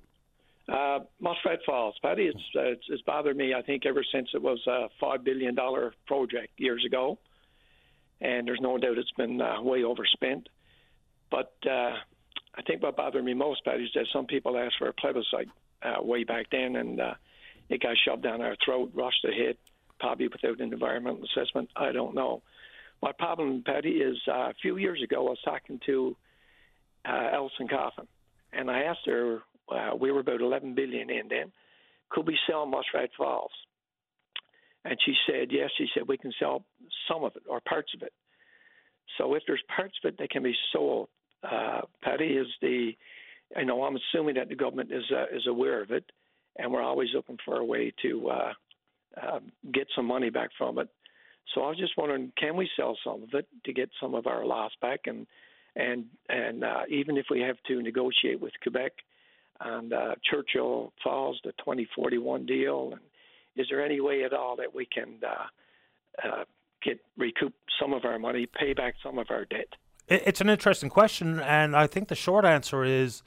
Uh, 0.72 1.00
Muskrat 1.20 1.60
Falls, 1.66 1.96
Paddy, 2.02 2.24
it's, 2.24 2.40
uh, 2.56 2.62
it's, 2.62 2.86
it's 2.88 3.02
bothered 3.02 3.36
me, 3.36 3.54
I 3.54 3.62
think, 3.62 3.86
ever 3.86 4.06
since 4.10 4.30
it 4.34 4.42
was 4.42 4.60
a 4.68 4.88
$5 5.04 5.24
billion 5.24 5.54
project 6.08 6.54
years 6.58 6.86
ago. 6.86 7.20
And 8.22 8.48
there's 8.48 8.62
no 8.62 8.78
doubt 8.78 8.98
it's 8.98 9.12
been 9.18 9.42
uh, 9.42 9.62
way 9.62 9.84
overspent. 9.84 10.48
But 11.30 11.54
uh, 11.66 11.96
I 12.56 12.62
think 12.66 12.84
what 12.84 12.96
bothered 12.96 13.26
me 13.26 13.34
most, 13.34 13.66
Paddy, 13.66 13.84
is 13.84 13.90
that 13.96 14.06
some 14.14 14.28
people 14.28 14.58
asked 14.58 14.76
for 14.78 14.88
a 14.88 14.94
plebiscite 14.94 15.50
uh, 15.84 16.02
way 16.02 16.24
back 16.24 16.46
then, 16.52 16.78
and 16.78 17.02
uh, 17.02 17.14
it 17.70 17.82
got 17.82 17.98
shoved 18.06 18.24
down 18.24 18.42
our 18.42 18.56
throat, 18.64 18.92
rushed 18.94 19.26
ahead, 19.26 19.58
probably 20.00 20.30
without 20.30 20.62
an 20.62 20.72
environmental 20.72 21.26
assessment. 21.26 21.70
I 21.76 21.92
don't 21.92 22.16
know. 22.16 22.44
My 23.02 23.12
problem, 23.12 23.64
Paddy, 23.66 23.90
is 23.90 24.18
uh, 24.28 24.50
a 24.50 24.54
few 24.62 24.78
years 24.78 25.02
ago 25.04 25.28
I 25.28 25.30
was 25.32 25.40
talking 25.44 25.82
to 25.88 26.16
uh, 27.04 27.30
Elson 27.34 27.68
Coffin, 27.68 28.08
and 28.54 28.72
I 28.72 28.84
asked 28.84 29.06
her, 29.08 29.42
we 30.00 30.12
were 30.12 30.20
about 30.20 30.42
11 30.42 30.76
billion 30.76 31.10
in 31.10 31.28
then, 31.30 31.52
could 32.10 32.28
we 32.28 32.38
sell 32.48 32.66
Muskrat 32.66 33.10
Falls? 33.18 33.52
And 34.84 34.98
she 35.06 35.14
said, 35.28 35.50
yes. 35.52 35.70
She 35.78 35.88
said, 35.94 36.04
we 36.08 36.18
can 36.18 36.34
sell 36.40 36.66
some 37.08 37.24
of 37.24 37.36
it 37.36 37.44
or 37.48 37.62
parts 37.62 37.94
of 37.96 38.02
it. 38.02 38.14
So 39.18 39.34
if 39.36 39.44
there's 39.46 39.62
parts 39.76 39.94
of 40.04 40.10
it 40.10 40.18
that 40.18 40.30
can 40.30 40.44
be 40.44 40.56
sold, 40.72 41.10
uh, 41.44 41.82
Paddy 42.04 42.26
is 42.26 42.48
the, 42.62 42.92
you 43.58 43.66
know, 43.66 43.84
I'm 43.84 43.98
assuming 43.98 44.36
that 44.36 44.50
the 44.50 44.56
government 44.56 44.92
is 44.92 45.04
uh, 45.12 45.36
is 45.36 45.48
aware 45.48 45.82
of 45.82 45.92
it, 45.92 46.06
and 46.58 46.72
we're 46.72 46.82
always 46.82 47.10
looking 47.14 47.38
for 47.44 47.58
a 47.58 47.66
way 47.66 47.94
to 48.04 48.30
uh, 48.30 48.54
uh, 49.22 49.40
get 49.74 49.88
some 49.96 50.06
money 50.06 50.30
back 50.30 50.50
from 50.58 50.80
it. 50.80 50.88
So 51.54 51.62
I 51.62 51.70
was 51.70 51.78
just 51.78 51.98
wondering, 51.98 52.32
can 52.38 52.56
we 52.56 52.70
sell 52.78 52.98
some 53.04 53.24
of 53.24 53.30
it 53.34 53.48
to 53.66 53.74
get 53.74 53.90
some 54.00 54.16
of 54.16 54.28
our 54.28 54.46
loss 54.46 54.72
back, 54.82 55.02
and 55.06 55.28
and 55.76 56.06
and 56.30 56.64
uh, 56.64 56.84
even 56.90 57.18
if 57.18 57.26
we 57.30 57.42
have 57.42 57.58
to 57.68 57.82
negotiate 57.82 58.40
with 58.40 58.54
Quebec 58.64 58.94
and 59.64 59.94
uh, 59.94 60.16
Churchill 60.30 60.94
Falls, 61.04 61.40
the 61.44 61.52
2041 61.54 62.46
deal, 62.46 62.90
and 62.92 63.02
is 63.56 63.68
there 63.70 63.84
any 63.84 64.00
way 64.00 64.24
at 64.24 64.34
all 64.34 64.56
that 64.58 64.74
we 64.74 64.86
can 64.86 65.20
uh, 65.26 66.28
uh, 66.28 66.44
get 66.84 67.00
recoup 67.18 67.54
some 67.80 67.94
of 67.94 68.06
our 68.06 68.20
money, 68.20 68.48
pay 68.48 68.74
back 68.74 68.96
some 69.04 69.18
of 69.18 69.28
our 69.30 69.46
debt? 69.46 69.68
It's 70.08 70.42
an 70.42 70.50
interesting 70.50 70.90
question, 70.90 71.40
and 71.40 71.76
I 71.76 71.88
think 71.88 72.08
the 72.08 72.16
short 72.16 72.44
answer 72.44 72.84
is 72.84 73.24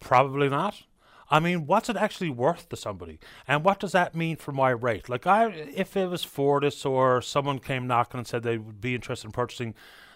probably 0.00 0.48
not. 0.48 0.82
I 1.28 1.40
mean, 1.40 1.66
what's 1.66 1.88
it 1.88 1.96
actually 1.96 2.30
worth 2.30 2.68
to 2.68 2.76
somebody, 2.76 3.18
and 3.48 3.64
what 3.64 3.80
does 3.80 3.92
that 3.92 4.14
mean 4.14 4.36
for 4.36 4.52
my 4.52 4.70
rate? 4.70 5.08
Like, 5.08 5.26
I 5.26 5.46
if 5.48 5.96
it 5.96 6.08
was 6.08 6.22
Fortis 6.22 6.84
or 6.84 7.20
someone 7.20 7.58
came 7.58 7.86
knocking 7.86 8.18
and 8.18 8.26
said 8.26 8.42
they 8.42 8.58
would 8.58 8.80
be 8.80 8.94
interested 8.94 9.26
in 9.26 9.32
purchasing 9.32 9.74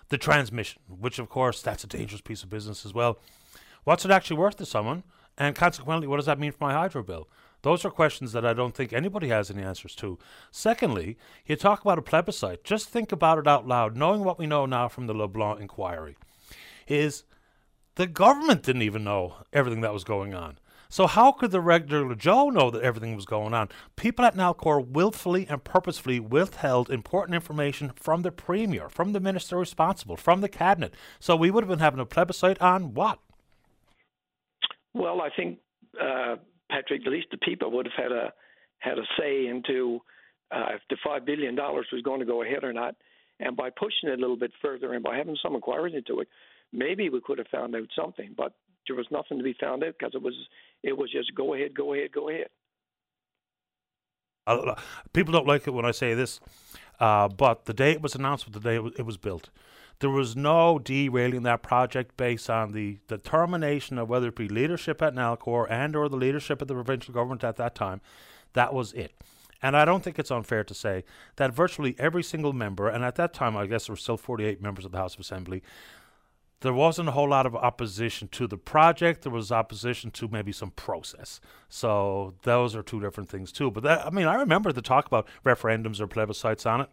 the 0.09 0.19
transmission, 0.19 0.81
which 0.89 1.19
of 1.19 1.29
course 1.29 1.63
that's 1.63 1.83
a 1.83 1.89
dangerous 1.89 2.21
piece 2.21 2.43
of 2.43 2.51
business 2.51 2.87
as 2.87 2.95
well. 2.95 3.19
What's 3.85 4.05
it 4.05 4.11
actually 4.11 4.37
worth 4.37 4.57
to 4.57 4.67
someone, 4.67 5.03
and 5.41 5.57
consequently, 5.57 6.07
what 6.07 6.19
does 6.19 6.27
that 6.27 6.39
mean 6.39 6.53
for 6.53 6.59
my 6.61 6.75
hydro 6.75 7.03
bill? 7.03 7.27
Those 7.63 7.83
are 7.85 7.91
questions 7.91 8.33
that 8.33 8.45
I 8.45 8.53
don't 8.53 8.75
think 8.75 8.93
anybody 8.93 9.29
has 9.29 9.51
any 9.51 9.63
answers 9.63 9.95
to. 9.97 10.19
Secondly, 10.51 11.17
you 11.47 11.57
talk 11.57 11.81
about 11.81 11.99
a 11.99 12.03
plebiscite. 12.03 12.63
Just 12.63 12.91
think 12.91 13.11
about 13.11 13.39
it 13.39 13.47
out 13.47 13.67
loud, 13.67 13.97
knowing 13.97 14.23
what 14.23 14.39
we 14.39 14.47
know 14.47 14.67
now 14.67 14.87
from 14.87 15.07
the 15.07 15.15
LeBlanc 15.15 15.59
inquiry. 15.59 16.17
Is 16.87 17.25
the 17.95 18.07
government 18.07 18.63
didn't 18.63 18.83
even 18.83 19.03
know 19.03 19.37
everything 19.51 19.81
that 19.81 19.95
was 19.95 20.05
going 20.05 20.35
on. 20.35 20.59
So 20.91 21.07
how 21.07 21.33
could 21.33 21.53
the 21.53 21.61
regular 21.61 22.15
Joe 22.15 22.51
know 22.51 22.71
that 22.71 22.83
everything 22.83 23.17
was 23.17 23.25
going 23.25 23.55
on? 23.55 23.71
People 23.97 24.27
at 24.27 24.37
Nalcor 24.37 24.87
willfully 24.87 25.47
and 25.49 25.65
purposefully 25.65 26.21
withheld 26.21 26.91
important 26.91 27.35
information 27.35 27.93
from 27.95 28.23
the 28.23 28.33
premier, 28.33 28.91
from 28.91 29.15
the 29.15 29.21
minister 29.21 29.57
responsible, 29.57 30.17
from 30.17 30.43
the 30.43 30.49
cabinet. 30.51 30.93
So 31.19 31.35
we 31.35 31.51
would 31.51 31.63
have 31.63 31.71
been 31.71 31.79
having 31.79 32.01
a 32.01 32.05
plebiscite 32.05 32.61
on 32.61 32.93
what? 32.93 33.21
Well, 34.95 35.21
I 35.21 35.29
think 35.37 35.59
uh, 36.01 36.37
Patrick, 36.71 37.03
at 37.07 37.13
least 37.13 37.29
the 37.31 37.39
people 37.39 37.71
would 37.73 37.87
have 37.87 38.05
had 38.05 38.13
a 38.13 38.33
had 38.79 38.99
a 38.99 39.05
say 39.19 39.47
into 39.47 40.01
uh, 40.51 40.75
if 40.75 40.83
the 40.89 40.97
five 41.05 41.25
billion 41.25 41.55
dollars 41.55 41.87
was 41.93 42.03
going 42.03 42.21
to 42.21 42.27
go 42.27 42.43
ahead 42.43 42.65
or 42.65 42.73
not. 42.73 42.95
And 43.39 43.57
by 43.57 43.71
pushing 43.71 44.11
it 44.11 44.19
a 44.19 44.21
little 44.21 44.37
bit 44.37 44.53
further 44.61 44.93
and 44.93 45.03
by 45.03 45.17
having 45.17 45.37
some 45.43 45.55
inquiries 45.55 45.95
into 45.95 46.21
it, 46.21 46.29
maybe 46.73 47.09
we 47.09 47.21
could 47.21 47.39
have 47.39 47.47
found 47.49 47.75
out 47.75 47.89
something. 47.97 48.35
But 48.37 48.53
there 48.87 48.97
was 48.97 49.07
nothing 49.11 49.39
to 49.39 49.45
be 49.45 49.55
found 49.59 49.83
out 49.85 49.95
because 49.99 50.15
it 50.15 50.23
was 50.23 50.35
it 50.83 50.97
was 50.97 51.11
just 51.11 51.35
go 51.35 51.55
ahead, 51.55 51.75
go 51.75 51.95
ahead, 51.95 52.13
go 52.13 52.29
ahead. 52.29 52.49
People 55.13 55.33
don't 55.33 55.47
like 55.47 55.67
it 55.67 55.71
when 55.71 55.85
I 55.85 55.93
say 55.93 56.15
this, 56.15 56.41
uh, 56.99 57.29
but 57.29 57.67
the 57.67 57.75
day 57.75 57.93
it 57.93 58.03
was 58.03 58.15
announced 58.15 58.51
the 58.53 58.59
day 58.59 58.77
it 58.77 59.07
was 59.07 59.17
built. 59.17 59.51
There 60.01 60.11
was 60.11 60.35
no 60.35 60.79
derailing 60.79 61.43
that 61.43 61.63
project 61.63 62.17
based 62.17 62.49
on 62.49 62.73
the 62.73 62.99
determination 63.07 63.99
of 63.99 64.09
whether 64.09 64.29
it 64.29 64.37
be 64.37 64.49
leadership 64.49 65.03
at 65.03 65.15
Nalcor 65.15 65.71
and 65.71 65.95
or 65.95 66.09
the 66.09 66.17
leadership 66.17 66.63
of 66.63 66.69
the 66.69 66.75
provincial 66.75 67.15
government 67.15 67.45
at 67.45 67.57
that 67.57 67.75
time. 67.75 68.01
That 68.55 68.73
was 68.73 68.93
it. 68.95 69.13
And 69.63 69.77
I 69.77 69.85
don't 69.85 70.03
think 70.03 70.19
it's 70.19 70.31
unfair 70.31 70.65
to 70.65 70.75
say 70.75 71.05
that 71.37 71.53
virtually 71.53 71.95
every 71.99 72.23
single 72.23 72.55
member, 72.55 72.89
and 72.89 73.05
at 73.05 73.17
that 73.17 73.35
time 73.35 73.57
I 73.57 73.67
guess 73.67 73.87
there 73.87 73.93
were 73.93 73.99
still 73.99 74.17
48 74.17 74.63
members 74.63 74.87
of 74.87 74.93
the 74.93 74.99
House 74.99 75.15
of 75.15 75.21
Assembly, 75.21 75.63
there 76.61 76.73
wasn't 76.73 77.09
a 77.09 77.13
whole 77.13 77.29
lot 77.29 77.47
of 77.47 77.55
opposition 77.55 78.29
to 78.29 78.47
the 78.47 78.59
project. 78.59 79.23
There 79.23 79.33
was 79.33 79.51
opposition 79.51 80.11
to 80.13 80.29
maybe 80.29 80.53
some 80.53 80.71
process. 80.73 81.41
So 81.69 82.35
those 82.43 82.77
are 82.77 82.83
two 82.83 83.01
different 83.01 83.31
things 83.31 83.51
too. 83.51 83.71
But 83.71 83.83
that, 83.85 84.07
I 84.07 84.11
mean, 84.11 84.27
I 84.27 84.35
remember 84.35 84.71
the 84.73 84.83
talk 84.83 85.07
about 85.07 85.27
referendums 85.45 86.01
or 86.01 86.07
plebiscites 86.07 86.71
on 86.71 86.83
it, 86.83 86.91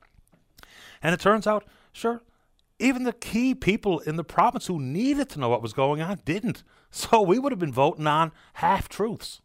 and 1.03 1.13
it 1.13 1.19
turns 1.19 1.47
out, 1.47 1.65
sure, 1.91 2.21
even 2.79 3.03
the 3.03 3.13
key 3.13 3.55
people 3.55 3.99
in 3.99 4.15
the 4.15 4.23
province 4.23 4.67
who 4.67 4.79
needed 4.79 5.29
to 5.29 5.39
know 5.39 5.49
what 5.49 5.61
was 5.61 5.73
going 5.73 6.01
on 6.01 6.19
didn't. 6.25 6.63
So 6.89 7.21
we 7.21 7.37
would 7.37 7.51
have 7.51 7.59
been 7.59 7.73
voting 7.73 8.07
on 8.07 8.31
half 8.53 8.87
truths. 8.87 9.41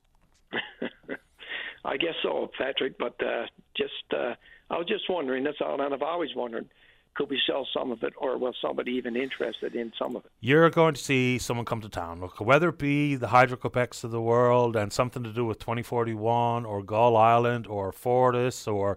I 1.85 1.97
guess 1.97 2.15
so, 2.23 2.49
Patrick. 2.57 2.97
But 2.97 3.21
uh, 3.21 3.47
just, 3.77 3.93
uh, 4.17 4.35
I 4.71 4.79
was 4.79 4.87
just 4.87 5.11
wondering. 5.11 5.43
That's 5.43 5.61
all, 5.61 5.81
and 5.81 5.93
I've 5.93 6.03
always 6.03 6.31
wondered 6.37 6.69
could 7.15 7.29
we 7.29 7.41
sell 7.47 7.67
some 7.75 7.93
of 7.93 8.03
it, 8.03 8.15
or 8.17 8.39
was 8.39 8.55
somebody 8.63 8.93
even 8.93 9.17
interested 9.17 9.75
in 9.75 9.93
some 9.99 10.17
of 10.17 10.25
it? 10.25 10.31
You're 10.41 10.71
going 10.71 10.95
to 10.95 11.01
see 11.01 11.39
someone 11.39 11.67
come 11.67 11.81
to 11.83 11.89
town, 11.89 12.21
Look, 12.21 12.41
whether 12.41 12.71
it 12.71 12.79
be 12.79 13.17
the 13.17 13.29
Hydro 13.29 13.59
Quebecs 13.59 14.03
of 14.05 14.11
the 14.11 14.21
world 14.21 14.77
and 14.77 14.93
something 14.93 15.23
to 15.23 15.33
do 15.33 15.45
with 15.45 15.59
2041 15.59 16.65
or 16.65 16.83
Gull 16.83 17.17
Island 17.17 17.67
or 17.67 17.93
Fortis 17.93 18.67
or 18.67 18.97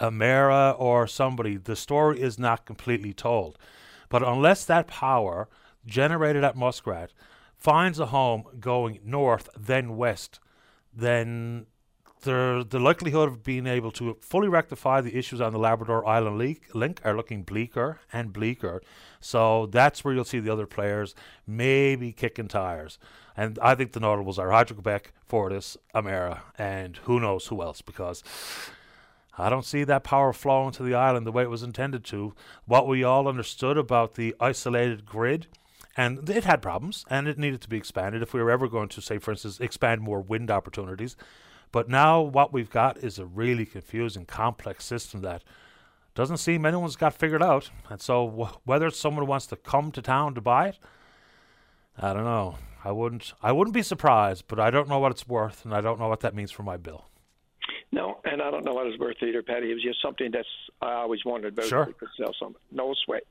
Emera 0.00 0.74
or 0.78 1.06
somebody. 1.06 1.56
The 1.56 1.76
story 1.76 2.20
is 2.20 2.38
not 2.38 2.66
completely 2.66 3.12
told. 3.12 3.58
But 4.08 4.22
unless 4.22 4.64
that 4.66 4.86
power 4.86 5.48
generated 5.86 6.44
at 6.44 6.56
Muskrat 6.56 7.12
finds 7.56 7.98
a 7.98 8.06
home 8.06 8.44
going 8.60 8.98
north, 9.04 9.48
then 9.56 9.96
west, 9.96 10.40
then 10.94 11.66
the 12.22 12.66
the 12.68 12.78
likelihood 12.78 13.28
of 13.28 13.42
being 13.42 13.66
able 13.66 13.90
to 13.92 14.16
fully 14.20 14.48
rectify 14.48 15.00
the 15.00 15.16
issues 15.16 15.40
on 15.40 15.52
the 15.52 15.58
Labrador 15.58 16.06
Island 16.06 16.38
link, 16.38 16.68
link 16.74 17.00
are 17.04 17.16
looking 17.16 17.42
bleaker 17.42 18.00
and 18.12 18.32
bleaker. 18.32 18.80
So 19.20 19.66
that's 19.66 20.04
where 20.04 20.14
you'll 20.14 20.24
see 20.24 20.40
the 20.40 20.52
other 20.52 20.66
players 20.66 21.14
maybe 21.46 22.12
kicking 22.12 22.48
tires. 22.48 22.98
And 23.36 23.58
I 23.62 23.74
think 23.74 23.92
the 23.92 24.00
notables 24.00 24.38
are 24.38 24.50
Hydro 24.50 24.76
Quebec, 24.76 25.12
Fortis, 25.24 25.76
Emera, 25.94 26.40
and 26.58 26.98
who 27.04 27.18
knows 27.18 27.46
who 27.46 27.62
else 27.62 27.80
because 27.80 28.22
I 29.38 29.48
don't 29.48 29.64
see 29.64 29.84
that 29.84 30.04
power 30.04 30.32
flowing 30.32 30.72
to 30.72 30.82
the 30.82 30.94
island 30.94 31.26
the 31.26 31.32
way 31.32 31.42
it 31.42 31.50
was 31.50 31.62
intended 31.62 32.04
to. 32.04 32.34
What 32.66 32.86
we 32.86 33.02
all 33.02 33.28
understood 33.28 33.78
about 33.78 34.14
the 34.14 34.34
isolated 34.38 35.06
grid 35.06 35.46
and 35.96 36.28
it 36.28 36.44
had 36.44 36.62
problems 36.62 37.04
and 37.10 37.28
it 37.28 37.38
needed 37.38 37.60
to 37.62 37.68
be 37.68 37.76
expanded 37.76 38.22
if 38.22 38.32
we 38.32 38.42
were 38.42 38.50
ever 38.50 38.66
going 38.66 38.88
to 38.88 39.02
say 39.02 39.18
for 39.18 39.32
instance 39.32 39.60
expand 39.60 40.00
more 40.00 40.22
wind 40.22 40.50
opportunities 40.50 41.16
but 41.72 41.88
now 41.88 42.20
what 42.20 42.52
we've 42.52 42.70
got 42.70 42.98
is 42.98 43.18
a 43.18 43.24
really 43.24 43.64
confusing, 43.64 44.26
complex 44.26 44.84
system 44.84 45.22
that 45.22 45.42
doesn't 46.14 46.36
seem 46.36 46.66
anyone's 46.66 46.96
got 46.96 47.14
figured 47.14 47.42
out. 47.42 47.70
And 47.88 48.00
so 48.00 48.26
w- 48.28 48.56
whether 48.64 48.90
someone 48.90 49.26
wants 49.26 49.46
to 49.46 49.56
come 49.56 49.90
to 49.92 50.02
town 50.02 50.34
to 50.34 50.42
buy 50.42 50.68
it, 50.68 50.78
I 51.98 52.12
don't 52.12 52.24
know. 52.24 52.58
I 52.84 52.92
wouldn't. 52.92 53.32
I 53.42 53.52
wouldn't 53.52 53.74
be 53.74 53.82
surprised, 53.82 54.44
but 54.48 54.60
I 54.60 54.70
don't 54.70 54.88
know 54.88 54.98
what 54.98 55.12
it's 55.12 55.28
worth, 55.28 55.64
and 55.64 55.72
I 55.72 55.80
don't 55.80 56.00
know 56.00 56.08
what 56.08 56.20
that 56.20 56.34
means 56.34 56.50
for 56.50 56.64
my 56.64 56.76
bill. 56.76 57.06
No, 57.92 58.20
and 58.24 58.40
I 58.40 58.50
don't 58.50 58.64
know 58.64 58.72
what 58.72 58.86
it's 58.86 58.98
worth 58.98 59.22
either, 59.22 59.42
Paddy. 59.42 59.70
It 59.70 59.74
was 59.74 59.82
just 59.82 60.00
something 60.00 60.30
that's 60.32 60.48
I 60.80 60.94
always 60.94 61.24
wondered 61.24 61.52
about. 61.52 61.66
Sure. 61.66 61.86
Could 61.86 62.08
sell 62.16 62.34
some. 62.38 62.56
No 62.70 62.94
sweat. 63.04 63.24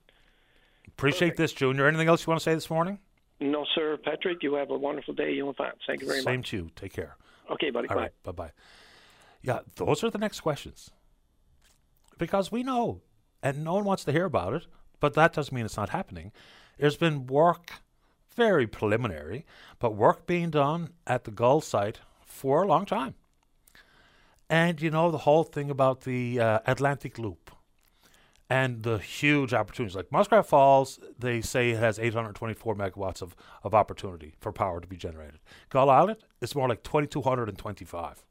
Appreciate 0.87 1.29
Perfect. 1.29 1.37
this, 1.37 1.53
Junior. 1.53 1.87
Anything 1.87 2.07
else 2.07 2.25
you 2.25 2.31
want 2.31 2.39
to 2.41 2.43
say 2.43 2.53
this 2.53 2.69
morning? 2.69 2.99
No, 3.39 3.65
sir. 3.73 3.97
Patrick, 4.03 4.43
you 4.43 4.53
have 4.55 4.69
a 4.69 4.77
wonderful 4.77 5.15
day. 5.15 5.33
You 5.33 5.47
and 5.47 5.55
fine. 5.55 5.71
Thank 5.87 6.01
you 6.01 6.07
very 6.07 6.19
Same 6.19 6.25
much. 6.25 6.49
Same 6.49 6.59
to 6.59 6.65
you. 6.65 6.69
Take 6.75 6.93
care. 6.93 7.17
Okay, 7.49 7.71
buddy. 7.71 7.87
All 7.89 7.95
bye. 7.95 8.01
right. 8.03 8.11
Bye 8.23 8.31
bye. 8.31 8.51
Yeah, 9.41 9.59
those 9.75 10.03
are 10.03 10.11
the 10.11 10.19
next 10.19 10.41
questions. 10.41 10.91
Because 12.19 12.51
we 12.51 12.61
know 12.61 13.01
and 13.41 13.63
no 13.63 13.73
one 13.73 13.85
wants 13.85 14.03
to 14.03 14.11
hear 14.11 14.25
about 14.25 14.53
it. 14.53 14.67
But 14.99 15.15
that 15.15 15.33
doesn't 15.33 15.53
mean 15.53 15.65
it's 15.65 15.77
not 15.77 15.89
happening. 15.89 16.31
There's 16.77 16.97
been 16.97 17.25
work, 17.25 17.71
very 18.35 18.67
preliminary, 18.67 19.45
but 19.79 19.95
work 19.95 20.27
being 20.27 20.51
done 20.51 20.91
at 21.07 21.23
the 21.23 21.31
Gull 21.31 21.61
site 21.61 21.99
for 22.25 22.61
a 22.63 22.67
long 22.67 22.85
time. 22.85 23.15
And 24.51 24.81
you 24.81 24.91
know 24.91 25.11
the 25.11 25.19
whole 25.19 25.45
thing 25.45 25.69
about 25.71 26.01
the 26.01 26.37
uh, 26.37 26.59
Atlantic 26.67 27.17
Loop 27.17 27.51
and 28.49 28.83
the 28.83 28.97
huge 28.97 29.53
opportunities. 29.53 29.95
Like 29.95 30.11
Muskrat 30.11 30.45
Falls, 30.45 30.99
they 31.17 31.39
say 31.39 31.69
it 31.69 31.79
has 31.79 31.97
824 31.97 32.75
megawatts 32.75 33.21
of, 33.21 33.33
of 33.63 33.73
opportunity 33.73 34.33
for 34.41 34.51
power 34.51 34.81
to 34.81 34.87
be 34.87 34.97
generated. 34.97 35.39
Gull 35.69 35.89
Island, 35.89 36.17
it's 36.41 36.53
more 36.53 36.67
like 36.67 36.83
2,225. 36.83 38.25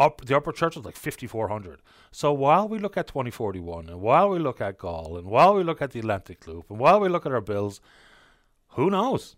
Up 0.00 0.20
the 0.24 0.36
Upper 0.36 0.50
Churchill 0.50 0.82
is 0.82 0.86
like 0.86 0.96
5,400. 0.96 1.80
So 2.10 2.32
while 2.32 2.66
we 2.66 2.80
look 2.80 2.96
at 2.96 3.06
2041, 3.06 3.88
and 3.88 4.00
while 4.00 4.30
we 4.30 4.40
look 4.40 4.60
at 4.60 4.78
Gull, 4.78 5.16
and 5.16 5.28
while 5.28 5.54
we 5.54 5.62
look 5.62 5.80
at 5.80 5.92
the 5.92 6.00
Atlantic 6.00 6.44
Loop, 6.48 6.68
and 6.70 6.80
while 6.80 6.98
we 6.98 7.08
look 7.08 7.24
at 7.24 7.30
our 7.30 7.40
bills, 7.40 7.80
who 8.70 8.90
knows? 8.90 9.36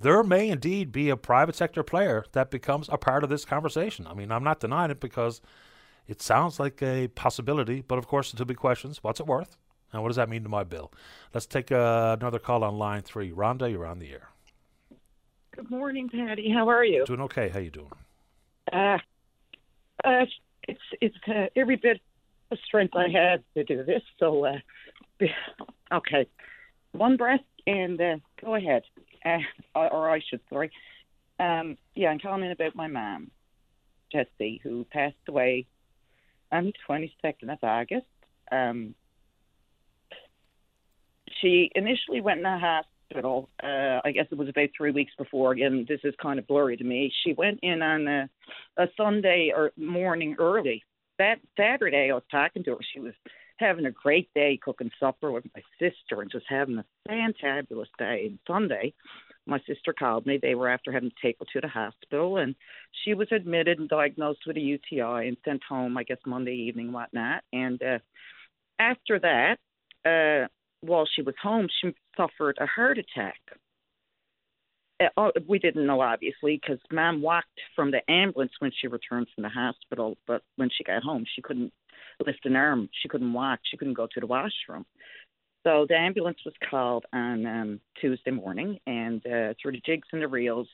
There 0.00 0.22
may 0.22 0.48
indeed 0.48 0.92
be 0.92 1.10
a 1.10 1.16
private 1.16 1.54
sector 1.54 1.82
player 1.82 2.24
that 2.32 2.50
becomes 2.50 2.88
a 2.90 2.96
part 2.96 3.22
of 3.22 3.28
this 3.28 3.44
conversation. 3.44 4.06
I 4.06 4.14
mean, 4.14 4.32
I'm 4.32 4.44
not 4.44 4.60
denying 4.60 4.90
it 4.90 4.98
because 4.98 5.42
it 6.08 6.22
sounds 6.22 6.58
like 6.58 6.82
a 6.82 7.08
possibility, 7.08 7.82
but 7.86 7.98
of 7.98 8.06
course, 8.06 8.30
the 8.30 8.38
two 8.38 8.46
big 8.46 8.56
questions 8.56 9.02
what's 9.02 9.20
it 9.20 9.26
worth? 9.26 9.56
And 9.92 10.02
what 10.02 10.08
does 10.08 10.16
that 10.16 10.28
mean 10.28 10.42
to 10.44 10.48
my 10.48 10.64
bill? 10.64 10.92
Let's 11.34 11.46
take 11.46 11.70
uh, 11.70 12.16
another 12.18 12.38
call 12.38 12.64
on 12.64 12.78
line 12.78 13.02
three. 13.02 13.30
Rhonda, 13.30 13.70
you're 13.70 13.86
on 13.86 13.98
the 13.98 14.10
air. 14.10 14.28
Good 15.54 15.70
morning, 15.70 16.08
Paddy. 16.08 16.50
How 16.50 16.68
are 16.68 16.84
you? 16.84 17.04
Doing 17.04 17.20
okay. 17.22 17.48
How 17.48 17.58
you 17.58 17.70
doing? 17.70 17.92
Uh, 18.72 18.98
uh, 20.04 20.26
it's 20.66 20.80
it's 21.00 21.16
uh, 21.28 21.46
every 21.56 21.76
bit 21.76 22.00
of 22.50 22.58
strength 22.64 22.94
I 22.96 23.08
had 23.08 23.42
to 23.54 23.64
do 23.64 23.84
this. 23.84 24.02
So, 24.18 24.46
uh, 24.46 24.58
okay, 25.92 26.26
one 26.92 27.16
breath 27.16 27.40
and 27.66 28.00
uh, 28.00 28.16
go 28.40 28.54
ahead. 28.54 28.84
Uh, 29.74 29.86
or 29.92 30.10
I 30.10 30.20
should, 30.28 30.40
sorry. 30.48 30.70
Um, 31.38 31.76
yeah, 31.94 32.08
I'm 32.08 32.18
calling 32.18 32.50
about 32.50 32.74
my 32.74 32.86
mom, 32.86 33.30
Jessie, 34.10 34.60
who 34.62 34.84
passed 34.90 35.14
away 35.28 35.66
on 36.50 36.64
the 36.66 36.72
22nd 36.88 37.52
of 37.52 37.58
August. 37.62 38.06
Um, 38.50 38.94
she 41.40 41.70
initially 41.74 42.20
went 42.20 42.38
in 42.38 42.44
the 42.44 42.58
hospital. 42.58 43.48
Uh, 43.62 44.00
I 44.04 44.12
guess 44.12 44.26
it 44.30 44.38
was 44.38 44.48
about 44.48 44.70
three 44.76 44.90
weeks 44.90 45.12
before. 45.16 45.52
Again, 45.52 45.86
this 45.88 46.00
is 46.04 46.14
kind 46.20 46.38
of 46.38 46.46
blurry 46.46 46.76
to 46.76 46.84
me. 46.84 47.12
She 47.24 47.32
went 47.32 47.60
in 47.62 47.82
on 47.82 48.06
a, 48.08 48.28
a 48.76 48.86
Sunday 48.96 49.52
or 49.54 49.72
morning 49.76 50.36
early. 50.38 50.82
That 51.18 51.38
Saturday, 51.56 52.10
I 52.10 52.14
was 52.14 52.22
talking 52.30 52.64
to 52.64 52.72
her. 52.72 52.78
She 52.92 53.00
was 53.00 53.14
having 53.60 53.86
a 53.86 53.90
great 53.90 54.28
day 54.34 54.58
cooking 54.62 54.90
supper 54.98 55.30
with 55.30 55.44
my 55.54 55.62
sister 55.78 56.22
and 56.22 56.30
just 56.30 56.46
having 56.48 56.78
a 56.78 56.84
fantabulous 57.08 57.86
day. 57.98 58.24
And 58.26 58.38
Sunday, 58.46 58.94
my 59.46 59.60
sister 59.66 59.92
called 59.92 60.26
me. 60.26 60.38
They 60.40 60.54
were 60.54 60.68
after 60.68 60.92
having 60.92 61.10
to 61.10 61.16
take 61.22 61.36
her 61.38 61.46
to 61.52 61.60
the 61.60 61.68
hospital, 61.68 62.38
and 62.38 62.54
she 63.04 63.14
was 63.14 63.28
admitted 63.32 63.78
and 63.78 63.88
diagnosed 63.88 64.40
with 64.46 64.56
a 64.56 64.60
UTI 64.60 65.28
and 65.28 65.36
sent 65.44 65.62
home, 65.68 65.96
I 65.96 66.04
guess, 66.04 66.18
Monday 66.26 66.54
evening, 66.54 66.92
whatnot. 66.92 67.42
And 67.52 67.82
uh, 67.82 67.98
after 68.78 69.18
that, 69.20 69.58
uh, 70.04 70.48
while 70.80 71.06
she 71.14 71.22
was 71.22 71.34
home, 71.42 71.68
she 71.80 71.94
suffered 72.16 72.58
a 72.60 72.66
heart 72.66 72.98
attack. 72.98 73.38
Uh, 75.00 75.08
oh, 75.16 75.32
we 75.46 75.58
didn't 75.58 75.86
know, 75.86 76.00
obviously, 76.00 76.60
because 76.60 76.80
Mom 76.90 77.22
walked 77.22 77.48
from 77.74 77.90
the 77.90 78.08
ambulance 78.10 78.52
when 78.58 78.70
she 78.80 78.86
returned 78.86 79.26
from 79.34 79.42
the 79.42 79.48
hospital, 79.48 80.16
but 80.26 80.42
when 80.56 80.70
she 80.70 80.84
got 80.84 81.02
home, 81.02 81.24
she 81.34 81.42
couldn't 81.42 81.72
lift 82.26 82.44
an 82.44 82.56
arm. 82.56 82.88
She 83.02 83.08
couldn't 83.08 83.32
walk. 83.32 83.60
She 83.70 83.76
couldn't 83.76 83.94
go 83.94 84.06
to 84.12 84.20
the 84.20 84.26
washroom. 84.26 84.84
So 85.64 85.86
the 85.88 85.96
ambulance 85.96 86.38
was 86.44 86.54
called 86.70 87.04
on 87.12 87.44
um, 87.44 87.80
Tuesday 88.00 88.30
morning, 88.30 88.78
and 88.86 89.24
uh, 89.26 89.54
through 89.60 89.72
the 89.72 89.82
jigs 89.84 90.08
and 90.12 90.22
the 90.22 90.28
reels, 90.28 90.68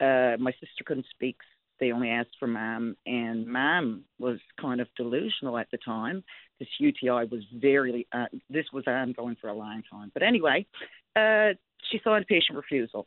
uh, 0.00 0.36
my 0.38 0.52
sister 0.52 0.84
couldn't 0.84 1.06
speak. 1.10 1.36
They 1.78 1.92
only 1.92 2.10
asked 2.10 2.36
for 2.40 2.48
mom, 2.48 2.96
and 3.06 3.46
mom 3.46 4.04
was 4.18 4.38
kind 4.60 4.80
of 4.80 4.88
delusional 4.96 5.58
at 5.58 5.68
the 5.70 5.78
time. 5.78 6.24
This 6.58 6.68
UTI 6.80 7.26
was 7.30 7.42
very, 7.54 8.06
uh, 8.12 8.26
this 8.48 8.64
was 8.72 8.84
ongoing 8.86 9.36
for 9.40 9.48
a 9.48 9.54
long 9.54 9.82
time. 9.90 10.10
But 10.12 10.22
anyway, 10.22 10.66
uh, 11.14 11.50
she 11.90 12.00
signed 12.02 12.24
a 12.24 12.26
patient 12.26 12.56
refusal, 12.56 13.06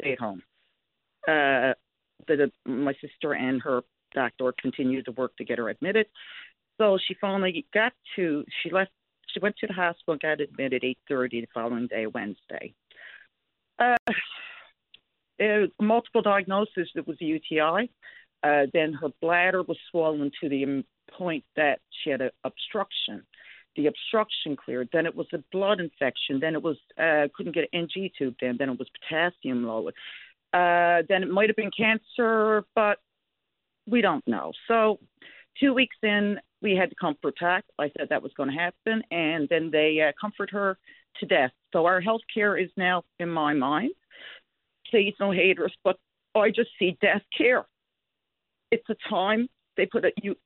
stay 0.00 0.12
at 0.12 0.18
home. 0.18 0.42
Uh, 1.26 1.72
the, 2.28 2.52
my 2.66 2.92
sister 3.00 3.32
and 3.32 3.60
her 3.62 3.82
doctor 4.14 4.52
continued 4.60 5.06
to 5.06 5.12
work 5.12 5.36
to 5.36 5.44
get 5.44 5.58
her 5.58 5.68
admitted. 5.68 6.06
So 6.80 6.98
she 7.06 7.14
finally 7.20 7.66
got 7.74 7.92
to, 8.16 8.42
she 8.62 8.70
left 8.70 8.90
she 9.32 9.40
went 9.40 9.56
to 9.58 9.66
the 9.66 9.72
hospital, 9.72 10.14
and 10.14 10.20
got 10.20 10.40
admitted 10.40 10.82
8:30 10.82 11.42
the 11.42 11.46
following 11.54 11.86
day, 11.86 12.06
Wednesday. 12.06 12.74
Uh, 13.78 13.96
multiple 15.80 16.22
diagnosis. 16.22 16.88
It 16.94 17.06
was 17.06 17.16
a 17.20 17.24
UTI. 17.24 17.90
Uh, 18.42 18.66
then 18.72 18.92
her 18.94 19.08
bladder 19.20 19.62
was 19.62 19.78
swollen 19.90 20.30
to 20.40 20.48
the 20.48 20.84
point 21.12 21.44
that 21.56 21.80
she 21.90 22.10
had 22.10 22.22
an 22.22 22.30
obstruction. 22.44 23.22
The 23.76 23.86
obstruction 23.86 24.56
cleared. 24.56 24.88
Then 24.92 25.06
it 25.06 25.14
was 25.14 25.26
a 25.32 25.44
blood 25.52 25.80
infection. 25.80 26.40
Then 26.40 26.54
it 26.54 26.62
was 26.62 26.76
uh, 26.98 27.28
couldn't 27.36 27.54
get 27.54 27.68
an 27.72 27.88
NG 27.94 28.10
tube. 28.16 28.36
Then 28.40 28.56
then 28.58 28.70
it 28.70 28.78
was 28.78 28.88
potassium 29.00 29.64
lowered. 29.64 29.94
Uh, 30.52 31.02
then 31.08 31.22
it 31.22 31.30
might 31.30 31.48
have 31.48 31.56
been 31.56 31.70
cancer, 31.70 32.64
but 32.74 32.98
we 33.86 34.00
don't 34.00 34.26
know. 34.26 34.52
So 34.66 34.98
two 35.58 35.72
weeks 35.72 35.96
in, 36.02 36.40
we 36.62 36.76
had 36.76 36.90
to 36.90 36.96
comfort 36.96 37.34
her. 37.40 37.62
I 37.78 37.90
said 37.96 38.08
that 38.10 38.22
was 38.22 38.32
going 38.36 38.50
to 38.50 38.56
happen, 38.56 39.02
and 39.10 39.48
then 39.48 39.70
they 39.70 40.00
uh, 40.00 40.12
comfort 40.20 40.50
her 40.50 40.78
to 41.18 41.26
death. 41.26 41.50
So 41.72 41.86
our 41.86 42.00
health 42.00 42.22
care 42.32 42.56
is 42.56 42.70
now, 42.76 43.02
in 43.18 43.28
my 43.28 43.54
mind, 43.54 43.92
please 44.90 45.14
no 45.20 45.30
haters, 45.30 45.74
but 45.84 45.96
I 46.34 46.50
just 46.50 46.70
see 46.78 46.96
death 47.00 47.22
care. 47.36 47.66
It's 48.70 48.88
a 48.88 48.96
time 49.08 49.48
they 49.76 49.86
put 49.86 50.04
it. 50.04 50.14
You, 50.22 50.36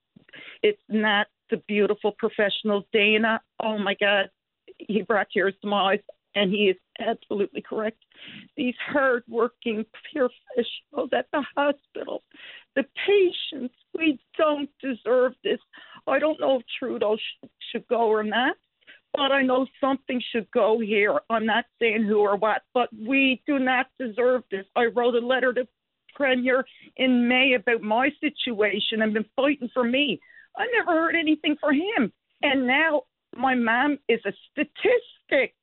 it's 0.62 0.82
not 0.88 1.26
the 1.50 1.58
beautiful 1.68 2.12
professionals. 2.18 2.84
Dana, 2.92 3.40
oh 3.62 3.78
my 3.78 3.94
God, 4.00 4.30
he 4.78 5.02
brought 5.02 5.28
tears 5.32 5.54
to 5.62 5.68
my 5.68 5.92
eyes, 5.92 6.00
and 6.34 6.50
he 6.50 6.70
is 6.70 6.76
absolutely 6.98 7.62
correct. 7.62 7.98
These 8.56 8.74
hardworking 8.86 9.84
professionals 10.10 11.10
at 11.12 11.26
the 11.32 11.44
hospital, 11.56 12.22
the 12.74 12.84
patients, 13.06 13.74
we 13.96 14.18
don't 14.36 14.70
deserve 14.80 15.34
this. 15.44 15.60
I 16.06 16.18
don't 16.18 16.40
know 16.40 16.56
if 16.56 16.62
Trudeau 16.78 17.16
sh- 17.16 17.48
should 17.70 17.86
go 17.88 18.08
or 18.08 18.22
not, 18.22 18.56
but 19.12 19.32
I 19.32 19.42
know 19.42 19.66
something 19.80 20.20
should 20.32 20.50
go 20.50 20.80
here. 20.80 21.20
I'm 21.30 21.46
not 21.46 21.64
saying 21.80 22.04
who 22.04 22.18
or 22.18 22.36
what, 22.36 22.62
but 22.74 22.88
we 22.92 23.42
do 23.46 23.58
not 23.58 23.86
deserve 23.98 24.42
this. 24.50 24.66
I 24.76 24.86
wrote 24.86 25.14
a 25.14 25.26
letter 25.26 25.52
to 25.54 25.66
Premier 26.14 26.64
in 26.96 27.28
May 27.28 27.54
about 27.54 27.82
my 27.82 28.10
situation 28.20 29.02
and 29.02 29.14
been 29.14 29.24
fighting 29.36 29.70
for 29.72 29.84
me. 29.84 30.20
I 30.56 30.66
never 30.72 30.92
heard 30.92 31.16
anything 31.16 31.56
for 31.60 31.72
him. 31.72 32.12
And 32.42 32.66
now 32.66 33.02
my 33.36 33.54
mom 33.54 33.98
is 34.08 34.20
a 34.26 34.32
statistic. 34.52 35.54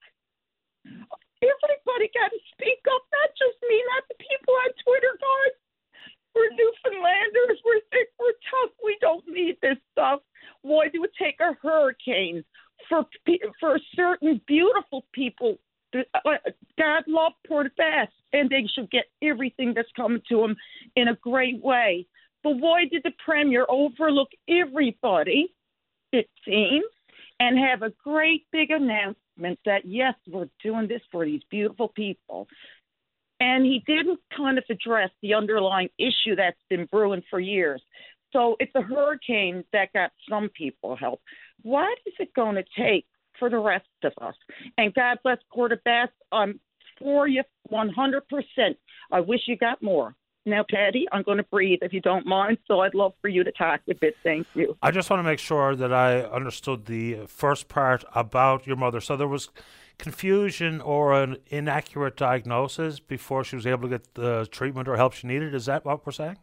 Everybody 1.42 2.08
got 2.14 2.30
to 2.30 2.40
speak 2.54 2.82
up, 2.86 3.04
not 3.12 3.30
just 3.38 3.58
me, 3.68 3.82
not 3.96 4.04
the 4.10 4.18
people 4.20 4.54
on 4.54 4.72
Twitter, 4.84 5.14
guys. 5.18 5.61
We're 6.36 6.50
Newfoundlanders. 6.52 7.60
We're 7.66 7.82
thick. 7.92 8.10
We're 8.20 8.40
tough. 8.50 8.72
We 8.84 8.98
don't 9.02 9.24
need 9.28 9.58
this 9.62 9.78
stuff. 9.92 10.22
Why 10.62 10.88
do 10.88 11.04
it 11.04 11.12
take 11.20 11.40
a 11.40 11.54
hurricane 11.62 12.44
for 12.88 13.06
for 13.60 13.80
certain 13.96 14.42
beautiful 14.48 15.06
people? 15.14 15.58
God 15.94 17.04
loved 17.08 17.36
Port 17.48 17.72
and 18.34 18.50
they 18.50 18.66
should 18.74 18.90
get 18.92 19.06
everything 19.22 19.74
that's 19.76 19.92
coming 19.96 20.22
to 20.30 20.38
them 20.42 20.56
in 20.96 21.10
a 21.10 21.16
great 21.16 21.62
way. 21.62 22.08
But 22.44 22.58
why 22.58 22.86
did 22.86 23.04
the 23.04 23.12
premier 23.24 23.66
overlook 23.70 24.30
everybody? 24.50 25.54
It 26.14 26.30
seems, 26.46 26.86
and 27.40 27.58
have 27.58 27.84
a 27.84 27.94
great 28.04 28.46
big 28.52 28.72
announcement 28.72 29.60
that 29.66 29.86
yes, 29.86 30.14
we're 30.28 30.50
doing 30.64 30.88
this 30.88 31.02
for 31.12 31.26
these 31.26 31.42
beautiful 31.50 31.90
people. 31.90 32.48
And 33.42 33.66
he 33.66 33.84
didn't 33.88 34.20
kind 34.38 34.60
of 34.60 34.64
address 34.70 35.10
the 35.24 35.34
underlying 35.34 35.90
issue 35.98 36.36
that's 36.38 36.60
been 36.70 36.86
brewing 36.86 37.24
for 37.28 37.40
years. 37.40 37.82
So 38.32 38.56
it's 38.60 38.72
a 38.76 38.84
hurricane 38.84 39.64
that 39.74 39.92
got 39.94 40.12
some 40.30 40.50
people 40.50 40.96
help. 40.96 41.22
What 41.64 41.98
is 42.06 42.14
it 42.20 42.36
going 42.36 42.56
to 42.56 42.64
take 42.78 43.08
for 43.40 43.50
the 43.50 43.58
rest 43.58 43.88
of 44.04 44.14
us? 44.22 44.36
And 44.78 44.94
God 44.94 45.18
bless 45.24 45.40
aux 45.58 45.68
I'm 46.32 46.60
for 47.00 47.28
you 47.28 47.42
100%. 47.72 48.22
I 49.12 49.20
wish 49.20 49.42
you 49.48 49.58
got 49.58 49.82
more. 49.82 50.14
Now, 50.46 50.64
Paddy, 50.70 51.08
I'm 51.12 51.24
going 51.24 51.38
to 51.38 51.44
breathe 51.44 51.80
if 51.82 51.94
you 51.94 52.02
don't 52.02 52.28
mind. 52.28 52.60
So 52.68 52.82
I'd 52.82 52.94
love 52.94 53.14
for 53.22 53.28
you 53.28 53.44
to 53.44 53.52
talk 53.52 53.82
a 53.90 53.96
bit. 53.96 54.16
Thank 54.24 54.46
you. 54.54 54.78
I 54.84 54.92
just 54.92 55.10
want 55.10 55.20
to 55.20 55.24
make 55.24 55.40
sure 55.40 55.76
that 55.76 55.92
I 55.92 56.22
understood 56.22 56.86
the 56.86 57.26
first 57.26 57.70
part 57.70 58.04
about 58.14 58.68
your 58.68 58.76
mother. 58.76 59.02
So 59.02 59.18
there 59.18 59.28
was 59.28 59.50
confusion 60.02 60.82
or 60.82 61.14
an 61.14 61.38
inaccurate 61.48 62.18
diagnosis 62.18 63.00
before 63.00 63.44
she 63.44 63.56
was 63.56 63.68
able 63.68 63.84
to 63.84 63.88
get 63.88 64.16
the 64.16 64.48
treatment 64.52 64.88
or 64.88 64.98
help 64.98 65.14
she 65.14 65.28
needed. 65.28 65.54
Is 65.54 65.68
that 65.68 65.86
what 65.86 66.04
we're 66.06 66.12
saying? 66.12 66.38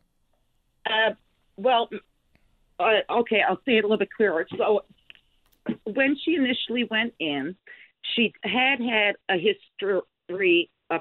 Uh, 0.86 1.14
well, 1.56 1.88
uh, 2.78 3.00
okay, 3.10 3.42
I'll 3.46 3.60
say 3.66 3.78
it 3.78 3.84
a 3.84 3.88
little 3.88 3.98
bit 3.98 4.10
clearer. 4.16 4.46
So 4.56 4.84
when 5.84 6.16
she 6.24 6.36
initially 6.36 6.84
went 6.88 7.14
in, 7.18 7.56
she 8.14 8.32
had 8.44 8.80
had 8.80 9.16
a 9.28 9.34
history 9.36 10.70
of 10.88 11.00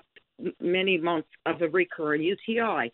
many 0.60 0.98
months 0.98 1.30
of 1.46 1.62
a 1.62 1.70
recurrent 1.70 2.24
UTI. 2.24 2.92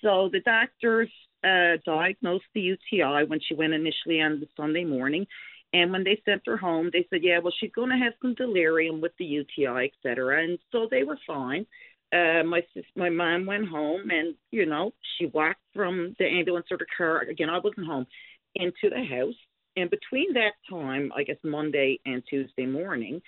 So 0.00 0.30
the 0.32 0.40
doctors 0.40 1.10
uh, 1.44 1.76
diagnosed 1.84 2.44
the 2.54 2.62
UTI 2.62 3.24
when 3.26 3.40
she 3.46 3.54
went 3.54 3.74
initially 3.74 4.22
on 4.22 4.40
the 4.40 4.48
Sunday 4.56 4.84
morning. 4.84 5.26
And 5.72 5.90
when 5.90 6.04
they 6.04 6.20
sent 6.24 6.42
her 6.46 6.56
home, 6.56 6.90
they 6.92 7.06
said, 7.08 7.20
yeah, 7.22 7.38
well, 7.38 7.52
she's 7.58 7.72
going 7.72 7.90
to 7.90 7.96
have 7.96 8.12
some 8.20 8.34
delirium 8.34 9.00
with 9.00 9.12
the 9.18 9.24
UTI, 9.24 9.84
et 9.84 9.92
cetera. 10.02 10.42
And 10.42 10.58
so 10.70 10.86
they 10.90 11.02
were 11.02 11.18
fine. 11.26 11.66
Uh, 12.12 12.42
my 12.44 12.60
sis, 12.74 12.84
my 12.94 13.08
mom 13.08 13.46
went 13.46 13.66
home, 13.66 14.10
and 14.10 14.34
you 14.50 14.66
know, 14.66 14.92
she 15.16 15.26
walked 15.26 15.62
from 15.74 16.14
the 16.18 16.26
ambulance 16.26 16.66
or 16.70 16.76
the 16.76 16.84
car. 16.94 17.20
Again, 17.22 17.48
I 17.48 17.58
wasn't 17.58 17.86
home 17.86 18.06
into 18.54 18.90
the 18.90 19.02
house. 19.02 19.34
And 19.76 19.88
between 19.88 20.34
that 20.34 20.52
time, 20.68 21.10
I 21.16 21.22
guess 21.22 21.38
Monday 21.42 22.00
and 22.04 22.22
Tuesday 22.28 22.66
morning, 22.66 23.22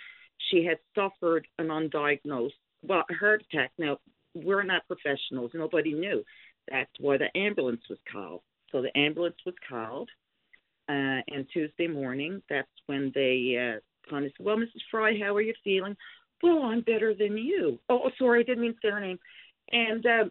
she 0.50 0.66
had 0.66 0.76
suffered 0.94 1.46
an 1.58 1.68
undiagnosed, 1.68 2.50
well, 2.82 3.04
heart 3.18 3.42
attack. 3.50 3.70
Now, 3.78 3.98
we're 4.34 4.64
not 4.64 4.86
professionals. 4.86 5.52
Nobody 5.54 5.94
knew. 5.94 6.22
That's 6.70 6.90
why 7.00 7.16
the 7.16 7.34
ambulance 7.34 7.82
was 7.88 7.98
called. 8.12 8.42
So 8.70 8.82
the 8.82 8.94
ambulance 8.98 9.36
was 9.46 9.54
called. 9.66 10.10
Uh, 10.88 11.20
and 11.28 11.46
Tuesday 11.52 11.86
morning, 11.86 12.42
that's 12.50 12.68
when 12.86 13.10
they 13.14 13.56
uh, 13.58 14.16
of 14.16 14.22
said, 14.36 14.44
Well, 14.44 14.56
Mrs. 14.56 14.82
Fry, 14.90 15.18
how 15.18 15.34
are 15.34 15.40
you 15.40 15.54
feeling? 15.62 15.96
Well, 16.42 16.62
I'm 16.62 16.82
better 16.82 17.14
than 17.14 17.38
you. 17.38 17.78
Oh, 17.88 18.10
sorry, 18.18 18.40
I 18.40 18.42
didn't 18.42 18.62
mean 18.62 18.72
to 18.72 18.78
say 18.82 18.90
her 18.90 19.00
name. 19.00 19.18
And 19.72 20.04
uh, 20.04 20.24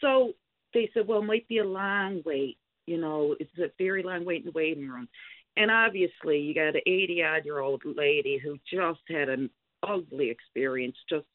so 0.00 0.32
they 0.72 0.90
said, 0.94 1.06
Well, 1.06 1.20
it 1.20 1.26
might 1.26 1.48
be 1.48 1.58
a 1.58 1.64
long 1.64 2.22
wait. 2.24 2.58
You 2.86 2.98
know, 2.98 3.36
it's 3.38 3.50
a 3.58 3.70
very 3.78 4.02
long 4.02 4.24
wait 4.24 4.40
in 4.40 4.46
the 4.46 4.52
waiting 4.52 4.88
room. 4.88 5.08
And 5.56 5.70
obviously, 5.70 6.38
you 6.38 6.54
got 6.54 6.76
an 6.76 6.80
80 6.86 7.22
odd 7.22 7.44
year 7.44 7.58
old 7.58 7.82
lady 7.84 8.38
who 8.42 8.58
just 8.72 9.00
had 9.08 9.28
an 9.28 9.50
ugly 9.82 10.30
experience, 10.30 10.96
just 11.08 11.26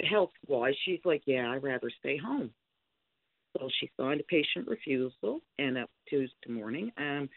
health 0.00 0.32
wise. 0.46 0.74
She's 0.84 1.00
like, 1.04 1.22
Yeah, 1.26 1.50
I'd 1.50 1.62
rather 1.62 1.90
stay 1.98 2.16
home. 2.16 2.50
So 3.56 3.68
she 3.80 3.90
signed 3.98 4.20
a 4.20 4.24
patient 4.24 4.66
refusal 4.66 5.40
and 5.58 5.76
up 5.76 5.90
Tuesday 6.08 6.48
morning. 6.48 6.90
Um, 6.96 7.28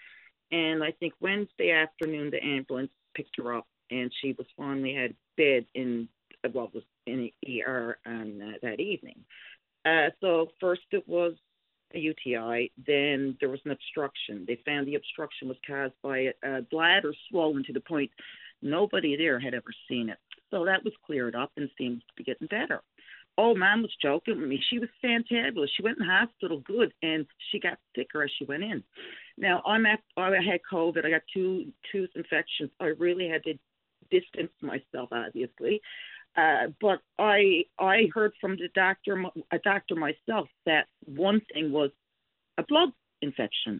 and 0.51 0.83
I 0.83 0.91
think 0.91 1.13
Wednesday 1.19 1.71
afternoon, 1.71 2.31
the 2.31 2.43
ambulance 2.43 2.91
picked 3.15 3.37
her 3.37 3.55
up 3.55 3.67
and 3.91 4.11
she 4.21 4.33
was 4.37 4.47
finally 4.57 4.93
had 4.93 5.13
bed 5.37 5.65
in 5.73 6.07
what 6.51 6.73
was 6.73 6.83
in 7.07 7.29
the 7.41 7.63
ER 7.63 7.97
on 8.05 8.41
uh, 8.41 8.57
that 8.61 8.79
evening. 8.79 9.19
Uh, 9.85 10.09
so 10.21 10.49
first 10.59 10.81
it 10.91 11.07
was 11.07 11.33
a 11.93 11.99
UTI, 11.99 12.71
then 12.85 13.37
there 13.39 13.49
was 13.49 13.59
an 13.65 13.71
obstruction. 13.71 14.45
They 14.47 14.59
found 14.65 14.87
the 14.87 14.95
obstruction 14.95 15.47
was 15.47 15.57
caused 15.65 15.93
by 16.01 16.31
a, 16.43 16.57
a 16.57 16.61
bladder 16.63 17.13
swollen 17.29 17.63
to 17.65 17.73
the 17.73 17.79
point 17.79 18.11
nobody 18.61 19.15
there 19.15 19.39
had 19.39 19.53
ever 19.53 19.71
seen 19.87 20.09
it. 20.09 20.17
So 20.51 20.65
that 20.65 20.83
was 20.83 20.93
cleared 21.05 21.35
up 21.35 21.51
and 21.57 21.69
seems 21.77 22.01
to 22.01 22.13
be 22.15 22.23
getting 22.23 22.47
better. 22.47 22.81
Oh, 23.37 23.53
mom 23.53 23.81
was 23.81 23.91
joking 24.01 24.39
with 24.39 24.49
me. 24.49 24.61
She 24.69 24.79
was 24.79 24.89
fantabulous. 25.03 25.67
She 25.75 25.83
went 25.83 25.97
in 25.99 26.07
the 26.07 26.13
hospital 26.13 26.59
good, 26.59 26.93
and 27.01 27.25
she 27.51 27.59
got 27.59 27.77
sicker 27.95 28.23
as 28.23 28.31
she 28.37 28.45
went 28.45 28.63
in. 28.63 28.83
Now 29.37 29.61
I'm 29.65 29.85
at. 29.85 29.99
I 30.15 30.29
had 30.29 30.61
COVID. 30.71 31.05
I 31.05 31.09
got 31.09 31.21
two 31.33 31.71
tooth 31.91 32.11
infections. 32.15 32.71
I 32.79 32.87
really 32.97 33.27
had 33.27 33.43
to 33.43 33.55
distance 34.09 34.51
myself, 34.61 35.09
obviously. 35.11 35.81
Uh, 36.37 36.67
but 36.81 36.99
I 37.17 37.63
I 37.79 38.09
heard 38.13 38.33
from 38.39 38.57
the 38.57 38.69
doctor, 38.73 39.21
a 39.51 39.59
doctor 39.59 39.95
myself, 39.95 40.47
that 40.65 40.87
one 41.05 41.41
thing 41.53 41.71
was 41.71 41.91
a 42.57 42.63
blood 42.63 42.89
infection. 43.21 43.79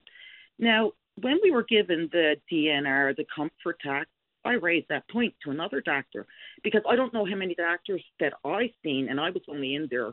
Now, 0.58 0.92
when 1.22 1.40
we 1.44 1.52
were 1.52 1.64
given 1.64 2.10
the 2.12 2.36
DNR, 2.52 3.16
the 3.16 3.26
comfort 3.34 3.80
tax, 3.82 4.10
I 4.46 4.54
raised 4.54 4.88
that 4.90 5.10
point 5.10 5.34
to 5.44 5.52
another 5.52 5.82
doctor 5.82 6.26
because 6.64 6.82
I 6.88 6.96
don't 6.96 7.14
know 7.14 7.26
how 7.26 7.36
many 7.36 7.56
doctors 7.56 8.04
that 8.20 8.34
I've 8.46 8.70
seen, 8.84 9.08
and 9.10 9.20
I 9.20 9.32
was 9.32 9.42
only 9.50 9.76
in 9.76 9.88
there 9.90 10.10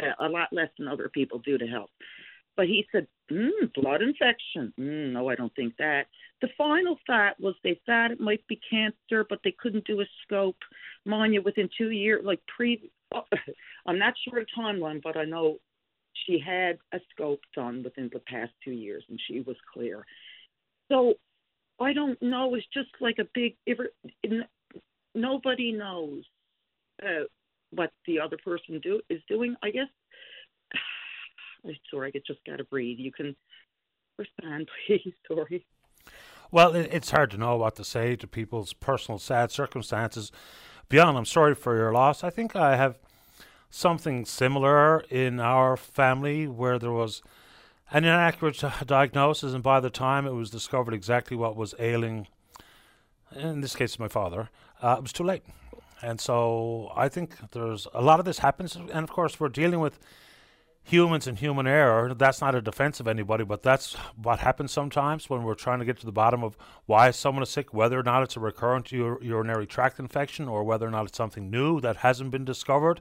uh, 0.00 0.14
a 0.20 0.28
lot 0.28 0.52
less 0.52 0.68
than 0.78 0.88
other 0.88 1.10
people 1.12 1.40
do 1.40 1.58
to 1.58 1.66
help. 1.66 1.90
But 2.56 2.66
he 2.66 2.86
said, 2.92 3.06
mm, 3.30 3.72
blood 3.74 4.02
infection. 4.02 4.72
Mm, 4.78 5.12
no, 5.12 5.28
I 5.28 5.34
don't 5.34 5.54
think 5.54 5.74
that. 5.78 6.06
The 6.42 6.48
final 6.58 6.98
thought 7.06 7.40
was 7.40 7.54
they 7.64 7.80
thought 7.86 8.10
it 8.10 8.20
might 8.20 8.46
be 8.46 8.60
cancer, 8.68 9.24
but 9.28 9.40
they 9.42 9.54
couldn't 9.58 9.86
do 9.86 10.00
a 10.00 10.04
scope. 10.22 10.56
Manya, 11.04 11.40
within 11.40 11.68
two 11.76 11.90
years, 11.90 12.22
like 12.24 12.40
pre, 12.54 12.90
oh, 13.14 13.22
I'm 13.86 13.98
not 13.98 14.14
sure 14.22 14.40
the 14.40 14.60
timeline, 14.60 15.02
but 15.02 15.16
I 15.16 15.24
know 15.24 15.58
she 16.26 16.38
had 16.38 16.78
a 16.92 17.00
scope 17.10 17.40
done 17.54 17.82
within 17.82 18.10
the 18.12 18.20
past 18.20 18.52
two 18.62 18.72
years, 18.72 19.04
and 19.08 19.18
she 19.26 19.40
was 19.40 19.56
clear. 19.72 20.04
So 20.90 21.14
I 21.82 21.92
don't 21.92 22.20
know. 22.22 22.54
It's 22.54 22.66
just 22.72 22.90
like 23.00 23.18
a 23.18 23.26
big. 23.34 23.56
Nobody 25.14 25.72
knows 25.72 26.24
uh, 27.02 27.24
what 27.70 27.90
the 28.06 28.20
other 28.20 28.38
person 28.42 28.80
do 28.82 29.00
is 29.10 29.20
doing. 29.28 29.56
I 29.62 29.70
guess 29.70 29.88
I'm 31.64 31.76
sorry, 31.90 32.12
I 32.14 32.20
just 32.26 32.44
got 32.46 32.56
to 32.56 32.64
breathe. 32.64 32.98
You 32.98 33.12
can 33.12 33.36
respond, 34.18 34.68
please. 34.86 35.14
Sorry. 35.28 35.66
Well, 36.50 36.74
it's 36.74 37.10
hard 37.10 37.30
to 37.30 37.38
know 37.38 37.56
what 37.56 37.76
to 37.76 37.84
say 37.84 38.14
to 38.16 38.26
people's 38.26 38.74
personal 38.74 39.18
sad 39.18 39.50
circumstances. 39.50 40.30
Beyond, 40.90 41.16
I'm 41.16 41.24
sorry 41.24 41.54
for 41.54 41.74
your 41.76 41.92
loss. 41.92 42.22
I 42.22 42.28
think 42.28 42.54
I 42.54 42.76
have 42.76 42.98
something 43.70 44.26
similar 44.26 45.00
in 45.08 45.40
our 45.40 45.78
family 45.78 46.46
where 46.46 46.78
there 46.78 46.92
was 46.92 47.22
an 47.92 48.04
inaccurate 48.04 48.62
diagnosis, 48.86 49.52
and 49.52 49.62
by 49.62 49.78
the 49.78 49.90
time 49.90 50.26
it 50.26 50.32
was 50.32 50.48
discovered 50.50 50.94
exactly 50.94 51.36
what 51.36 51.56
was 51.56 51.74
ailing, 51.78 52.26
in 53.36 53.60
this 53.60 53.76
case, 53.76 53.98
my 53.98 54.08
father, 54.08 54.48
uh, 54.82 54.96
it 54.98 55.02
was 55.02 55.12
too 55.12 55.24
late. 55.24 55.42
And 56.00 56.20
so 56.20 56.90
I 56.96 57.08
think 57.08 57.36
there's 57.52 57.86
a 57.92 58.00
lot 58.02 58.18
of 58.18 58.24
this 58.24 58.38
happens, 58.38 58.76
and 58.76 58.90
of 58.90 59.10
course, 59.10 59.38
we're 59.38 59.50
dealing 59.50 59.78
with 59.78 60.00
humans 60.82 61.26
and 61.26 61.38
human 61.38 61.66
error. 61.66 62.12
That's 62.14 62.40
not 62.40 62.54
a 62.54 62.62
defense 62.62 62.98
of 62.98 63.06
anybody, 63.06 63.44
but 63.44 63.62
that's 63.62 63.94
what 64.20 64.40
happens 64.40 64.72
sometimes 64.72 65.30
when 65.30 65.44
we're 65.44 65.54
trying 65.54 65.78
to 65.78 65.84
get 65.84 65.98
to 65.98 66.06
the 66.06 66.12
bottom 66.12 66.42
of 66.42 66.56
why 66.86 67.10
someone 67.10 67.42
is 67.42 67.50
sick, 67.50 67.72
whether 67.74 68.00
or 68.00 68.02
not 68.02 68.22
it's 68.22 68.36
a 68.36 68.40
recurrent 68.40 68.92
ur- 68.92 69.22
urinary 69.22 69.66
tract 69.66 70.00
infection 70.00 70.48
or 70.48 70.64
whether 70.64 70.86
or 70.86 70.90
not 70.90 71.06
it's 71.06 71.16
something 71.16 71.50
new 71.50 71.80
that 71.80 71.98
hasn't 71.98 72.30
been 72.30 72.44
discovered, 72.44 73.00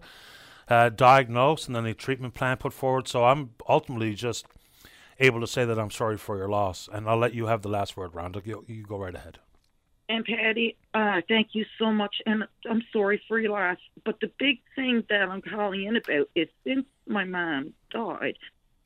uh, 0.67 0.89
diagnosed, 0.89 1.67
and 1.67 1.75
then 1.75 1.85
a 1.85 1.93
treatment 1.93 2.33
plan 2.33 2.57
put 2.57 2.73
forward. 2.73 3.07
So 3.07 3.23
I'm 3.23 3.51
ultimately 3.67 4.13
just 4.13 4.45
able 5.21 5.39
to 5.39 5.47
say 5.47 5.63
that 5.65 5.79
I'm 5.79 5.91
sorry 5.91 6.17
for 6.17 6.35
your 6.37 6.49
loss, 6.49 6.89
and 6.91 7.07
I'll 7.07 7.17
let 7.17 7.33
you 7.33 7.45
have 7.45 7.61
the 7.61 7.69
last 7.69 7.95
word, 7.95 8.11
Rhonda. 8.11 8.45
You, 8.45 8.65
you 8.67 8.83
go 8.83 8.97
right 8.97 9.15
ahead. 9.15 9.39
And 10.09 10.25
Paddy, 10.25 10.75
uh, 10.93 11.21
thank 11.29 11.49
you 11.53 11.65
so 11.79 11.91
much. 11.91 12.17
And 12.25 12.43
I'm 12.69 12.81
sorry 12.91 13.21
for 13.29 13.39
your 13.39 13.51
loss. 13.51 13.77
But 14.03 14.19
the 14.19 14.29
big 14.39 14.59
thing 14.75 15.03
that 15.09 15.29
I'm 15.29 15.41
calling 15.41 15.85
in 15.85 15.95
about 15.95 16.29
is 16.35 16.49
since 16.65 16.85
my 17.07 17.23
mom 17.23 17.73
died, 17.91 18.37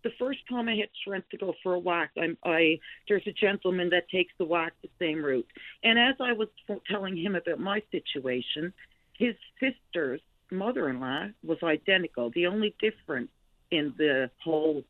the 0.04 0.12
first 0.20 0.40
time 0.48 0.70
I 0.70 0.76
had 0.76 0.90
strength 1.02 1.30
to 1.30 1.38
go 1.38 1.56
for 1.64 1.74
a 1.74 1.80
walk, 1.80 2.10
I'm, 2.22 2.38
I 2.44 2.80
there's 3.08 3.26
a 3.26 3.32
gentleman 3.32 3.90
that 3.90 4.08
takes 4.10 4.34
the 4.38 4.46
walk 4.46 4.74
the 4.84 4.90
same 5.00 5.26
route. 5.26 5.48
And 5.84 5.98
as 5.98 6.16
I 6.20 6.34
was 6.34 6.48
telling 6.88 7.18
him 7.18 7.34
about 7.34 7.60
my 7.60 7.82
situation, 7.92 8.72
his 9.14 9.34
sister's 9.60 10.22
mother-in-law 10.52 11.30
was 11.44 11.58
identical. 11.64 12.30
The 12.30 12.46
only 12.46 12.76
difference 12.80 13.32
in 13.72 13.96
the 13.98 14.30
whole 14.44 14.84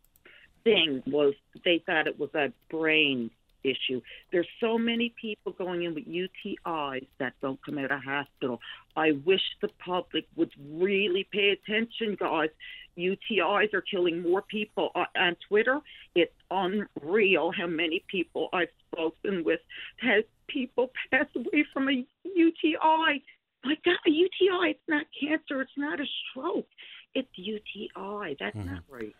thing 0.65 1.01
was 1.07 1.33
they 1.63 1.81
thought 1.85 2.07
it 2.07 2.19
was 2.19 2.29
a 2.35 2.51
brain 2.69 3.31
issue. 3.63 4.01
There's 4.31 4.47
so 4.59 4.77
many 4.77 5.13
people 5.19 5.53
going 5.53 5.83
in 5.83 5.95
with 5.95 6.05
UTIs 6.05 7.07
that 7.19 7.33
don't 7.41 7.59
come 7.65 7.77
out 7.77 7.91
of 7.91 8.01
hospital. 8.03 8.59
I 8.95 9.13
wish 9.25 9.41
the 9.61 9.69
public 9.83 10.25
would 10.35 10.51
really 10.69 11.27
pay 11.31 11.49
attention, 11.49 12.17
guys. 12.19 12.49
UTIs 12.97 13.73
are 13.73 13.81
killing 13.81 14.21
more 14.21 14.41
people 14.41 14.91
on 14.95 15.35
Twitter. 15.47 15.79
It's 16.15 16.33
unreal 16.49 17.51
how 17.51 17.67
many 17.67 18.03
people 18.09 18.49
I've 18.53 18.69
spoken 18.91 19.43
with 19.43 19.59
has 19.97 20.23
people 20.47 20.91
pass 21.11 21.25
away 21.35 21.65
from 21.73 21.89
a 21.89 22.05
UTI. 22.23 23.23
My 23.63 23.75
God, 23.83 23.97
a 24.05 24.11
UTI, 24.11 24.69
it's 24.69 24.79
not 24.87 25.05
cancer, 25.19 25.61
it's 25.61 25.71
not 25.77 25.99
a 25.99 26.05
stroke. 26.31 26.67
It's 27.15 27.27
UTI. 27.35 28.37
That's 28.39 28.55
mm-hmm. 28.55 28.73
not 28.73 28.83
right. 28.89 29.15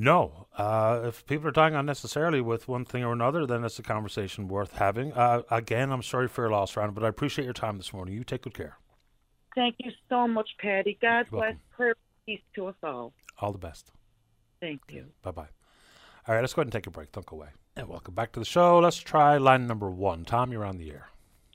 No. 0.00 0.46
Uh, 0.56 1.02
if 1.06 1.26
people 1.26 1.48
are 1.48 1.52
dying 1.52 1.74
unnecessarily 1.74 2.40
with 2.40 2.68
one 2.68 2.84
thing 2.84 3.02
or 3.02 3.12
another, 3.12 3.44
then 3.46 3.64
it's 3.64 3.80
a 3.80 3.82
conversation 3.82 4.46
worth 4.46 4.74
having. 4.74 5.12
Uh, 5.12 5.42
again, 5.50 5.90
I'm 5.90 6.04
sorry 6.04 6.28
for 6.28 6.42
your 6.42 6.50
loss, 6.50 6.76
Ron, 6.76 6.92
but 6.94 7.02
I 7.02 7.08
appreciate 7.08 7.44
your 7.44 7.52
time 7.52 7.76
this 7.78 7.92
morning. 7.92 8.14
You 8.14 8.22
take 8.22 8.42
good 8.42 8.54
care. 8.54 8.78
Thank 9.56 9.74
you 9.80 9.90
so 10.08 10.28
much, 10.28 10.48
Paddy. 10.60 10.96
God 11.02 11.26
You're 11.32 11.40
bless. 11.40 11.56
Prayer 11.76 11.94
peace 12.24 12.40
to 12.54 12.68
us 12.68 12.76
all. 12.84 13.12
All 13.40 13.50
the 13.50 13.58
best. 13.58 13.90
Thank 14.60 14.82
you. 14.88 15.06
Bye 15.22 15.32
bye. 15.32 15.48
All 16.28 16.34
right, 16.34 16.40
let's 16.42 16.54
go 16.54 16.60
ahead 16.60 16.66
and 16.66 16.72
take 16.72 16.86
a 16.86 16.90
break. 16.90 17.10
Don't 17.10 17.26
go 17.26 17.36
away. 17.36 17.48
And 17.74 17.88
welcome 17.88 18.14
back 18.14 18.32
to 18.32 18.40
the 18.40 18.46
show. 18.46 18.78
Let's 18.78 18.98
try 18.98 19.36
line 19.36 19.66
number 19.66 19.90
one. 19.90 20.24
Tom, 20.24 20.52
you're 20.52 20.64
on 20.64 20.78
the 20.78 20.90
air. 20.90 21.08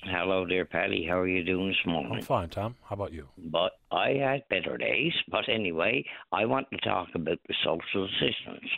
Hello 0.05 0.45
there, 0.47 0.65
Paddy. 0.65 1.05
How 1.07 1.19
are 1.19 1.27
you 1.27 1.43
doing 1.43 1.69
this 1.69 1.85
morning? 1.85 2.15
I'm 2.15 2.21
fine, 2.21 2.49
Tom. 2.49 2.75
How 2.83 2.95
about 2.95 3.13
you? 3.13 3.27
But 3.37 3.71
I 3.91 4.09
had 4.11 4.47
better 4.49 4.77
days. 4.77 5.13
But 5.29 5.47
anyway, 5.47 6.03
I 6.31 6.45
want 6.45 6.67
to 6.71 6.77
talk 6.77 7.09
about 7.15 7.39
the 7.47 7.55
social 7.63 8.05
assistance. 8.05 8.69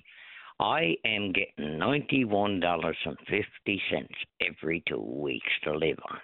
I 0.59 0.95
am 1.03 1.33
getting 1.33 1.77
ninety-one 1.79 2.59
dollars 2.59 2.97
and 3.05 3.17
fifty 3.27 3.81
cents 3.91 4.13
every 4.39 4.83
two 4.87 5.01
weeks 5.01 5.49
to 5.63 5.71
live 5.73 5.97
on. 6.09 6.19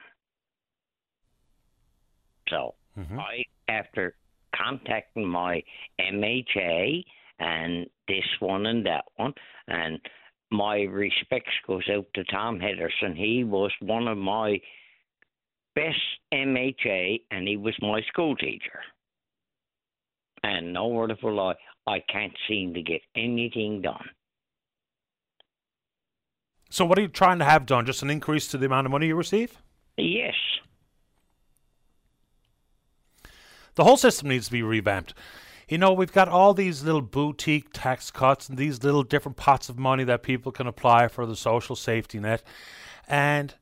So 2.49 2.75
mm-hmm. 2.97 3.19
I, 3.19 3.43
after 3.69 4.15
contacting 4.55 5.27
my 5.27 5.63
MHA 5.99 7.03
and 7.39 7.87
this 8.07 8.25
one 8.39 8.67
and 8.67 8.85
that 8.85 9.05
one, 9.15 9.33
and 9.67 9.99
my 10.51 10.81
respects 10.81 11.53
goes 11.65 11.87
out 11.89 12.05
to 12.13 12.23
Tom 12.25 12.59
Henderson. 12.59 13.15
He 13.15 13.43
was 13.43 13.71
one 13.81 14.07
of 14.07 14.17
my 14.17 14.59
best 15.75 15.99
MHA, 16.33 17.21
and 17.31 17.47
he 17.47 17.57
was 17.57 17.75
my 17.81 18.01
school 18.07 18.35
teacher. 18.35 18.79
And 20.43 20.73
no 20.73 20.87
word 20.87 21.11
of 21.11 21.19
a 21.23 21.27
lie, 21.27 21.55
I 21.87 22.01
can't 22.11 22.33
seem 22.47 22.73
to 22.73 22.81
get 22.81 23.01
anything 23.15 23.81
done. 23.81 24.09
So, 26.69 26.85
what 26.85 26.97
are 26.97 27.01
you 27.01 27.09
trying 27.09 27.39
to 27.39 27.45
have 27.45 27.65
done? 27.65 27.85
Just 27.85 28.01
an 28.01 28.09
increase 28.09 28.47
to 28.47 28.57
the 28.57 28.65
amount 28.65 28.87
of 28.87 28.91
money 28.91 29.07
you 29.07 29.15
receive? 29.15 29.61
Yes. 29.97 30.35
The 33.75 33.83
whole 33.83 33.97
system 33.97 34.29
needs 34.29 34.45
to 34.45 34.51
be 34.51 34.63
revamped. 34.63 35.13
You 35.67 35.77
know, 35.77 35.93
we've 35.93 36.11
got 36.11 36.27
all 36.27 36.53
these 36.53 36.83
little 36.83 37.01
boutique 37.01 37.69
tax 37.71 38.11
cuts 38.11 38.49
and 38.49 38.57
these 38.57 38.83
little 38.83 39.03
different 39.03 39.37
pots 39.37 39.69
of 39.69 39.79
money 39.79 40.03
that 40.03 40.23
people 40.23 40.51
can 40.51 40.67
apply 40.67 41.07
for 41.07 41.25
the 41.25 41.35
social 41.35 41.75
safety 41.75 42.19
net. 42.19 42.43
And 43.07 43.55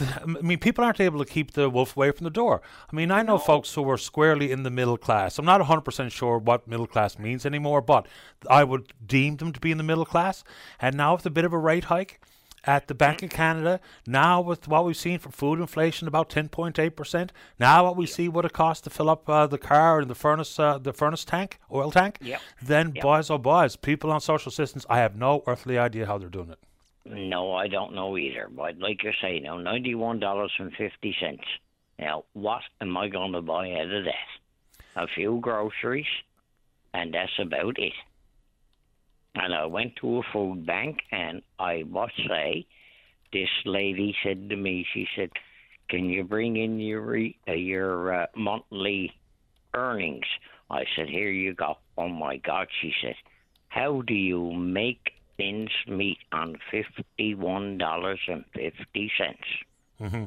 I 0.00 0.24
mean, 0.24 0.58
people 0.58 0.84
aren't 0.84 1.00
able 1.00 1.18
to 1.18 1.30
keep 1.30 1.52
the 1.52 1.68
wolf 1.68 1.96
away 1.96 2.10
from 2.12 2.24
the 2.24 2.30
door. 2.30 2.62
I 2.90 2.96
mean, 2.96 3.10
I 3.10 3.22
know 3.22 3.36
folks 3.38 3.74
who 3.74 3.88
are 3.90 3.98
squarely 3.98 4.50
in 4.50 4.62
the 4.62 4.70
middle 4.70 4.96
class. 4.96 5.38
I'm 5.38 5.44
not 5.44 5.60
100% 5.60 6.10
sure 6.10 6.38
what 6.38 6.66
middle 6.66 6.86
class 6.86 7.18
means 7.18 7.44
anymore, 7.44 7.82
but 7.82 8.06
I 8.48 8.64
would 8.64 8.92
deem 9.04 9.36
them 9.36 9.52
to 9.52 9.60
be 9.60 9.70
in 9.70 9.78
the 9.78 9.84
middle 9.84 10.06
class. 10.06 10.44
And 10.80 10.96
now, 10.96 11.14
with 11.14 11.26
a 11.26 11.30
bit 11.30 11.44
of 11.44 11.52
a 11.52 11.58
rate 11.58 11.84
hike 11.84 12.20
at 12.64 12.86
the 12.88 12.94
Bank 12.94 13.22
of 13.22 13.30
Canada, 13.30 13.80
now 14.06 14.40
with 14.40 14.66
what 14.66 14.84
we've 14.84 14.96
seen 14.96 15.18
for 15.18 15.30
food 15.30 15.60
inflation 15.60 16.08
about 16.08 16.30
10.8%, 16.30 17.30
now 17.58 17.84
what 17.84 17.96
we 17.96 18.06
see 18.06 18.28
what 18.28 18.44
it 18.44 18.52
costs 18.52 18.82
to 18.84 18.90
fill 18.90 19.10
up 19.10 19.28
uh, 19.28 19.46
the 19.46 19.58
car 19.58 20.00
and 20.00 20.08
the 20.08 20.14
furnace, 20.14 20.58
uh, 20.58 20.78
the 20.78 20.92
furnace 20.92 21.24
tank, 21.24 21.58
oil 21.72 21.90
tank, 21.90 22.18
Yep. 22.22 22.40
then 22.62 22.92
Yep. 22.94 23.02
boys, 23.02 23.30
oh 23.30 23.38
boys, 23.38 23.76
people 23.76 24.10
on 24.10 24.20
social 24.20 24.48
assistance, 24.48 24.86
I 24.88 24.98
have 24.98 25.16
no 25.16 25.42
earthly 25.46 25.76
idea 25.76 26.06
how 26.06 26.18
they're 26.18 26.28
doing 26.28 26.50
it. 26.50 26.58
No, 27.04 27.54
I 27.54 27.68
don't 27.68 27.94
know 27.94 28.16
either. 28.16 28.48
But 28.54 28.78
like 28.78 29.02
you 29.02 29.12
say, 29.20 29.40
now 29.40 29.58
ninety-one 29.58 30.20
dollars 30.20 30.52
and 30.58 30.72
fifty 30.72 31.14
cents. 31.20 31.44
Now, 31.98 32.24
what 32.32 32.62
am 32.80 32.96
I 32.96 33.08
going 33.08 33.32
to 33.32 33.42
buy 33.42 33.72
out 33.72 33.92
of 33.92 34.04
that? 34.04 35.02
A 35.02 35.06
few 35.06 35.38
groceries, 35.40 36.06
and 36.94 37.12
that's 37.14 37.38
about 37.38 37.78
it. 37.78 37.92
And 39.34 39.54
I 39.54 39.66
went 39.66 39.96
to 39.96 40.18
a 40.18 40.22
food 40.32 40.66
bank, 40.66 40.98
and 41.10 41.42
I 41.58 41.84
must 41.84 42.16
say, 42.28 42.66
this 43.32 43.48
lady 43.64 44.14
said 44.22 44.50
to 44.50 44.56
me, 44.56 44.86
she 44.92 45.06
said, 45.16 45.30
"Can 45.88 46.10
you 46.10 46.22
bring 46.22 46.56
in 46.56 46.78
your 46.78 47.00
re- 47.00 47.38
uh, 47.48 47.52
your 47.52 48.22
uh, 48.22 48.26
monthly 48.36 49.12
earnings?" 49.74 50.26
I 50.70 50.84
said, 50.94 51.08
"Here 51.08 51.30
you 51.30 51.54
go." 51.54 51.78
Oh 51.96 52.08
my 52.08 52.36
God, 52.36 52.68
she 52.80 52.92
said, 53.02 53.16
"How 53.68 54.02
do 54.02 54.14
you 54.14 54.52
make 54.52 55.12
ends 55.42 55.72
meet 55.86 56.18
on 56.32 56.56
$51.50. 56.72 59.36
Mm-hmm. 60.00 60.24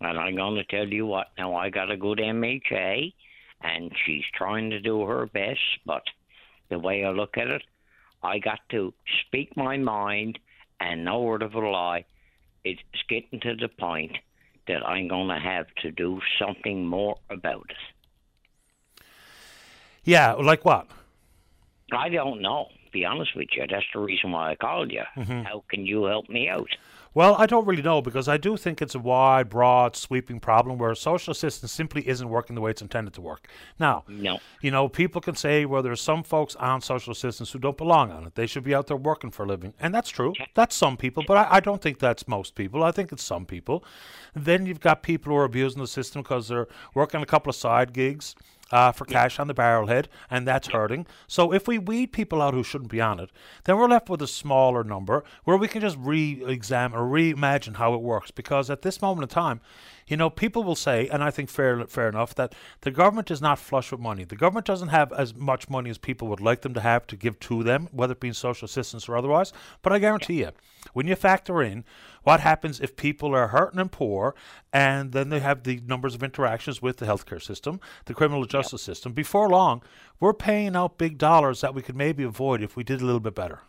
And 0.00 0.18
I'm 0.18 0.36
going 0.36 0.56
to 0.56 0.64
tell 0.64 0.88
you 0.88 1.06
what. 1.06 1.28
Now 1.38 1.54
I 1.54 1.70
got 1.70 1.90
a 1.90 1.96
good 1.96 2.18
MHA, 2.18 3.14
and 3.60 3.92
she's 4.04 4.24
trying 4.34 4.70
to 4.70 4.80
do 4.80 5.04
her 5.04 5.26
best. 5.26 5.60
But 5.86 6.02
the 6.68 6.78
way 6.78 7.04
I 7.04 7.10
look 7.10 7.38
at 7.38 7.48
it, 7.48 7.62
I 8.22 8.38
got 8.38 8.60
to 8.70 8.94
speak 9.26 9.56
my 9.56 9.76
mind, 9.76 10.38
and 10.80 11.04
no 11.04 11.20
word 11.20 11.42
of 11.42 11.54
a 11.54 11.60
lie. 11.60 12.04
It's 12.64 12.80
getting 13.08 13.40
to 13.40 13.56
the 13.56 13.68
point 13.68 14.16
that 14.68 14.86
I'm 14.86 15.08
going 15.08 15.28
to 15.28 15.40
have 15.40 15.66
to 15.82 15.90
do 15.90 16.20
something 16.38 16.86
more 16.86 17.16
about 17.30 17.70
it. 17.70 17.76
Yeah, 20.04 20.32
like 20.32 20.64
what? 20.64 20.88
I 21.92 22.08
don't 22.08 22.40
know. 22.40 22.68
Be 22.92 23.04
honest 23.04 23.34
with 23.34 23.48
you. 23.56 23.64
That's 23.68 23.86
the 23.94 24.00
reason 24.00 24.32
why 24.32 24.50
I 24.50 24.54
called 24.54 24.92
you. 24.92 25.02
Mhm. 25.16 25.44
How 25.46 25.64
can 25.68 25.86
you 25.86 26.04
help 26.04 26.28
me 26.28 26.48
out? 26.48 26.68
Well, 27.14 27.34
I 27.38 27.44
don't 27.44 27.66
really 27.66 27.82
know 27.82 28.00
because 28.00 28.26
I 28.26 28.38
do 28.38 28.56
think 28.56 28.80
it's 28.80 28.94
a 28.94 28.98
wide, 28.98 29.50
broad, 29.50 29.96
sweeping 29.96 30.40
problem 30.40 30.78
where 30.78 30.94
social 30.94 31.32
assistance 31.32 31.70
simply 31.70 32.06
isn't 32.08 32.26
working 32.28 32.54
the 32.54 32.62
way 32.62 32.70
it's 32.70 32.80
intended 32.80 33.12
to 33.14 33.20
work. 33.20 33.48
Now, 33.78 34.04
No. 34.08 34.38
you 34.62 34.70
know, 34.70 34.88
people 34.88 35.20
can 35.20 35.34
say, 35.34 35.66
well, 35.66 35.82
there's 35.82 36.00
some 36.00 36.22
folks 36.22 36.56
on 36.56 36.80
social 36.80 37.12
assistance 37.12 37.52
who 37.52 37.58
don't 37.58 37.76
belong 37.76 38.10
on 38.10 38.26
it. 38.26 38.34
They 38.34 38.46
should 38.46 38.64
be 38.64 38.74
out 38.74 38.86
there 38.86 38.96
working 38.96 39.30
for 39.30 39.44
a 39.44 39.46
living. 39.46 39.74
And 39.78 39.94
that's 39.94 40.08
true. 40.08 40.32
That's 40.54 40.74
some 40.74 40.96
people, 40.96 41.22
but 41.26 41.36
I, 41.36 41.56
I 41.56 41.60
don't 41.60 41.82
think 41.82 41.98
that's 41.98 42.26
most 42.26 42.54
people. 42.54 42.82
I 42.82 42.92
think 42.92 43.12
it's 43.12 43.22
some 43.22 43.44
people. 43.44 43.84
Then 44.34 44.64
you've 44.64 44.80
got 44.80 45.02
people 45.02 45.32
who 45.32 45.38
are 45.38 45.44
abusing 45.44 45.82
the 45.82 45.88
system 45.88 46.22
because 46.22 46.48
they're 46.48 46.68
working 46.94 47.20
a 47.22 47.26
couple 47.26 47.50
of 47.50 47.56
side 47.56 47.92
gigs. 47.92 48.34
Uh, 48.72 48.90
for 48.90 49.04
cash 49.04 49.38
on 49.38 49.48
the 49.48 49.54
barrelhead, 49.54 50.06
and 50.30 50.48
that's 50.48 50.68
hurting. 50.68 51.06
So 51.26 51.52
if 51.52 51.68
we 51.68 51.78
weed 51.78 52.10
people 52.10 52.40
out 52.40 52.54
who 52.54 52.64
shouldn't 52.64 52.90
be 52.90 53.02
on 53.02 53.20
it, 53.20 53.28
then 53.64 53.76
we're 53.76 53.86
left 53.86 54.08
with 54.08 54.22
a 54.22 54.26
smaller 54.26 54.82
number 54.82 55.24
where 55.44 55.58
we 55.58 55.68
can 55.68 55.82
just 55.82 55.98
re-examine 56.00 56.98
or 56.98 57.04
reimagine 57.04 57.76
how 57.76 57.92
it 57.92 58.00
works. 58.00 58.30
Because 58.30 58.70
at 58.70 58.80
this 58.80 59.02
moment 59.02 59.24
in 59.24 59.28
time, 59.28 59.60
you 60.06 60.16
know, 60.16 60.30
people 60.30 60.64
will 60.64 60.74
say, 60.74 61.08
and 61.08 61.22
I 61.22 61.30
think 61.30 61.50
fair 61.50 61.84
fair 61.86 62.08
enough, 62.08 62.34
that 62.34 62.54
the 62.80 62.90
government 62.90 63.30
is 63.30 63.40
not 63.40 63.58
flush 63.58 63.92
with 63.92 64.00
money. 64.00 64.24
The 64.24 64.36
government 64.36 64.66
doesn't 64.66 64.88
have 64.88 65.12
as 65.12 65.34
much 65.34 65.70
money 65.70 65.90
as 65.90 65.98
people 65.98 66.28
would 66.28 66.40
like 66.40 66.62
them 66.62 66.74
to 66.74 66.80
have 66.80 67.06
to 67.08 67.16
give 67.16 67.38
to 67.40 67.62
them, 67.62 67.88
whether 67.92 68.12
it 68.12 68.20
be 68.20 68.28
in 68.28 68.34
social 68.34 68.66
assistance 68.66 69.08
or 69.08 69.16
otherwise. 69.16 69.52
But 69.82 69.92
I 69.92 69.98
guarantee 69.98 70.40
you, 70.40 70.50
when 70.92 71.06
you 71.06 71.14
factor 71.14 71.62
in 71.62 71.84
what 72.24 72.40
happens 72.40 72.80
if 72.80 72.96
people 72.96 73.34
are 73.34 73.48
hurting 73.48 73.80
and 73.80 73.90
poor, 73.90 74.34
and 74.72 75.12
then 75.12 75.28
they 75.28 75.40
have 75.40 75.62
the 75.62 75.80
numbers 75.86 76.14
of 76.14 76.22
interactions 76.22 76.82
with 76.82 76.98
the 76.98 77.06
healthcare 77.06 77.42
system, 77.42 77.80
the 78.06 78.14
criminal 78.14 78.44
justice 78.44 78.82
system, 78.82 79.12
before 79.12 79.48
long, 79.48 79.82
we're 80.20 80.34
paying 80.34 80.76
out 80.76 80.98
big 80.98 81.18
dollars 81.18 81.60
that 81.60 81.74
we 81.74 81.82
could 81.82 81.96
maybe 81.96 82.22
avoid 82.22 82.62
if 82.62 82.76
we 82.76 82.84
did 82.84 83.00
a 83.00 83.04
little 83.04 83.20
bit 83.20 83.34
better. 83.34 83.60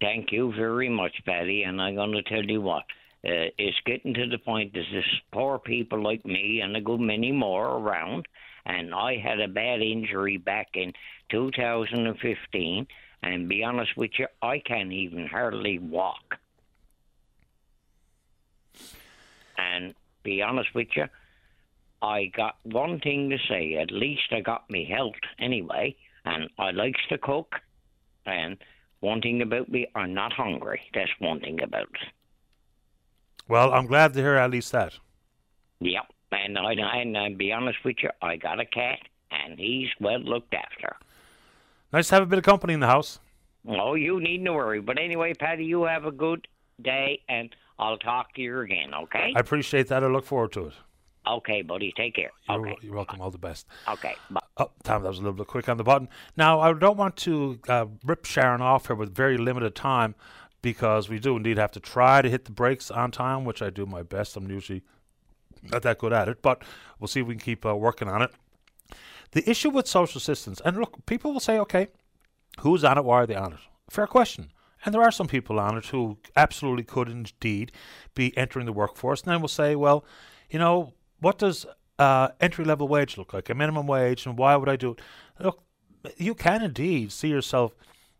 Thank 0.00 0.32
you 0.32 0.52
very 0.54 0.88
much, 0.88 1.12
Paddy. 1.26 1.62
And 1.62 1.80
I'm 1.80 1.94
going 1.94 2.12
to 2.12 2.22
tell 2.22 2.42
you 2.42 2.60
what. 2.60 2.84
Uh, 3.24 3.48
it's 3.56 3.78
getting 3.86 4.12
to 4.12 4.26
the 4.26 4.36
point 4.36 4.74
there's 4.74 5.22
poor 5.32 5.58
people 5.58 6.02
like 6.02 6.26
me 6.26 6.60
and 6.60 6.76
a 6.76 6.80
good 6.80 7.00
many 7.00 7.32
more 7.32 7.78
around. 7.78 8.26
And 8.66 8.94
I 8.94 9.16
had 9.16 9.40
a 9.40 9.48
bad 9.48 9.80
injury 9.80 10.36
back 10.36 10.68
in 10.74 10.92
2015. 11.30 12.86
And 13.22 13.48
be 13.48 13.64
honest 13.64 13.96
with 13.96 14.10
you, 14.18 14.26
I 14.42 14.58
can't 14.58 14.92
even 14.92 15.26
hardly 15.26 15.78
walk. 15.78 16.36
And 19.56 19.94
be 20.22 20.42
honest 20.42 20.74
with 20.74 20.88
you, 20.94 21.06
I 22.02 22.26
got 22.36 22.56
one 22.64 23.00
thing 23.00 23.30
to 23.30 23.38
say. 23.48 23.76
At 23.76 23.90
least 23.90 24.32
I 24.32 24.40
got 24.40 24.68
me 24.68 24.84
health 24.84 25.14
anyway. 25.38 25.96
And 26.26 26.50
I 26.58 26.72
likes 26.72 27.00
to 27.08 27.16
cook. 27.16 27.54
And 28.26 28.58
one 29.00 29.22
thing 29.22 29.40
about 29.40 29.70
me, 29.70 29.86
I'm 29.94 30.12
not 30.12 30.34
hungry. 30.34 30.82
That's 30.92 31.10
one 31.20 31.40
thing 31.40 31.62
about 31.62 31.84
it. 31.84 32.12
Well, 33.48 33.72
I'm 33.72 33.86
glad 33.86 34.14
to 34.14 34.20
hear 34.20 34.36
at 34.36 34.50
least 34.50 34.72
that. 34.72 34.94
Yep. 35.80 36.04
And 36.32 36.58
I 36.58 36.72
and 36.72 37.16
uh, 37.16 37.28
be 37.36 37.52
honest 37.52 37.78
with 37.84 37.96
you, 38.02 38.10
I 38.20 38.36
got 38.36 38.58
a 38.58 38.64
cat, 38.64 38.98
and 39.30 39.58
he's 39.58 39.88
well 40.00 40.18
looked 40.18 40.52
after. 40.52 40.96
Nice 41.92 42.08
to 42.08 42.16
have 42.16 42.24
a 42.24 42.26
bit 42.26 42.38
of 42.38 42.44
company 42.44 42.74
in 42.74 42.80
the 42.80 42.86
house. 42.86 43.20
Oh, 43.68 43.94
you 43.94 44.20
needn't 44.20 44.52
worry. 44.52 44.80
But 44.80 44.98
anyway, 44.98 45.32
Paddy, 45.34 45.64
you 45.64 45.84
have 45.84 46.04
a 46.04 46.10
good 46.10 46.48
day, 46.82 47.20
and 47.28 47.54
I'll 47.78 47.98
talk 47.98 48.34
to 48.34 48.42
you 48.42 48.60
again. 48.60 48.92
Okay? 48.94 49.32
I 49.34 49.40
appreciate 49.40 49.88
that. 49.88 50.02
I 50.02 50.08
look 50.08 50.24
forward 50.26 50.52
to 50.52 50.66
it. 50.66 50.72
Okay, 51.26 51.62
buddy. 51.62 51.92
Take 51.96 52.16
care. 52.16 52.30
You're, 52.48 52.74
you're 52.82 52.94
welcome. 52.94 53.20
All 53.20 53.30
the 53.30 53.38
best. 53.38 53.66
Okay. 53.88 54.14
Bye. 54.28 54.40
Oh, 54.58 54.70
Tom, 54.82 55.02
that 55.02 55.08
was 55.08 55.18
a 55.18 55.22
little 55.22 55.32
bit 55.32 55.46
quick 55.46 55.68
on 55.68 55.78
the 55.78 55.84
button. 55.84 56.08
Now, 56.36 56.60
I 56.60 56.72
don't 56.74 56.98
want 56.98 57.16
to 57.18 57.58
uh, 57.68 57.86
rip 58.04 58.26
Sharon 58.26 58.60
off 58.60 58.88
here 58.88 58.96
with 58.96 59.14
very 59.14 59.38
limited 59.38 59.74
time 59.74 60.14
because 60.64 61.10
we 61.10 61.18
do 61.18 61.36
indeed 61.36 61.58
have 61.58 61.72
to 61.72 61.78
try 61.78 62.22
to 62.22 62.30
hit 62.30 62.46
the 62.46 62.50
brakes 62.50 62.90
on 62.90 63.10
time, 63.10 63.44
which 63.44 63.60
I 63.60 63.68
do 63.68 63.84
my 63.84 64.02
best. 64.02 64.34
I'm 64.34 64.50
usually 64.50 64.82
not 65.62 65.82
that 65.82 65.98
good 65.98 66.14
at 66.14 66.26
it, 66.26 66.40
but 66.40 66.62
we'll 66.98 67.06
see 67.06 67.20
if 67.20 67.26
we 67.26 67.34
can 67.34 67.40
keep 67.40 67.66
uh, 67.66 67.76
working 67.76 68.08
on 68.08 68.22
it. 68.22 68.30
The 69.32 69.48
issue 69.48 69.68
with 69.68 69.86
social 69.86 70.18
assistance, 70.18 70.62
and 70.64 70.78
look, 70.78 71.04
people 71.04 71.34
will 71.34 71.40
say, 71.40 71.58
okay, 71.58 71.88
who's 72.60 72.82
on 72.82 72.96
it? 72.96 73.04
Why 73.04 73.16
are 73.18 73.26
they 73.26 73.34
on 73.34 73.52
it? 73.52 73.58
Fair 73.90 74.06
question. 74.06 74.52
And 74.86 74.94
there 74.94 75.02
are 75.02 75.10
some 75.10 75.26
people 75.26 75.60
on 75.60 75.76
it 75.76 75.86
who 75.86 76.16
absolutely 76.34 76.84
could 76.84 77.10
indeed 77.10 77.70
be 78.14 78.34
entering 78.34 78.64
the 78.64 78.72
workforce. 78.72 79.20
And 79.20 79.32
then 79.32 79.40
we'll 79.42 79.48
say, 79.48 79.76
well, 79.76 80.02
you 80.48 80.58
know, 80.58 80.94
what 81.20 81.38
does 81.38 81.66
uh, 81.98 82.28
entry 82.40 82.64
level 82.64 82.88
wage 82.88 83.18
look 83.18 83.34
like? 83.34 83.50
A 83.50 83.54
minimum 83.54 83.86
wage, 83.86 84.24
and 84.24 84.38
why 84.38 84.56
would 84.56 84.70
I 84.70 84.76
do 84.76 84.92
it? 84.92 85.00
Look, 85.38 85.62
you 86.16 86.34
can 86.34 86.62
indeed 86.62 87.12
see 87.12 87.28
yourself 87.28 87.74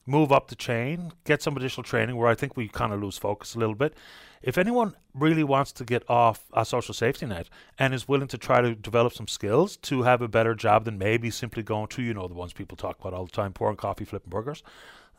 move 0.07 0.33
up 0.33 0.49
the 0.49 0.55
chain, 0.55 1.13
get 1.25 1.43
some 1.43 1.57
additional 1.57 1.85
training 1.85 2.17
where 2.17 2.29
I 2.29 2.35
think 2.35 2.57
we 2.57 2.69
kind 2.69 2.93
of 2.93 3.03
lose 3.03 3.19
focus 3.19 3.55
a 3.55 3.59
little 3.59 3.75
bit. 3.75 3.95
If 4.43 4.59
anyone 4.59 4.95
really 5.15 5.45
wants 5.45 5.73
to 5.73 5.85
get 5.85 6.09
off 6.09 6.45
a 6.53 6.67
social 6.67 6.93
safety 6.93 7.25
net 7.25 7.49
and 7.79 7.95
is 7.95 8.07
willing 8.07 8.29
to 8.29 8.39
try 8.39 8.61
to 8.61 8.75
develop 8.75 9.15
some 9.15 9.29
skills 9.29 9.79
to 9.79 10.03
have 10.03 10.21
a 10.21 10.29
better 10.29 10.55
job 10.55 10.85
than 10.85 10.99
maybe 10.99 11.31
simply 11.31 11.63
going 11.63 11.89
to, 11.89 12.03
you 12.03 12.13
know, 12.13 12.29
the 12.29 12.35
ones 12.35 12.53
people 12.53 12.77
talk 12.77 13.01
about 13.01 13.15
all 13.15 13.25
the 13.25 13.33
time, 13.33 13.55
pouring 13.55 13.77
coffee, 13.77 14.05
flipping 14.05 14.29
burgers, 14.29 14.63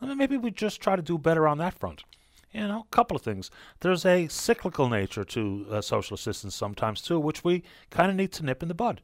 I 0.00 0.06
mean, 0.06 0.18
maybe 0.18 0.36
we 0.36 0.50
just 0.50 0.80
try 0.80 0.96
to 0.96 1.02
do 1.02 1.18
better 1.18 1.48
on 1.48 1.58
that 1.58 1.74
front. 1.74 2.04
You 2.52 2.68
know, 2.68 2.86
a 2.90 2.94
couple 2.94 3.16
of 3.16 3.22
things. 3.22 3.50
There's 3.80 4.06
a 4.06 4.28
cyclical 4.28 4.88
nature 4.88 5.24
to 5.24 5.66
uh, 5.70 5.80
social 5.80 6.14
assistance 6.14 6.54
sometimes 6.54 7.02
too, 7.02 7.20
which 7.20 7.44
we 7.44 7.64
kind 7.90 8.10
of 8.10 8.16
need 8.16 8.32
to 8.32 8.44
nip 8.44 8.62
in 8.62 8.68
the 8.68 8.74
bud. 8.74 9.00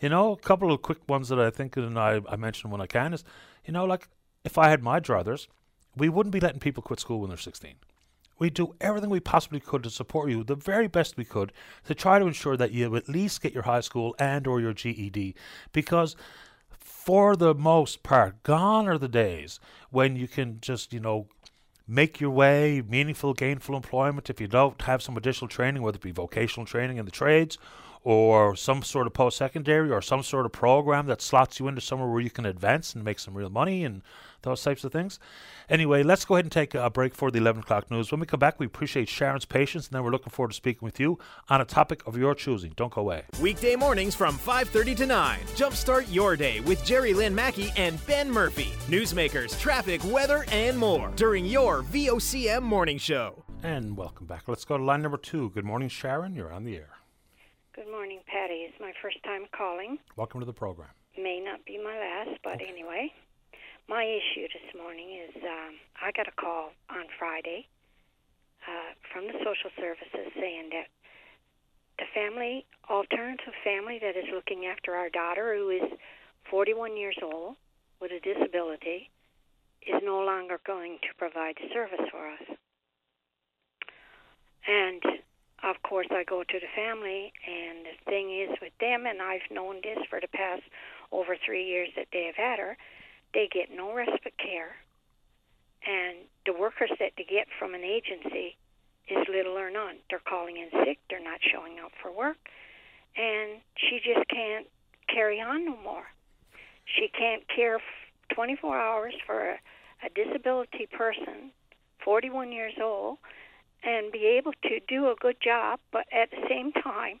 You 0.00 0.08
know, 0.08 0.32
a 0.32 0.36
couple 0.36 0.72
of 0.72 0.80
quick 0.80 0.98
ones 1.08 1.28
that 1.28 1.40
I 1.40 1.50
think 1.50 1.76
and 1.76 1.98
I, 1.98 2.20
I 2.28 2.36
mention 2.36 2.70
when 2.70 2.80
I 2.80 2.86
can 2.86 3.12
is, 3.12 3.24
you 3.64 3.72
know, 3.72 3.84
like 3.84 4.08
if 4.44 4.58
I 4.58 4.68
had 4.68 4.82
my 4.82 5.00
druthers, 5.00 5.46
we 5.96 6.08
wouldn't 6.08 6.32
be 6.32 6.40
letting 6.40 6.60
people 6.60 6.82
quit 6.82 7.00
school 7.00 7.20
when 7.20 7.28
they're 7.28 7.38
16. 7.38 7.74
We 8.38 8.50
do 8.50 8.74
everything 8.80 9.10
we 9.10 9.20
possibly 9.20 9.58
could 9.58 9.82
to 9.82 9.90
support 9.90 10.30
you, 10.30 10.44
the 10.44 10.54
very 10.54 10.86
best 10.86 11.16
we 11.16 11.24
could, 11.24 11.52
to 11.86 11.94
try 11.94 12.18
to 12.18 12.26
ensure 12.26 12.56
that 12.56 12.70
you 12.70 12.94
at 12.94 13.08
least 13.08 13.42
get 13.42 13.52
your 13.52 13.64
high 13.64 13.80
school 13.80 14.14
and 14.18 14.46
or 14.46 14.60
your 14.60 14.72
GED, 14.72 15.34
because 15.72 16.14
for 17.08 17.34
the 17.34 17.54
most 17.54 18.02
part, 18.02 18.42
gone 18.42 18.86
are 18.86 18.98
the 18.98 19.08
days 19.08 19.58
when 19.90 20.14
you 20.14 20.28
can 20.28 20.58
just, 20.60 20.92
you 20.92 21.00
know, 21.00 21.26
make 21.86 22.20
your 22.20 22.30
way, 22.30 22.82
meaningful, 22.86 23.32
gainful 23.32 23.74
employment 23.74 24.28
if 24.28 24.40
you 24.40 24.46
don't 24.46 24.82
have 24.82 25.02
some 25.02 25.16
additional 25.16 25.48
training, 25.48 25.82
whether 25.82 25.96
it 25.96 26.02
be 26.02 26.12
vocational 26.12 26.66
training 26.66 26.98
in 26.98 27.06
the 27.06 27.10
trades 27.10 27.56
or 28.04 28.54
some 28.54 28.82
sort 28.82 29.06
of 29.06 29.14
post 29.14 29.36
secondary 29.36 29.90
or 29.90 30.00
some 30.00 30.22
sort 30.22 30.46
of 30.46 30.52
program 30.52 31.06
that 31.06 31.22
slots 31.22 31.58
you 31.58 31.66
into 31.66 31.80
somewhere 31.80 32.08
where 32.08 32.20
you 32.20 32.30
can 32.30 32.46
advance 32.46 32.94
and 32.94 33.02
make 33.02 33.18
some 33.18 33.34
real 33.34 33.50
money 33.50 33.84
and 33.84 34.02
those 34.42 34.62
types 34.62 34.84
of 34.84 34.92
things. 34.92 35.18
Anyway, 35.68 36.02
let's 36.02 36.24
go 36.24 36.34
ahead 36.34 36.44
and 36.44 36.52
take 36.52 36.74
a 36.74 36.90
break 36.90 37.14
for 37.14 37.30
the 37.30 37.38
11 37.38 37.62
o'clock 37.62 37.90
news. 37.90 38.10
When 38.10 38.20
we 38.20 38.26
come 38.26 38.40
back, 38.40 38.58
we 38.58 38.66
appreciate 38.66 39.08
Sharon's 39.08 39.44
patience, 39.44 39.86
and 39.86 39.94
then 39.94 40.04
we're 40.04 40.10
looking 40.10 40.30
forward 40.30 40.50
to 40.50 40.56
speaking 40.56 40.84
with 40.84 40.98
you 40.98 41.18
on 41.48 41.60
a 41.60 41.64
topic 41.64 42.06
of 42.06 42.16
your 42.16 42.34
choosing. 42.34 42.72
Don't 42.76 42.92
go 42.92 43.02
away. 43.02 43.24
Weekday 43.40 43.76
mornings 43.76 44.14
from 44.14 44.38
5.30 44.38 44.96
to 44.98 45.06
9. 45.06 45.38
Jumpstart 45.56 46.06
your 46.12 46.36
day 46.36 46.60
with 46.60 46.84
Jerry 46.84 47.14
Lynn 47.14 47.34
Mackey 47.34 47.72
and 47.76 48.04
Ben 48.06 48.30
Murphy. 48.30 48.72
Newsmakers, 48.86 49.58
traffic, 49.60 50.02
weather, 50.04 50.44
and 50.50 50.78
more 50.78 51.12
during 51.16 51.44
your 51.44 51.82
VOCM 51.84 52.62
morning 52.62 52.98
show. 52.98 53.44
And 53.62 53.96
welcome 53.96 54.26
back. 54.26 54.46
Let's 54.46 54.64
go 54.64 54.78
to 54.78 54.84
line 54.84 55.02
number 55.02 55.18
two. 55.18 55.50
Good 55.50 55.64
morning, 55.64 55.88
Sharon. 55.88 56.34
You're 56.34 56.52
on 56.52 56.64
the 56.64 56.76
air. 56.76 56.90
Good 57.74 57.90
morning, 57.90 58.20
Paddy. 58.26 58.66
It's 58.68 58.80
my 58.80 58.92
first 59.02 59.22
time 59.24 59.46
calling. 59.56 59.98
Welcome 60.16 60.40
to 60.40 60.46
the 60.46 60.52
program. 60.52 60.88
May 61.16 61.40
not 61.40 61.64
be 61.64 61.78
my 61.82 61.98
last, 61.98 62.40
but 62.42 62.60
anyway. 62.60 63.12
My 63.88 64.04
issue 64.04 64.44
this 64.52 64.76
morning 64.76 65.16
is 65.16 65.34
um, 65.42 65.80
I 65.96 66.12
got 66.12 66.28
a 66.28 66.36
call 66.36 66.72
on 66.90 67.08
Friday 67.18 67.64
uh, 68.68 68.92
from 69.10 69.24
the 69.24 69.32
social 69.40 69.72
services 69.80 70.28
saying 70.36 70.68
that 70.76 70.92
the 71.96 72.04
family, 72.12 72.66
alternative 72.90 73.56
family 73.64 73.98
that 74.04 74.12
is 74.14 74.28
looking 74.28 74.66
after 74.66 74.92
our 74.92 75.08
daughter, 75.08 75.56
who 75.56 75.70
is 75.70 75.88
41 76.50 76.98
years 76.98 77.16
old 77.22 77.56
with 77.98 78.12
a 78.12 78.20
disability, 78.20 79.08
is 79.80 80.02
no 80.04 80.20
longer 80.20 80.60
going 80.66 80.98
to 81.00 81.08
provide 81.16 81.56
service 81.72 82.04
for 82.12 82.28
us. 82.28 82.44
And 84.68 85.00
of 85.64 85.80
course, 85.82 86.08
I 86.10 86.24
go 86.28 86.44
to 86.44 86.58
the 86.60 86.72
family, 86.76 87.32
and 87.40 87.88
the 87.88 87.96
thing 88.04 88.36
is 88.36 88.52
with 88.60 88.76
them, 88.80 89.06
and 89.06 89.22
I've 89.22 89.48
known 89.50 89.80
this 89.82 89.98
for 90.10 90.20
the 90.20 90.28
past 90.28 90.62
over 91.10 91.38
three 91.40 91.64
years 91.64 91.88
that 91.96 92.08
they 92.12 92.24
have 92.24 92.36
had 92.36 92.58
her, 92.58 92.76
they 93.34 93.48
get 93.52 93.68
no 93.74 93.94
respite 93.94 94.38
care, 94.38 94.76
and 95.86 96.18
the 96.46 96.52
workers 96.52 96.90
that 96.98 97.12
they 97.16 97.24
get 97.24 97.46
from 97.58 97.74
an 97.74 97.82
agency 97.82 98.56
is 99.08 99.26
little 99.28 99.56
or 99.56 99.70
none. 99.70 99.96
They're 100.10 100.20
calling 100.20 100.56
in 100.56 100.68
sick, 100.84 100.98
they're 101.08 101.22
not 101.22 101.40
showing 101.42 101.78
up 101.78 101.92
for 102.02 102.12
work, 102.12 102.36
and 103.16 103.60
she 103.76 104.00
just 104.04 104.28
can't 104.28 104.66
carry 105.12 105.40
on 105.40 105.64
no 105.64 105.76
more. 105.82 106.04
She 106.84 107.08
can't 107.08 107.42
care 107.48 107.80
24 108.34 108.78
hours 108.78 109.14
for 109.26 109.50
a, 109.50 109.58
a 110.04 110.08
disability 110.14 110.86
person, 110.86 111.50
41 112.04 112.52
years 112.52 112.74
old, 112.82 113.18
and 113.84 114.10
be 114.12 114.26
able 114.38 114.52
to 114.62 114.80
do 114.88 115.06
a 115.06 115.14
good 115.20 115.36
job, 115.40 115.80
but 115.92 116.06
at 116.12 116.30
the 116.30 116.46
same 116.48 116.72
time 116.72 117.20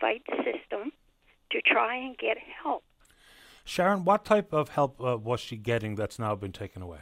fight 0.00 0.22
the 0.28 0.36
system 0.36 0.92
to 1.50 1.60
try 1.62 1.96
and 1.96 2.18
get 2.18 2.36
help. 2.62 2.82
Sharon, 3.64 4.04
what 4.04 4.24
type 4.24 4.52
of 4.52 4.70
help 4.70 5.00
uh, 5.00 5.16
was 5.16 5.40
she 5.40 5.56
getting 5.56 5.94
that's 5.94 6.18
now 6.18 6.34
been 6.34 6.52
taken 6.52 6.82
away? 6.82 7.00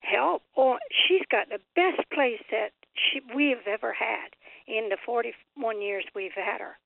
Help? 0.00 0.42
Oh, 0.56 0.78
she's 0.90 1.22
got 1.30 1.48
the 1.48 1.60
best 1.74 2.08
place 2.10 2.40
that 2.50 2.70
she, 2.94 3.20
we've 3.34 3.66
ever 3.66 3.92
had 3.92 4.36
in 4.66 4.88
the 4.90 4.96
41 5.04 5.82
years 5.82 6.04
we've 6.14 6.32
had 6.34 6.60
her. 6.60 6.78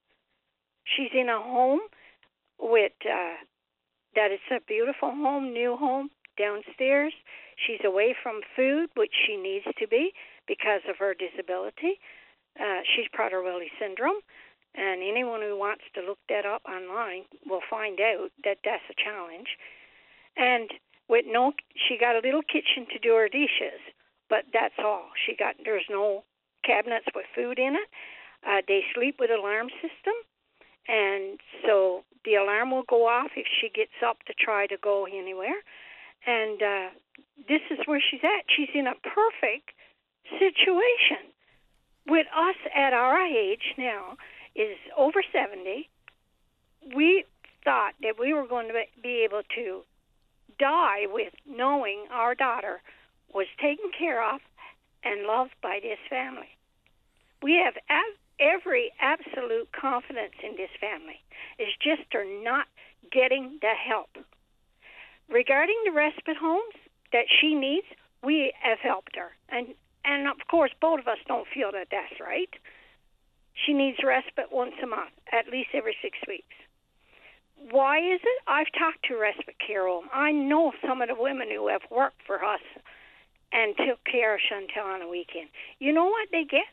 She's 0.85 1.11
in 1.13 1.29
a 1.29 1.41
home 1.41 1.81
with 2.59 2.93
uh, 3.05 3.37
that 4.15 4.33
is 4.33 4.41
a 4.51 4.61
beautiful 4.67 5.11
home, 5.11 5.53
new 5.53 5.77
home 5.77 6.11
downstairs. 6.39 7.13
She's 7.55 7.85
away 7.85 8.15
from 8.21 8.41
food, 8.57 8.91
which 8.97 9.13
she 9.27 9.37
needs 9.37 9.67
to 9.79 9.87
be 9.87 10.13
because 10.47 10.81
of 10.89 10.97
her 10.99 11.15
disability. 11.15 12.01
Uh, 12.59 12.81
she's 12.83 13.07
Prader-Willi 13.15 13.71
syndrome. 13.79 14.21
And 14.75 15.03
anyone 15.03 15.41
who 15.41 15.59
wants 15.59 15.85
to 15.95 16.03
look 16.03 16.19
that 16.29 16.47
up 16.47 16.63
online 16.69 17.25
will 17.47 17.63
find 17.69 17.99
out 18.01 18.31
that 18.45 18.59
that's 18.65 18.85
a 18.91 18.95
challenge. 18.95 19.49
And 20.37 20.71
with 21.09 21.25
no, 21.27 21.53
she 21.75 21.99
got 21.99 22.15
a 22.15 22.25
little 22.25 22.43
kitchen 22.43 22.87
to 22.93 22.99
do 22.99 23.15
her 23.17 23.29
dishes, 23.29 23.81
but 24.29 24.45
that's 24.53 24.79
all. 24.79 25.11
She 25.27 25.35
got 25.35 25.57
there's 25.65 25.89
no 25.91 26.25
cabinets 26.65 27.07
with 27.15 27.27
food 27.35 27.59
in 27.59 27.75
it. 27.75 27.89
Uh, 28.47 28.63
they 28.69 28.83
sleep 28.95 29.17
with 29.19 29.31
alarm 29.31 29.69
system, 29.83 30.15
and 30.87 31.41
so 31.67 32.05
the 32.25 32.35
alarm 32.35 32.71
will 32.71 32.85
go 32.89 33.09
off 33.09 33.31
if 33.37 33.47
she 33.61 33.69
gets 33.69 33.99
up 34.05 34.23
to 34.27 34.35
try 34.35 34.67
to 34.67 34.77
go 34.81 35.07
anywhere. 35.07 35.59
And 36.27 36.63
uh, 36.63 36.89
this 37.49 37.63
is 37.71 37.79
where 37.87 38.03
she's 38.03 38.23
at. 38.23 38.45
She's 38.55 38.71
in 38.75 38.87
a 38.87 38.95
perfect 38.95 39.73
situation 40.39 41.33
with 42.07 42.27
us 42.37 42.57
at 42.75 42.93
our 42.93 43.19
age 43.19 43.75
now 43.77 44.17
is 44.59 44.77
over 44.97 45.23
70. 45.33 45.89
We 46.95 47.25
thought 47.65 47.95
that 48.03 48.19
we 48.19 48.33
were 48.33 48.47
going 48.47 48.69
to 48.69 48.75
be 49.03 49.25
able 49.25 49.43
to 49.55 49.83
die 50.59 51.07
with 51.07 51.33
knowing 51.47 52.07
our 52.11 52.35
daughter 52.35 52.83
was 53.33 53.47
taken 53.61 53.91
care 53.97 54.23
of 54.23 54.41
and 55.05 55.27
loved 55.27 55.55
by 55.63 55.79
this 55.83 55.99
family. 56.11 56.49
We 57.43 57.63
have 57.65 57.75
every 58.41 58.91
absolute 59.01 59.71
confidence 59.73 60.35
in 60.43 60.57
this 60.57 60.71
family. 60.81 61.21
It's 61.59 61.77
just 61.83 62.03
they're 62.13 62.25
not 62.43 62.67
getting 63.13 63.59
the 63.61 63.75
help. 63.75 64.11
Regarding 65.29 65.77
the 65.85 65.93
respite 65.93 66.37
homes 66.37 66.75
that 67.13 67.27
she 67.41 67.55
needs, 67.55 67.87
we 68.25 68.53
have 68.61 68.79
helped 68.79 69.17
her. 69.17 69.31
And 69.49 69.75
and 70.05 70.27
of 70.29 70.39
course 70.51 70.73
both 70.81 71.01
of 71.01 71.09
us 71.09 71.19
don't 71.27 71.47
feel 71.53 71.71
that 71.73 71.89
that's 71.91 72.21
right. 72.21 72.51
She 73.67 73.73
needs 73.73 73.99
respite 74.05 74.53
once 74.53 74.75
a 74.83 74.87
month, 74.87 75.13
at 75.33 75.49
least 75.51 75.71
every 75.75 75.97
six 76.03 76.17
weeks. 76.29 76.55
Why 77.71 77.99
is 77.99 78.21
it? 78.23 78.43
I've 78.47 78.71
talked 78.79 79.05
to 79.09 79.19
respite 79.19 79.57
care 79.65 79.87
home. 79.87 80.09
I 80.15 80.31
know 80.31 80.73
some 80.87 81.03
of 81.03 81.09
the 81.09 81.17
women 81.19 81.49
who 81.51 81.69
have 81.69 81.83
worked 81.91 82.23
for 82.27 82.45
us 82.45 82.61
and 83.53 83.75
took 83.77 83.99
care 84.05 84.35
of 84.35 84.41
Chantel 84.41 84.85
on 84.85 85.03
a 85.03 85.09
weekend. 85.09 85.49
You 85.81 85.93
know 85.93 86.07
what 86.07 86.29
they 86.31 86.45
get? 86.45 86.69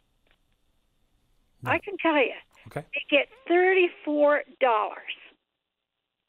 No. 1.63 1.71
I 1.71 1.79
can 1.79 1.97
tell 1.97 2.17
you. 2.17 2.37
Okay. 2.67 2.85
They 2.93 3.17
get 3.17 3.27
thirty-four 3.47 4.43
dollars 4.59 5.15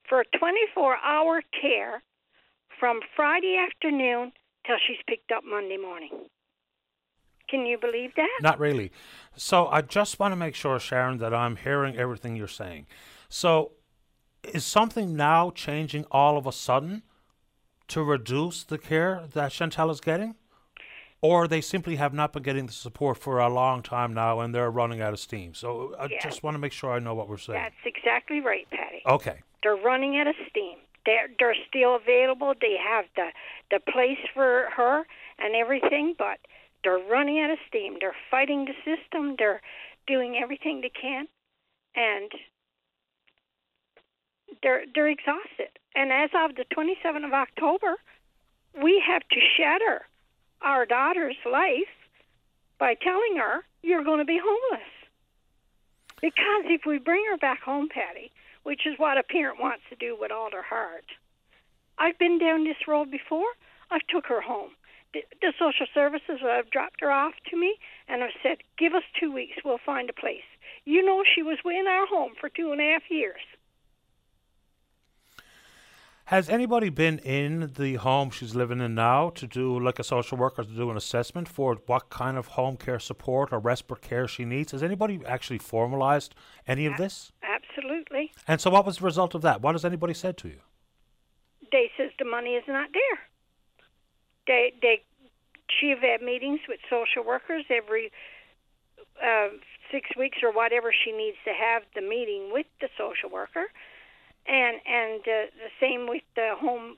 for 0.08 0.24
twenty-four 0.38 0.96
hour 1.04 1.42
care 1.60 2.02
from 2.78 3.00
Friday 3.14 3.56
afternoon 3.58 4.32
till 4.66 4.76
she's 4.86 5.02
picked 5.06 5.32
up 5.32 5.44
Monday 5.44 5.76
morning. 5.76 6.10
Can 7.48 7.66
you 7.66 7.78
believe 7.78 8.12
that? 8.16 8.38
Not 8.42 8.58
really. 8.58 8.90
So 9.36 9.66
I 9.68 9.82
just 9.82 10.18
want 10.18 10.32
to 10.32 10.36
make 10.36 10.54
sure, 10.54 10.78
Sharon, 10.78 11.18
that 11.18 11.32
I'm 11.32 11.56
hearing 11.56 11.96
everything 11.96 12.36
you're 12.36 12.48
saying. 12.48 12.86
So 13.28 13.72
is 14.42 14.64
something 14.64 15.16
now 15.16 15.50
changing 15.50 16.04
all 16.10 16.36
of 16.36 16.46
a 16.46 16.52
sudden 16.52 17.02
to 17.88 18.02
reduce 18.02 18.64
the 18.64 18.78
care 18.78 19.22
that 19.32 19.52
Chantel 19.52 19.90
is 19.90 20.00
getting? 20.00 20.34
Or 21.22 21.48
they 21.48 21.60
simply 21.60 21.96
have 21.96 22.12
not 22.12 22.32
been 22.32 22.42
getting 22.42 22.66
the 22.66 22.72
support 22.72 23.16
for 23.18 23.38
a 23.38 23.48
long 23.48 23.82
time 23.82 24.12
now 24.12 24.40
and 24.40 24.54
they're 24.54 24.70
running 24.70 25.00
out 25.00 25.12
of 25.12 25.18
steam. 25.18 25.54
So 25.54 25.94
I 25.98 26.06
yes. 26.06 26.22
just 26.22 26.42
want 26.42 26.54
to 26.54 26.58
make 26.58 26.72
sure 26.72 26.92
I 26.92 26.98
know 26.98 27.14
what 27.14 27.28
we're 27.28 27.38
saying. 27.38 27.58
That's 27.60 27.96
exactly 27.96 28.40
right, 28.40 28.66
Paddy. 28.70 29.02
Okay. 29.06 29.40
They're 29.62 29.76
running 29.76 30.18
out 30.18 30.26
of 30.26 30.34
steam. 30.48 30.76
They're 31.06 31.28
they're 31.38 31.56
still 31.68 31.96
available. 31.96 32.52
They 32.60 32.76
have 32.76 33.06
the 33.16 33.28
the 33.70 33.80
place 33.90 34.18
for 34.34 34.68
her 34.76 35.06
and 35.38 35.54
everything, 35.54 36.14
but 36.18 36.38
they're 36.86 36.98
running 37.10 37.40
out 37.40 37.50
of 37.50 37.58
steam. 37.66 37.96
They're 38.00 38.14
fighting 38.30 38.64
the 38.64 38.74
system. 38.84 39.34
They're 39.36 39.60
doing 40.06 40.38
everything 40.40 40.82
they 40.82 40.90
can, 40.90 41.26
and 41.96 42.30
they're 44.62 44.84
they're 44.94 45.08
exhausted. 45.08 45.74
And 45.96 46.12
as 46.12 46.30
of 46.32 46.54
the 46.54 46.64
27th 46.72 47.26
of 47.26 47.32
October, 47.32 47.96
we 48.80 49.02
have 49.04 49.22
to 49.22 49.40
shatter 49.56 50.06
our 50.62 50.86
daughter's 50.86 51.36
life 51.44 51.90
by 52.78 52.94
telling 52.94 53.36
her 53.36 53.64
you're 53.82 54.04
going 54.04 54.20
to 54.20 54.24
be 54.24 54.40
homeless. 54.40 54.86
Because 56.20 56.66
if 56.66 56.82
we 56.86 56.98
bring 56.98 57.24
her 57.28 57.36
back 57.36 57.62
home, 57.62 57.88
Paddy, 57.88 58.30
which 58.62 58.86
is 58.86 58.94
what 58.96 59.18
a 59.18 59.24
parent 59.24 59.58
wants 59.60 59.82
to 59.90 59.96
do 59.96 60.16
with 60.18 60.30
all 60.30 60.50
their 60.52 60.62
heart, 60.62 61.04
I've 61.98 62.18
been 62.18 62.38
down 62.38 62.62
this 62.62 62.86
road 62.86 63.10
before. 63.10 63.48
I've 63.90 64.06
took 64.08 64.26
her 64.26 64.40
home. 64.40 64.70
The, 65.40 65.52
social 65.58 65.86
services 65.94 66.40
have 66.42 66.70
dropped 66.70 67.00
her 67.00 67.10
off 67.10 67.34
to 67.50 67.56
me, 67.56 67.76
and 68.08 68.22
I've 68.22 68.30
said, 68.42 68.58
"Give 68.78 68.94
us 68.94 69.02
two 69.18 69.32
weeks. 69.32 69.56
We'll 69.64 69.78
find 69.78 70.10
a 70.10 70.12
place." 70.12 70.48
You 70.84 71.04
know, 71.04 71.22
she 71.24 71.42
was 71.42 71.58
in 71.64 71.86
our 71.86 72.06
home 72.06 72.32
for 72.40 72.48
two 72.48 72.72
and 72.72 72.80
a 72.80 72.92
half 72.92 73.10
years. 73.10 73.40
Has 76.26 76.48
anybody 76.48 76.88
been 76.88 77.20
in 77.20 77.72
the 77.76 77.94
home 77.94 78.30
she's 78.30 78.52
living 78.52 78.80
in 78.80 78.96
now 78.96 79.30
to 79.30 79.46
do, 79.46 79.78
like 79.78 80.00
a 80.00 80.04
social 80.04 80.36
worker, 80.36 80.64
to 80.64 80.68
do 80.68 80.90
an 80.90 80.96
assessment 80.96 81.46
for 81.48 81.76
what 81.86 82.10
kind 82.10 82.36
of 82.36 82.48
home 82.48 82.76
care 82.76 82.98
support 82.98 83.52
or 83.52 83.60
respite 83.60 84.02
care 84.02 84.26
she 84.26 84.44
needs? 84.44 84.72
Has 84.72 84.82
anybody 84.82 85.20
actually 85.24 85.58
formalized 85.58 86.34
any 86.66 86.84
of 86.84 86.96
this? 86.96 87.30
Absolutely. 87.44 88.32
And 88.48 88.60
so, 88.60 88.70
what 88.70 88.84
was 88.84 88.98
the 88.98 89.04
result 89.04 89.36
of 89.36 89.42
that? 89.42 89.62
What 89.62 89.76
has 89.76 89.84
anybody 89.84 90.14
said 90.14 90.36
to 90.38 90.48
you? 90.48 90.60
They 91.70 91.92
says 91.96 92.10
the 92.18 92.24
money 92.24 92.54
is 92.54 92.64
not 92.66 92.88
there. 92.92 93.20
They 94.46 94.72
they 94.80 95.02
she 95.80 95.90
have 95.90 96.00
had 96.00 96.22
meetings 96.22 96.60
with 96.68 96.80
social 96.88 97.24
workers 97.24 97.64
every 97.70 98.12
uh, 99.22 99.48
six 99.90 100.10
weeks 100.16 100.38
or 100.42 100.52
whatever 100.52 100.92
she 100.92 101.12
needs 101.12 101.36
to 101.44 101.52
have 101.52 101.82
the 101.94 102.02
meeting 102.02 102.50
with 102.52 102.66
the 102.80 102.88
social 102.96 103.30
worker, 103.30 103.66
and 104.46 104.80
and 104.86 105.20
uh, 105.20 105.50
the 105.56 105.72
same 105.80 106.06
with 106.08 106.22
the 106.34 106.54
home 106.58 106.96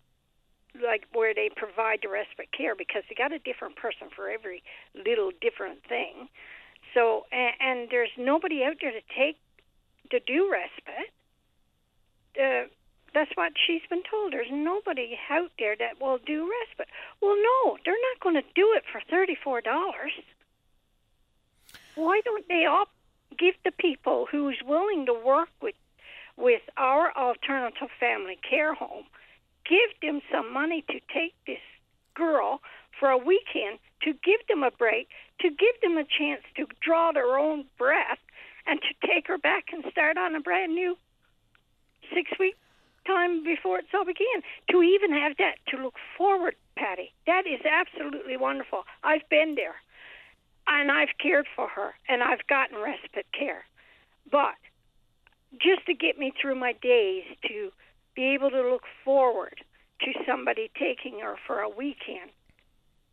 like 0.83 1.05
where 1.13 1.35
they 1.35 1.51
provide 1.55 2.01
the 2.03 2.09
respite 2.09 2.53
care 2.57 2.75
because 2.77 3.03
they 3.09 3.15
got 3.15 3.33
a 3.33 3.39
different 3.39 3.77
person 3.77 4.09
for 4.15 4.29
every 4.29 4.63
little 4.95 5.31
different 5.41 5.81
thing. 5.89 6.29
So 6.95 7.25
and, 7.33 7.55
and 7.61 7.89
there's 7.91 8.13
nobody 8.17 8.63
out 8.65 8.77
there 8.81 8.93
to 8.93 9.05
take 9.17 9.37
to 10.11 10.21
do 10.21 10.51
respite. 10.51 11.13
Uh, 12.39 12.69
that's 13.15 13.31
what 13.35 13.53
she's 13.67 13.83
been 13.89 14.03
told. 14.11 14.33
There's 14.33 14.51
nobody 14.51 15.19
out 15.31 15.51
there 15.59 15.77
that 15.77 16.01
will 16.01 16.19
do 16.19 16.51
respite. 16.61 16.89
Well, 17.21 17.37
no, 17.37 17.79
they're 17.85 17.95
not 17.95 18.21
going 18.23 18.37
to 18.37 18.49
do 18.55 18.75
it 18.77 18.85
for 18.91 19.01
thirty-four 19.11 19.63
dollars. 19.63 20.13
Why 21.95 22.21
don't 22.25 22.47
they 22.49 22.65
all 22.65 22.87
give 23.39 23.55
the 23.65 23.73
people 23.73 24.27
who's 24.31 24.59
willing 24.65 25.07
to 25.07 25.15
work 25.15 25.49
with 25.61 25.75
with 26.37 26.63
our 26.77 27.13
alternative 27.17 27.89
family 27.99 28.39
care 28.49 28.73
home, 28.75 29.05
give 29.69 29.91
them 30.01 30.21
some 30.31 30.53
money 30.53 30.85
to 30.89 31.01
take 31.13 31.35
this 31.47 31.59
girl 32.15 32.61
for 32.99 33.11
a 33.11 33.19
weekend, 33.19 33.79
to 34.03 34.13
give 34.13 34.47
them 34.49 34.63
a 34.63 34.71
break, 34.71 35.09
to 35.41 35.51
give 35.51 35.81
them 35.83 35.97
a 35.97 36.05
chance 36.05 36.43
to 36.57 36.67
draw 36.81 37.11
their 37.11 37.39
own 37.39 37.65
breath, 37.77 38.19
and 38.67 38.81
to 38.81 39.07
take 39.07 39.27
her 39.27 39.39
back 39.39 39.67
and 39.73 39.85
start 39.91 40.17
on 40.17 40.37
a 40.37 40.41
brand 40.41 40.75
new 40.75 40.97
six 42.15 42.31
week 42.39 42.57
time 43.09 43.43
before 43.43 43.79
it's 43.79 43.89
all 43.95 44.05
began. 44.05 44.45
To 44.71 44.83
even 44.83 45.13
have 45.13 45.33
that 45.39 45.57
to 45.69 45.83
look 45.83 45.97
forward, 46.17 46.55
Paddy, 46.77 47.13
that 47.27 47.45
is 47.47 47.61
absolutely 47.65 48.37
wonderful. 48.37 48.85
I've 49.03 49.29
been 49.31 49.55
there, 49.57 49.77
and 50.69 50.93
I've 50.93 51.17
cared 51.21 51.47
for 51.57 51.69
her, 51.69 51.95
and 52.09 52.23
I've 52.23 52.47
gotten 52.47 52.79
respite 52.79 53.27
care, 53.33 53.65
but 54.31 54.61
just 55.61 55.87
to 55.87 55.95
get 55.95 56.19
me 56.19 56.33
through 56.41 56.57
my 56.57 56.75
days, 56.83 57.25
to 57.49 57.71
be 58.15 58.35
able 58.35 58.51
to 58.51 58.63
look 58.69 58.85
forward 59.05 59.65
to 60.03 60.13
somebody 60.27 60.71
taking 60.79 61.21
her 61.21 61.37
for 61.47 61.61
a 61.61 61.69
weekend 61.69 62.31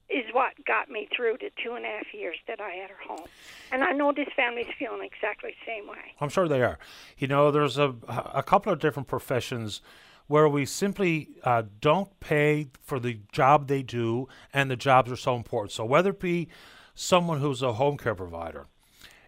is 0.10 0.26
what 0.34 0.54
got 0.66 0.90
me 0.90 1.08
through 1.16 1.38
the 1.40 1.52
two 1.64 1.74
and 1.74 1.86
a 1.86 1.88
half 1.88 2.14
years 2.14 2.38
that 2.48 2.62
I 2.62 2.72
had 2.72 2.90
her 2.90 2.96
home. 3.08 3.28
And 3.72 3.84
I 3.84 3.92
know 3.92 4.14
this 4.14 4.28
family's 4.36 4.68
feeling 4.78 5.02
exactly 5.04 5.52
the 5.52 5.66
same 5.66 5.88
way. 5.88 6.14
I'm 6.20 6.30
sure 6.30 6.48
they 6.48 6.62
are. 6.62 6.78
You 7.18 7.28
know, 7.28 7.52
there's 7.52 7.78
a 7.78 7.96
a 8.08 8.44
couple 8.44 8.72
of 8.72 8.80
different 8.80 9.08
professions 9.08 9.82
where 10.28 10.48
we 10.50 10.66
simply 10.66 11.30
uh, 11.44 11.64
don't 11.82 12.20
pay 12.20 12.68
for 12.82 13.00
the 13.00 13.20
job 13.32 13.68
they 13.68 13.84
do, 13.84 14.28
and 14.54 14.72
the 14.72 14.76
jobs 14.76 15.12
are 15.12 15.16
so 15.16 15.36
important. 15.36 15.72
So 15.72 15.86
whether 15.86 16.10
it 16.10 16.20
be 16.20 16.48
someone 16.96 17.40
who's 17.40 17.62
a 17.62 17.74
home 17.74 17.98
care 17.98 18.16
provider, 18.16 18.68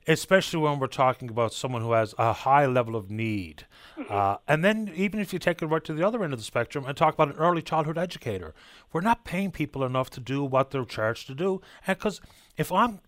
especially 0.08 0.60
when 0.60 0.80
we're 0.80 0.88
talking 0.88 1.30
about 1.30 1.54
someone 1.54 1.82
who 1.82 1.92
has 1.92 2.16
a 2.18 2.32
high 2.32 2.66
level 2.66 2.96
of 2.96 3.12
need. 3.12 3.66
Uh, 4.10 4.38
and 4.48 4.64
then, 4.64 4.92
even 4.96 5.20
if 5.20 5.34
you 5.34 5.40
take 5.40 5.62
it 5.62 5.66
right 5.66 5.84
to 5.84 5.94
the 5.94 6.06
other 6.06 6.24
end 6.24 6.34
of 6.34 6.40
the 6.40 6.46
spectrum 6.46 6.86
and 6.86 6.96
talk 6.96 7.14
about 7.14 7.30
an 7.30 7.36
early 7.36 7.62
childhood 7.62 7.98
educator, 7.98 8.54
we're 8.94 9.02
not 9.02 9.26
paying 9.26 9.52
people 9.52 9.84
enough 9.84 10.10
to 10.12 10.20
do 10.20 10.44
what 10.44 10.72
they're 10.72 10.86
charged 10.86 11.28
to 11.28 11.36
do. 11.36 11.62
And 11.86 11.98
because 11.98 12.22
if 12.58 12.72
I'm 12.72 13.02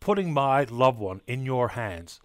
putting 0.00 0.32
my 0.32 0.64
loved 0.64 0.98
one 0.98 1.20
in 1.26 1.46
your 1.46 1.68
hands, 1.68 2.20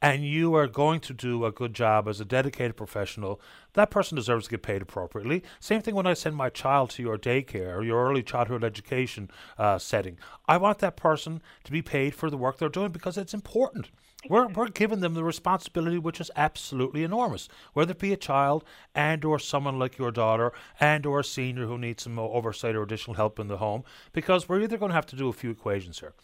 and 0.00 0.24
you 0.24 0.54
are 0.54 0.66
going 0.66 1.00
to 1.00 1.12
do 1.12 1.44
a 1.44 1.52
good 1.52 1.74
job 1.74 2.06
as 2.08 2.20
a 2.20 2.24
dedicated 2.24 2.76
professional, 2.76 3.40
that 3.74 3.90
person 3.90 4.16
deserves 4.16 4.44
to 4.44 4.50
get 4.50 4.62
paid 4.62 4.82
appropriately. 4.82 5.42
Same 5.60 5.82
thing 5.82 5.94
when 5.94 6.06
I 6.06 6.14
send 6.14 6.36
my 6.36 6.50
child 6.50 6.90
to 6.90 7.02
your 7.02 7.18
daycare 7.18 7.76
or 7.76 7.82
your 7.82 8.08
early 8.08 8.22
childhood 8.22 8.64
education 8.64 9.30
uh, 9.58 9.78
setting. 9.78 10.18
I 10.46 10.56
want 10.56 10.78
that 10.78 10.96
person 10.96 11.42
to 11.64 11.72
be 11.72 11.82
paid 11.82 12.14
for 12.14 12.30
the 12.30 12.36
work 12.36 12.58
they're 12.58 12.68
doing 12.68 12.92
because 12.92 13.18
it's 13.18 13.34
important. 13.34 13.90
We're, 14.28 14.48
we're 14.48 14.68
giving 14.68 14.98
them 14.98 15.14
the 15.14 15.22
responsibility 15.22 15.96
which 15.96 16.20
is 16.20 16.30
absolutely 16.34 17.04
enormous, 17.04 17.48
whether 17.72 17.92
it 17.92 18.00
be 18.00 18.12
a 18.12 18.16
child 18.16 18.64
and 18.92 19.24
or 19.24 19.38
someone 19.38 19.78
like 19.78 19.96
your 19.96 20.10
daughter 20.10 20.52
and 20.80 21.06
or 21.06 21.20
a 21.20 21.24
senior 21.24 21.66
who 21.66 21.78
needs 21.78 22.02
some 22.02 22.18
oversight 22.18 22.74
or 22.74 22.82
additional 22.82 23.14
help 23.14 23.38
in 23.38 23.46
the 23.46 23.58
home, 23.58 23.84
because 24.12 24.48
we're 24.48 24.60
either 24.60 24.76
going 24.76 24.90
to 24.90 24.96
have 24.96 25.06
to 25.06 25.16
do 25.16 25.28
a 25.28 25.32
few 25.32 25.50
equations 25.50 26.00
here. 26.00 26.14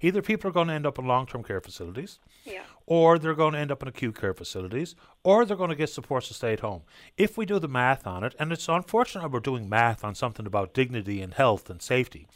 Either 0.00 0.22
people 0.22 0.48
are 0.48 0.52
going 0.52 0.68
to 0.68 0.74
end 0.74 0.86
up 0.86 0.98
in 0.98 1.06
long 1.06 1.26
term 1.26 1.42
care 1.42 1.60
facilities, 1.60 2.18
yeah. 2.44 2.62
or 2.86 3.18
they're 3.18 3.34
going 3.34 3.54
to 3.54 3.58
end 3.58 3.72
up 3.72 3.82
in 3.82 3.88
acute 3.88 4.18
care 4.18 4.34
facilities, 4.34 4.94
or 5.24 5.44
they're 5.44 5.56
going 5.56 5.70
to 5.70 5.76
get 5.76 5.90
supports 5.90 6.28
to 6.28 6.34
stay 6.34 6.52
at 6.52 6.60
home. 6.60 6.82
If 7.16 7.36
we 7.36 7.46
do 7.46 7.58
the 7.58 7.68
math 7.68 8.06
on 8.06 8.22
it, 8.24 8.34
and 8.38 8.52
it's 8.52 8.68
unfortunate 8.68 9.30
we're 9.30 9.40
doing 9.40 9.68
math 9.68 10.04
on 10.04 10.14
something 10.14 10.46
about 10.46 10.74
dignity 10.74 11.20
and 11.20 11.34
health 11.34 11.68
and 11.68 11.82
safety. 11.82 12.28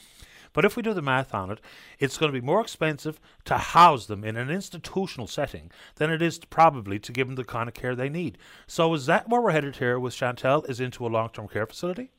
But 0.53 0.65
if 0.65 0.77
we 0.77 0.83
do 0.83 0.93
the 0.93 1.03
math 1.03 1.35
on 1.35 1.51
it, 1.51 1.61
it's 1.99 2.19
going 2.19 2.31
to 2.31 2.39
be 2.39 2.45
more 2.45 2.61
expensive 2.61 3.19
to 3.47 3.57
house 3.57 4.07
them 4.07 4.23
in 4.23 4.37
an 4.37 4.51
institutional 4.51 5.27
setting 5.27 5.71
than 5.97 6.11
it 6.11 6.21
is 6.21 6.39
to 6.41 6.47
probably 6.47 6.99
to 6.99 7.13
give 7.13 7.27
them 7.27 7.37
the 7.37 7.45
kind 7.45 7.69
of 7.69 7.75
care 7.75 7.95
they 7.95 8.11
need. 8.11 8.37
So 8.67 8.93
is 8.93 9.07
that 9.07 9.29
where 9.29 9.41
we're 9.41 9.53
headed 9.53 9.77
here 9.77 9.99
with 9.99 10.15
Chantel? 10.15 10.69
Is 10.69 10.81
into 10.81 11.07
a 11.07 11.09
long-term 11.09 11.49
care 11.49 11.67
facility? 11.67 12.11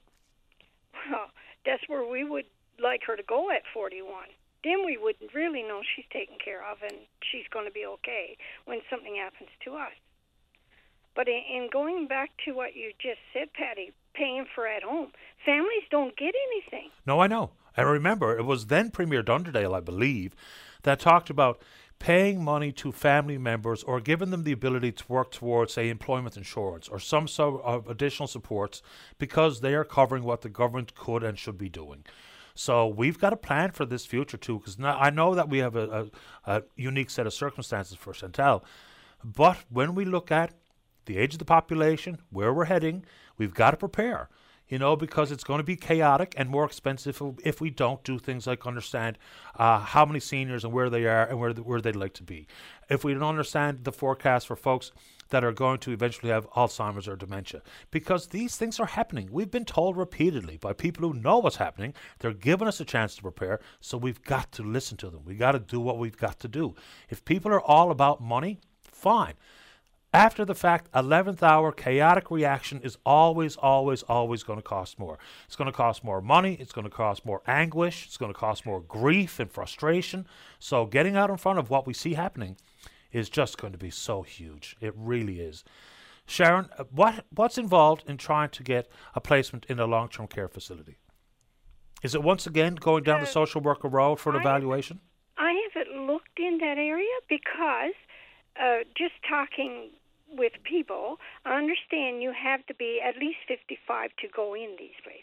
Well, 1.11 1.27
that's 1.65 1.83
where 1.87 2.09
we 2.09 2.23
would 2.23 2.45
like 2.81 3.01
her 3.05 3.15
to 3.15 3.23
go 3.23 3.51
at 3.51 3.61
41 3.71 4.25
then 4.63 4.85
we 4.85 4.97
would 4.97 5.15
really 5.33 5.63
know 5.63 5.81
she's 5.95 6.05
taken 6.11 6.37
care 6.43 6.61
of 6.69 6.77
and 6.81 6.99
she's 7.31 7.47
going 7.51 7.65
to 7.65 7.71
be 7.71 7.85
okay 7.85 8.37
when 8.65 8.79
something 8.89 9.15
happens 9.15 9.49
to 9.65 9.75
us. 9.75 9.93
But 11.15 11.27
in, 11.27 11.41
in 11.49 11.69
going 11.71 12.07
back 12.07 12.31
to 12.45 12.53
what 12.53 12.75
you 12.75 12.91
just 12.99 13.19
said, 13.33 13.53
Paddy, 13.53 13.91
paying 14.13 14.45
for 14.55 14.67
at 14.67 14.83
home, 14.83 15.11
families 15.45 15.83
don't 15.91 16.17
get 16.17 16.33
anything. 16.51 16.89
No, 17.05 17.19
I 17.19 17.27
know. 17.27 17.51
I 17.75 17.81
remember 17.81 18.37
it 18.37 18.45
was 18.45 18.67
then 18.67 18.91
Premier 18.91 19.23
Dunderdale, 19.23 19.75
I 19.75 19.79
believe, 19.79 20.35
that 20.83 20.99
talked 20.99 21.29
about 21.29 21.61
paying 21.99 22.43
money 22.43 22.71
to 22.73 22.91
family 22.91 23.37
members 23.37 23.81
or 23.83 24.01
giving 24.01 24.29
them 24.29 24.43
the 24.43 24.51
ability 24.51 24.91
to 24.91 25.03
work 25.07 25.31
towards, 25.31 25.73
say, 25.73 25.89
employment 25.89 26.35
insurance 26.35 26.87
or 26.89 26.99
some 26.99 27.27
sort 27.27 27.63
of 27.63 27.87
additional 27.87 28.27
supports 28.27 28.81
because 29.17 29.61
they 29.61 29.73
are 29.73 29.85
covering 29.85 30.23
what 30.23 30.41
the 30.41 30.49
government 30.49 30.93
could 30.95 31.23
and 31.23 31.39
should 31.39 31.57
be 31.57 31.69
doing. 31.69 32.03
So 32.55 32.87
we've 32.87 33.19
got 33.19 33.33
a 33.33 33.37
plan 33.37 33.71
for 33.71 33.85
this 33.85 34.05
future 34.05 34.37
too, 34.37 34.59
because 34.59 34.77
I 34.79 35.09
know 35.09 35.33
that 35.35 35.49
we 35.49 35.59
have 35.59 35.75
a, 35.75 36.09
a, 36.45 36.57
a 36.57 36.63
unique 36.75 37.09
set 37.09 37.25
of 37.25 37.33
circumstances 37.33 37.97
for 37.97 38.13
Chantel, 38.13 38.63
but 39.23 39.57
when 39.69 39.95
we 39.95 40.05
look 40.05 40.31
at 40.31 40.53
the 41.05 41.17
age 41.17 41.33
of 41.33 41.39
the 41.39 41.45
population, 41.45 42.19
where 42.29 42.53
we're 42.53 42.65
heading, 42.65 43.05
we've 43.37 43.53
got 43.53 43.71
to 43.71 43.77
prepare. 43.77 44.29
You 44.69 44.79
know, 44.79 44.95
because 44.95 45.31
it's 45.31 45.43
going 45.43 45.59
to 45.59 45.63
be 45.63 45.75
chaotic 45.75 46.33
and 46.37 46.49
more 46.49 46.65
expensive 46.65 47.21
if 47.43 47.59
we 47.59 47.69
don't 47.69 48.01
do 48.03 48.17
things 48.17 48.47
like 48.47 48.65
understand 48.65 49.19
uh, 49.55 49.79
how 49.79 50.05
many 50.05 50.19
seniors 50.19 50.63
and 50.63 50.73
where 50.73 50.89
they 50.89 51.05
are 51.05 51.25
and 51.25 51.37
where 51.37 51.51
where 51.51 51.81
they'd 51.81 51.97
like 51.97 52.13
to 52.13 52.23
be. 52.23 52.47
If 52.89 53.03
we 53.03 53.13
don't 53.13 53.23
understand 53.23 53.83
the 53.83 53.91
forecast 53.91 54.47
for 54.47 54.55
folks 54.55 54.91
that 55.33 55.43
are 55.43 55.51
going 55.51 55.79
to 55.79 55.91
eventually 55.91 56.31
have 56.31 56.47
Alzheimer's 56.51 57.07
or 57.07 57.15
dementia. 57.15 57.63
Because 57.89 58.27
these 58.27 58.55
things 58.55 58.79
are 58.79 58.85
happening. 58.85 59.29
We've 59.31 59.49
been 59.49 59.65
told 59.65 59.97
repeatedly 59.97 60.57
by 60.57 60.73
people 60.73 61.07
who 61.09 61.19
know 61.19 61.39
what's 61.39 61.55
happening. 61.55 61.95
They're 62.19 62.33
giving 62.33 62.67
us 62.67 62.79
a 62.79 62.85
chance 62.85 63.15
to 63.15 63.23
prepare, 63.23 63.59
so 63.81 63.97
we've 63.97 64.21
got 64.21 64.51
to 64.51 64.61
listen 64.61 64.95
to 64.97 65.09
them. 65.09 65.21
We've 65.25 65.39
got 65.39 65.53
to 65.53 65.59
do 65.59 65.79
what 65.79 65.97
we've 65.97 66.15
got 66.15 66.39
to 66.41 66.47
do. 66.47 66.75
If 67.09 67.25
people 67.25 67.51
are 67.51 67.59
all 67.59 67.89
about 67.89 68.21
money, 68.21 68.59
fine. 68.83 69.33
After 70.13 70.45
the 70.45 70.53
fact, 70.53 70.91
11th 70.91 71.41
hour 71.41 71.71
chaotic 71.71 72.29
reaction 72.29 72.79
is 72.83 72.99
always, 73.03 73.55
always, 73.55 74.03
always 74.03 74.43
going 74.43 74.59
to 74.59 74.63
cost 74.63 74.99
more. 74.99 75.17
It's 75.47 75.55
going 75.55 75.65
to 75.65 75.75
cost 75.75 76.03
more 76.03 76.21
money. 76.21 76.57
It's 76.59 76.73
going 76.73 76.85
to 76.85 76.95
cost 76.95 77.25
more 77.25 77.41
anguish. 77.47 78.05
It's 78.05 78.17
going 78.17 78.31
to 78.31 78.39
cost 78.39 78.67
more 78.67 78.81
grief 78.81 79.39
and 79.39 79.51
frustration. 79.51 80.27
So, 80.59 80.85
getting 80.85 81.15
out 81.15 81.31
in 81.31 81.37
front 81.37 81.57
of 81.57 81.71
what 81.71 81.87
we 81.87 81.95
see 81.95 82.13
happening 82.13 82.57
is 83.13 83.29
just 83.29 83.57
going 83.57 83.71
to 83.71 83.79
be 83.79 83.89
so 83.89 84.23
huge. 84.23 84.75
It 84.81 84.93
really 84.97 85.39
is. 85.39 85.63
Sharon, 86.25 86.69
uh, 86.77 86.85
what 86.91 87.25
what's 87.33 87.57
involved 87.57 88.03
in 88.07 88.17
trying 88.17 88.49
to 88.49 88.63
get 88.63 88.89
a 89.15 89.21
placement 89.21 89.65
in 89.69 89.79
a 89.79 89.85
long 89.85 90.09
term 90.09 90.27
care 90.27 90.47
facility? 90.47 90.97
Is 92.01 92.15
it 92.15 92.23
once 92.23 92.47
again 92.47 92.75
going 92.75 93.03
down 93.03 93.17
uh, 93.17 93.25
the 93.25 93.31
social 93.31 93.61
worker 93.61 93.87
road 93.87 94.19
for 94.19 94.31
an 94.31 94.37
I 94.37 94.39
evaluation? 94.39 94.99
I 95.37 95.53
haven't 95.73 96.07
looked 96.07 96.39
in 96.39 96.57
that 96.59 96.77
area 96.77 97.15
because 97.29 97.93
uh, 98.59 98.79
just 98.97 99.13
talking 99.27 99.91
with 100.35 100.53
people. 100.63 101.17
I 101.45 101.57
understand 101.57 102.21
you 102.21 102.33
have 102.33 102.65
to 102.67 102.73
be 102.73 102.99
at 103.03 103.17
least 103.17 103.39
55 103.47 104.11
to 104.21 104.27
go 104.35 104.53
in 104.53 104.75
these 104.79 104.97
places. 105.03 105.22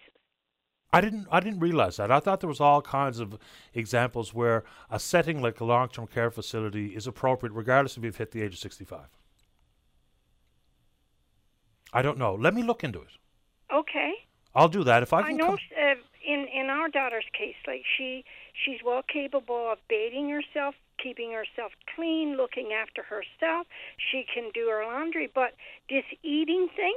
I 0.92 1.00
didn't. 1.00 1.28
I 1.30 1.40
didn't 1.40 1.60
realize 1.60 1.98
that. 1.98 2.10
I 2.10 2.18
thought 2.18 2.40
there 2.40 2.48
was 2.48 2.60
all 2.60 2.82
kinds 2.82 3.20
of 3.20 3.38
examples 3.74 4.34
where 4.34 4.64
a 4.90 4.98
setting 4.98 5.40
like 5.40 5.60
a 5.60 5.64
long-term 5.64 6.08
care 6.08 6.30
facility 6.30 6.96
is 6.96 7.06
appropriate, 7.06 7.52
regardless 7.52 7.96
of 7.96 8.02
if 8.02 8.06
you've 8.06 8.16
hit 8.16 8.32
the 8.32 8.42
age 8.42 8.54
of 8.54 8.58
sixty-five. 8.58 9.06
I 11.92 12.02
don't 12.02 12.18
know. 12.18 12.34
Let 12.34 12.54
me 12.54 12.62
look 12.62 12.82
into 12.82 13.00
it. 13.00 13.12
Okay. 13.72 14.14
I'll 14.54 14.68
do 14.68 14.82
that 14.84 15.04
if 15.04 15.12
I 15.12 15.22
can. 15.22 15.34
I 15.34 15.36
know 15.36 15.54
uh, 15.54 15.94
in 16.26 16.46
in 16.52 16.70
our 16.70 16.88
daughter's 16.88 17.24
case, 17.38 17.54
like 17.68 17.84
she 17.96 18.24
she's 18.52 18.80
well 18.84 19.02
capable 19.02 19.70
of 19.70 19.78
bathing 19.88 20.28
herself, 20.28 20.74
keeping 21.00 21.30
herself 21.32 21.72
clean, 21.94 22.36
looking 22.36 22.72
after 22.72 23.04
herself. 23.04 23.68
She 24.10 24.24
can 24.32 24.50
do 24.52 24.66
her 24.68 24.84
laundry, 24.84 25.30
but 25.32 25.54
this 25.88 26.04
eating 26.24 26.68
thing, 26.74 26.94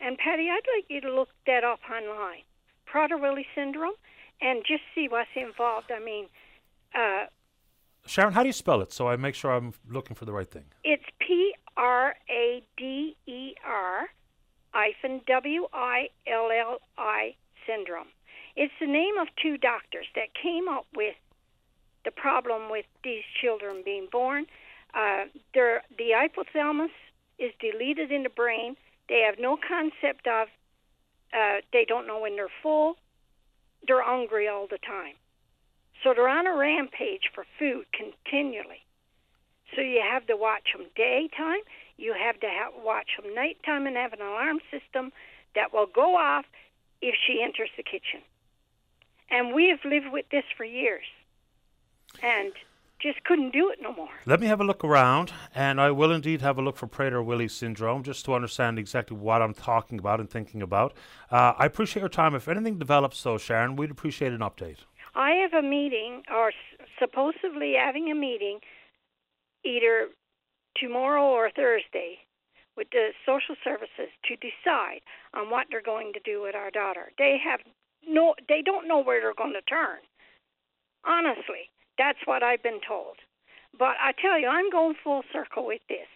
and 0.00 0.16
Paddy, 0.18 0.48
I'd 0.48 0.60
like 0.76 0.84
you 0.88 1.00
to 1.00 1.12
look 1.12 1.30
that 1.46 1.64
up 1.64 1.80
online, 1.90 2.42
Prader-Willi 2.92 3.46
syndrome, 3.54 3.94
and 4.40 4.62
just 4.66 4.82
see 4.94 5.08
what's 5.08 5.28
involved. 5.36 5.90
I 5.94 6.00
mean, 6.00 6.26
uh, 6.94 7.26
Sharon, 8.06 8.32
how 8.32 8.42
do 8.42 8.48
you 8.48 8.52
spell 8.52 8.80
it 8.80 8.92
so 8.92 9.08
I 9.08 9.16
make 9.16 9.34
sure 9.34 9.52
I'm 9.52 9.74
looking 9.88 10.16
for 10.16 10.24
the 10.24 10.32
right 10.32 10.50
thing? 10.50 10.64
it's 10.84 11.04
P 11.20 11.52
R 11.76 12.14
A 12.30 12.62
D 12.76 13.16
E 13.26 13.54
R 13.66 14.08
hyphen 14.70 15.20
W 15.26 15.66
I 15.72 16.08
L 16.26 16.48
L 16.50 16.78
I 16.96 17.34
syndrome. 17.66 18.08
It's 18.56 18.72
the 18.80 18.86
name 18.86 19.18
of 19.18 19.28
two 19.40 19.56
doctors 19.58 20.06
that 20.14 20.28
came 20.34 20.68
up 20.68 20.86
with 20.96 21.14
the 22.04 22.10
problem 22.10 22.70
with 22.70 22.86
these 23.04 23.22
children 23.40 23.82
being 23.84 24.08
born. 24.10 24.46
Uh, 24.94 25.24
their, 25.54 25.82
the 25.96 26.10
hypothalamus 26.16 26.90
is 27.38 27.52
deleted 27.60 28.10
in 28.10 28.22
the 28.22 28.30
brain. 28.30 28.76
They 29.08 29.22
have 29.26 29.38
no 29.38 29.56
concept 29.56 30.26
of, 30.26 30.48
uh, 31.32 31.60
they 31.72 31.84
don't 31.84 32.06
know 32.06 32.20
when 32.20 32.36
they're 32.36 32.48
full. 32.62 32.96
They're 33.86 34.02
hungry 34.02 34.48
all 34.48 34.66
the 34.68 34.78
time. 34.78 35.14
So 36.02 36.14
they're 36.14 36.28
on 36.28 36.46
a 36.46 36.56
rampage 36.56 37.30
for 37.34 37.44
food 37.58 37.86
continually. 37.92 38.84
So 39.74 39.82
you 39.82 40.00
have 40.00 40.26
to 40.26 40.36
watch 40.36 40.68
them 40.72 40.86
daytime. 40.96 41.60
You 41.96 42.14
have 42.14 42.40
to 42.40 42.46
have, 42.46 42.72
watch 42.82 43.08
them 43.20 43.34
nighttime 43.34 43.86
and 43.86 43.96
have 43.96 44.12
an 44.12 44.20
alarm 44.20 44.60
system 44.70 45.12
that 45.54 45.72
will 45.72 45.86
go 45.86 46.16
off 46.16 46.44
if 47.02 47.14
she 47.26 47.42
enters 47.42 47.70
the 47.76 47.82
kitchen. 47.82 48.22
And 49.30 49.54
we 49.54 49.68
have 49.68 49.84
lived 49.84 50.10
with 50.10 50.26
this 50.30 50.44
for 50.56 50.64
years, 50.64 51.04
and 52.22 52.52
just 53.00 53.22
couldn't 53.24 53.52
do 53.52 53.70
it 53.70 53.78
no 53.80 53.92
more. 53.92 54.08
Let 54.26 54.40
me 54.40 54.46
have 54.48 54.60
a 54.60 54.64
look 54.64 54.84
around, 54.84 55.32
and 55.54 55.80
I 55.80 55.90
will 55.90 56.10
indeed 56.12 56.40
have 56.40 56.58
a 56.58 56.62
look 56.62 56.76
for 56.76 56.86
Prader-Willi 56.86 57.48
syndrome, 57.48 58.02
just 58.02 58.24
to 58.24 58.34
understand 58.34 58.78
exactly 58.78 59.16
what 59.16 59.40
I'm 59.40 59.54
talking 59.54 59.98
about 59.98 60.20
and 60.20 60.28
thinking 60.28 60.62
about. 60.62 60.94
Uh, 61.30 61.52
I 61.58 61.66
appreciate 61.66 62.00
your 62.00 62.08
time. 62.08 62.34
If 62.34 62.48
anything 62.48 62.78
develops, 62.78 63.22
though, 63.22 63.38
Sharon, 63.38 63.76
we'd 63.76 63.90
appreciate 63.90 64.32
an 64.32 64.40
update. 64.40 64.78
I 65.14 65.30
have 65.32 65.52
a 65.52 65.62
meeting, 65.62 66.22
or 66.30 66.48
s- 66.48 66.54
supposedly 66.98 67.74
having 67.78 68.10
a 68.10 68.14
meeting, 68.14 68.58
either 69.64 70.08
tomorrow 70.76 71.22
or 71.24 71.50
Thursday, 71.50 72.18
with 72.76 72.88
the 72.90 73.08
social 73.26 73.56
services 73.64 74.10
to 74.24 74.36
decide 74.36 75.00
on 75.34 75.50
what 75.50 75.66
they're 75.70 75.82
going 75.82 76.12
to 76.12 76.20
do 76.24 76.42
with 76.42 76.54
our 76.54 76.70
daughter. 76.70 77.10
They 77.18 77.36
have 77.44 77.60
no, 78.06 78.34
they 78.48 78.62
don't 78.64 78.86
know 78.86 79.02
where 79.02 79.20
they're 79.20 79.34
going 79.34 79.54
to 79.54 79.62
turn. 79.62 79.98
Honestly, 81.04 81.70
that's 81.98 82.18
what 82.24 82.42
I've 82.42 82.62
been 82.62 82.80
told. 82.86 83.16
But 83.78 83.96
I 84.00 84.12
tell 84.20 84.38
you, 84.38 84.48
I'm 84.48 84.70
going 84.70 84.94
full 85.02 85.22
circle 85.32 85.66
with 85.66 85.82
this. 85.88 86.08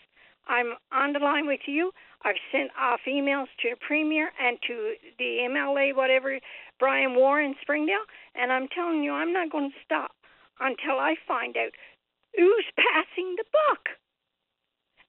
I'm 0.49 0.75
on 0.93 1.13
the 1.13 1.19
line 1.19 1.47
with 1.47 1.61
you. 1.67 1.93
I've 2.25 2.41
sent 2.51 2.71
off 2.79 3.01
emails 3.07 3.47
to 3.63 3.71
the 3.71 3.77
premier 3.87 4.31
and 4.41 4.59
to 4.67 4.95
the 5.19 5.47
MLA, 5.51 5.95
whatever, 5.95 6.39
Brian 6.79 7.15
Warren, 7.15 7.55
Springdale, 7.61 8.07
and 8.35 8.53
I'm 8.53 8.69
telling 8.75 9.03
you, 9.03 9.13
I'm 9.13 9.33
not 9.33 9.51
going 9.51 9.71
to 9.71 9.85
stop 9.85 10.13
until 10.61 10.99
I 10.99 11.15
find 11.27 11.57
out 11.57 11.73
who's 12.37 12.67
passing 12.77 13.35
the 13.37 13.45
buck. 13.53 13.89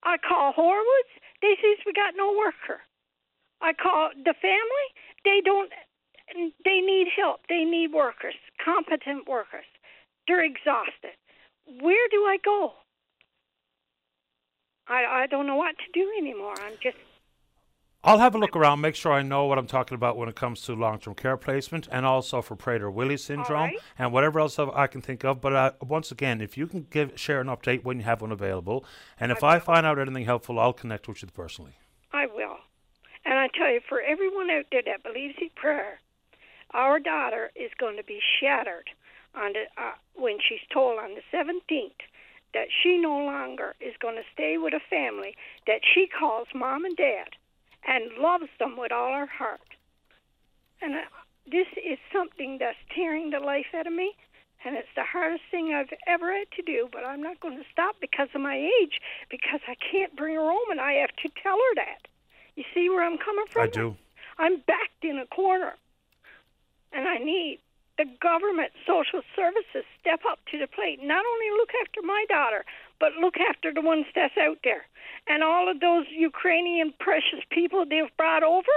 I 0.02 0.18
call 0.18 0.52
Horwoods. 0.52 1.14
They 1.40 1.56
says 1.60 1.82
we 1.86 1.92
got 1.92 2.14
no 2.16 2.32
worker. 2.36 2.82
I 3.60 3.72
call 3.72 4.10
the 4.14 4.34
family. 4.40 4.88
They 5.24 5.40
don't. 5.44 5.70
They 6.64 6.80
need 6.80 7.08
help. 7.16 7.40
They 7.48 7.64
need 7.64 7.92
workers, 7.92 8.34
competent 8.64 9.28
workers. 9.28 9.64
They're 10.26 10.44
exhausted. 10.44 11.16
Where 11.80 12.08
do 12.10 12.24
I 12.24 12.38
go? 12.44 12.72
I 14.86 15.04
I 15.04 15.26
don't 15.26 15.46
know 15.46 15.56
what 15.56 15.76
to 15.78 15.84
do 15.92 16.10
anymore. 16.18 16.54
I'm 16.60 16.74
just 16.82 16.96
I'll 18.06 18.18
have 18.18 18.34
a 18.34 18.38
look 18.38 18.54
around, 18.54 18.82
make 18.82 18.96
sure 18.96 19.12
I 19.12 19.22
know 19.22 19.46
what 19.46 19.56
I'm 19.56 19.66
talking 19.66 19.94
about 19.94 20.18
when 20.18 20.28
it 20.28 20.36
comes 20.36 20.60
to 20.62 20.74
long-term 20.74 21.14
care 21.14 21.38
placement, 21.38 21.88
and 21.90 22.04
also 22.04 22.42
for 22.42 22.54
Prader-Willi 22.54 23.16
syndrome, 23.16 23.62
right. 23.62 23.78
and 23.98 24.12
whatever 24.12 24.40
else 24.40 24.58
I 24.58 24.86
can 24.88 25.00
think 25.00 25.24
of. 25.24 25.40
But 25.40 25.54
uh, 25.54 25.72
once 25.80 26.12
again, 26.12 26.42
if 26.42 26.58
you 26.58 26.66
can 26.66 26.86
give 26.90 27.18
share 27.18 27.40
an 27.40 27.46
update 27.46 27.82
when 27.82 27.98
you 27.98 28.04
have 28.04 28.20
one 28.20 28.30
available, 28.30 28.84
and 29.18 29.32
if 29.32 29.42
I, 29.42 29.58
find 29.58 29.86
out 29.86 29.98
anything 29.98 30.26
helpful, 30.26 30.60
I'll 30.60 30.74
connect 30.74 31.08
with 31.08 31.22
you 31.22 31.28
personally. 31.28 31.78
I 32.12 32.26
will. 32.26 32.58
And 33.24 33.38
I 33.38 33.48
tell 33.56 33.70
you, 33.70 33.80
for 33.88 34.02
everyone 34.02 34.50
out 34.50 34.66
there 34.70 34.82
that 34.84 35.02
believes 35.02 35.36
in 35.40 35.48
prayer, 35.54 36.00
our 36.72 37.00
daughter 37.00 37.50
is 37.56 37.70
going 37.78 37.96
to 37.96 38.04
be 38.04 38.20
shattered 38.38 38.90
on 39.36 39.52
the, 39.52 39.64
uh, 39.80 39.92
when 40.14 40.38
she's 40.40 40.64
told 40.72 40.98
on 40.98 41.14
the 41.14 41.22
17th 41.36 42.02
that 42.54 42.68
she 42.82 42.98
no 42.98 43.18
longer 43.18 43.74
is 43.80 43.94
going 44.00 44.16
to 44.16 44.22
stay 44.32 44.56
with 44.58 44.72
a 44.74 44.80
family 44.88 45.36
that 45.66 45.80
she 45.82 46.06
calls 46.06 46.46
mom 46.54 46.84
and 46.84 46.96
dad 46.96 47.28
and 47.86 48.12
loves 48.18 48.48
them 48.58 48.76
with 48.78 48.92
all 48.92 49.12
her 49.12 49.26
heart. 49.26 49.60
And 50.80 50.94
uh, 50.94 51.00
this 51.50 51.66
is 51.76 51.98
something 52.12 52.58
that's 52.58 52.78
tearing 52.94 53.30
the 53.30 53.40
life 53.40 53.66
out 53.74 53.86
of 53.86 53.92
me. 53.92 54.14
And 54.64 54.76
it's 54.76 54.88
the 54.96 55.04
hardest 55.04 55.42
thing 55.50 55.74
I've 55.74 55.92
ever 56.06 56.32
had 56.32 56.50
to 56.56 56.62
do, 56.62 56.88
but 56.90 57.04
I'm 57.04 57.22
not 57.22 57.38
going 57.40 57.58
to 57.58 57.64
stop 57.70 57.96
because 58.00 58.28
of 58.34 58.40
my 58.40 58.56
age, 58.56 59.00
because 59.30 59.60
I 59.68 59.74
can't 59.74 60.16
bring 60.16 60.36
her 60.36 60.40
home 60.40 60.70
and 60.70 60.80
I 60.80 60.92
have 61.04 61.14
to 61.22 61.28
tell 61.42 61.56
her 61.56 61.74
that. 61.76 62.08
You 62.56 62.64
see 62.72 62.88
where 62.88 63.04
I'm 63.04 63.18
coming 63.18 63.44
from? 63.50 63.64
I 63.64 63.66
do. 63.66 63.96
I'm 64.38 64.56
backed 64.66 65.04
in 65.04 65.18
a 65.18 65.26
corner, 65.26 65.74
and 66.92 67.06
I 67.06 67.18
need 67.18 67.60
the 67.96 68.06
government 68.20 68.72
social 68.86 69.22
services 69.36 69.84
step 70.00 70.20
up 70.28 70.38
to 70.50 70.58
the 70.58 70.66
plate. 70.66 70.98
Not 71.02 71.24
only 71.24 71.50
look 71.56 71.70
after 71.80 72.02
my 72.02 72.24
daughter, 72.28 72.64
but 72.98 73.12
look 73.20 73.36
after 73.38 73.72
the 73.72 73.80
ones 73.80 74.06
that's 74.14 74.36
out 74.36 74.58
there, 74.64 74.86
and 75.26 75.42
all 75.42 75.70
of 75.70 75.80
those 75.80 76.06
Ukrainian 76.10 76.92
precious 76.98 77.42
people 77.50 77.84
they've 77.84 78.16
brought 78.16 78.42
over. 78.42 78.74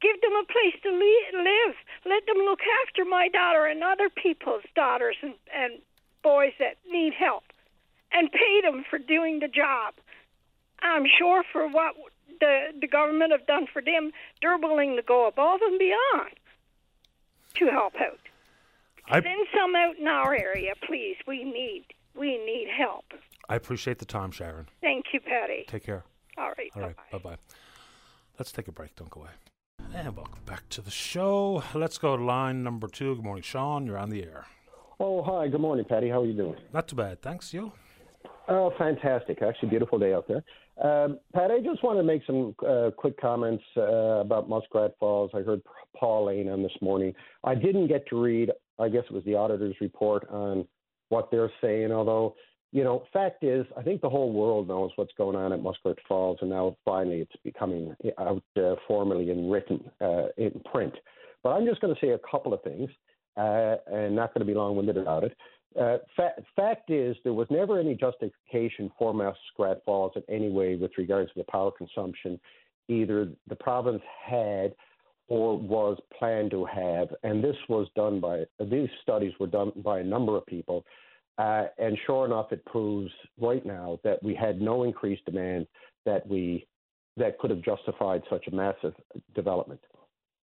Give 0.00 0.20
them 0.20 0.32
a 0.34 0.44
place 0.46 0.74
to 0.82 0.90
live. 0.90 1.74
Let 2.04 2.26
them 2.26 2.38
look 2.38 2.60
after 2.82 3.04
my 3.04 3.28
daughter 3.28 3.66
and 3.66 3.84
other 3.84 4.10
people's 4.10 4.64
daughters 4.74 5.16
and, 5.22 5.34
and 5.54 5.80
boys 6.22 6.52
that 6.58 6.76
need 6.90 7.14
help, 7.14 7.44
and 8.12 8.30
pay 8.30 8.60
them 8.62 8.84
for 8.88 8.98
doing 8.98 9.38
the 9.38 9.48
job. 9.48 9.94
I'm 10.80 11.06
sure 11.18 11.44
for 11.52 11.68
what 11.68 11.94
the 12.40 12.74
the 12.80 12.88
government 12.88 13.32
have 13.32 13.46
done 13.46 13.66
for 13.72 13.82
them, 13.82 14.12
they're 14.40 14.58
willing 14.58 14.96
to 14.96 15.02
go 15.02 15.26
above 15.26 15.60
and 15.62 15.78
beyond 15.78 16.34
to 17.54 17.66
help 17.66 17.94
out. 17.96 18.18
I- 19.06 19.20
Send 19.20 19.46
some 19.56 19.74
out 19.74 19.98
in 19.98 20.06
our 20.06 20.34
area, 20.34 20.72
please. 20.86 21.16
We 21.26 21.44
need 21.44 21.84
we 22.14 22.38
need 22.38 22.68
help. 22.76 23.04
I 23.48 23.56
appreciate 23.56 23.98
the 23.98 24.04
time, 24.04 24.30
Sharon. 24.30 24.68
Thank 24.80 25.06
you, 25.12 25.20
Paddy. 25.20 25.64
Take 25.66 25.84
care. 25.84 26.04
All 26.38 26.52
right. 26.56 26.70
All 26.76 26.82
right. 26.82 26.96
Bye 27.10 27.18
bye. 27.18 27.36
Let's 28.38 28.52
take 28.52 28.68
a 28.68 28.72
break. 28.72 28.94
Don't 28.96 29.10
go 29.10 29.20
away. 29.22 29.30
And 29.94 30.16
welcome 30.16 30.40
back 30.46 30.68
to 30.70 30.80
the 30.80 30.90
show. 30.90 31.62
Let's 31.74 31.98
go 31.98 32.16
to 32.16 32.24
line 32.24 32.62
number 32.62 32.86
two. 32.88 33.14
Good 33.16 33.24
morning, 33.24 33.42
Sean. 33.42 33.86
You're 33.86 33.98
on 33.98 34.10
the 34.10 34.22
air. 34.22 34.46
Oh, 35.00 35.22
hi. 35.22 35.48
Good 35.48 35.60
morning, 35.60 35.84
Paddy. 35.84 36.08
How 36.08 36.22
are 36.22 36.26
you 36.26 36.32
doing? 36.34 36.56
Not 36.72 36.88
too 36.88 36.96
bad. 36.96 37.20
Thanks. 37.20 37.52
You? 37.52 37.72
Oh, 38.48 38.72
fantastic. 38.78 39.42
Actually, 39.42 39.68
beautiful 39.70 39.98
day 39.98 40.14
out 40.14 40.28
there. 40.28 40.42
Um, 40.82 41.18
Pat, 41.34 41.50
I 41.50 41.58
just 41.60 41.82
want 41.82 41.98
to 41.98 42.02
make 42.02 42.22
some 42.26 42.54
uh, 42.66 42.90
quick 42.96 43.20
comments 43.20 43.64
uh, 43.76 43.82
about 44.20 44.48
Muskrat 44.48 44.94
Falls. 44.98 45.30
I 45.34 45.40
heard 45.42 45.60
Paul 45.96 46.26
Lane 46.26 46.48
on 46.48 46.62
this 46.62 46.72
morning. 46.80 47.14
I 47.44 47.54
didn't 47.54 47.88
get 47.88 48.06
to 48.08 48.20
read, 48.20 48.50
I 48.78 48.88
guess 48.88 49.04
it 49.08 49.12
was 49.12 49.24
the 49.24 49.34
auditor's 49.34 49.76
report 49.80 50.28
on 50.30 50.66
what 51.08 51.30
they're 51.30 51.52
saying, 51.60 51.92
although, 51.92 52.34
you 52.72 52.84
know, 52.84 53.04
fact 53.12 53.44
is, 53.44 53.66
I 53.76 53.82
think 53.82 54.00
the 54.00 54.08
whole 54.08 54.32
world 54.32 54.68
knows 54.68 54.90
what's 54.96 55.12
going 55.18 55.36
on 55.36 55.52
at 55.52 55.62
Muskrat 55.62 55.98
Falls, 56.08 56.38
and 56.40 56.50
now 56.50 56.76
finally 56.84 57.20
it's 57.20 57.36
becoming 57.44 57.94
out 58.18 58.42
uh, 58.56 58.74
formally 58.88 59.30
in 59.30 59.50
written, 59.50 59.90
uh, 60.00 60.28
in 60.38 60.52
print. 60.72 60.94
But 61.42 61.50
I'm 61.50 61.66
just 61.66 61.80
going 61.80 61.94
to 61.94 62.00
say 62.00 62.10
a 62.10 62.18
couple 62.30 62.54
of 62.54 62.62
things, 62.62 62.88
uh, 63.36 63.76
and 63.86 64.16
not 64.16 64.32
going 64.32 64.46
to 64.46 64.50
be 64.50 64.54
long 64.54 64.76
winded 64.76 64.96
about 64.96 65.24
it. 65.24 65.36
Uh, 65.78 65.98
fa- 66.16 66.34
fact 66.54 66.90
is, 66.90 67.16
there 67.24 67.32
was 67.32 67.46
never 67.50 67.78
any 67.78 67.94
justification 67.94 68.90
for 68.98 69.12
Muskrat 69.12 69.82
Falls 69.84 70.12
in 70.16 70.22
any 70.34 70.50
way 70.50 70.76
with 70.76 70.92
regards 70.98 71.30
to 71.32 71.38
the 71.38 71.50
power 71.50 71.70
consumption, 71.70 72.38
either 72.88 73.28
the 73.48 73.56
province 73.56 74.02
had 74.24 74.74
or 75.32 75.56
was 75.56 75.96
planned 76.18 76.50
to 76.50 76.62
have. 76.66 77.08
And 77.22 77.42
this 77.42 77.56
was 77.66 77.88
done 77.96 78.20
by, 78.20 78.44
these 78.60 78.90
studies 79.00 79.32
were 79.40 79.46
done 79.46 79.72
by 79.76 80.00
a 80.00 80.04
number 80.04 80.36
of 80.36 80.44
people. 80.44 80.84
Uh, 81.38 81.68
and 81.78 81.96
sure 82.04 82.26
enough, 82.26 82.52
it 82.52 82.62
proves 82.66 83.10
right 83.40 83.64
now 83.64 83.98
that 84.04 84.22
we 84.22 84.34
had 84.34 84.60
no 84.60 84.82
increased 84.82 85.24
demand 85.24 85.66
that 86.04 86.28
we 86.28 86.66
that 87.16 87.38
could 87.38 87.50
have 87.50 87.62
justified 87.62 88.22
such 88.28 88.46
a 88.46 88.54
massive 88.54 88.92
development. 89.34 89.80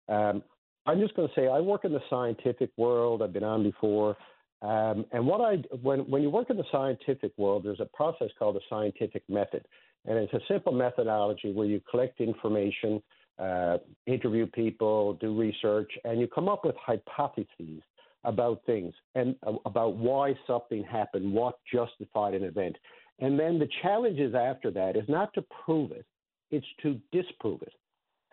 Um, 0.08 0.42
I'm 0.88 1.00
just 1.00 1.16
going 1.16 1.28
to 1.28 1.34
say 1.36 1.48
I 1.48 1.60
work 1.60 1.86
in 1.86 1.94
the 1.94 2.02
scientific 2.10 2.72
world. 2.76 3.22
I've 3.22 3.34
been 3.34 3.44
on 3.44 3.62
before. 3.62 4.18
Um, 4.64 5.06
and 5.12 5.28
what 5.28 5.40
I 5.40 5.58
when 5.84 6.00
when 6.10 6.24
you 6.24 6.32
work 6.32 6.50
in 6.50 6.58
the 6.58 6.72
scientific 6.72 7.32
world, 7.38 7.64
there's 7.64 7.80
a 7.80 7.90
process 7.94 8.30
called 8.40 8.56
the 8.56 8.62
scientific 8.68 9.22
method, 9.30 9.64
and 10.06 10.18
it's 10.18 10.34
a 10.34 10.42
simple 10.48 10.74
methodology 10.74 11.52
where 11.54 11.68
you 11.68 11.80
collect 11.92 12.20
information, 12.22 13.04
uh, 13.40 13.78
interview 14.06 14.46
people, 14.48 15.14
do 15.14 15.38
research, 15.38 15.92
and 16.04 16.20
you 16.20 16.28
come 16.28 16.50
up 16.50 16.66
with 16.66 16.76
hypotheses 16.78 17.82
about 18.26 18.62
things 18.66 18.94
and 19.16 19.36
uh, 19.48 19.54
about 19.66 19.96
why 19.96 20.34
something 20.46 20.84
happened, 20.84 21.32
what 21.32 21.56
justified 21.72 22.34
an 22.34 22.44
event, 22.44 22.76
and 23.20 23.40
then 23.40 23.60
the 23.60 23.70
challenge 23.82 24.20
is 24.20 24.36
after 24.36 24.72
that 24.72 24.96
is 24.96 25.08
not 25.08 25.34
to 25.34 25.44
prove 25.66 25.92
it, 25.92 26.06
it's 26.52 26.66
to 26.82 27.00
disprove 27.12 27.62
it, 27.62 27.74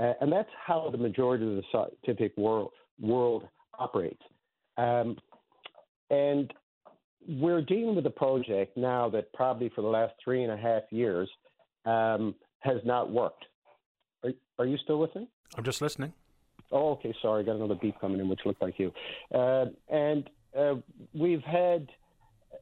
uh, 0.00 0.12
and 0.20 0.32
that's 0.32 0.50
how 0.64 0.88
the 0.90 0.98
majority 0.98 1.44
of 1.46 1.56
the 1.56 1.62
scientific 1.70 2.36
world 2.36 2.72
world 3.00 3.44
operates. 3.78 4.22
Um, 4.78 5.16
and 6.10 6.52
we're 7.28 7.62
dealing 7.62 7.96
with 7.96 8.06
a 8.06 8.10
project 8.10 8.76
now 8.76 9.08
that 9.10 9.32
probably 9.32 9.70
for 9.74 9.82
the 9.82 9.88
last 9.88 10.14
three 10.22 10.42
and 10.44 10.52
a 10.52 10.56
half 10.56 10.82
years 10.90 11.28
um, 11.84 12.34
has 12.60 12.78
not 12.84 13.10
worked. 13.10 13.44
Are, 14.26 14.32
are 14.58 14.66
you 14.66 14.76
still 14.78 14.98
with 14.98 15.14
me? 15.14 15.28
I'm 15.56 15.64
just 15.64 15.80
listening. 15.80 16.12
Oh, 16.72 16.90
okay. 16.92 17.14
Sorry, 17.22 17.42
I 17.42 17.46
got 17.46 17.56
another 17.56 17.76
beep 17.76 18.00
coming 18.00 18.20
in, 18.20 18.28
which 18.28 18.40
looked 18.44 18.62
like 18.62 18.78
you. 18.78 18.92
Uh, 19.34 19.66
and 19.88 20.28
uh, 20.58 20.74
we've 21.14 21.42
had. 21.42 21.88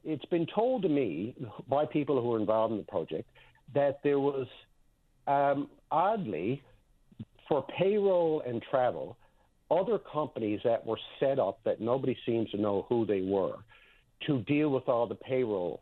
It's 0.03 0.25
been 0.25 0.45
told 0.53 0.83
to 0.83 0.89
me 0.89 1.35
by 1.67 1.85
people 1.85 2.21
who 2.21 2.33
are 2.33 2.39
involved 2.39 2.71
in 2.73 2.77
the 2.77 2.83
project 2.83 3.27
that 3.73 3.99
there 4.03 4.19
was, 4.19 4.45
um, 5.25 5.67
oddly, 5.89 6.61
for 7.47 7.65
payroll 7.79 8.43
and 8.45 8.61
travel, 8.69 9.17
other 9.71 9.97
companies 9.97 10.59
that 10.63 10.85
were 10.85 10.99
set 11.19 11.39
up 11.39 11.59
that 11.65 11.81
nobody 11.81 12.15
seems 12.23 12.51
to 12.51 12.57
know 12.57 12.85
who 12.87 13.05
they 13.05 13.21
were 13.21 13.55
to 14.27 14.41
deal 14.41 14.69
with 14.69 14.87
all 14.87 15.07
the 15.07 15.15
payroll. 15.15 15.81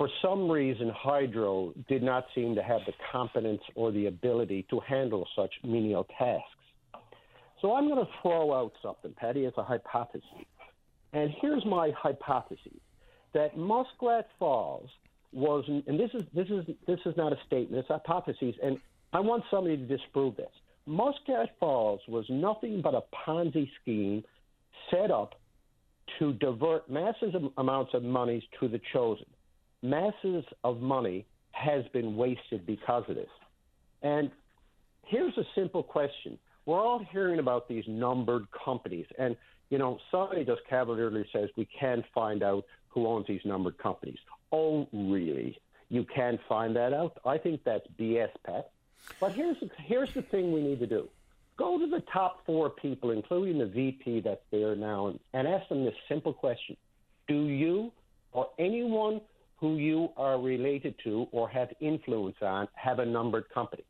For 0.00 0.08
some 0.22 0.50
reason, 0.50 0.90
Hydro 0.96 1.74
did 1.86 2.02
not 2.02 2.24
seem 2.34 2.54
to 2.54 2.62
have 2.62 2.80
the 2.86 2.94
competence 3.12 3.60
or 3.74 3.92
the 3.92 4.06
ability 4.06 4.64
to 4.70 4.80
handle 4.80 5.28
such 5.36 5.52
menial 5.62 6.06
tasks. 6.16 6.48
So 7.60 7.74
I'm 7.74 7.86
going 7.86 8.02
to 8.02 8.10
throw 8.22 8.54
out 8.54 8.72
something, 8.80 9.12
Paddy, 9.14 9.44
as 9.44 9.52
a 9.58 9.62
hypothesis. 9.62 10.24
And 11.12 11.30
here's 11.42 11.66
my 11.66 11.90
hypothesis 11.90 12.80
that 13.34 13.58
Muskrat 13.58 14.26
Falls 14.38 14.88
was, 15.34 15.66
and 15.68 16.00
this 16.00 16.08
is, 16.14 16.22
this 16.34 16.48
is, 16.48 16.64
this 16.86 17.00
is 17.04 17.14
not 17.18 17.34
a 17.34 17.36
statement, 17.46 17.80
it's 17.80 17.90
a 17.90 18.00
hypothesis, 18.02 18.54
and 18.62 18.78
I 19.12 19.20
want 19.20 19.44
somebody 19.50 19.76
to 19.76 19.84
disprove 19.84 20.34
this. 20.34 20.48
Muskrat 20.86 21.50
Falls 21.60 22.00
was 22.08 22.24
nothing 22.30 22.80
but 22.80 22.94
a 22.94 23.02
Ponzi 23.14 23.68
scheme 23.82 24.24
set 24.90 25.10
up 25.10 25.34
to 26.18 26.32
divert 26.32 26.88
massive 26.88 27.34
amounts 27.58 27.92
of 27.92 28.02
monies 28.02 28.44
to 28.60 28.66
the 28.66 28.80
chosen. 28.94 29.26
Masses 29.82 30.44
of 30.64 30.80
money 30.80 31.26
has 31.52 31.84
been 31.92 32.16
wasted 32.16 32.66
because 32.66 33.04
of 33.08 33.16
this. 33.16 33.28
And 34.02 34.30
here's 35.06 35.36
a 35.36 35.44
simple 35.54 35.82
question. 35.82 36.38
We're 36.66 36.80
all 36.80 37.04
hearing 37.10 37.38
about 37.38 37.68
these 37.68 37.84
numbered 37.86 38.46
companies. 38.52 39.06
And, 39.18 39.36
you 39.70 39.78
know, 39.78 39.98
somebody 40.10 40.44
just 40.44 40.62
cavalierly 40.68 41.26
says 41.32 41.48
we 41.56 41.66
can't 41.66 42.04
find 42.14 42.42
out 42.42 42.64
who 42.88 43.06
owns 43.06 43.26
these 43.26 43.40
numbered 43.44 43.78
companies. 43.78 44.18
Oh, 44.52 44.88
really? 44.92 45.58
You 45.88 46.04
can't 46.04 46.40
find 46.48 46.76
that 46.76 46.92
out? 46.92 47.18
I 47.24 47.38
think 47.38 47.64
that's 47.64 47.86
BS, 47.98 48.30
Pat. 48.44 48.70
But 49.18 49.32
here's 49.32 49.58
the, 49.60 49.70
here's 49.78 50.12
the 50.12 50.22
thing 50.22 50.52
we 50.52 50.60
need 50.60 50.80
to 50.80 50.86
do. 50.86 51.08
Go 51.56 51.78
to 51.78 51.86
the 51.86 52.02
top 52.12 52.44
four 52.46 52.70
people, 52.70 53.10
including 53.10 53.58
the 53.58 53.66
VP 53.66 54.20
that's 54.20 54.42
there 54.50 54.74
now, 54.76 55.08
and, 55.08 55.20
and 55.32 55.48
ask 55.48 55.68
them 55.68 55.84
this 55.84 55.94
simple 56.08 56.32
question. 56.32 56.76
Do 57.28 57.48
you 57.48 57.92
or 58.32 58.48
anyone 58.58 59.20
who 59.60 59.76
you 59.76 60.08
are 60.16 60.40
related 60.40 60.94
to 61.04 61.26
or 61.32 61.48
have 61.48 61.68
influence 61.80 62.36
on 62.42 62.68
have 62.74 62.98
a 62.98 63.06
numbered 63.06 63.48
company? 63.50 63.84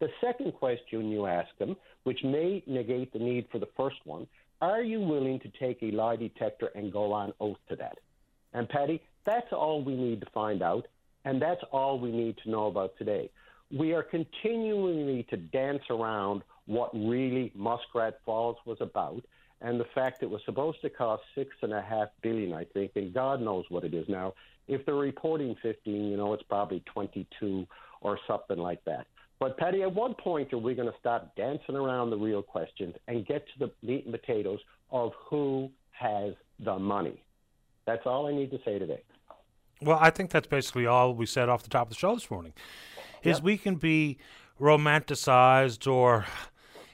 The 0.00 0.08
second 0.20 0.54
question 0.54 1.10
you 1.10 1.26
ask 1.26 1.48
them, 1.58 1.76
which 2.04 2.24
may 2.24 2.62
negate 2.66 3.12
the 3.12 3.18
need 3.18 3.46
for 3.52 3.58
the 3.58 3.68
first 3.76 3.96
one, 4.04 4.26
are 4.60 4.82
you 4.82 5.00
willing 5.00 5.38
to 5.40 5.52
take 5.60 5.82
a 5.82 5.90
lie 5.90 6.16
detector 6.16 6.70
and 6.74 6.92
go 6.92 7.12
on 7.12 7.32
oath 7.40 7.58
to 7.68 7.76
that? 7.76 7.98
And 8.52 8.68
Paddy, 8.68 9.00
that's 9.24 9.52
all 9.52 9.82
we 9.84 9.94
need 9.94 10.20
to 10.20 10.26
find 10.34 10.62
out, 10.62 10.86
and 11.24 11.40
that's 11.40 11.62
all 11.70 11.98
we 11.98 12.10
need 12.10 12.36
to 12.44 12.50
know 12.50 12.66
about 12.66 12.96
today 12.98 13.30
we 13.72 13.94
are 13.94 14.02
continuing 14.02 15.24
to 15.30 15.36
dance 15.36 15.82
around 15.88 16.42
what 16.66 16.94
really 16.94 17.50
Muskrat 17.54 18.18
Falls 18.24 18.56
was 18.66 18.76
about 18.80 19.24
and 19.62 19.78
the 19.78 19.86
fact 19.94 20.22
it 20.22 20.30
was 20.30 20.40
supposed 20.44 20.80
to 20.82 20.90
cost 20.90 21.22
six 21.34 21.50
and 21.62 21.72
a 21.72 21.80
half 21.80 22.08
billion, 22.22 22.52
I 22.52 22.64
think, 22.64 22.92
and 22.96 23.14
God 23.14 23.40
knows 23.40 23.64
what 23.68 23.84
it 23.84 23.94
is 23.94 24.08
now. 24.08 24.34
If 24.68 24.84
they're 24.84 24.94
reporting 24.94 25.56
15, 25.62 25.94
you 25.94 26.16
know, 26.16 26.34
it's 26.34 26.42
probably 26.42 26.82
22 26.92 27.66
or 28.00 28.18
something 28.26 28.58
like 28.58 28.84
that. 28.84 29.06
But 29.38 29.56
Paddy, 29.56 29.82
at 29.82 29.92
what 29.92 30.18
point 30.18 30.52
are 30.52 30.58
we 30.58 30.74
going 30.74 30.90
to 30.90 30.98
stop 30.98 31.34
dancing 31.36 31.74
around 31.74 32.10
the 32.10 32.16
real 32.16 32.42
questions 32.42 32.94
and 33.08 33.26
get 33.26 33.44
to 33.46 33.66
the 33.66 33.86
meat 33.86 34.04
and 34.04 34.12
potatoes 34.12 34.60
of 34.90 35.12
who 35.28 35.70
has 35.90 36.34
the 36.60 36.78
money? 36.78 37.22
That's 37.86 38.06
all 38.06 38.26
I 38.26 38.32
need 38.32 38.50
to 38.52 38.58
say 38.64 38.78
today. 38.78 39.02
Well, 39.80 39.98
I 40.00 40.10
think 40.10 40.30
that's 40.30 40.46
basically 40.46 40.86
all 40.86 41.14
we 41.14 41.26
said 41.26 41.48
off 41.48 41.64
the 41.64 41.70
top 41.70 41.88
of 41.88 41.88
the 41.90 41.96
show 41.96 42.14
this 42.14 42.30
morning 42.30 42.52
is 43.24 43.38
yep. 43.38 43.42
we 43.42 43.58
can 43.58 43.76
be 43.76 44.18
romanticized 44.60 45.90
or 45.90 46.24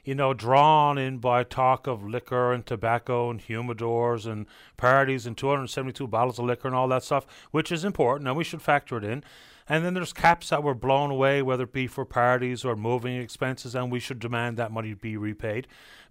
you 0.09 0.15
know, 0.15 0.33
drawn 0.33 0.97
in 0.97 1.19
by 1.19 1.45
talk 1.45 1.87
of 1.87 2.03
liquor 2.03 2.51
and 2.51 2.65
tobacco 2.65 3.29
and 3.29 3.43
humidors 3.43 4.25
and 4.25 4.47
parties 4.79 5.27
and 5.27 5.37
272 5.37 6.07
bottles 6.07 6.39
of 6.39 6.47
liquor 6.47 6.67
and 6.67 6.75
all 6.75 6.89
that 6.89 7.03
stuff, 7.03 7.27
which 7.51 7.71
is 7.71 7.85
important 7.85 8.27
and 8.27 8.35
we 8.35 8.43
should 8.43 8.63
factor 8.63 8.97
it 8.97 9.05
in. 9.05 9.23
And 9.69 9.85
then 9.85 9.93
there's 9.93 10.15
caps 10.15 10.49
that 10.49 10.63
were 10.63 10.75
blown 10.75 11.11
away, 11.11 11.43
whether 11.43 11.65
it 11.65 11.75
be 11.75 11.87
for 11.87 12.07
parties 12.07 12.65
or 12.65 12.75
moving 12.75 13.21
expenses, 13.21 13.75
and 13.75 13.93
we 13.93 14.01
should 14.01 14.19
demand 14.19 14.57
that 14.57 14.73
money 14.73 14.95
be 14.95 15.19
repaid. 15.19 15.67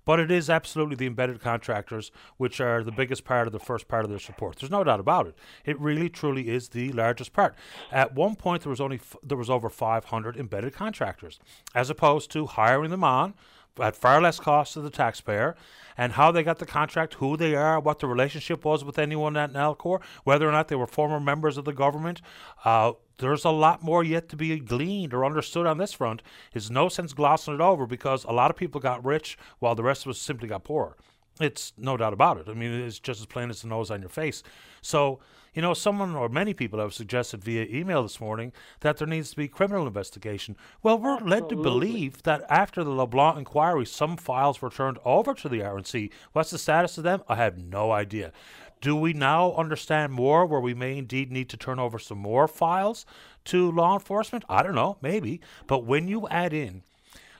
But 0.05 0.19
it 0.19 0.29
is 0.29 0.47
absolutely 0.47 0.95
the 0.95 1.07
embedded 1.07 1.41
contractors 1.41 2.11
which 2.37 2.61
are 2.61 2.83
the 2.83 2.91
biggest 2.91 3.25
part 3.25 3.47
of 3.47 3.51
the 3.51 3.59
first 3.59 3.87
part 3.87 4.05
of 4.05 4.11
their 4.11 4.19
support. 4.19 4.57
There's 4.59 4.69
no 4.69 4.83
doubt 4.83 4.99
about 4.99 5.25
it. 5.25 5.35
It 5.65 5.79
really 5.79 6.07
truly 6.07 6.49
is 6.49 6.69
the 6.69 6.91
largest 6.91 7.33
part. 7.33 7.55
At 7.91 8.13
one 8.13 8.35
point 8.35 8.61
there 8.61 8.69
was 8.69 8.79
only 8.79 8.97
f- 8.97 9.15
there 9.23 9.39
was 9.39 9.49
over 9.49 9.71
500 9.71 10.37
embedded 10.37 10.73
contractors 10.73 11.39
as 11.73 11.89
opposed 11.89 12.29
to 12.33 12.45
hiring 12.45 12.91
them 12.91 13.03
on 13.03 13.33
at 13.79 13.95
far 13.95 14.21
less 14.21 14.39
cost 14.39 14.73
to 14.73 14.81
the 14.81 14.89
taxpayer 14.89 15.55
and 15.97 16.13
how 16.13 16.31
they 16.31 16.43
got 16.43 16.59
the 16.59 16.65
contract, 16.65 17.15
who 17.15 17.35
they 17.35 17.55
are, 17.55 17.79
what 17.79 17.99
the 17.99 18.07
relationship 18.07 18.63
was 18.63 18.83
with 18.83 18.99
anyone 18.99 19.35
at 19.35 19.51
Nalcor, 19.51 20.01
whether 20.23 20.47
or 20.47 20.51
not 20.51 20.67
they 20.67 20.75
were 20.75 20.87
former 20.87 21.19
members 21.19 21.57
of 21.57 21.65
the 21.65 21.73
government. 21.73 22.21
Uh, 22.63 22.93
there's 23.17 23.45
a 23.45 23.49
lot 23.49 23.83
more 23.83 24.03
yet 24.03 24.29
to 24.29 24.35
be 24.35 24.59
gleaned 24.59 25.13
or 25.13 25.25
understood 25.25 25.65
on 25.65 25.79
this 25.79 25.93
front. 25.93 26.21
It's 26.53 26.69
no 26.69 26.87
sense 26.87 27.13
glossing 27.13 27.55
it 27.55 27.61
over 27.61 27.87
because 27.87 28.23
a 28.25 28.31
lot 28.31 28.51
of 28.51 28.57
people 28.57 28.79
got 28.79 29.03
rich 29.03 29.37
while 29.59 29.73
the 29.73 29.83
rest 29.83 30.05
of 30.05 30.11
us 30.11 30.19
simply 30.19 30.47
got 30.47 30.63
poor. 30.63 30.95
It's 31.39 31.73
no 31.77 31.97
doubt 31.97 32.13
about 32.13 32.37
it. 32.37 32.47
I 32.47 32.53
mean, 32.53 32.71
it's 32.71 32.99
just 32.99 33.19
as 33.19 33.25
plain 33.25 33.49
as 33.49 33.61
the 33.61 33.67
nose 33.67 33.91
on 33.91 34.01
your 34.01 34.09
face. 34.09 34.43
So, 34.81 35.19
you 35.57 35.63
know, 35.63 35.73
someone 35.73 36.15
or 36.15 36.29
many 36.29 36.53
people 36.53 36.79
have 36.79 36.93
suggested 36.93 37.43
via 37.43 37.65
email 37.65 38.03
this 38.03 38.21
morning 38.21 38.53
that 38.81 38.97
there 38.97 39.07
needs 39.07 39.31
to 39.31 39.35
be 39.35 39.47
criminal 39.47 39.87
investigation. 39.87 40.55
Well, 40.83 40.99
we're 40.99 41.15
Absolutely. 41.15 41.41
led 41.41 41.49
to 41.49 41.55
believe 41.55 42.21
that 42.23 42.45
after 42.47 42.83
the 42.83 42.91
LeBlanc 42.91 43.39
inquiry, 43.39 43.87
some 43.87 44.17
files 44.17 44.61
were 44.61 44.69
turned 44.69 44.99
over 45.03 45.33
to 45.33 45.49
the 45.49 45.61
RNC. 45.61 46.11
What's 46.31 46.51
the 46.51 46.59
status 46.59 46.99
of 46.99 47.05
them? 47.05 47.23
I 47.27 47.37
have 47.37 47.57
no 47.57 47.91
idea. 47.91 48.33
Do 48.81 48.95
we 48.95 49.13
now 49.13 49.53
understand 49.53 50.13
more 50.13 50.45
where 50.45 50.59
we 50.59 50.75
may 50.75 50.95
indeed 50.95 51.31
need 51.31 51.49
to 51.49 51.57
turn 51.57 51.79
over 51.79 51.97
some 51.97 52.19
more 52.19 52.47
files 52.47 53.07
to 53.45 53.71
law 53.71 53.95
enforcement? 53.95 54.45
I 54.47 54.61
don't 54.61 54.75
know, 54.75 54.99
maybe. 55.01 55.41
But 55.65 55.85
when 55.85 56.07
you 56.07 56.27
add 56.27 56.53
in 56.53 56.83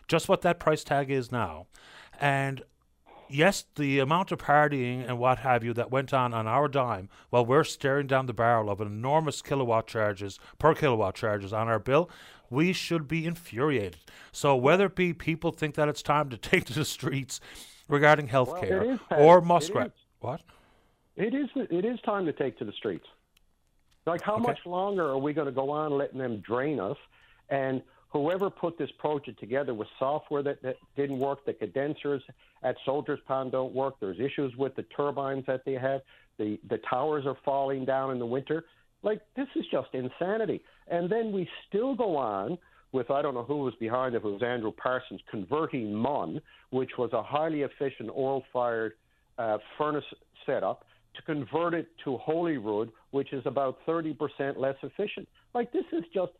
just 0.07 0.27
what 0.27 0.41
that 0.41 0.59
price 0.59 0.83
tag 0.83 1.11
is 1.11 1.31
now, 1.31 1.67
and 2.19 2.63
yes, 3.29 3.65
the 3.75 3.99
amount 3.99 4.31
of 4.31 4.39
partying 4.39 5.07
and 5.07 5.19
what 5.19 5.39
have 5.39 5.63
you 5.63 5.73
that 5.73 5.91
went 5.91 6.13
on 6.13 6.33
on 6.33 6.47
our 6.47 6.67
dime 6.67 7.09
while 7.29 7.45
we're 7.45 7.63
staring 7.63 8.07
down 8.07 8.25
the 8.25 8.33
barrel 8.33 8.69
of 8.69 8.81
enormous 8.81 9.41
kilowatt 9.41 9.87
charges 9.87 10.39
per 10.59 10.73
kilowatt 10.73 11.15
charges 11.15 11.53
on 11.53 11.67
our 11.67 11.79
bill, 11.79 12.09
we 12.49 12.73
should 12.73 13.07
be 13.07 13.25
infuriated. 13.25 13.97
So 14.31 14.55
whether 14.55 14.85
it 14.85 14.95
be 14.95 15.13
people 15.13 15.51
think 15.51 15.75
that 15.75 15.87
it's 15.87 16.01
time 16.01 16.29
to 16.29 16.37
take 16.37 16.65
to 16.65 16.73
the 16.73 16.85
streets 16.85 17.39
regarding 17.87 18.27
health 18.27 18.59
care 18.61 18.99
well, 19.09 19.19
or 19.19 19.41
muskrat, 19.41 19.91
what? 20.19 20.41
It 21.15 21.33
is. 21.33 21.49
It 21.55 21.83
is 21.83 21.99
time 22.01 22.25
to 22.25 22.33
take 22.33 22.57
to 22.59 22.65
the 22.65 22.71
streets. 22.73 23.05
Like, 24.05 24.21
how 24.21 24.35
okay. 24.35 24.43
much 24.43 24.59
longer 24.65 25.05
are 25.05 25.17
we 25.17 25.33
going 25.33 25.47
to 25.47 25.51
go 25.51 25.69
on 25.71 25.91
letting 25.91 26.19
them 26.19 26.41
drain 26.45 26.79
us? 26.79 26.97
And 27.49 27.81
whoever 28.09 28.49
put 28.49 28.77
this 28.77 28.89
project 28.97 29.39
together 29.39 29.73
with 29.73 29.87
software 29.99 30.41
that, 30.43 30.61
that 30.61 30.75
didn't 30.95 31.19
work, 31.19 31.45
the 31.45 31.53
condensers 31.53 32.21
at 32.63 32.75
Soldiers 32.85 33.19
Pond 33.27 33.51
don't 33.51 33.73
work. 33.73 33.95
There's 33.99 34.19
issues 34.19 34.55
with 34.57 34.75
the 34.75 34.83
turbines 34.95 35.45
that 35.47 35.65
they 35.65 35.73
have. 35.73 36.01
The 36.37 36.59
the 36.69 36.79
towers 36.89 37.25
are 37.25 37.37
falling 37.43 37.85
down 37.85 38.11
in 38.11 38.19
the 38.19 38.25
winter. 38.25 38.65
Like 39.03 39.21
this 39.35 39.47
is 39.55 39.65
just 39.71 39.89
insanity. 39.93 40.61
And 40.87 41.09
then 41.09 41.31
we 41.31 41.47
still 41.67 41.95
go 41.95 42.15
on 42.15 42.57
with 42.91 43.11
I 43.11 43.21
don't 43.21 43.33
know 43.33 43.43
who 43.43 43.57
was 43.57 43.73
behind 43.79 44.15
it, 44.15 44.17
it 44.17 44.23
was 44.23 44.41
Andrew 44.43 44.71
Parsons, 44.71 45.21
converting 45.29 45.93
Mun, 45.93 46.41
which 46.69 46.91
was 46.97 47.11
a 47.13 47.21
highly 47.21 47.61
efficient 47.61 48.09
oil 48.15 48.43
fired 48.53 48.93
uh, 49.37 49.57
furnace 49.77 50.05
setup, 50.45 50.85
to 51.15 51.21
convert 51.23 51.73
it 51.73 51.87
to 52.05 52.17
Holyrood, 52.17 52.91
which 53.11 53.33
is 53.33 53.43
about 53.45 53.79
30% 53.87 54.15
less 54.57 54.75
efficient. 54.83 55.27
Like, 55.53 55.71
this 55.71 55.85
is 55.91 56.03
just 56.13 56.31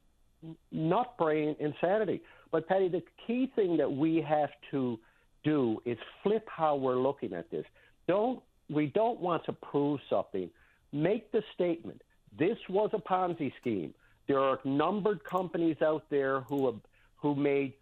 nut 0.71 1.17
brain 1.17 1.55
insanity. 1.59 2.21
But, 2.51 2.67
Paddy, 2.67 2.89
the 2.89 3.03
key 3.25 3.51
thing 3.55 3.77
that 3.77 3.91
we 3.91 4.21
have 4.21 4.49
to 4.71 4.99
do 5.43 5.81
is 5.85 5.97
flip 6.23 6.47
how 6.47 6.75
we're 6.75 6.97
looking 6.97 7.33
at 7.33 7.49
this. 7.51 7.65
Don't 8.07 8.41
we 8.69 8.87
don't 8.87 9.19
want 9.19 9.45
to 9.45 9.53
prove 9.53 9.99
something. 10.09 10.49
Make 10.91 11.31
the 11.31 11.41
statement. 11.53 12.01
This 12.37 12.57
was 12.69 12.89
a 12.93 12.97
Ponzi 12.97 13.53
scheme. 13.59 13.93
There 14.27 14.39
are 14.39 14.59
numbered 14.65 15.23
companies 15.23 15.77
out 15.81 16.09
there 16.09 16.41
who 16.41 16.65
have, 16.65 16.79
who 17.15 17.35
made 17.35 17.73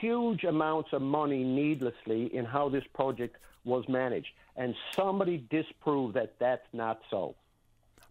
huge 0.00 0.44
amounts 0.44 0.90
of 0.92 1.02
money 1.02 1.42
needlessly 1.42 2.34
in 2.34 2.44
how 2.44 2.68
this 2.68 2.84
project 2.94 3.36
was 3.64 3.84
managed, 3.88 4.28
and 4.56 4.74
somebody 4.94 5.44
disproved 5.50 6.14
that 6.14 6.34
that's 6.38 6.66
not 6.72 7.00
so. 7.10 7.34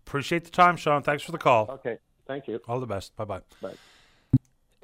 Appreciate 0.06 0.44
the 0.44 0.52
time, 0.52 0.76
Sean. 0.76 1.02
Thanks 1.02 1.24
for 1.24 1.32
the 1.32 1.38
call. 1.38 1.70
Okay, 1.70 1.98
thank 2.30 2.48
you. 2.48 2.62
All 2.68 2.80
the 2.80 2.86
best. 2.86 3.16
Bye 3.18 3.26
bye. 3.26 3.42
Bye. 3.62 3.74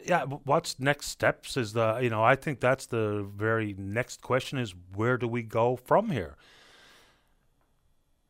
Yeah, 0.03 0.25
what's 0.25 0.79
next 0.79 1.07
steps 1.07 1.55
is 1.55 1.73
the 1.73 1.99
you 2.01 2.09
know 2.09 2.23
I 2.23 2.35
think 2.35 2.59
that's 2.59 2.87
the 2.87 3.25
very 3.33 3.75
next 3.77 4.21
question 4.21 4.57
is 4.57 4.73
where 4.93 5.17
do 5.17 5.27
we 5.27 5.43
go 5.43 5.75
from 5.75 6.09
here? 6.09 6.35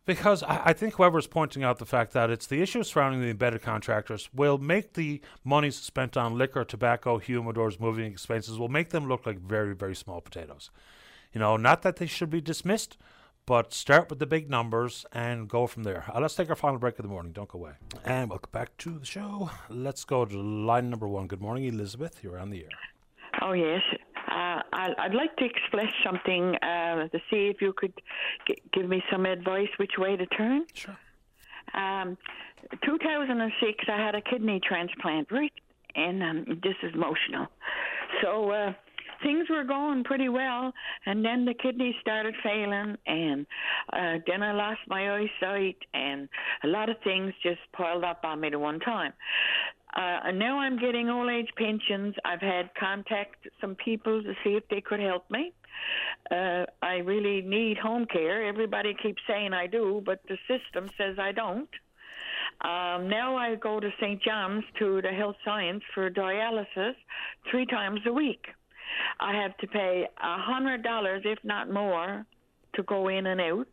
Because 0.05 0.43
I, 0.43 0.61
I 0.65 0.73
think 0.73 0.95
whoever's 0.95 1.27
pointing 1.27 1.63
out 1.63 1.79
the 1.79 1.85
fact 1.85 2.13
that 2.13 2.29
it's 2.29 2.45
the 2.45 2.61
issues 2.61 2.89
surrounding 2.89 3.21
the 3.21 3.29
embedded 3.29 3.63
contractors 3.63 4.29
will 4.33 4.59
make 4.59 4.93
the 4.93 5.21
monies 5.43 5.75
spent 5.75 6.15
on 6.15 6.37
liquor, 6.37 6.63
tobacco, 6.63 7.17
humidors, 7.17 7.79
moving 7.79 8.05
expenses 8.05 8.59
will 8.59 8.69
make 8.69 8.89
them 8.89 9.07
look 9.07 9.25
like 9.25 9.39
very, 9.39 9.73
very 9.73 9.95
small 9.95 10.21
potatoes. 10.21 10.69
You 11.33 11.39
know, 11.39 11.57
not 11.57 11.81
that 11.81 11.95
they 11.95 12.05
should 12.05 12.29
be 12.29 12.39
dismissed, 12.39 12.97
but 13.45 13.73
start 13.73 14.09
with 14.09 14.19
the 14.19 14.25
big 14.25 14.49
numbers 14.49 15.05
and 15.11 15.47
go 15.47 15.67
from 15.67 15.83
there. 15.83 16.05
Uh, 16.13 16.19
let's 16.19 16.35
take 16.35 16.49
our 16.49 16.55
final 16.55 16.79
break 16.79 16.97
of 16.97 17.03
the 17.03 17.09
morning. 17.09 17.31
Don't 17.31 17.49
go 17.49 17.59
away. 17.59 17.73
And 18.03 18.29
welcome 18.29 18.49
back 18.51 18.75
to 18.79 18.97
the 18.97 19.05
show. 19.05 19.49
Let's 19.69 20.03
go 20.03 20.25
to 20.25 20.37
line 20.37 20.89
number 20.89 21.07
one. 21.07 21.27
Good 21.27 21.41
morning, 21.41 21.65
Elizabeth. 21.65 22.23
You're 22.23 22.39
on 22.39 22.49
the 22.49 22.63
air. 22.63 22.69
Oh, 23.41 23.53
yes. 23.53 23.81
Uh, 24.31 24.61
I'd 24.73 25.13
like 25.13 25.35
to 25.37 25.45
express 25.45 25.91
something 26.03 26.55
uh, 26.55 27.07
to 27.09 27.19
see 27.29 27.47
if 27.47 27.61
you 27.61 27.73
could 27.77 27.93
g- 28.47 28.57
give 28.73 28.89
me 28.89 29.03
some 29.11 29.25
advice 29.25 29.69
which 29.77 29.93
way 29.97 30.15
to 30.15 30.25
turn. 30.25 30.65
Sure. 30.73 30.97
Um, 31.73 32.17
2006, 32.83 33.85
I 33.87 33.97
had 33.97 34.15
a 34.15 34.21
kidney 34.21 34.59
transplant, 34.67 35.31
right? 35.31 35.53
And 35.95 36.23
um, 36.23 36.45
this 36.63 36.75
is 36.81 36.93
emotional. 36.93 37.47
So 38.21 38.49
uh, 38.51 38.73
things 39.23 39.47
were 39.49 39.63
going 39.63 40.03
pretty 40.03 40.29
well, 40.29 40.71
and 41.05 41.23
then 41.23 41.45
the 41.45 41.53
kidneys 41.53 41.95
started 42.01 42.35
failing, 42.43 42.95
and 43.05 43.45
uh, 43.93 44.19
then 44.27 44.43
I 44.43 44.53
lost 44.53 44.81
my 44.87 45.17
eyesight, 45.17 45.77
and 45.93 46.29
a 46.63 46.67
lot 46.67 46.89
of 46.89 46.97
things 47.03 47.33
just 47.43 47.59
piled 47.73 48.03
up 48.03 48.21
on 48.23 48.41
me 48.41 48.47
at 48.47 48.59
one 48.59 48.79
time. 48.79 49.13
Uh, 49.95 50.31
now 50.31 50.59
I'm 50.59 50.77
getting 50.77 51.09
old 51.09 51.29
age 51.29 51.49
pensions. 51.57 52.15
I've 52.25 52.41
had 52.41 52.69
contact 52.77 53.47
some 53.61 53.75
people 53.75 54.21
to 54.21 54.33
see 54.43 54.51
if 54.51 54.67
they 54.69 54.81
could 54.81 54.99
help 54.99 55.29
me. 55.31 55.53
Uh, 56.29 56.65
I 56.81 56.95
really 56.97 57.41
need 57.41 57.77
home 57.77 58.05
care. 58.05 58.45
Everybody 58.45 58.95
keeps 59.01 59.21
saying 59.27 59.53
I 59.53 59.67
do, 59.67 60.01
but 60.05 60.19
the 60.27 60.37
system 60.47 60.89
says 60.97 61.17
I 61.19 61.31
don't. 61.31 61.69
Um, 62.61 63.09
now 63.09 63.35
I 63.35 63.55
go 63.55 63.79
to 63.79 63.89
St. 64.01 64.21
John's 64.21 64.63
to 64.79 65.01
the 65.01 65.09
health 65.09 65.35
science 65.43 65.83
for 65.93 66.09
dialysis 66.09 66.93
three 67.51 67.65
times 67.65 68.01
a 68.05 68.13
week. 68.13 68.45
I 69.19 69.35
have 69.35 69.55
to 69.57 69.67
pay 69.67 70.07
a 70.17 70.37
hundred 70.41 70.83
dollars, 70.83 71.21
if 71.25 71.39
not 71.43 71.71
more, 71.71 72.25
to 72.75 72.83
go 72.83 73.07
in 73.07 73.25
and 73.27 73.41
out, 73.41 73.67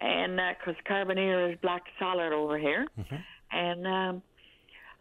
and 0.00 0.40
because 0.58 0.76
uh, 0.86 0.92
Carbonear 0.92 1.52
is 1.52 1.58
black 1.60 1.82
solid 1.98 2.32
over 2.32 2.58
here, 2.58 2.86
mm-hmm. 2.98 3.16
and 3.52 3.86
um, 3.86 4.22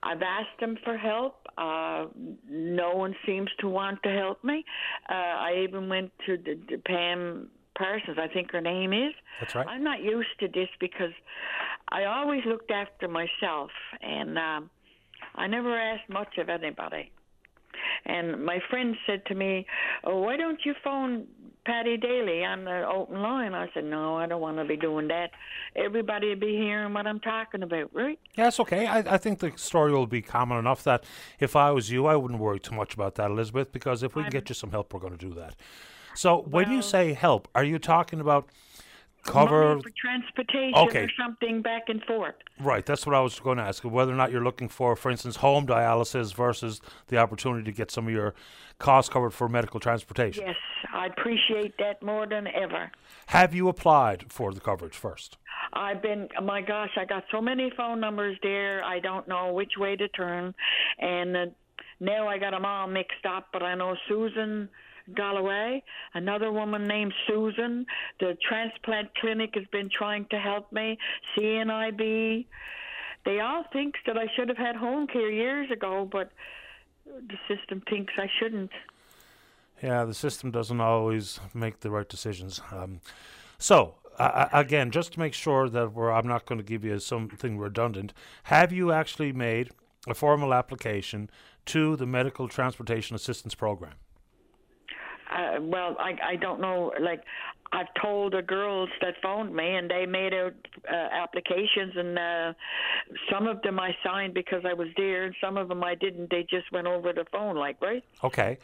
I've 0.04 0.22
asked 0.22 0.60
them 0.60 0.78
for 0.84 0.98
help. 0.98 1.36
Uh, 1.58 2.06
no 2.50 2.94
one 2.94 3.16
seems 3.26 3.50
to 3.60 3.68
want 3.68 4.02
to 4.04 4.10
help 4.10 4.44
me. 4.44 4.64
Uh, 5.10 5.14
I 5.14 5.64
even 5.68 5.90
went 5.90 6.12
to 6.26 6.38
the, 6.38 6.60
the 6.70 6.78
Pam 6.78 7.50
Parsons, 7.78 8.18
I 8.20 8.28
think 8.28 8.52
her 8.52 8.62
name 8.62 8.94
is. 8.94 9.14
That's 9.40 9.56
right. 9.56 9.68
I'm 9.68 9.84
not 9.84 10.02
used 10.02 10.40
to 10.40 10.48
this 10.48 10.70
because 10.80 11.12
I 11.90 12.06
always 12.06 12.42
looked 12.46 12.72
after 12.72 13.08
myself, 13.08 13.70
and 14.02 14.38
um, 14.38 14.70
I 15.36 15.48
never 15.48 15.78
asked 15.78 16.10
much 16.10 16.38
of 16.38 16.50
anybody. 16.50 17.12
And 18.06 18.44
my 18.46 18.60
friend 18.70 18.96
said 19.06 19.26
to 19.28 19.36
me, 19.36 19.66
"Oh, 20.04 20.20
why 20.22 20.38
don't 20.38 20.60
you 20.66 20.74
phone 20.84 21.28
Paddy 21.66 21.98
Daly 21.98 22.44
on 22.44 22.66
the 22.66 22.88
open 22.88 23.22
line?" 23.22 23.54
I 23.54 23.70
said, 23.74 23.84
"No, 23.86 24.18
I 24.18 24.28
don't 24.28 24.42
want 24.42 24.58
to 24.58 24.66
be 24.66 24.78
doing 24.78 25.08
that. 25.10 25.32
Everybody 25.76 26.30
will 26.30 26.40
be 26.40 26.56
hearing 26.56 26.94
what 26.94 27.08
I'm 27.08 27.20
talking 27.20 27.64
about, 27.64 27.94
right?" 27.94 28.20
Yeah, 28.36 28.48
it's 28.48 28.60
okay. 28.60 28.88
I, 28.88 29.00
I 29.00 29.18
think 29.18 29.40
the 29.40 29.52
story 29.56 29.92
will 29.92 30.08
be 30.08 30.22
common 30.22 30.58
enough 30.58 30.84
that 30.84 31.04
if 31.40 31.56
I 31.56 31.72
was 31.72 31.92
you, 31.92 32.06
I 32.06 32.16
wouldn't 32.16 32.40
worry 32.40 32.60
too 32.60 32.76
much 32.76 32.94
about 32.94 33.16
that, 33.16 33.32
Elizabeth, 33.32 33.72
because 33.72 34.04
if 34.04 34.16
we 34.16 34.24
can 34.24 34.32
get 34.32 34.50
you 34.50 34.56
some 34.56 34.72
help, 34.72 34.94
we're 34.94 35.00
going 35.00 35.18
to 35.18 35.26
do 35.26 35.34
that. 35.36 35.56
So 36.16 36.42
when 36.42 36.72
you 36.72 36.82
say 36.82 37.14
help, 37.14 37.48
are 37.54 37.64
you 37.64 37.78
talking 37.78 38.20
about 38.20 38.50
cover 39.24 39.70
money 39.70 39.82
for 39.84 39.92
transportation 40.00 40.74
Okay. 40.76 41.04
or 41.04 41.10
something 41.20 41.62
back 41.62 41.84
and 41.90 42.04
forth. 42.04 42.36
Right, 42.60 42.86
that's 42.86 43.06
what 43.06 43.16
I 43.16 43.20
was 43.22 43.40
going 43.40 43.58
to 43.58 43.64
ask. 43.64 43.84
Whether 43.84 44.12
or 44.12 44.16
not 44.16 44.32
you're 44.32 44.44
looking 44.44 44.70
for, 44.70 44.96
for 44.96 45.12
instance, 45.12 45.38
home 45.38 45.68
dialysis 45.68 46.34
versus 46.34 46.82
the 47.08 47.18
opportunity 47.18 47.64
to 47.66 47.72
get 47.76 47.92
some 47.92 48.08
of 48.08 48.14
your 48.14 48.34
costs 48.80 49.12
covered 49.12 49.32
for 49.32 49.50
medical 49.50 49.80
transportation. 49.80 50.44
Yes, 50.46 50.56
I 50.94 51.08
appreciate 51.08 51.78
that 51.80 52.02
more 52.02 52.26
than 52.28 52.48
ever. 52.48 52.92
Have 53.28 53.54
you 53.54 53.68
applied 53.68 54.32
for 54.32 54.54
the 54.54 54.60
coverage 54.60 54.96
first? 54.96 55.38
I've 55.74 56.02
been, 56.02 56.30
oh 56.40 56.44
my 56.44 56.62
gosh, 56.62 56.92
I 56.98 57.06
got 57.06 57.24
so 57.32 57.42
many 57.42 57.72
phone 57.76 58.00
numbers 58.00 58.38
there. 58.42 58.84
I 58.84 59.00
don't 59.00 59.28
know 59.28 59.52
which 59.52 59.74
way 59.78 59.96
to 59.98 60.08
turn, 60.10 60.56
and 61.00 61.36
uh, 61.36 61.46
now 62.00 62.28
I 62.28 62.38
got 62.38 62.52
them 62.52 62.64
all 62.66 62.88
mixed 62.88 63.26
up. 63.28 63.48
But 63.52 63.64
I 63.64 63.76
know 63.76 63.96
Susan 64.08 64.70
Galloway, 65.16 65.84
another 66.14 66.52
woman 66.52 66.86
named 66.86 67.14
Susan. 67.28 67.86
The 68.20 68.38
transplant 68.48 69.14
clinic 69.16 69.52
has 69.56 69.66
been 69.72 69.90
trying 69.90 70.26
to 70.32 70.40
help 70.40 70.72
me. 70.72 70.98
CNIB. 71.36 72.46
They 73.26 73.40
all 73.40 73.64
think 73.74 73.96
that 74.06 74.18
I 74.18 74.28
should 74.36 74.50
have 74.50 74.58
had 74.58 74.76
home 74.76 75.08
care 75.08 75.32
years 75.32 75.70
ago, 75.72 76.08
but 76.10 76.32
the 77.06 77.38
system 77.48 77.82
thinks 77.90 78.14
I 78.18 78.28
shouldn't. 78.40 78.72
Yeah, 79.82 80.06
the 80.06 80.14
system 80.14 80.52
doesn't 80.52 80.82
always 80.82 81.40
make 81.54 81.82
the 81.82 81.92
right 81.92 82.08
decisions. 82.08 82.62
Um, 82.72 83.02
so, 83.60 83.96
uh, 84.18 84.48
again, 84.52 84.92
just 84.92 85.14
to 85.14 85.20
make 85.20 85.34
sure 85.34 85.70
that 85.70 85.92
I'm 85.96 86.28
not 86.28 86.46
going 86.46 86.58
to 86.58 86.64
give 86.64 86.84
you 86.84 86.98
something 87.00 87.58
redundant, 87.58 88.14
have 88.44 88.72
you 88.72 88.92
actually 88.92 89.34
made 89.34 89.70
a 90.08 90.14
formal 90.14 90.54
application 90.54 91.30
to 91.68 91.96
the 91.96 92.06
Medical 92.06 92.48
Transportation 92.48 93.16
Assistance 93.16 93.54
Program? 93.54 93.94
Uh, 95.30 95.62
well, 95.62 95.96
I 96.00 96.18
I 96.24 96.36
don't 96.36 96.62
know. 96.62 96.94
Like, 97.00 97.24
I've 97.72 97.94
told 98.02 98.34
the 98.34 98.42
girls 98.42 98.90
that 99.02 99.16
phoned 99.22 99.54
me, 99.54 99.76
and 99.76 99.90
they 99.90 100.06
made 100.06 100.34
out 100.34 100.54
uh, 100.90 100.96
applications, 100.96 101.94
and 101.96 102.18
uh, 102.18 102.54
some 103.32 103.48
of 103.48 103.62
them 103.62 103.80
I 103.80 103.96
signed 104.06 104.34
because 104.34 104.64
I 104.66 104.74
was 104.74 104.88
there, 104.96 105.26
and 105.26 105.36
some 105.42 105.58
of 105.58 105.68
them 105.68 105.84
I 105.84 105.96
didn't. 105.96 106.30
They 106.30 106.44
just 106.50 106.72
went 106.72 106.88
over 106.88 107.12
the 107.14 107.26
phone, 107.32 107.56
like 107.56 107.82
right. 107.82 108.04
Okay. 108.24 108.58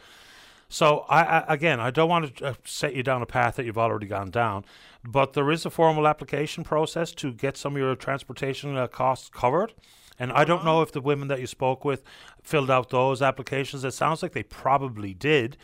So 0.68 1.04
I, 1.08 1.22
I 1.22 1.54
again, 1.54 1.80
I 1.80 1.90
don't 1.90 2.08
want 2.08 2.36
to 2.36 2.46
uh, 2.46 2.54
set 2.64 2.94
you 2.94 3.02
down 3.02 3.22
a 3.22 3.26
path 3.26 3.56
that 3.56 3.66
you've 3.66 3.78
already 3.78 4.06
gone 4.06 4.30
down, 4.30 4.64
but 5.04 5.34
there 5.34 5.50
is 5.50 5.66
a 5.66 5.70
formal 5.70 6.08
application 6.08 6.64
process 6.64 7.12
to 7.12 7.32
get 7.32 7.56
some 7.56 7.74
of 7.74 7.78
your 7.78 7.94
transportation 7.94 8.76
uh, 8.76 8.86
costs 8.86 9.28
covered. 9.28 9.74
And 10.18 10.32
I 10.32 10.44
don't 10.44 10.64
know 10.64 10.80
if 10.80 10.92
the 10.92 11.00
women 11.00 11.28
that 11.28 11.40
you 11.40 11.46
spoke 11.46 11.84
with 11.84 12.02
filled 12.42 12.70
out 12.70 12.90
those 12.90 13.20
applications. 13.20 13.84
It 13.84 13.92
sounds 13.92 14.22
like 14.22 14.32
they 14.32 14.44
probably 14.44 15.12
did, 15.12 15.56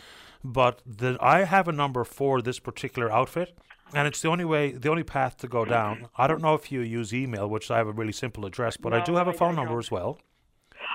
but 0.45 0.83
the, 0.87 1.17
I 1.21 1.45
have 1.45 1.69
a 1.69 1.73
number 1.73 2.05
for 2.05 2.43
this 2.43 2.59
particular 2.59 3.11
outfit. 3.11 3.57
And 3.93 4.07
it's 4.07 4.21
the 4.21 4.29
only 4.29 4.45
way, 4.45 4.71
the 4.71 4.89
only 4.89 5.03
path 5.03 5.37
to 5.39 5.49
go 5.49 5.65
down. 5.65 6.07
I 6.17 6.29
don't 6.29 6.41
know 6.41 6.55
if 6.55 6.71
you 6.71 6.81
use 6.81 7.13
email, 7.13 7.49
which 7.49 7.73
I 7.73 7.79
have 7.79 7.89
a 7.89 7.93
really 7.93 8.13
simple 8.13 8.47
address, 8.47 8.77
but 8.77 8.93
I 8.95 9.03
do 9.03 9.17
have 9.17 9.27
a 9.27 9.33
I- 9.33 9.37
phone 9.37 9.57
number 9.57 9.79
as 9.79 9.91
well. 9.91 10.19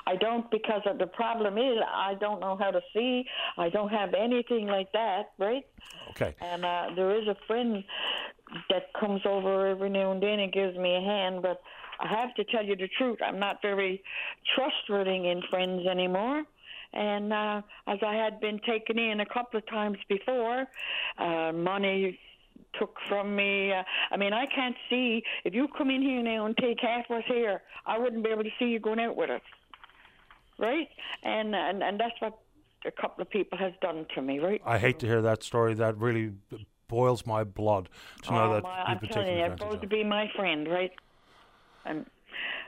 I 0.07 0.15
don't 0.15 0.49
because 0.51 0.81
of 0.85 0.97
the 0.99 1.07
problem 1.07 1.57
is 1.57 1.77
I 1.93 2.13
don't 2.15 2.39
know 2.39 2.55
how 2.57 2.69
to 2.72 2.81
see. 2.93 3.26
I 3.57 3.69
don't 3.69 3.89
have 3.89 4.13
anything 4.13 4.67
like 4.67 4.91
that, 4.91 5.31
right? 5.39 5.63
Okay. 6.11 6.35
And 6.41 6.63
uh, 6.63 6.88
there 6.95 7.19
is 7.19 7.27
a 7.27 7.35
friend 7.47 7.84
that 8.69 8.93
comes 8.99 9.22
over 9.26 9.67
every 9.67 9.89
now 9.89 10.11
and 10.11 10.22
then 10.22 10.39
and 10.39 10.53
gives 10.53 10.77
me 10.77 10.95
a 10.95 11.01
hand, 11.01 11.41
but 11.41 11.61
I 11.99 12.07
have 12.07 12.34
to 12.35 12.43
tell 12.43 12.63
you 12.63 12.76
the 12.76 12.88
truth. 12.97 13.19
I'm 13.26 13.39
not 13.39 13.61
very 13.61 14.03
trustworthy 14.55 15.27
in 15.27 15.41
friends 15.49 15.88
anymore. 15.88 16.43
And 16.95 17.34
uh, 17.34 17.61
as 17.88 17.99
I 18.01 18.15
had 18.15 18.39
been 18.39 18.59
taken 18.59 18.97
in 18.97 19.19
a 19.19 19.26
couple 19.26 19.57
of 19.57 19.65
times 19.67 19.97
before, 20.07 20.65
uh, 21.17 21.51
money 21.53 22.19
took 22.80 22.97
from 23.07 23.35
me. 23.35 23.72
Uh, 23.73 23.84
I 24.11 24.17
mean, 24.17 24.34
I 24.34 24.45
can't 24.47 24.76
see. 24.89 25.23
If 25.43 25.53
you 25.53 25.67
come 25.77 25.89
in 25.89 26.01
here 26.01 26.23
now 26.23 26.45
and 26.45 26.55
take 26.57 26.80
half 26.81 27.05
of 27.09 27.17
what's 27.17 27.27
here, 27.27 27.61
I 27.85 27.97
wouldn't 27.97 28.23
be 28.23 28.30
able 28.31 28.43
to 28.43 28.49
see 28.57 28.65
you 28.65 28.80
going 28.80 28.99
out 28.99 29.15
with 29.15 29.30
us. 29.30 29.41
right? 30.57 30.89
And 31.23 31.55
and 31.55 31.84
and 31.84 31.99
that's 31.99 32.19
what 32.19 32.38
a 32.85 32.91
couple 32.91 33.22
of 33.22 33.30
people 33.30 33.57
has 33.57 33.73
done 33.81 34.05
to 34.15 34.22
me, 34.22 34.39
right? 34.39 34.61
I 34.65 34.77
hate 34.77 34.99
to 34.99 35.07
hear 35.07 35.22
that 35.22 35.43
story. 35.43 35.73
That 35.73 35.97
really 35.97 36.34
boils 36.88 37.26
my 37.26 37.43
blood 37.43 37.89
to 38.23 38.31
know 38.31 38.51
oh, 38.51 38.53
that 38.53 38.63
my, 38.63 38.80
you've 38.91 39.03
I'm 39.03 39.09
telling 39.09 39.34
you, 39.34 39.39
you're 39.39 39.57
supposed 39.57 39.81
to 39.81 39.88
be 39.88 40.03
my 40.03 40.30
friend, 40.35 40.67
right? 40.67 40.91
And 41.85 42.05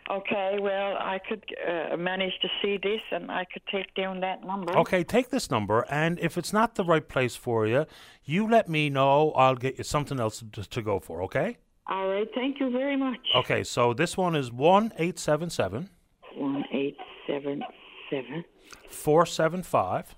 okay, 0.09 0.57
well, 0.59 0.97
I 0.97 1.19
could 1.27 1.43
uh, 1.67 1.97
manage 1.97 2.33
to 2.41 2.47
see 2.61 2.77
this, 2.81 3.01
and 3.11 3.31
I 3.31 3.45
could 3.51 3.61
take 3.71 3.93
down 3.95 4.19
that 4.21 4.43
number. 4.43 4.77
Okay, 4.77 5.03
take 5.03 5.29
this 5.29 5.49
number, 5.51 5.85
and 5.89 6.19
if 6.19 6.37
it's 6.37 6.53
not 6.53 6.75
the 6.75 6.83
right 6.83 7.07
place 7.07 7.35
for 7.35 7.67
you, 7.67 7.85
you 8.23 8.49
let 8.49 8.67
me 8.69 8.89
know. 8.89 9.31
I'll 9.31 9.55
get 9.55 9.77
you 9.77 9.83
something 9.83 10.19
else 10.19 10.43
to, 10.53 10.69
to 10.69 10.81
go 10.81 10.99
for. 10.99 11.21
Okay. 11.23 11.57
All 11.89 12.09
right, 12.09 12.27
thank 12.35 12.59
you 12.59 12.69
very 12.69 12.97
much. 12.97 13.19
Okay, 13.35 13.63
so 13.63 13.93
this 13.93 14.17
one 14.17 14.35
is 14.35 14.51
one 14.51 14.91
eight 14.97 15.17
seven 15.17 15.49
seven 15.49 15.89
One 16.35 16.65
eight 16.73 16.97
seven 17.25 17.63
seven 18.09 18.43
four 18.89 19.25
seven 19.25 19.63
five 19.63 20.15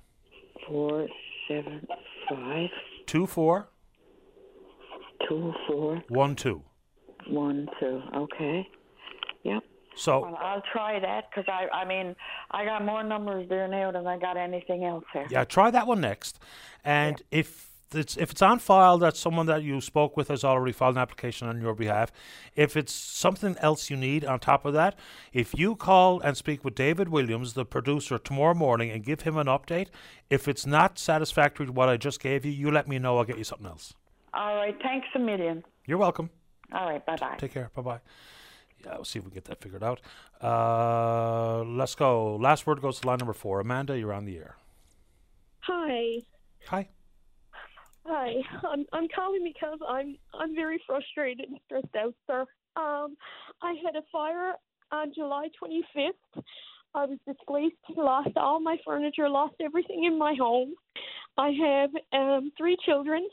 four 0.68 1.07
seven 1.48 1.88
five 2.28 2.70
two 3.06 3.28
four 3.28 3.70
two 5.28 5.53
four 5.68 6.03
one 6.10 6.36
two. 6.36 6.64
one 7.28 7.68
two. 7.80 8.02
Okay. 8.16 8.68
Yep. 9.44 9.64
So 9.95 10.22
Well, 10.22 10.38
I'll 10.40 10.64
try 10.72 10.99
that 10.99 11.26
because 11.30 11.45
I, 11.48 11.68
I 11.76 11.86
mean, 11.86 12.16
I 12.52 12.66
got 12.66 12.86
more 12.86 13.03
numbers 13.03 13.48
there 13.49 13.68
now 13.68 13.91
than 13.91 14.07
I 14.07 14.18
got 14.18 14.38
anything 14.38 14.86
else 14.86 15.06
here. 15.14 15.28
Yeah, 15.30 15.44
try 15.44 15.72
that 15.72 15.88
one 15.88 16.02
next. 16.02 16.40
And 16.84 17.22
if 17.32 17.70
it's 17.94 18.18
if 18.18 18.32
it's 18.32 18.41
on 18.41 18.60
file 18.60 18.98
that 18.99 19.18
someone 19.18 19.48
that 19.48 19.64
you 19.64 19.82
spoke 19.82 20.16
with 20.16 20.28
has 20.28 20.44
already 20.44 20.72
filed 20.72 20.95
an 20.95 21.02
application 21.02 21.48
on 21.48 21.61
your 21.61 21.74
behalf, 21.74 22.11
if 22.56 22.78
it's 22.78 22.94
something 22.94 23.56
else 23.60 23.90
you 23.90 23.98
need 23.98 24.24
on 24.24 24.40
top 24.40 24.66
of 24.66 24.74
that, 24.74 24.98
if 25.34 25.57
you 25.57 25.76
call 25.76 26.20
and 26.22 26.38
speak 26.38 26.64
with 26.64 26.76
David 26.76 27.10
Williams, 27.10 27.53
the 27.53 27.66
producer, 27.66 28.18
tomorrow 28.18 28.53
morning 28.53 28.91
and 28.91 29.03
give 29.03 29.22
him 29.22 29.38
an 29.38 29.48
update, 29.48 29.88
if 30.30 30.48
it's 30.48 30.66
not 30.66 30.99
satisfactory 30.99 31.66
to 31.66 31.72
what 31.72 31.90
I 31.90 31.98
just 31.98 32.20
gave 32.20 32.45
you, 32.45 32.52
you 32.52 32.72
let 32.72 32.88
me 32.88 32.99
know. 32.99 33.18
I'll 33.18 33.24
get 33.24 33.38
you 33.38 33.44
something 33.44 33.68
else. 33.68 33.94
All 34.34 34.56
right. 34.56 34.76
Thanks 34.82 35.07
a 35.16 35.20
million. 35.20 35.64
You're 35.86 35.98
welcome. 35.98 36.30
All 36.74 36.90
right. 36.90 37.03
Bye 37.06 37.18
bye. 37.20 37.36
Take 37.40 37.53
care. 37.53 37.72
Bye 37.76 37.82
bye. 37.82 37.99
Yeah, 38.84 38.96
we'll 38.96 39.06
see 39.06 39.20
if 39.20 39.26
we 39.26 39.32
can 39.32 39.36
get 39.36 39.46
that 39.46 39.62
figured 39.62 39.84
out. 39.84 40.00
Uh, 40.42 41.64
let's 41.64 41.96
go. 41.96 42.36
Last 42.36 42.66
word 42.66 42.82
goes 42.82 43.00
to 43.02 43.08
line 43.08 43.20
number 43.20 43.34
four. 43.34 43.60
Amanda, 43.60 43.98
you're 43.98 44.14
on 44.14 44.26
the 44.26 44.38
air. 44.38 44.56
Hi. 45.62 46.22
Hi. 46.68 46.88
Hi. 48.06 48.34
I'm 48.64 48.86
I'm 48.94 49.08
calling 49.14 49.44
because 49.44 49.80
I'm 49.88 50.18
I'm 50.34 50.56
very 50.56 50.82
frustrated 50.88 51.50
and 51.50 51.60
stressed 51.66 51.96
out, 51.96 52.16
sir. 52.28 52.46
Um, 52.76 53.18
I 53.62 53.76
had 53.86 53.96
a 53.96 54.04
fire 54.12 54.54
on 54.92 55.14
July 55.14 55.50
25th. 55.62 56.44
I 56.96 57.06
was 57.06 57.20
displaced, 57.28 57.76
lost 57.96 58.36
all 58.36 58.60
my 58.60 58.78
furniture, 58.86 59.30
lost 59.30 59.56
everything 59.62 60.06
in 60.06 60.18
my 60.18 60.34
home. 60.40 60.74
I 61.38 61.52
have 61.52 61.90
um, 62.14 62.52
three 62.58 62.78
children, 62.84 63.28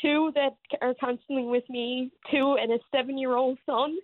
two 0.00 0.32
that 0.34 0.56
are 0.80 0.94
constantly 0.98 1.44
with 1.44 1.64
me, 1.68 2.10
two 2.30 2.56
and 2.60 2.72
a 2.72 2.78
seven-year-old 2.90 3.58
son. 3.66 3.96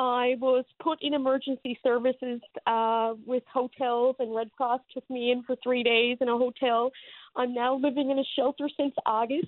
I 0.00 0.36
was 0.40 0.64
put 0.82 0.98
in 1.02 1.12
emergency 1.12 1.78
services 1.82 2.40
uh, 2.66 3.12
with 3.26 3.42
hotels, 3.52 4.16
and 4.18 4.34
Red 4.34 4.50
Cross 4.56 4.80
took 4.94 5.08
me 5.10 5.30
in 5.30 5.42
for 5.42 5.56
three 5.62 5.82
days 5.82 6.16
in 6.22 6.28
a 6.30 6.38
hotel. 6.38 6.90
I'm 7.36 7.52
now 7.52 7.76
living 7.76 8.10
in 8.10 8.18
a 8.18 8.24
shelter 8.34 8.70
since 8.78 8.94
August. 9.04 9.46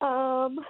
Um, 0.00 0.60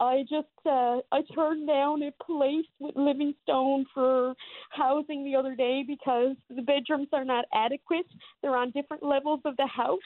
I 0.00 0.22
just 0.22 0.48
uh, 0.66 0.98
I 1.12 1.22
turned 1.34 1.68
down 1.68 2.02
a 2.02 2.12
place 2.24 2.66
with 2.80 2.96
Livingstone 2.96 3.86
for 3.94 4.34
housing 4.70 5.24
the 5.24 5.36
other 5.36 5.54
day 5.54 5.84
because 5.86 6.36
the 6.50 6.62
bedrooms 6.62 7.08
are 7.12 7.24
not 7.24 7.44
adequate. 7.54 8.06
They're 8.42 8.56
on 8.56 8.70
different 8.70 9.02
levels 9.02 9.40
of 9.44 9.56
the 9.56 9.66
house. 9.66 9.98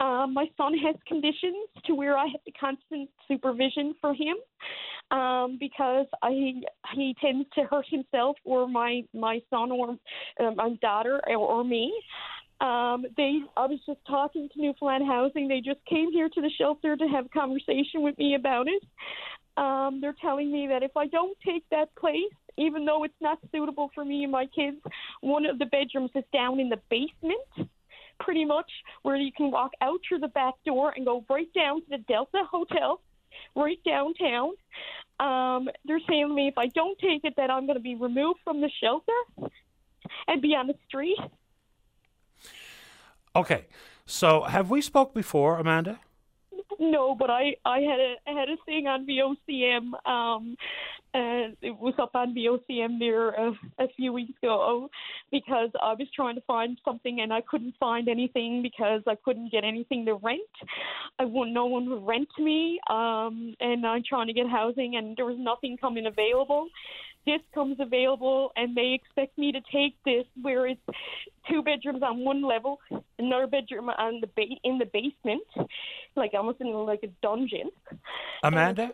Um, 0.00 0.34
my 0.34 0.46
son 0.56 0.72
has 0.78 0.96
conditions 1.06 1.68
to 1.84 1.94
where 1.94 2.16
I 2.16 2.26
have 2.26 2.40
the 2.46 2.52
constant 2.52 3.10
supervision 3.28 3.94
for 4.00 4.14
him 4.14 4.36
um, 5.10 5.58
because 5.60 6.06
I 6.22 6.54
he 6.94 7.14
tends 7.20 7.48
to 7.54 7.64
hurt 7.64 7.86
himself 7.88 8.36
or 8.44 8.68
my 8.68 9.02
my 9.14 9.40
son 9.50 9.70
or 9.70 9.96
uh, 10.40 10.50
my 10.52 10.74
daughter 10.80 11.20
or, 11.26 11.36
or 11.36 11.64
me. 11.64 11.92
Um, 12.60 13.06
they 13.16 13.40
I 13.56 13.66
was 13.66 13.80
just 13.86 14.00
talking 14.06 14.48
to 14.52 14.60
Newfoundland 14.60 15.06
Housing. 15.06 15.48
They 15.48 15.60
just 15.60 15.84
came 15.86 16.12
here 16.12 16.28
to 16.28 16.40
the 16.40 16.50
shelter 16.58 16.96
to 16.96 17.06
have 17.06 17.26
a 17.26 17.28
conversation 17.30 18.02
with 18.02 18.18
me 18.18 18.34
about 18.34 18.66
it. 18.68 18.82
Um, 19.56 20.00
they're 20.00 20.16
telling 20.20 20.52
me 20.52 20.68
that 20.68 20.82
if 20.82 20.96
I 20.96 21.06
don't 21.06 21.36
take 21.44 21.64
that 21.70 21.94
place, 21.96 22.32
even 22.56 22.84
though 22.84 23.04
it's 23.04 23.20
not 23.20 23.38
suitable 23.50 23.90
for 23.94 24.04
me 24.04 24.22
and 24.22 24.32
my 24.32 24.46
kids, 24.46 24.76
one 25.22 25.46
of 25.46 25.58
the 25.58 25.66
bedrooms 25.66 26.10
is 26.14 26.24
down 26.32 26.60
in 26.60 26.68
the 26.68 26.78
basement, 26.90 27.70
pretty 28.20 28.44
much 28.44 28.70
where 29.02 29.16
you 29.16 29.32
can 29.32 29.50
walk 29.50 29.72
out 29.80 30.00
through 30.06 30.18
the 30.18 30.28
back 30.28 30.54
door 30.64 30.92
and 30.94 31.06
go 31.06 31.24
right 31.28 31.52
down 31.54 31.80
to 31.80 31.86
the 31.90 31.98
Delta 31.98 32.42
Hotel, 32.50 33.00
right 33.56 33.78
downtown. 33.84 34.52
Um, 35.18 35.68
they're 35.84 36.00
saying 36.08 36.28
to 36.28 36.34
me 36.34 36.48
if 36.48 36.58
I 36.58 36.66
don't 36.68 36.98
take 36.98 37.24
it, 37.24 37.34
that 37.36 37.50
I'm 37.50 37.66
going 37.66 37.78
to 37.78 37.82
be 37.82 37.94
removed 37.94 38.40
from 38.44 38.60
the 38.60 38.70
shelter 38.82 39.50
and 40.26 40.40
be 40.42 40.54
on 40.54 40.66
the 40.66 40.74
street. 40.86 41.18
Okay. 43.34 43.66
So 44.06 44.42
have 44.42 44.70
we 44.70 44.80
spoke 44.80 45.14
before, 45.14 45.58
Amanda? 45.58 46.00
No, 46.78 47.14
but 47.14 47.30
I 47.30 47.56
I 47.64 47.80
had 47.80 48.00
a 48.00 48.14
I 48.26 48.32
had 48.32 48.48
a 48.48 48.56
thing 48.66 48.86
on 48.86 49.06
VOCM. 49.06 49.92
Um, 50.08 50.56
and 51.12 51.56
it 51.60 51.76
was 51.76 51.94
up 51.98 52.14
on 52.14 52.34
VOCM 52.34 52.98
there 52.98 53.30
a, 53.30 53.52
a 53.78 53.88
few 53.96 54.12
weeks 54.12 54.32
ago 54.42 54.88
because 55.32 55.70
I 55.80 55.94
was 55.94 56.06
trying 56.14 56.36
to 56.36 56.40
find 56.42 56.78
something 56.84 57.20
and 57.20 57.32
I 57.32 57.40
couldn't 57.40 57.74
find 57.80 58.08
anything 58.08 58.62
because 58.62 59.02
I 59.08 59.16
couldn't 59.24 59.50
get 59.50 59.64
anything 59.64 60.04
to 60.06 60.14
rent. 60.14 60.40
I 61.18 61.24
wouldn't 61.24 61.54
no 61.54 61.66
one 61.66 61.90
would 61.90 62.06
rent 62.06 62.28
me. 62.38 62.78
Um, 62.88 63.56
and 63.60 63.84
I'm 63.84 64.02
trying 64.08 64.28
to 64.28 64.32
get 64.32 64.48
housing 64.48 64.96
and 64.96 65.16
there 65.16 65.26
was 65.26 65.36
nothing 65.38 65.76
coming 65.76 66.06
available. 66.06 66.68
This 67.26 67.40
comes 67.54 67.76
available 67.78 68.50
and 68.56 68.76
they 68.76 68.98
expect 69.00 69.36
me 69.36 69.52
to 69.52 69.60
take 69.72 69.94
this 70.04 70.24
where 70.40 70.66
it's 70.66 70.80
two 71.48 71.62
bedrooms 71.62 72.02
on 72.02 72.24
one 72.24 72.42
level, 72.42 72.80
another 73.18 73.46
bedroom 73.46 73.90
on 73.90 74.20
the 74.20 74.26
ba- 74.28 74.56
in 74.64 74.78
the 74.78 74.86
basement, 74.86 75.42
like 76.16 76.32
almost 76.34 76.60
in 76.60 76.72
like 76.72 77.02
a 77.02 77.08
dungeon. 77.22 77.70
Amanda? 78.42 78.92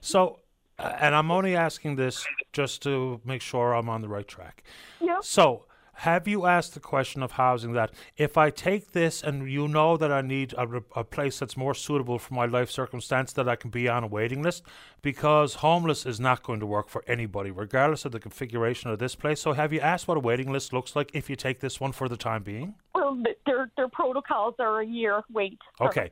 So, 0.00 0.40
uh, 0.78 0.96
and 1.00 1.14
I'm 1.14 1.30
only 1.30 1.54
asking 1.54 1.96
this 1.96 2.26
just 2.52 2.82
to 2.82 3.20
make 3.24 3.42
sure 3.42 3.74
I'm 3.74 3.88
on 3.88 4.00
the 4.00 4.08
right 4.08 4.26
track. 4.26 4.62
Yeah. 5.00 5.18
So, 5.20 5.66
have 6.00 6.28
you 6.28 6.44
asked 6.44 6.74
the 6.74 6.80
question 6.80 7.22
of 7.22 7.32
housing 7.32 7.72
that 7.72 7.90
if 8.18 8.36
I 8.36 8.50
take 8.50 8.92
this 8.92 9.22
and 9.22 9.50
you 9.50 9.66
know 9.66 9.96
that 9.96 10.12
I 10.12 10.20
need 10.20 10.54
a, 10.58 10.66
re- 10.66 10.80
a 10.94 11.04
place 11.04 11.38
that's 11.38 11.56
more 11.56 11.74
suitable 11.74 12.18
for 12.18 12.34
my 12.34 12.44
life 12.44 12.70
circumstance, 12.70 13.32
that 13.32 13.48
I 13.48 13.56
can 13.56 13.70
be 13.70 13.88
on 13.88 14.04
a 14.04 14.06
waiting 14.06 14.42
list? 14.42 14.62
Because 15.00 15.54
homeless 15.56 16.04
is 16.04 16.20
not 16.20 16.42
going 16.42 16.60
to 16.60 16.66
work 16.66 16.90
for 16.90 17.02
anybody, 17.06 17.50
regardless 17.50 18.04
of 18.04 18.12
the 18.12 18.20
configuration 18.20 18.90
of 18.90 18.98
this 18.98 19.14
place. 19.14 19.40
So, 19.40 19.54
have 19.54 19.72
you 19.72 19.80
asked 19.80 20.06
what 20.06 20.18
a 20.18 20.20
waiting 20.20 20.52
list 20.52 20.74
looks 20.74 20.94
like 20.94 21.10
if 21.14 21.30
you 21.30 21.36
take 21.36 21.60
this 21.60 21.80
one 21.80 21.92
for 21.92 22.08
the 22.10 22.16
time 22.16 22.42
being? 22.42 22.74
Well, 22.94 23.22
their 23.46 23.70
their 23.76 23.88
protocols 23.88 24.56
are 24.58 24.80
a 24.80 24.86
year 24.86 25.22
wait. 25.32 25.58
Okay. 25.80 26.10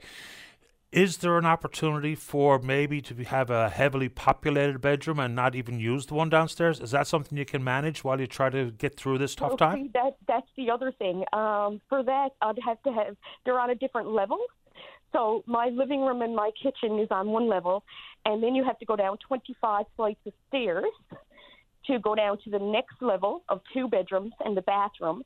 Is 0.95 1.17
there 1.17 1.37
an 1.39 1.45
opportunity 1.45 2.15
for 2.15 2.61
maybe 2.61 3.03
to 3.03 3.25
have 3.25 3.51
a 3.51 3.69
heavily 3.69 4.09
populated 4.09 4.81
bedroom 4.81 5.19
and 5.19 5.35
not 5.35 5.57
even 5.57 5.81
use 5.81 6.07
the 6.07 6.15
one 6.15 6.29
downstairs? 6.29 6.79
Is 6.79 6.93
that 6.93 7.09
something 7.09 7.37
you 7.37 7.45
can 7.45 7.65
manage 7.65 8.05
while 8.05 8.21
you 8.21 8.29
try 8.29 8.49
to 8.51 8.71
get 8.71 8.97
through 8.97 9.19
this 9.19 9.35
tough 9.35 9.49
Well, 9.49 9.57
time? 9.57 9.77
see, 9.77 9.91
that 9.95 10.17
that's 10.29 10.47
the 10.57 10.71
other 10.71 10.93
thing. 10.93 11.25
Um, 11.33 11.81
for 11.89 12.05
that, 12.05 12.29
I'd 12.41 12.61
have 12.65 12.81
to 12.85 12.93
have. 12.93 13.17
They're 13.45 13.59
on 13.59 13.71
a 13.71 13.75
different 13.75 14.11
level. 14.11 14.39
So 15.13 15.43
my 15.49 15.67
living 15.67 16.03
room 16.03 16.23
and 16.23 16.37
my 16.37 16.53
kitchen 16.63 17.01
is 17.01 17.09
on 17.11 17.27
one 17.31 17.49
level, 17.49 17.83
and 18.25 18.41
then 18.41 18.55
you 18.55 18.63
have 18.63 18.79
to 18.79 18.85
go 18.85 18.95
down 18.95 19.19
25 19.27 19.87
flights 19.97 20.21
of 20.27 20.33
stairs 20.47 20.85
to 21.89 21.99
go 21.99 22.15
down 22.15 22.39
to 22.45 22.51
the 22.51 22.61
next 22.61 23.03
level 23.03 23.43
of 23.49 23.61
two 23.73 23.89
bedrooms 23.89 24.33
and 24.45 24.57
the 24.57 24.63
bathroom, 24.63 25.25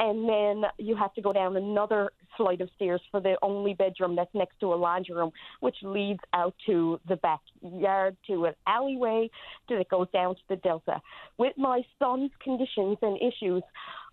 and 0.00 0.26
then 0.26 0.62
you 0.78 0.96
have 0.96 1.12
to 1.12 1.20
go 1.20 1.30
down 1.30 1.56
another 1.56 2.10
flight 2.38 2.62
of 2.62 2.70
stairs 2.74 3.02
for 3.10 3.20
the 3.20 3.36
only 3.42 3.74
bedroom 3.74 4.16
that's 4.16 4.34
next 4.34 4.58
to 4.60 4.72
a 4.72 4.74
laundry 4.74 5.14
room, 5.14 5.30
which 5.60 5.76
leads 5.82 6.20
out 6.32 6.54
to 6.64 6.98
the 7.06 7.16
backyard 7.16 8.16
to 8.26 8.46
an 8.46 8.54
alleyway 8.66 9.28
that 9.68 9.88
goes 9.90 10.06
down 10.10 10.34
to 10.34 10.40
the 10.48 10.56
delta. 10.56 11.02
With 11.36 11.52
my 11.58 11.82
son's 11.98 12.30
conditions 12.42 12.96
and 13.02 13.18
issues, 13.20 13.62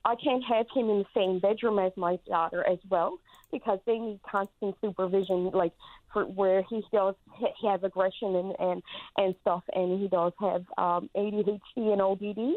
I 0.03 0.15
can't 0.21 0.43
have 0.43 0.65
him 0.75 0.89
in 0.89 0.99
the 0.99 1.05
same 1.15 1.39
bedroom 1.39 1.79
as 1.79 1.93
my 1.95 2.19
daughter 2.27 2.67
as 2.67 2.79
well 2.89 3.17
because 3.51 3.79
they 3.85 3.97
need 3.97 4.19
constant 4.29 4.75
supervision, 4.81 5.51
like 5.53 5.71
for 6.11 6.23
where 6.23 6.63
he 6.69 6.83
does 6.91 7.15
he 7.37 7.67
has 7.67 7.81
aggression 7.83 8.35
and 8.35 8.55
and 8.59 8.83
and 9.17 9.35
stuff, 9.41 9.63
and 9.73 10.01
he 10.01 10.07
does 10.09 10.33
have 10.39 10.65
um, 10.77 11.09
ADHD 11.15 11.59
and 11.93 12.01
ODD. 12.01 12.55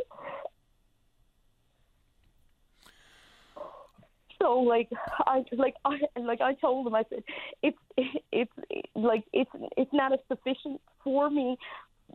So 4.41 4.59
like 4.61 4.89
I 5.27 5.45
like 5.53 5.75
I 5.85 5.99
like 6.21 6.41
I 6.41 6.55
told 6.55 6.87
him 6.87 6.95
I 6.95 7.05
said 7.09 7.23
it's 7.63 7.79
it's 8.33 8.53
like 8.95 9.25
it's 9.33 9.51
it's 9.77 9.93
not 9.93 10.13
as 10.13 10.21
sufficient 10.29 10.81
for 11.05 11.31
me. 11.31 11.57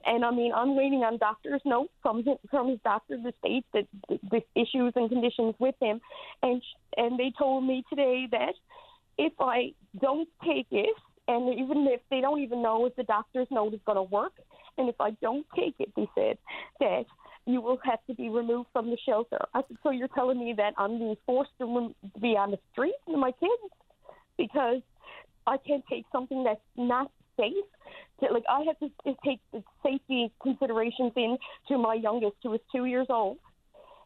And 0.05 0.25
I 0.25 0.31
mean, 0.31 0.51
I'm 0.53 0.75
waiting 0.75 1.03
on 1.03 1.17
doctor's 1.17 1.61
note 1.63 1.89
from 2.01 2.23
him, 2.23 2.35
from 2.49 2.69
his 2.69 2.79
doctor 2.83 3.17
to 3.17 3.31
state 3.39 3.65
that 3.73 3.87
the, 4.09 4.41
issues 4.53 4.91
and 4.95 5.09
conditions 5.09 5.55
with 5.57 5.75
him, 5.81 6.01
and 6.43 6.61
and 6.97 7.17
they 7.17 7.31
told 7.37 7.63
me 7.63 7.83
today 7.89 8.27
that 8.31 8.55
if 9.17 9.33
I 9.39 9.71
don't 10.01 10.27
take 10.43 10.67
it, 10.71 10.95
and 11.27 11.57
even 11.57 11.87
if 11.87 12.01
they 12.09 12.21
don't 12.21 12.41
even 12.41 12.61
know 12.61 12.85
if 12.85 12.95
the 12.97 13.03
doctor's 13.03 13.47
note 13.49 13.73
is 13.73 13.79
going 13.85 13.95
to 13.95 14.03
work, 14.03 14.33
and 14.77 14.89
if 14.89 14.99
I 14.99 15.11
don't 15.21 15.45
take 15.55 15.75
it, 15.79 15.91
they 15.95 16.09
said 16.13 16.37
that 16.81 17.05
you 17.45 17.61
will 17.61 17.79
have 17.83 17.99
to 18.07 18.15
be 18.15 18.29
removed 18.29 18.69
from 18.73 18.89
the 18.89 18.97
shelter. 19.05 19.39
I 19.53 19.61
said, 19.67 19.77
so 19.83 19.91
you're 19.91 20.07
telling 20.09 20.39
me 20.39 20.53
that 20.57 20.73
I'm 20.77 20.97
being 20.97 21.15
forced 21.25 21.51
to 21.59 21.65
rem- 21.65 21.95
be 22.19 22.35
on 22.37 22.51
the 22.51 22.59
street 22.71 22.95
with 23.07 23.19
my 23.19 23.31
kids 23.31 23.73
because 24.37 24.81
I 25.45 25.57
can't 25.57 25.83
take 25.89 26.05
something 26.11 26.43
that's 26.43 26.59
not 26.75 27.11
safe. 27.37 27.53
To, 28.21 28.33
like 28.33 28.43
I 28.49 28.63
have 28.63 28.79
to 28.79 28.89
take 29.23 29.39
the 29.51 29.63
safety 29.83 30.31
considerations 30.41 31.11
in 31.15 31.37
to 31.67 31.77
my 31.77 31.93
youngest, 31.93 32.35
who 32.41 32.53
is 32.53 32.61
two 32.73 32.85
years 32.85 33.07
old, 33.09 33.37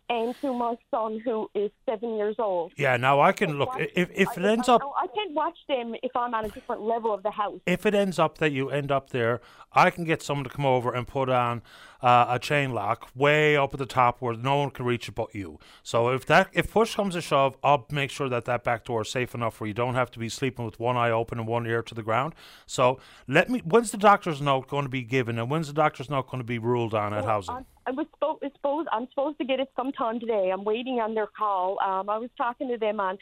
and 0.10 0.36
to 0.42 0.54
my 0.54 0.76
son, 0.92 1.22
who 1.24 1.50
is 1.54 1.72
seven 1.88 2.18
years 2.18 2.36
old. 2.40 2.74
Yeah, 2.76 2.98
now 2.98 3.22
I 3.22 3.32
can 3.32 3.58
look. 3.58 3.70
If, 3.78 4.10
if 4.14 4.38
it 4.38 4.44
ends 4.44 4.68
up 4.68 4.82
I, 4.82 5.04
I 5.04 5.08
can't 5.08 5.34
watch 5.34 5.58
them 5.68 5.96
if 6.02 6.16
I'm 6.16 6.34
on 6.34 6.46
a 6.46 6.50
different 6.50 6.82
level 6.82 7.14
of 7.14 7.24
the 7.24 7.32
house. 7.32 7.60
if 7.66 7.86
it 7.86 7.94
ends 7.94 8.20
up 8.20 8.40
that 8.40 8.52
you 8.52 8.70
end 8.70 8.92
up 8.92 9.12
there, 9.12 9.40
I 9.72 9.92
can 9.92 10.04
get 10.04 10.22
someone 10.22 10.44
to 10.44 10.50
come 10.50 10.66
over 10.66 10.92
and 10.92 11.08
put 11.08 11.30
on 11.30 11.62
uh, 12.02 12.26
a 12.30 12.40
chain 12.40 12.72
lock 12.72 13.10
way 13.16 13.58
up 13.58 13.74
at 13.74 13.80
the 13.80 13.86
top 13.86 14.22
where 14.22 14.36
no 14.36 14.58
one 14.58 14.72
can 14.72 14.86
reach 14.86 15.08
it 15.08 15.16
but 15.16 15.34
you. 15.34 15.60
So 15.84 16.10
if 16.10 16.26
that 16.28 16.50
if 16.54 16.72
push 16.72 16.96
comes 16.96 17.16
to 17.16 17.22
shove, 17.22 17.58
I'll 17.64 17.86
make 17.92 18.12
sure 18.12 18.30
that 18.30 18.46
that 18.46 18.64
back 18.64 18.86
door 18.86 19.02
is 19.02 19.10
safe 19.10 19.36
enough 19.36 19.60
where 19.60 19.68
you 19.68 19.74
don't 19.74 19.96
have 19.96 20.12
to 20.12 20.20
be 20.20 20.30
sleeping 20.30 20.66
with 20.66 20.80
one 20.80 20.98
eye 20.98 21.12
open 21.12 21.40
and 21.40 21.48
one 21.48 21.66
ear 21.68 21.82
to 21.84 21.96
the 21.96 22.04
ground. 22.04 22.34
So 22.66 23.00
let 23.28 23.50
me. 23.50 23.60
When's 23.66 23.92
the 23.92 23.98
doctor's 23.98 24.42
note 24.42 24.68
going 24.68 24.84
to 24.86 24.90
be 24.90 25.04
given, 25.04 25.38
and 25.38 25.50
when's 25.50 25.68
the 25.68 25.74
doctor's 25.74 26.10
note 26.10 26.30
going 26.30 26.42
to 26.42 26.48
be 26.48 26.60
ruled 26.60 26.94
on 26.94 27.14
at 27.14 27.26
housing? 27.26 27.56
I'm, 27.56 27.66
I 27.86 27.92
was 27.92 28.08
supposed, 28.14 28.44
supposed 28.54 28.88
I'm 28.92 29.08
supposed 29.10 29.38
to 29.40 29.46
get 29.46 29.60
it 29.60 29.70
sometime 29.76 30.20
today. 30.20 30.52
I'm 30.54 30.64
waiting 30.64 31.00
on 31.00 31.16
their 31.16 31.28
call. 31.28 31.80
Um, 31.82 32.10
I 32.10 32.18
was 32.18 32.30
talking 32.38 32.70
to 32.70 32.78
them 32.78 33.00
on 33.00 33.18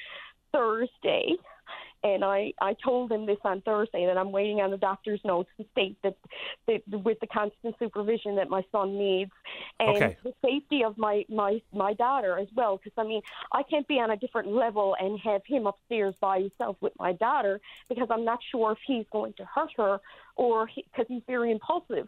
Thursday, 0.54 1.36
and 2.04 2.24
I 2.24 2.54
I 2.62 2.74
told 2.74 3.12
him 3.12 3.26
this 3.26 3.38
on 3.44 3.62
Thursday 3.62 4.06
that 4.06 4.18
I'm 4.18 4.32
waiting 4.32 4.60
on 4.62 4.72
the 4.72 4.78
doctor's 4.78 5.22
notes 5.24 5.50
to 5.58 5.66
state 5.72 5.98
that, 6.04 6.16
that 6.68 6.82
with 6.88 7.20
the 7.20 7.28
constant 7.28 7.76
supervision 7.80 8.36
that 8.36 8.50
my 8.50 8.64
son 8.72 8.98
needs, 8.98 9.32
and 9.80 9.96
Okay. 9.96 10.18
the 10.24 10.34
safety 10.44 10.84
of 10.84 10.98
my 10.98 11.26
my 11.30 11.62
my 11.74 11.94
daughter 11.94 12.38
as 12.38 12.48
well. 12.56 12.78
Because 12.78 12.94
I 12.98 13.04
mean, 13.04 13.22
I 13.52 13.64
can't 13.64 13.88
be 13.88 13.96
on 14.00 14.12
a 14.12 14.18
different 14.18 14.50
level 14.50 14.96
and 15.00 15.20
have 15.20 15.42
him 15.46 15.68
upstairs 15.68 16.16
by 16.20 16.40
himself 16.40 16.78
with 16.82 16.94
my 17.00 17.14
daughter 17.14 17.60
because 17.90 18.08
I'm 18.12 18.26
not 18.26 18.40
sure 18.52 18.72
if 18.74 18.80
he's 18.86 19.06
going 19.12 19.34
to 19.34 19.46
hurt 19.46 19.72
her 19.78 20.00
or 20.36 20.70
because 20.76 21.06
he's 21.08 21.24
very 21.28 21.52
impulsive 21.52 22.08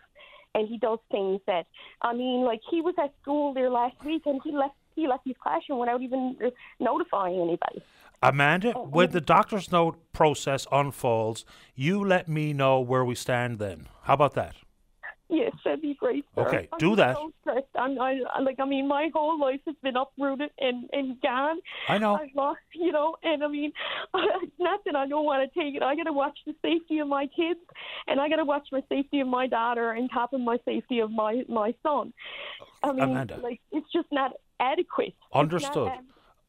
and 0.55 0.67
he 0.67 0.77
does 0.77 0.99
things 1.11 1.41
that 1.47 1.65
I 2.01 2.13
mean, 2.13 2.43
like 2.45 2.61
he 2.69 2.81
was 2.81 2.95
at 3.01 3.13
school 3.21 3.53
there 3.53 3.69
last 3.69 3.95
week 4.03 4.23
and 4.25 4.41
he 4.43 4.51
left 4.51 4.75
he 4.95 5.07
left 5.07 5.25
his 5.25 5.35
classroom 5.41 5.79
without 5.79 6.01
even 6.01 6.37
notifying 6.79 7.39
anybody. 7.41 7.81
Amanda, 8.21 8.73
Oh, 8.75 8.83
when 8.85 9.11
the 9.11 9.21
doctor's 9.21 9.71
note 9.71 9.97
process 10.13 10.67
unfolds, 10.71 11.45
you 11.75 12.03
let 12.03 12.27
me 12.27 12.51
know 12.53 12.79
where 12.79 13.05
we 13.05 13.15
stand. 13.15 13.59
Then, 13.59 13.87
how 14.03 14.13
about 14.15 14.33
that? 14.33 14.55
Yes, 15.31 15.51
that'd 15.63 15.81
be 15.81 15.93
great. 15.93 16.25
Sir. 16.35 16.41
Okay, 16.47 16.67
I'm 16.73 16.79
do 16.79 16.95
that. 16.95 17.15
So 17.15 17.31
stressed. 17.41 17.67
I'm 17.75 17.99
I, 18.01 18.19
like 18.41 18.59
I 18.59 18.65
mean, 18.65 18.87
my 18.87 19.11
whole 19.13 19.39
life 19.39 19.59
has 19.67 19.75
been 19.83 19.95
uprooted 19.95 20.49
and 20.59 20.89
and 20.91 21.21
gone. 21.21 21.59
I 21.87 21.99
know. 21.99 22.15
I've 22.15 22.33
lost, 22.35 22.59
you 22.73 22.91
know, 22.91 23.15
and 23.23 23.43
I 23.43 23.47
mean, 23.47 23.71
not 24.59 24.83
that 24.85 24.95
I 24.95 25.07
don't 25.07 25.25
want 25.25 25.47
to 25.47 25.59
take 25.59 25.75
it. 25.75 25.83
I 25.83 25.95
got 25.95 26.05
to 26.05 26.13
watch 26.13 26.37
the 26.47 26.55
safety 26.63 26.97
of 26.97 27.07
my 27.07 27.27
kids, 27.27 27.59
and 28.07 28.19
I 28.19 28.27
got 28.27 28.37
to 28.37 28.43
watch 28.45 28.67
my 28.71 28.81
safety 28.89 29.19
of 29.19 29.27
my 29.27 29.45
daughter, 29.45 29.91
and 29.91 30.09
top 30.11 30.33
of 30.33 30.41
my 30.41 30.57
safety 30.65 30.99
of 30.99 31.11
my 31.11 31.43
my 31.47 31.75
son. 31.83 32.11
I 32.83 32.91
mean, 32.91 33.03
Amanda. 33.11 33.37
like 33.41 33.61
it's 33.71 33.87
just 33.93 34.07
not 34.11 34.31
adequate. 34.59 35.13
Not 35.33 35.39
Understood. 35.41 35.87
ad- 35.89 35.99
Uh, 35.99 36.01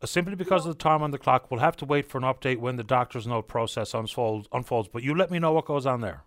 Simply 0.05 0.35
because 0.35 0.64
of 0.64 0.72
the 0.77 0.82
time 0.82 1.02
on 1.02 1.10
the 1.10 1.18
clock, 1.18 1.51
we'll 1.51 1.60
have 1.60 1.77
to 1.77 1.85
wait 1.85 2.06
for 2.06 2.18
an 2.18 2.24
update 2.24 2.59
when 2.59 2.77
the 2.77 2.85
doctor's 2.85 3.27
note 3.27 3.48
process 3.48 3.93
unfolds. 3.93 4.48
Unfolds, 4.52 4.89
but 4.89 5.02
you 5.02 5.14
let 5.14 5.31
me 5.31 5.39
know 5.39 5.52
what 5.52 5.66
goes 5.66 5.85
on 5.85 6.01
there. 6.01 6.22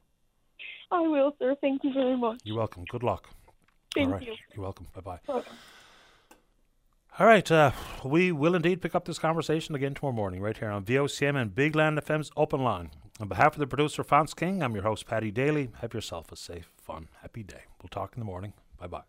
I 0.92 1.02
will, 1.02 1.36
sir. 1.40 1.56
Thank 1.60 1.84
you 1.84 1.92
very 1.92 2.16
much. 2.16 2.40
You're 2.44 2.58
welcome. 2.58 2.86
Good 2.88 3.02
luck. 3.02 3.30
Thank 3.96 4.12
right. 4.12 4.22
you. 4.22 4.36
You're 4.56 4.64
welcome. 4.64 4.88
Bye 4.94 5.02
bye. 5.02 5.20
Bye. 5.26 5.42
All 7.20 7.26
right. 7.28 7.50
Uh, 7.52 7.72
we 8.04 8.32
will 8.32 8.54
indeed 8.54 8.82
pick 8.82 8.94
up 8.94 9.06
this 9.06 9.18
conversation 9.18 9.74
again 9.74 9.96
tomorrow 9.96 10.16
morning, 10.16 10.42
right 10.42 10.58
here 10.58 10.70
on 10.70 10.86
VOCM 10.86 11.40
and 11.40 11.56
Big 11.56 11.76
Land 11.76 11.98
FM's 11.98 12.32
Open 12.38 12.64
Line. 12.64 12.92
On 13.20 13.28
behalf 13.28 13.54
of 13.54 13.60
the 13.60 13.68
producer, 13.68 14.04
Fons 14.04 14.34
King, 14.34 14.64
I'm 14.64 14.74
your 14.74 14.84
host, 14.84 15.06
Paddy 15.06 15.32
Daly. 15.32 15.70
Have 15.82 15.94
yourself 15.94 16.32
a 16.32 16.36
safe, 16.36 16.72
fun, 16.78 17.10
happy 17.22 17.44
day. 17.44 17.62
We'll 17.82 17.90
talk 17.90 18.14
in 18.16 18.20
the 18.20 18.26
morning. 18.26 18.54
Bye 18.80 18.88
bye. 18.88 19.04